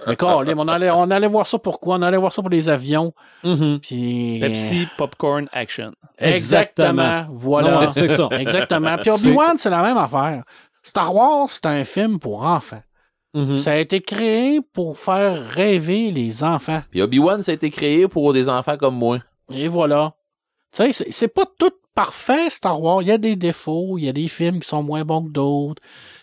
[0.08, 1.98] Mais Colin, on allait, on allait voir ça pourquoi?
[1.98, 3.14] On allait voir ça pour les avions.
[3.44, 3.80] Mhm.
[3.82, 4.40] Puis...
[4.40, 5.92] Pepsi, popcorn, action.
[6.18, 7.26] Exactement.
[7.32, 7.86] Voilà.
[7.86, 8.30] Non, c'est ça.
[8.32, 8.98] Exactement.
[9.02, 10.44] Puis Obi-Wan, c'est la même affaire.
[10.82, 12.82] Star Wars, c'est un film pour enfants.
[13.36, 13.60] Mhm.
[13.60, 16.82] Ça a été créé pour faire rêver les enfants.
[16.90, 19.20] Puis Obi-Wan, ça a été créé pour des enfants comme moi.
[19.52, 20.16] Et voilà.
[20.72, 23.02] Tu sais, c'est- c'est pas tout parfait, Star Wars.
[23.02, 25.32] Il y a des défauts, il y a des films qui sont moins bons que
[25.32, 25.82] d'autres.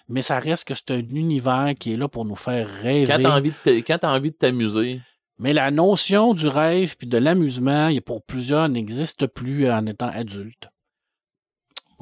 [0.09, 3.07] Mais ça reste que c'est un univers qui est là pour nous faire rêver.
[3.13, 5.01] Quand t'as envie de te- quand t'as envie de t'amuser,
[5.39, 10.69] Mais la notion du rêve puis de l'amusement, pour plusieurs, n'existe plus en étant adulte.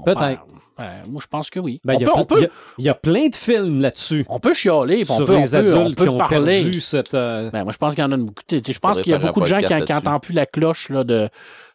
[0.05, 0.45] Peut-être.
[0.81, 1.81] Ben, moi, je pense que oui.
[1.85, 2.95] Ben, on, il y a peut, on, ple- il y peut, a- il y, a
[2.95, 5.77] plein de films là-dessus on peut chialer, puis on sur peut, on les peut, adultes
[5.77, 6.63] on peut qui ont parler.
[6.63, 7.15] perdu cette.
[7.15, 8.43] euh, Ben, moi, je pense qu'il y en a beaucoup.
[8.47, 10.89] Tu sais, Je pense qu'il y a beaucoup de gens qui n'entendent plus la cloche
[10.91, 11.29] là, de,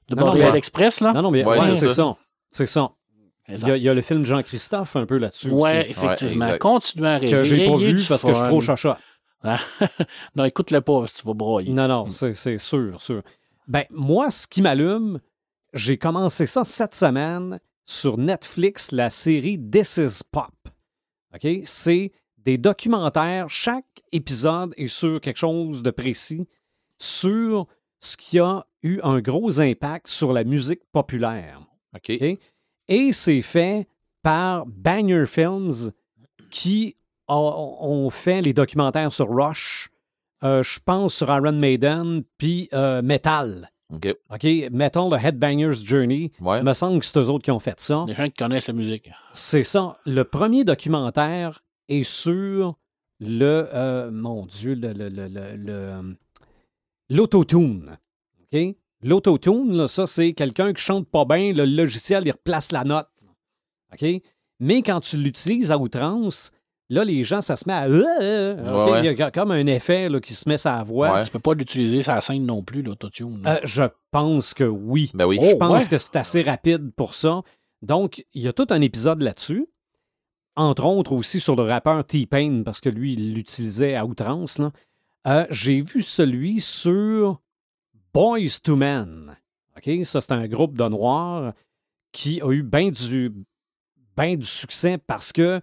[0.10, 1.02] de Non, non, Montréal mais- Express.
[1.02, 1.14] Là.
[1.14, 2.16] Non, non, mais Ouais, ouais, c'est ça.
[2.52, 2.90] C'est ça.
[3.48, 6.46] Il y, a, il y a le film Jean-Christophe un peu là-dessus Ouais, aussi, effectivement.
[6.48, 6.60] exact.
[6.62, 7.32] Continuez à rêver.
[7.32, 8.98] que j'ai pas vu parce que je suis trop chacha.
[10.36, 11.72] non, écoute-le pas, tu vas broyer.
[11.72, 13.22] Non, non, c'est c'est sûr, sûr.
[13.68, 15.20] Ben, moi, ce qui m'allume,
[15.74, 20.52] j'ai commencé ça cette semaine sur Netflix, la série This is Pop.
[21.34, 21.48] OK?
[21.64, 23.50] C'est des documentaires.
[23.50, 26.48] Chaque épisode est sur quelque chose de précis,
[27.00, 27.68] sur
[28.00, 31.60] ce qui a eu un gros impact sur la musique populaire.
[31.96, 32.10] OK?
[32.88, 33.88] Et c'est fait
[34.22, 35.92] par Banger Films
[36.50, 36.96] qui
[37.28, 39.90] a- ont fait les documentaires sur Rush,
[40.44, 43.72] euh, je pense sur Iron Maiden, puis euh, Metal.
[43.94, 44.08] OK.
[44.32, 44.44] OK?
[44.72, 46.32] Metal, The Headbanger's Journey.
[46.42, 46.60] Ouais.
[46.60, 48.04] Il me semble que c'est eux autres qui ont fait ça.
[48.08, 49.10] Des gens qui connaissent la musique.
[49.34, 49.98] C'est ça.
[50.06, 52.76] Le premier documentaire est sur
[53.20, 53.68] le.
[53.74, 54.92] euh, mon Dieu, le.
[54.94, 56.16] le, le, le- le-
[57.10, 57.98] L'autotune.
[58.52, 58.60] OK?
[59.04, 63.08] L'autotune, là, ça, c'est quelqu'un qui chante pas bien, le logiciel, il replace la note.
[63.94, 64.06] OK?
[64.60, 66.52] Mais quand tu l'utilises à outrance,
[66.90, 67.88] là, les gens, ça se met à.
[67.90, 69.00] Ouais, ouais.
[69.06, 71.14] Il y a comme un effet là, qui se met sa voix.
[71.14, 71.24] Ouais.
[71.26, 73.44] Tu peux pas l'utiliser sur la scène non plus, l'autotune.
[73.46, 75.12] Euh, je pense que oui.
[75.14, 75.38] Ben oui.
[75.42, 75.90] Oh, Je pense ouais.
[75.90, 77.42] que c'est assez rapide pour ça.
[77.82, 79.68] Donc, il y a tout un épisode là-dessus.
[80.56, 84.62] Entre autres aussi sur le rappeur T-Pain, parce que lui, il l'utilisait à outrance.
[85.28, 87.42] Euh, J'ai vu celui sur
[88.14, 89.36] Boys to Men.
[89.76, 90.06] OK?
[90.06, 91.54] Ça, c'est un groupe de Noirs
[92.14, 93.34] qui a eu bien du,
[94.16, 95.60] ben du succès parce que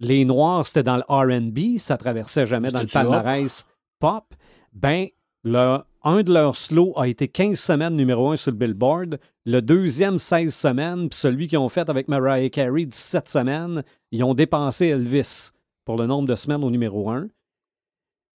[0.00, 3.66] les Noirs, c'était dans le RB, ça traversait jamais dans le palmarès
[3.98, 4.24] pop.
[4.72, 5.06] Ben,
[5.44, 9.60] le- un de leurs slows a été 15 semaines numéro 1 sur le Billboard, le
[9.60, 14.34] deuxième 16 semaines, puis celui qu'ils ont fait avec Mariah Carey 17 semaines, ils ont
[14.34, 15.50] dépensé Elvis
[15.84, 17.28] pour le nombre de semaines au numéro 1.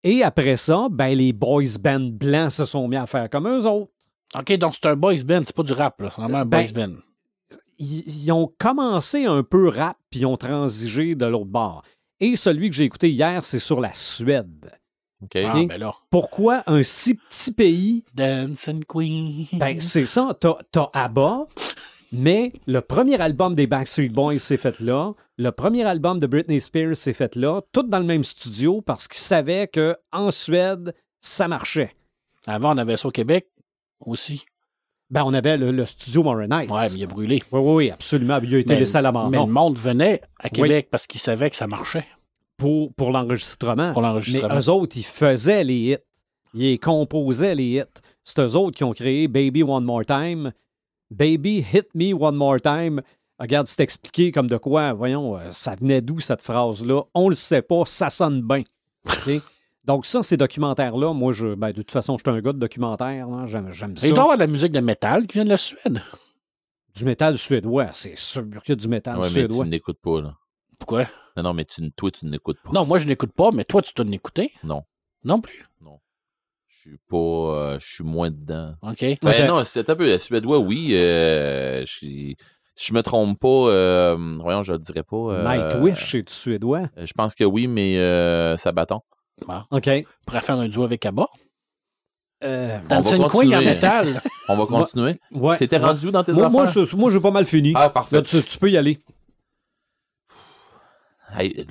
[0.03, 3.65] Et après ça, ben, les boys band blancs se sont mis à faire comme eux
[3.65, 3.91] autres.
[4.37, 6.09] OK, donc c'est un boys band, c'est pas du rap, là.
[6.13, 6.95] C'est vraiment un Ben, boys band.
[7.79, 11.83] Ils, ont commencé un peu rap, puis ils ont transigé de l'autre bord.
[12.19, 14.71] Et celui que j'ai écouté hier, c'est sur la Suède.
[15.21, 15.37] OK.
[15.43, 15.95] Ah, ben là.
[16.09, 19.47] Pourquoi un si petit pays Dancing Queen.
[19.53, 20.35] Ben, c'est ça.
[20.39, 21.47] T'as, t'as ABBA,
[22.11, 25.13] mais le premier album des Backstreet Boys s'est fait là.
[25.37, 27.61] Le premier album de Britney Spears s'est fait là.
[27.71, 31.95] Tout dans le même studio parce qu'ils savaient qu'en Suède, ça marchait.
[32.45, 33.49] Avant, on avait ça au Québec
[33.99, 34.45] aussi.
[35.13, 36.23] Ben, on avait le, le studio.
[36.23, 37.43] Ouais, mais il a brûlé.
[37.51, 38.39] Oui, oui, oui, absolument.
[38.41, 39.45] Il a été Mais- laissé à Mais l'abandon.
[39.45, 40.51] le monde venait à Oui.
[40.63, 42.05] Québec parce qu'il savait que ça marchait.
[42.57, 43.93] pour, pour l'enregistrement.
[43.93, 44.57] pour Mais l'enregistrement.
[44.59, 45.97] eux autres, ils faisaient les hits.
[46.55, 48.01] Ils composaient les hits.
[48.23, 50.51] C'est eux autres qui ont créé Baby One More Time.
[51.11, 53.01] Baby Hit Me One More Time.
[53.39, 57.01] Regarde, c'est expliqué comme de quoi, voyons, euh, ça venait d'où cette phrase-là?
[57.13, 58.61] On le sait pas, ça sonne bien.
[59.05, 59.41] OK?
[59.85, 62.59] Donc, ça, ces documentaires-là, moi, je, ben, de toute façon, je suis un gars de
[62.59, 63.27] documentaire.
[63.27, 64.07] hein, J'aime, j'aime ça.
[64.07, 66.01] Il doit y avoir de la musique de métal qui vient de la Suède.
[66.95, 69.65] Du métal suédois, c'est sûr qu'il y a du métal Ouais, mais suédois.
[69.65, 70.35] tu n'écoutes pas, là.
[70.79, 71.05] Pourquoi?
[71.35, 72.69] Non, non, mais tu, toi, tu n'écoutes pas.
[72.71, 74.51] Non, moi, je n'écoute pas, mais toi, tu t'en écouté?
[74.63, 74.83] Non.
[75.23, 75.65] Non plus?
[76.67, 77.15] Je suis pas.
[77.17, 78.73] euh, je suis moins dedans.
[78.81, 79.05] OK.
[79.21, 80.05] Ben non, c'est un peu.
[80.05, 80.89] Le suédois, oui.
[80.93, 82.37] euh, je, si
[82.77, 85.15] je me trompe pas, euh, voyons, je le dirais pas.
[85.15, 86.89] euh, Nightwish, c'est du suédois.
[86.97, 88.99] Je pense que oui, mais euh, ça bâton.
[89.41, 89.47] OK.
[89.71, 91.27] On pourrait faire un duo avec Abba.
[92.43, 93.65] Euh, On va Dancing Queen en continuer.
[93.65, 94.21] métal.
[94.49, 95.19] On va continuer.
[95.31, 95.57] ouais.
[95.57, 96.85] T'étais rendu où dans tes Moi, moi, affaires?
[96.85, 97.71] je- moi, j'ai pas mal fini.
[97.75, 98.17] Ah, parfait.
[98.17, 98.99] Là, tu, tu peux y aller.
[101.35, 101.65] Hey,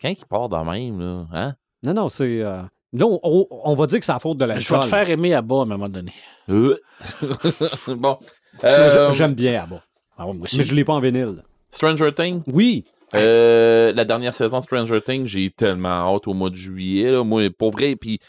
[0.00, 1.54] quand il part dans même, là, hein?
[1.82, 2.42] Non, non, c'est.
[2.42, 4.80] euh, Là, on, on- on va dire que c'est la faute de la Je vais
[4.80, 6.12] te faire aimer Abba à un moment donné.
[6.48, 6.78] Euh.
[7.88, 8.18] bon.
[8.64, 9.82] Euh, J'aime bien Abba.
[10.16, 10.56] Ah ouais, moi aussi.
[10.58, 11.42] Mais je l'ai pas en vinyle.
[11.70, 12.42] Stranger Things?
[12.46, 12.84] Oui.
[13.14, 17.10] Euh, la dernière saison de Stranger Things, j'ai tellement hâte au mois de juillet.
[17.10, 17.24] Là.
[17.24, 18.20] Moi, pour vrai, puis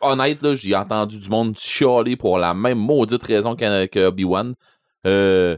[0.00, 4.54] honnête, là, j'ai entendu du monde chialer pour la même maudite raison qu'à- que Obi-Wan.
[5.06, 5.56] Euh,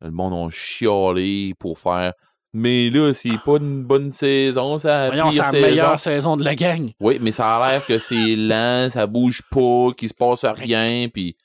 [0.00, 2.12] le monde a chialé pour faire.
[2.52, 5.08] Mais là, c'est pas une bonne saison, ça.
[5.08, 6.90] Voyons, c'est la meilleure saison de la gang.
[7.00, 11.08] Oui, mais ça a l'air que c'est lent, ça bouge pas, qu'il se passe rien,
[11.12, 11.36] puis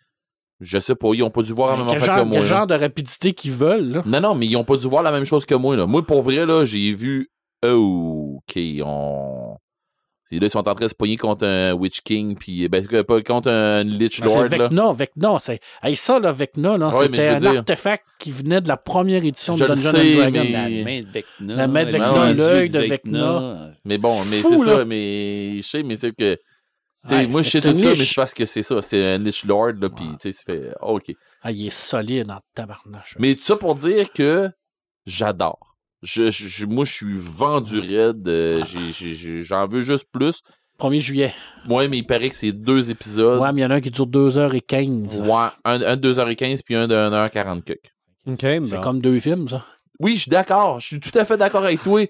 [0.59, 2.29] je sais pas, ils ont pas dû voir la même affaire que moi.
[2.33, 2.47] quel là.
[2.47, 4.03] genre de rapidité qu'ils veulent, là?
[4.05, 5.75] Non, non, mais ils ont pas dû voir la même chose que moi.
[5.77, 5.85] Là.
[5.87, 7.29] Moi, pour vrai, là, j'ai vu.
[7.65, 9.55] Oh, OK, on.
[10.31, 12.85] Et là, ils sont en train de se pogner contre un Witch King, puis ben,
[12.85, 14.45] que- pas contre un Lich Ben, Lord.
[14.47, 14.67] c'est là.
[14.67, 15.59] Vecna, Vecna, c'est...
[15.81, 18.77] Hey, ça, là, Vecna, là, Ouais, mais c'était un dire- artefact qui venait de la
[18.77, 20.47] première édition Je de le Dungeons sais, and Dragons.
[20.51, 21.55] mais- La main de Vecna.
[21.55, 25.95] La main de Vecna, l'œil de Mais bon, mais c'est ça, mais je sais, mais
[25.97, 26.37] c'est que.
[27.15, 28.09] Ouais, moi, je sais tout ça, mais niche.
[28.09, 28.81] c'est parce que c'est ça.
[28.81, 30.15] C'est un Lich Lord, là, puis Ouais.
[30.21, 30.69] tu sais, ça fait.
[30.81, 31.11] ah, OK.
[31.41, 33.15] Ah, il est solide en tabarnache.
[33.19, 34.49] Mais tout ça pour dire que
[35.05, 35.75] j'adore.
[36.01, 38.27] Je, je- je- moi, je suis vendu raide.
[38.27, 38.63] euh,
[39.43, 40.41] J'en veux juste plus.
[40.77, 41.33] 1er juillet.
[41.67, 43.41] Ouais, mais il paraît que c'est deux épisodes.
[43.41, 45.21] Ouais, mais il y en a un qui dure 2h15.
[45.21, 47.91] Ouais, un, un de 2h15 puis un de 1h40 quelques.
[48.27, 48.37] OK.
[48.39, 48.81] C'est bon.
[48.81, 49.65] comme deux films, ça.
[49.99, 50.79] Oui, je suis d'accord.
[50.79, 52.05] Je suis tout à fait d'accord avec toi.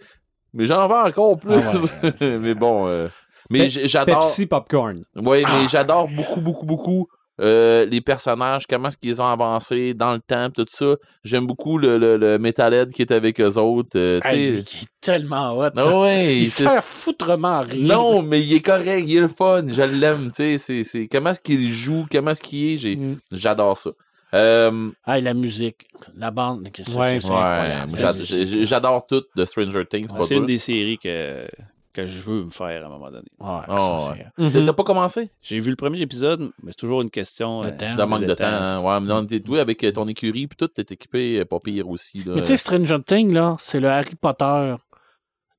[0.53, 1.53] Mais j'en veux encore plus.
[1.53, 1.71] Ah
[2.03, 2.87] ouais, c'est- mais bon.
[2.87, 3.07] euh,
[3.49, 4.19] mais Pe- j'adore.
[4.19, 5.03] Pepsi Popcorn.
[5.15, 5.59] Oui, Ah.
[5.61, 7.07] mais j'adore beaucoup, beaucoup, beaucoup
[7.41, 10.95] euh, les personnages, comment est-ce qu'ils ont avancé dans le temps, tout ça.
[11.23, 13.97] J'aime beaucoup le, le, le Metalhead qui est avec eux autres.
[13.97, 15.69] euh, Hey, il est tellement hot.
[15.77, 17.95] Ah ouais, il sert foutrement à rien.
[17.95, 21.07] Non, mais il est correct, il est le fun, je l'aime, tu sais, c'est, c'est,
[21.07, 23.19] comment est-ce qu'il joue, comment est-ce qu'il est, Mm.
[23.31, 23.91] j'adore ça.
[24.33, 27.19] Euh, Ah, la musique, la bande, Ouais.
[27.23, 31.47] ouais, j'adore tout de Stranger Things, c'est une des séries que,
[31.93, 33.27] que je veux me faire à un moment donné.
[33.39, 34.25] Ouais, Ah, ça, ouais.
[34.37, 34.65] Mhm.
[34.65, 35.29] T'as- pas commencé?
[35.41, 37.95] J'ai vu le premier épisode, mais c'est toujours une question De euh, temps.
[37.95, 38.75] De manque de temps, hein.
[38.77, 38.81] ça.
[38.81, 41.89] ouais, mais non, t'es, oui, avec ton écurie, puis tout, t'es équipé, euh, pas pire
[41.89, 42.33] aussi, là.
[42.35, 44.75] Mais tu sais, Stranger Things, là, c'est le Harry Potter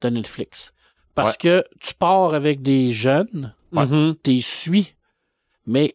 [0.02, 0.72] de Netflix.
[1.14, 4.14] Parce que tu pars avec des jeunes, Mhm.
[4.22, 4.94] t'es suis,
[5.66, 5.94] mais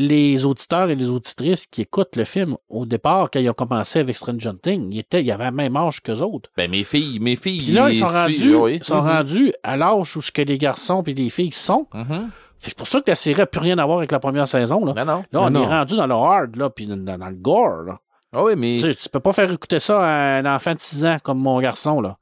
[0.00, 3.98] les auditeurs et les auditrices qui écoutent le film, au départ, quand ils ont commencé
[3.98, 6.50] avec Stranger Things, ils, étaient, ils avaient le même âge qu'eux autres.
[6.56, 8.78] Ben, mes filles, mes filles, Puis là, ils sont rendus, oui.
[8.82, 9.10] sont Mhm.
[9.10, 11.88] rendus à l'âge où ce que les garçons et les filles sont.
[11.92, 12.30] Mhm.
[12.58, 14.84] C'est pour ça que la série n'a plus rien à voir avec la première saison.
[14.84, 15.24] Là, Non, non.
[15.32, 15.68] là on Non, est non.
[15.68, 17.82] rendu dans le hard, là, puis dans, dans le gore.
[17.84, 17.98] Là.
[18.32, 18.76] Ah oui, mais.
[18.76, 21.38] Tu sais, tu peux pas faire écouter ça à un enfant de 6 ans comme
[21.38, 22.18] mon garçon, là,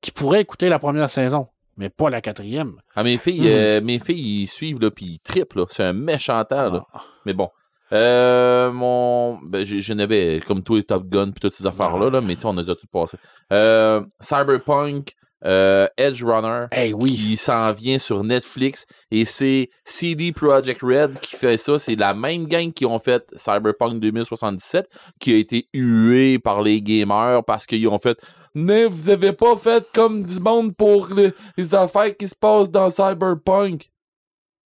[0.00, 1.48] qui pourrait écouter la première saison,
[1.78, 2.74] mais pas la quatrième.
[2.94, 3.46] Ah, mes filles, Mhm.
[3.50, 5.64] euh, mes filles, ils suivent, là, puis ils trippent, là.
[5.70, 6.84] C'est un méchant temps, là.
[6.92, 7.02] Ah.
[7.24, 7.48] Mais bon.
[7.92, 9.38] Euh, mon.
[9.42, 12.46] Ben, je, n'avais, comme toi, Top Gun, puis toutes ces affaires-là, là, mais tu sais,
[12.48, 13.16] on a déjà tout passé.
[13.50, 15.12] Euh, Cyberpunk,
[15.44, 16.66] euh, Edge Runner.
[16.76, 17.14] Eh oui.
[17.14, 21.78] qui s'en vient sur Netflix et c'est CD Projekt Red qui fait ça.
[21.78, 24.86] C'est la même gang qui ont fait Cyberpunk 2077
[25.20, 28.18] qui a été hué par les gamers parce qu'ils ont fait
[28.54, 32.70] Mais vous avez pas fait comme du monde pour le- les affaires qui se passent
[32.70, 33.90] dans Cyberpunk?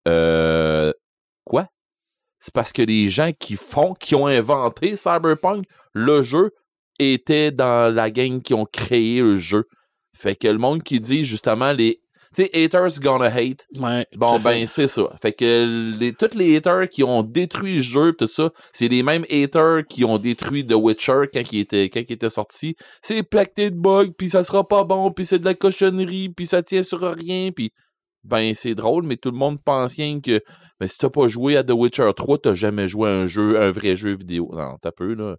[0.08, 0.92] Euh.
[1.44, 1.68] Quoi?
[2.40, 6.50] C'est parce que les gens qui font, qui ont inventé Cyberpunk, le jeu,
[6.98, 9.66] étaient dans la gang qui ont créé le jeu.
[10.14, 12.01] Fait que le monde qui dit justement les.
[12.34, 13.66] Tu sais, haters gonna hate.
[13.76, 15.02] Ouais, Bon, ben, c'est ça.
[15.20, 19.02] Fait que les, tous les haters qui ont détruit le jeu, tout ça, c'est les
[19.02, 22.76] mêmes haters qui ont détruit The Witcher quand il était, quand il était sorti.
[23.02, 26.46] C'est placté de bugs, puis ça sera pas bon, puis c'est de la cochonnerie, puis
[26.46, 27.70] ça tient sur rien, puis
[28.24, 30.40] ben, c'est drôle, mais tout le monde pense rien que
[30.80, 33.60] ben, si t'as pas joué à The Witcher 3, t'as jamais joué à un jeu,
[33.60, 34.50] un vrai jeu vidéo.
[34.52, 35.36] Non, t'as peu, là.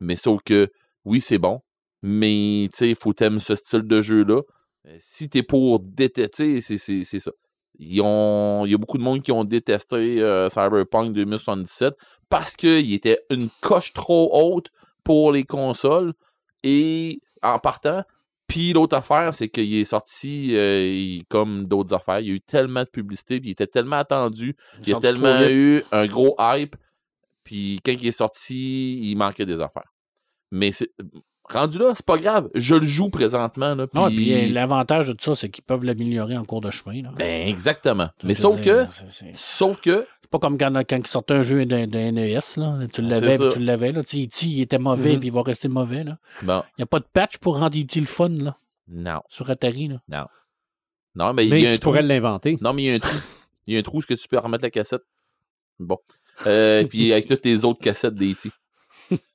[0.00, 0.68] Mais sauf que,
[1.04, 1.60] oui, c'est bon,
[2.02, 4.42] mais, tu sais, faut t'aimer ce style de jeu-là.
[4.86, 7.30] Euh, Si t'es pour détester, c'est ça.
[7.78, 11.94] Ils ont, il y a beaucoup de monde qui ont détesté euh, Cyberpunk 2077
[12.30, 14.68] parce qu'il était une coche trop haute
[15.04, 16.14] pour les consoles
[16.62, 18.02] et en partant.
[18.46, 22.20] Puis l'autre affaire, c'est qu'il est sorti euh, il- comme d'autres affaires.
[22.20, 24.56] Il y a eu tellement de publicité, puis il était tellement attendu.
[24.80, 26.76] Il y a tellement eu un gros hype.
[27.44, 29.92] Puis quand il est sorti, il manquait des affaires.
[30.50, 30.90] Mais c'est
[31.50, 32.48] rendu là, c'est pas grave.
[32.54, 33.74] Je le joue présentement.
[33.74, 36.70] Là, Non, puis- puis l'avantage de tout ça, c'est qu'ils peuvent l'améliorer en cours de
[36.70, 37.02] chemin.
[37.02, 37.12] là.
[37.16, 38.08] Ben, exactement.
[38.24, 38.94] Mais sauf dire, que,
[39.34, 42.38] sauf que, c'est pas comme quand, quand il sortait un jeu d'un NES.
[42.56, 42.78] Là.
[42.92, 43.92] Tu l'avais, tu l'avais.
[43.92, 44.02] Là.
[44.02, 45.18] Tu E.T., il était mauvais, Mhm.
[45.20, 46.04] puis il va rester mauvais.
[46.04, 46.18] là.
[46.42, 48.00] bon, Il n'y a pas de patch pour rendre E.T.
[48.00, 48.56] le fun là,
[48.88, 49.20] non.
[49.28, 49.88] sur Atari.
[50.08, 50.28] Là.
[51.14, 52.58] Non, mais il Mais y a un tu pourrais l'inventer.
[52.60, 53.16] Non, mais il y a un trou.
[53.66, 55.02] Il y a un trou où est-ce que tu peux remettre la cassette?
[55.78, 55.98] Bon.
[56.46, 58.50] Euh, puis avec toutes les autres cassettes d'E.T.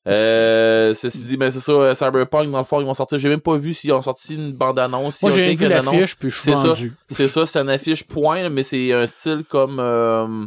[0.07, 3.19] Euh, ceci dit, ben c'est ça, euh, Cyberpunk, dans le fond, ils vont sortir.
[3.19, 5.21] J'ai même pas vu s'ils ont sorti une bande-annonce.
[5.21, 6.67] Moi, j'ai vu l'affiche, puis je suis C'est ça.
[6.69, 6.93] vendu.
[7.07, 9.79] C'est ça, c'est une affiche point, mais c'est un style comme.
[9.79, 10.45] euh,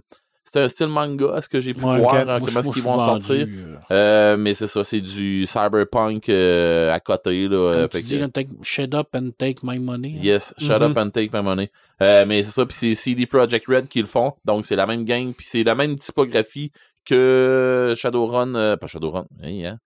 [0.52, 2.82] c'est un style manga, ce que j'ai pu Ouais, voir, hein, Moi, comment est-ce qu'ils
[2.84, 3.46] vont sortir.
[3.90, 4.36] euh.
[4.36, 7.48] Mais c'est ça, c'est du cyberpunk euh, à côté.
[7.48, 10.14] Là, Comme fait tu que- dis, take- shut up and take my money.
[10.16, 10.20] hein.
[10.22, 10.90] Yes, shut Mhm.
[10.92, 11.70] up and take my money.
[12.02, 14.34] Euh, mais c'est ça, puis c'est CD Projekt Red qui le font.
[14.44, 16.70] Donc c'est la même gang, puis c'est la même typographie
[17.04, 18.54] que Shadowrun.
[18.54, 19.78] euh, pas Shadowrun, hey, hein.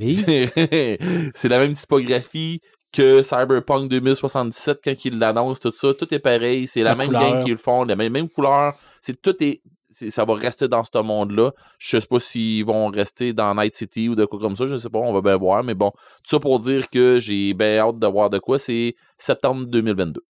[0.00, 0.16] Et
[1.34, 2.60] c'est la même typographie
[2.92, 5.94] que Cyberpunk 2077 quand ils l'annoncent, tout ça.
[5.94, 6.66] Tout est pareil.
[6.66, 7.22] C'est la, La même couleur.
[7.22, 8.74] gang qui le font, la même, même couleur.
[9.00, 9.62] C'est tout est.
[10.08, 11.52] Ça va rester dans ce monde-là.
[11.78, 14.66] Je sais pas s'ils vont rester dans Night City ou de quoi comme ça.
[14.66, 14.98] Je sais pas.
[14.98, 15.62] On va bien voir.
[15.62, 18.58] Mais bon, tout ça pour dire que j'ai bien hâte de voir de quoi.
[18.58, 20.20] C'est septembre 2022.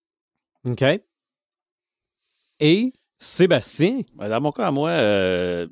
[0.69, 0.85] OK.
[2.61, 5.67] Et Sébastien, Ben, Dans mon cas, à moi, euh,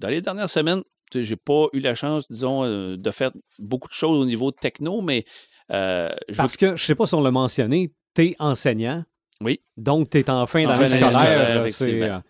[0.00, 0.82] dans les dernières semaines,
[1.14, 5.02] j'ai pas eu la chance, disons, euh, de faire beaucoup de choses au niveau techno,
[5.02, 5.24] mais
[5.70, 9.04] euh, je parce que je sais pas si on l'a mentionné, tu es enseignant.
[9.40, 9.60] Oui.
[9.76, 11.64] Donc, tu es en fin d'année scolaire.
[11.82, 12.20] euh,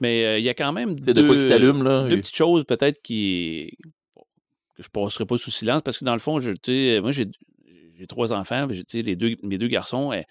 [0.00, 1.36] Mais il y a quand même de quoi
[2.08, 3.76] deux, petites choses peut-être qui
[4.74, 6.50] que je passerai pas sous silence parce que dans le fond, je,
[7.00, 7.26] moi j'ai
[7.98, 10.24] j'ai trois enfants, sais, les deux, mes deux garçons, eh,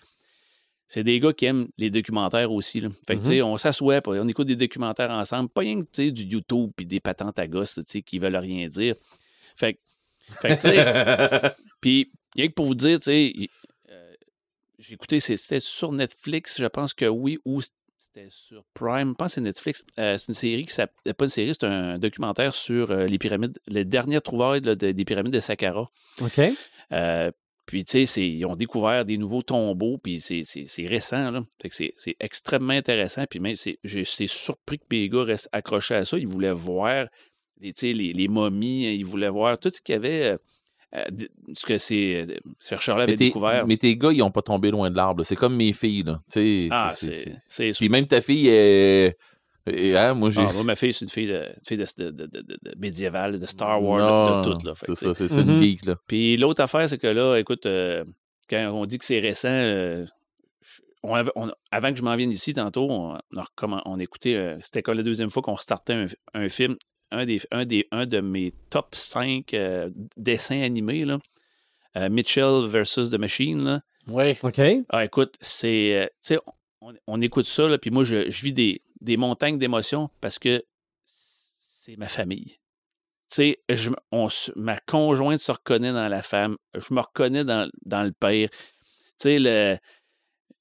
[0.93, 2.81] c'est des gars qui aiment les documentaires aussi.
[2.81, 2.89] Là.
[3.07, 6.03] Fait que, tu sais, on s'assoit, on écoute des documentaires ensemble, pas rien que tu
[6.05, 8.95] sais, du YouTube puis des patentes à gosses tu sais, qui veulent rien dire.
[9.55, 9.79] Fait, que-
[10.41, 14.13] fait que, tu sais, puis rien que pour vous dire, tu euh,
[14.79, 19.27] j'ai écouté, c'était sur Netflix, je pense que oui, ou c'était sur Prime, je pense
[19.29, 19.85] que c'est Netflix.
[19.97, 23.17] Euh, c'est une série qui s'appelle, pas une série, c'est un documentaire sur euh, les
[23.17, 25.89] pyramides, les dernières trouvailles là, de- des pyramides de Saqqara.
[26.21, 26.41] OK.
[27.71, 30.43] Puis, tu sais, ils ont découvert des nouveaux tombeaux, puis c'est
[30.87, 31.41] récent, là.
[31.61, 33.23] Fait que c'est extrêmement intéressant.
[33.29, 33.77] Puis même, c'est
[34.27, 36.17] surpris que mes gars restent accrochés à ça.
[36.17, 37.07] Ils voulaient voir
[37.61, 40.37] les, tu sais, les, les momies, ils voulaient voir tout ce qu'il y avait, euh,
[40.95, 41.05] euh,
[41.53, 43.65] ce que ces euh, chercheurs-là avaient découvert.
[43.65, 45.23] mais tes gars, ils ont pas tombé loin de l'arbre.
[45.23, 46.19] C'est comme mes filles, là.
[46.29, 46.89] Tu sais, ah,
[47.47, 49.15] c'est- Puis même ta fille est.
[49.73, 50.41] est- hein, moi, j'ai.
[50.41, 52.73] Ah, moi, ma fille, c'est une fille, de, une fille de, de- de- de- de
[52.77, 54.65] médiévale, de Star Wars, Non, de, de tout.
[54.67, 54.73] Là.
[54.81, 55.63] C'est ça, c'est c'est une Mhm.
[55.63, 55.95] geek, là.
[56.07, 58.03] Puis l'autre affaire, c'est que là, écoute, euh,
[58.49, 60.05] quand on dit que c'est récent, euh,
[60.61, 63.17] je- on avait- on- avant que je m'en vienne ici, tantôt, on,
[63.85, 66.75] on, écoutait, euh, c'était quoi la deuxième fois qu'on restartait un, un film,
[67.11, 69.53] un, des, un, des, un de mes top 5
[70.17, 71.19] dessins animés, là,
[71.97, 73.63] euh, Mitchell versus The Machine.
[73.63, 73.81] Là.
[74.07, 74.35] Oui.
[74.43, 74.61] OK.
[74.89, 75.95] Ah, écoute, c'est.
[75.95, 76.39] euh, tu sais,
[76.81, 80.39] on, on écoute ça, là, puis moi, je, je vis des, des montagnes d'émotions parce
[80.39, 80.63] que
[81.05, 82.57] c'est ma famille.
[83.33, 83.87] Tu sais,
[84.55, 88.49] ma conjointe se reconnaît dans la femme, je me reconnais dans, dans le père.
[88.49, 88.57] Tu
[89.19, 89.77] sais, le.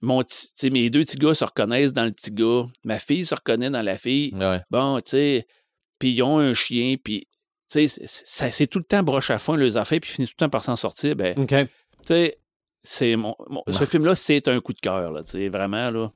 [0.03, 2.63] Mon petit- tu sais, mes deux petits gars se reconnaissent dans le petit gars.
[2.85, 4.33] Ma fille se reconnaît dans la fille.
[4.35, 4.61] Ouais.
[4.71, 5.47] Bon, tu sais,
[5.99, 7.27] puis ils ont un chien, puis,
[7.71, 10.37] tu sais, c'est- tout le temps broche à fond, les affaires, puis ils finissent tout
[10.41, 11.17] le temps par s'en sortir.
[11.17, 11.35] Ben,
[11.67, 11.71] tu
[12.07, 12.39] sais,
[12.83, 16.11] c'est mon, mon- ce film-là, c'est un coup de cœur, là, tu sais, vraiment, là.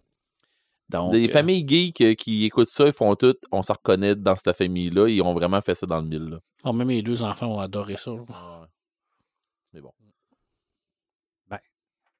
[0.91, 3.35] Donc, Les euh, familles geeks euh, qui écoutent ça, ils font tout.
[3.51, 5.09] On s'en reconnaît dans cette famille-là.
[5.09, 6.39] Ils ont vraiment fait ça dans le mille, là.
[6.62, 8.11] Ah, même mes deux enfants ont adoré ça.
[8.12, 8.69] là.
[9.73, 9.93] Mais bon.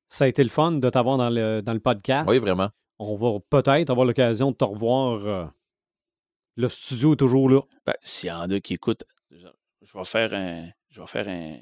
[0.07, 2.29] Ça a été le fun de t'avoir dans le, dans le podcast.
[2.31, 2.69] Oui, vraiment.
[3.01, 5.25] On va peut-être avoir l'occasion de te revoir.
[5.27, 5.47] euh,
[6.57, 7.61] le studio est toujours là.
[7.85, 9.03] ben, s'il y en a qui écoutent,
[9.33, 9.49] je,
[9.83, 11.59] je vais faire un, je vais faire un,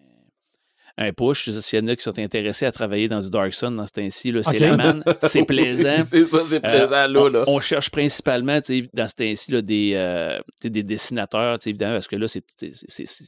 [0.98, 1.48] un push.
[1.50, 3.92] S'il y en a qui sont intéressés à travailler dans du Dark Sun dans ce
[3.92, 6.02] temps-ci, c'est la man, c'est plaisant.
[6.04, 7.44] c'est ça, c'est Euh, plaisant, là, là.
[7.46, 8.58] On, on cherche principalement,
[8.92, 12.26] dans ce temps-ci, là, des, euh, des dessinateurs, évidemment, parce que là,
[12.60, 12.72] il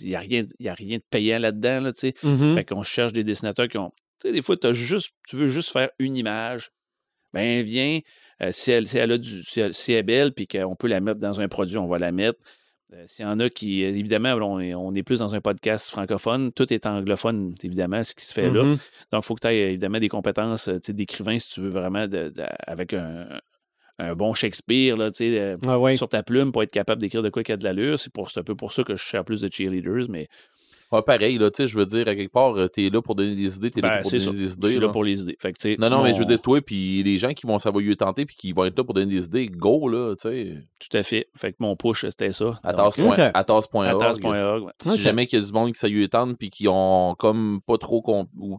[0.09, 1.93] n'y a, rien- y a rien de payant là-dedans, là.
[2.23, 2.55] Mhm.
[2.55, 3.93] Fait qu'on cherche des dessinateurs qui ont.
[4.21, 6.71] Tu sais, des fois, as juste, tu veux juste faire une image.
[7.33, 8.01] Ben, viens.
[8.43, 10.77] euh, si, elle, si, elle a du, si, elle, si elle est belle, puis qu'on
[10.77, 12.39] peut la mettre dans un produit, on va la mettre.
[12.95, 15.91] Euh, S'il y en a qui, évidemment, on est, on est plus dans un podcast
[15.91, 18.63] francophone, tout est anglophone, évidemment, ce qui se fait là.
[18.63, 18.77] Mhm.
[19.13, 22.07] Donc, il faut que tu aies évidemment des compétences euh, d'écrivain si tu veux vraiment,
[22.07, 23.27] de- de- avec un,
[23.99, 25.97] un bon Shakespeare là, euh, Ah ouais.
[25.97, 27.99] sur ta plume pour être capable d'écrire de quoi qui a de l'allure.
[27.99, 30.29] C'est pour, c'est un peu pour ça que je cherche plus de cheerleaders, mais
[30.95, 33.15] Ouais, pareil, là, tu sais, je veux dire, à quelque part, euh, t'es là pour
[33.15, 34.45] donner des idées, t'es là ben, pour c'est donner ça.
[34.45, 34.75] des idées.
[34.75, 34.93] là là.
[34.93, 35.37] pour les idées.
[35.41, 37.83] Fait que, Non, non, mais je veux dire, toi, puis les gens qui vont savoir
[37.83, 40.57] y tenter, puis qui vont être là pour donner des idées, go, là, tu sais,
[40.79, 41.29] Tout à fait.
[41.37, 42.59] Fait que mon push, c'était ça.
[43.35, 44.73] Atas.org, ouais.
[44.85, 47.79] Si jamais qu'il y a du monde qui s'aille tente, puis qui ont comme pas
[47.79, 48.01] trop.
[48.03, 48.59] comp- ou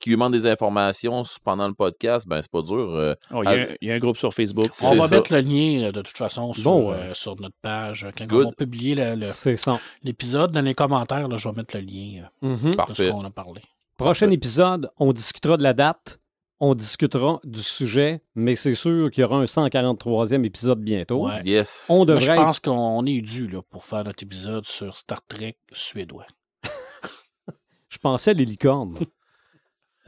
[0.00, 2.76] qui lui demandent des informations pendant le podcast, ben, c'est pas dur.
[2.94, 4.70] euh, Oh, Il y, a un- il y a un groupe sur Facebook.
[4.82, 5.16] On va ça.
[5.16, 8.08] mettre le lien euh, de toute façon sur, Bon, euh, sur notre page.
[8.16, 8.46] Quand Good.
[8.46, 8.94] on va publier
[10.02, 12.70] l'épisode, dans les commentaires, là, je vais mettre le lien euh, Mhm.
[12.72, 13.06] de parfait.
[13.06, 13.60] ce qu'on a parlé.
[13.96, 16.18] Prochain épisode, on discutera de la date,
[16.58, 21.26] on discutera du sujet, mais c'est sûr qu'il y aura un 143e épisode bientôt.
[21.26, 21.42] Ouais.
[21.44, 21.86] Yes.
[21.90, 25.56] On devrait je pense qu'on est dû là, pour faire notre épisode sur Star Trek
[25.72, 26.26] suédois.
[27.88, 28.98] Je pensais à les licornes.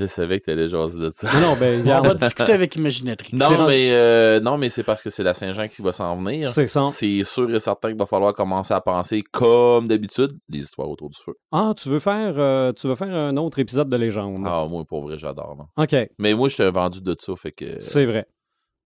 [0.03, 1.29] Je savais que t'allais jaser de ça.
[1.41, 3.37] non, ben, On va discuter avec Imaginatrix.
[3.37, 6.49] Non, mais, euh, non, mais c'est parce que c'est la Saint-Jean qui va s'en venir.
[6.49, 6.87] c'est ça.
[6.91, 11.09] C'est sûr et certain qu'il va falloir commencer à penser, comme d'habitude, les histoires autour
[11.11, 11.35] du feu.
[11.53, 14.43] Ah, tu veux faire, euh, tu veux faire un autre épisode de légende.
[14.47, 15.69] Ah, moi, pour vrai, j'adore.
[15.77, 17.77] OK, Mais moi, j'étais vendu de ça, fait que.
[17.81, 18.27] c'est vrai.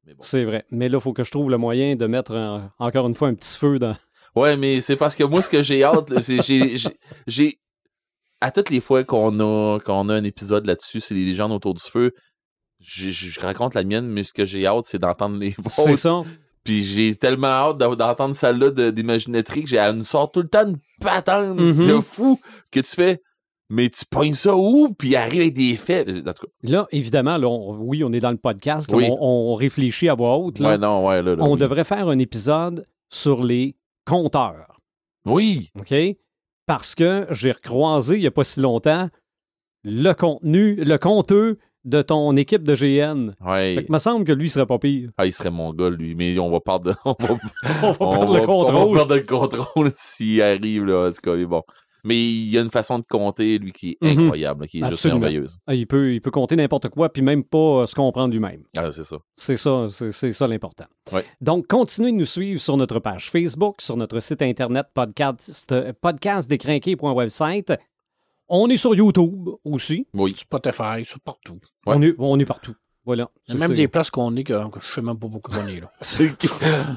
[0.06, 0.14] bon.
[0.20, 0.64] C'est vrai.
[0.70, 3.28] Mais là, il faut que je trouve le moyen de mettre un- encore une fois
[3.28, 3.96] un petit feu dans.
[4.34, 6.12] Ouais, mais c'est parce que moi, ce que j'ai hâte,
[7.26, 7.58] j'ai-
[8.46, 11.74] à toutes les fois qu'on a, qu'on a un épisode là-dessus, c'est les légendes autour
[11.74, 12.12] du feu.
[12.80, 15.98] Je, raconte la mienne, mais ce que j'ai hâte, c'est d'entendre les C'est vôtres.
[15.98, 16.22] ça.
[16.62, 19.66] Puis j'ai tellement hâte d'en- d'entendre celle-là de- d'Imaginatrix.
[19.66, 21.86] J'ai- Elle nous sort tout le temps une patente Mhm.
[21.88, 22.40] de fou
[22.70, 23.20] que tu fais.
[23.68, 24.94] Mais tu pognes ça où?
[24.96, 26.08] Puis il arrive avec des faits.
[26.08, 28.88] En tout cas, Là, évidemment, là, on- oui, on est dans le podcast.
[28.92, 29.06] là, Oui.
[29.10, 30.60] on, on réfléchit à voix haute.
[30.60, 30.68] là.
[30.70, 31.58] ouais, non, ouais, là, là, on oui.
[31.58, 33.74] devrait faire un épisode sur les
[34.04, 34.80] compteurs.
[35.24, 35.92] Oui, OK?
[36.66, 39.08] Parce que j'ai recroisé il n'y a pas si longtemps
[39.84, 43.34] le contenu, le compteux de ton équipe de GN.
[43.46, 43.76] ouais.
[43.76, 45.10] Fait que me semble que lui, il serait pas pire.
[45.16, 46.16] Ah, il serait mon gars, lui.
[46.16, 48.74] Mais on va perdre, on va, On va perdre le va- contrôle.
[48.74, 51.08] On va perdre le contrôle s'il arrive, là.
[51.08, 51.62] En tout cas, mais bon.
[52.06, 54.20] Mais il y a une façon de compter, lui, qui est Mhm.
[54.24, 54.94] incroyable, qui est Absolument.
[54.94, 55.58] juste merveilleuse.
[55.66, 58.62] Ah, Il peut, il peut compter n'importe quoi, puis même pas euh, se comprendre lui-même.
[58.76, 59.18] Ah, c'est ça.
[59.34, 60.86] C'est ça, c'est c'est ça l'important.
[61.12, 61.24] Ouais.
[61.40, 65.92] Donc, continuez de nous suivre sur notre page Facebook, sur notre site internet podcast, euh,
[66.00, 67.72] podcastdécrinqué.website.
[68.48, 70.06] On est sur YouTube aussi.
[70.14, 70.32] Oui.
[70.38, 71.58] Spotify, c'est partout.
[71.86, 71.94] Ouais.
[71.96, 72.74] On, est, on est partout.
[73.06, 73.28] Voilà.
[73.46, 75.28] Il y a C'est- même des places qu'on est que, que je sais même pas
[75.28, 75.90] beaucoup qu'on est là.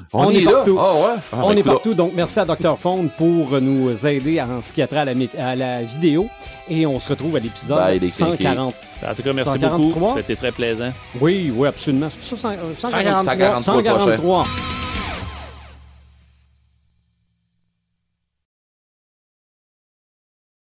[0.13, 0.51] On, On est, est là.
[0.51, 0.77] partout.
[0.81, 1.21] Ah, ouais?
[1.31, 2.77] Ah, On ben, est partout, donc merci à Dr.
[2.79, 6.27] Phone pour nous aider en ce qui a trait à la, mé- à la vidéo.
[6.67, 8.43] Et on se retrouve à l'épisode Bye, les crinqués.
[8.43, 8.75] 140.
[9.07, 9.77] En tout cas, merci 143.
[9.77, 10.17] beaucoup.
[10.17, 10.91] C'était très plaisant.
[11.21, 12.07] Oui, oui, absolument.
[12.09, 13.23] C'est ça, 100, euh, 143?
[13.23, 14.43] 143 143.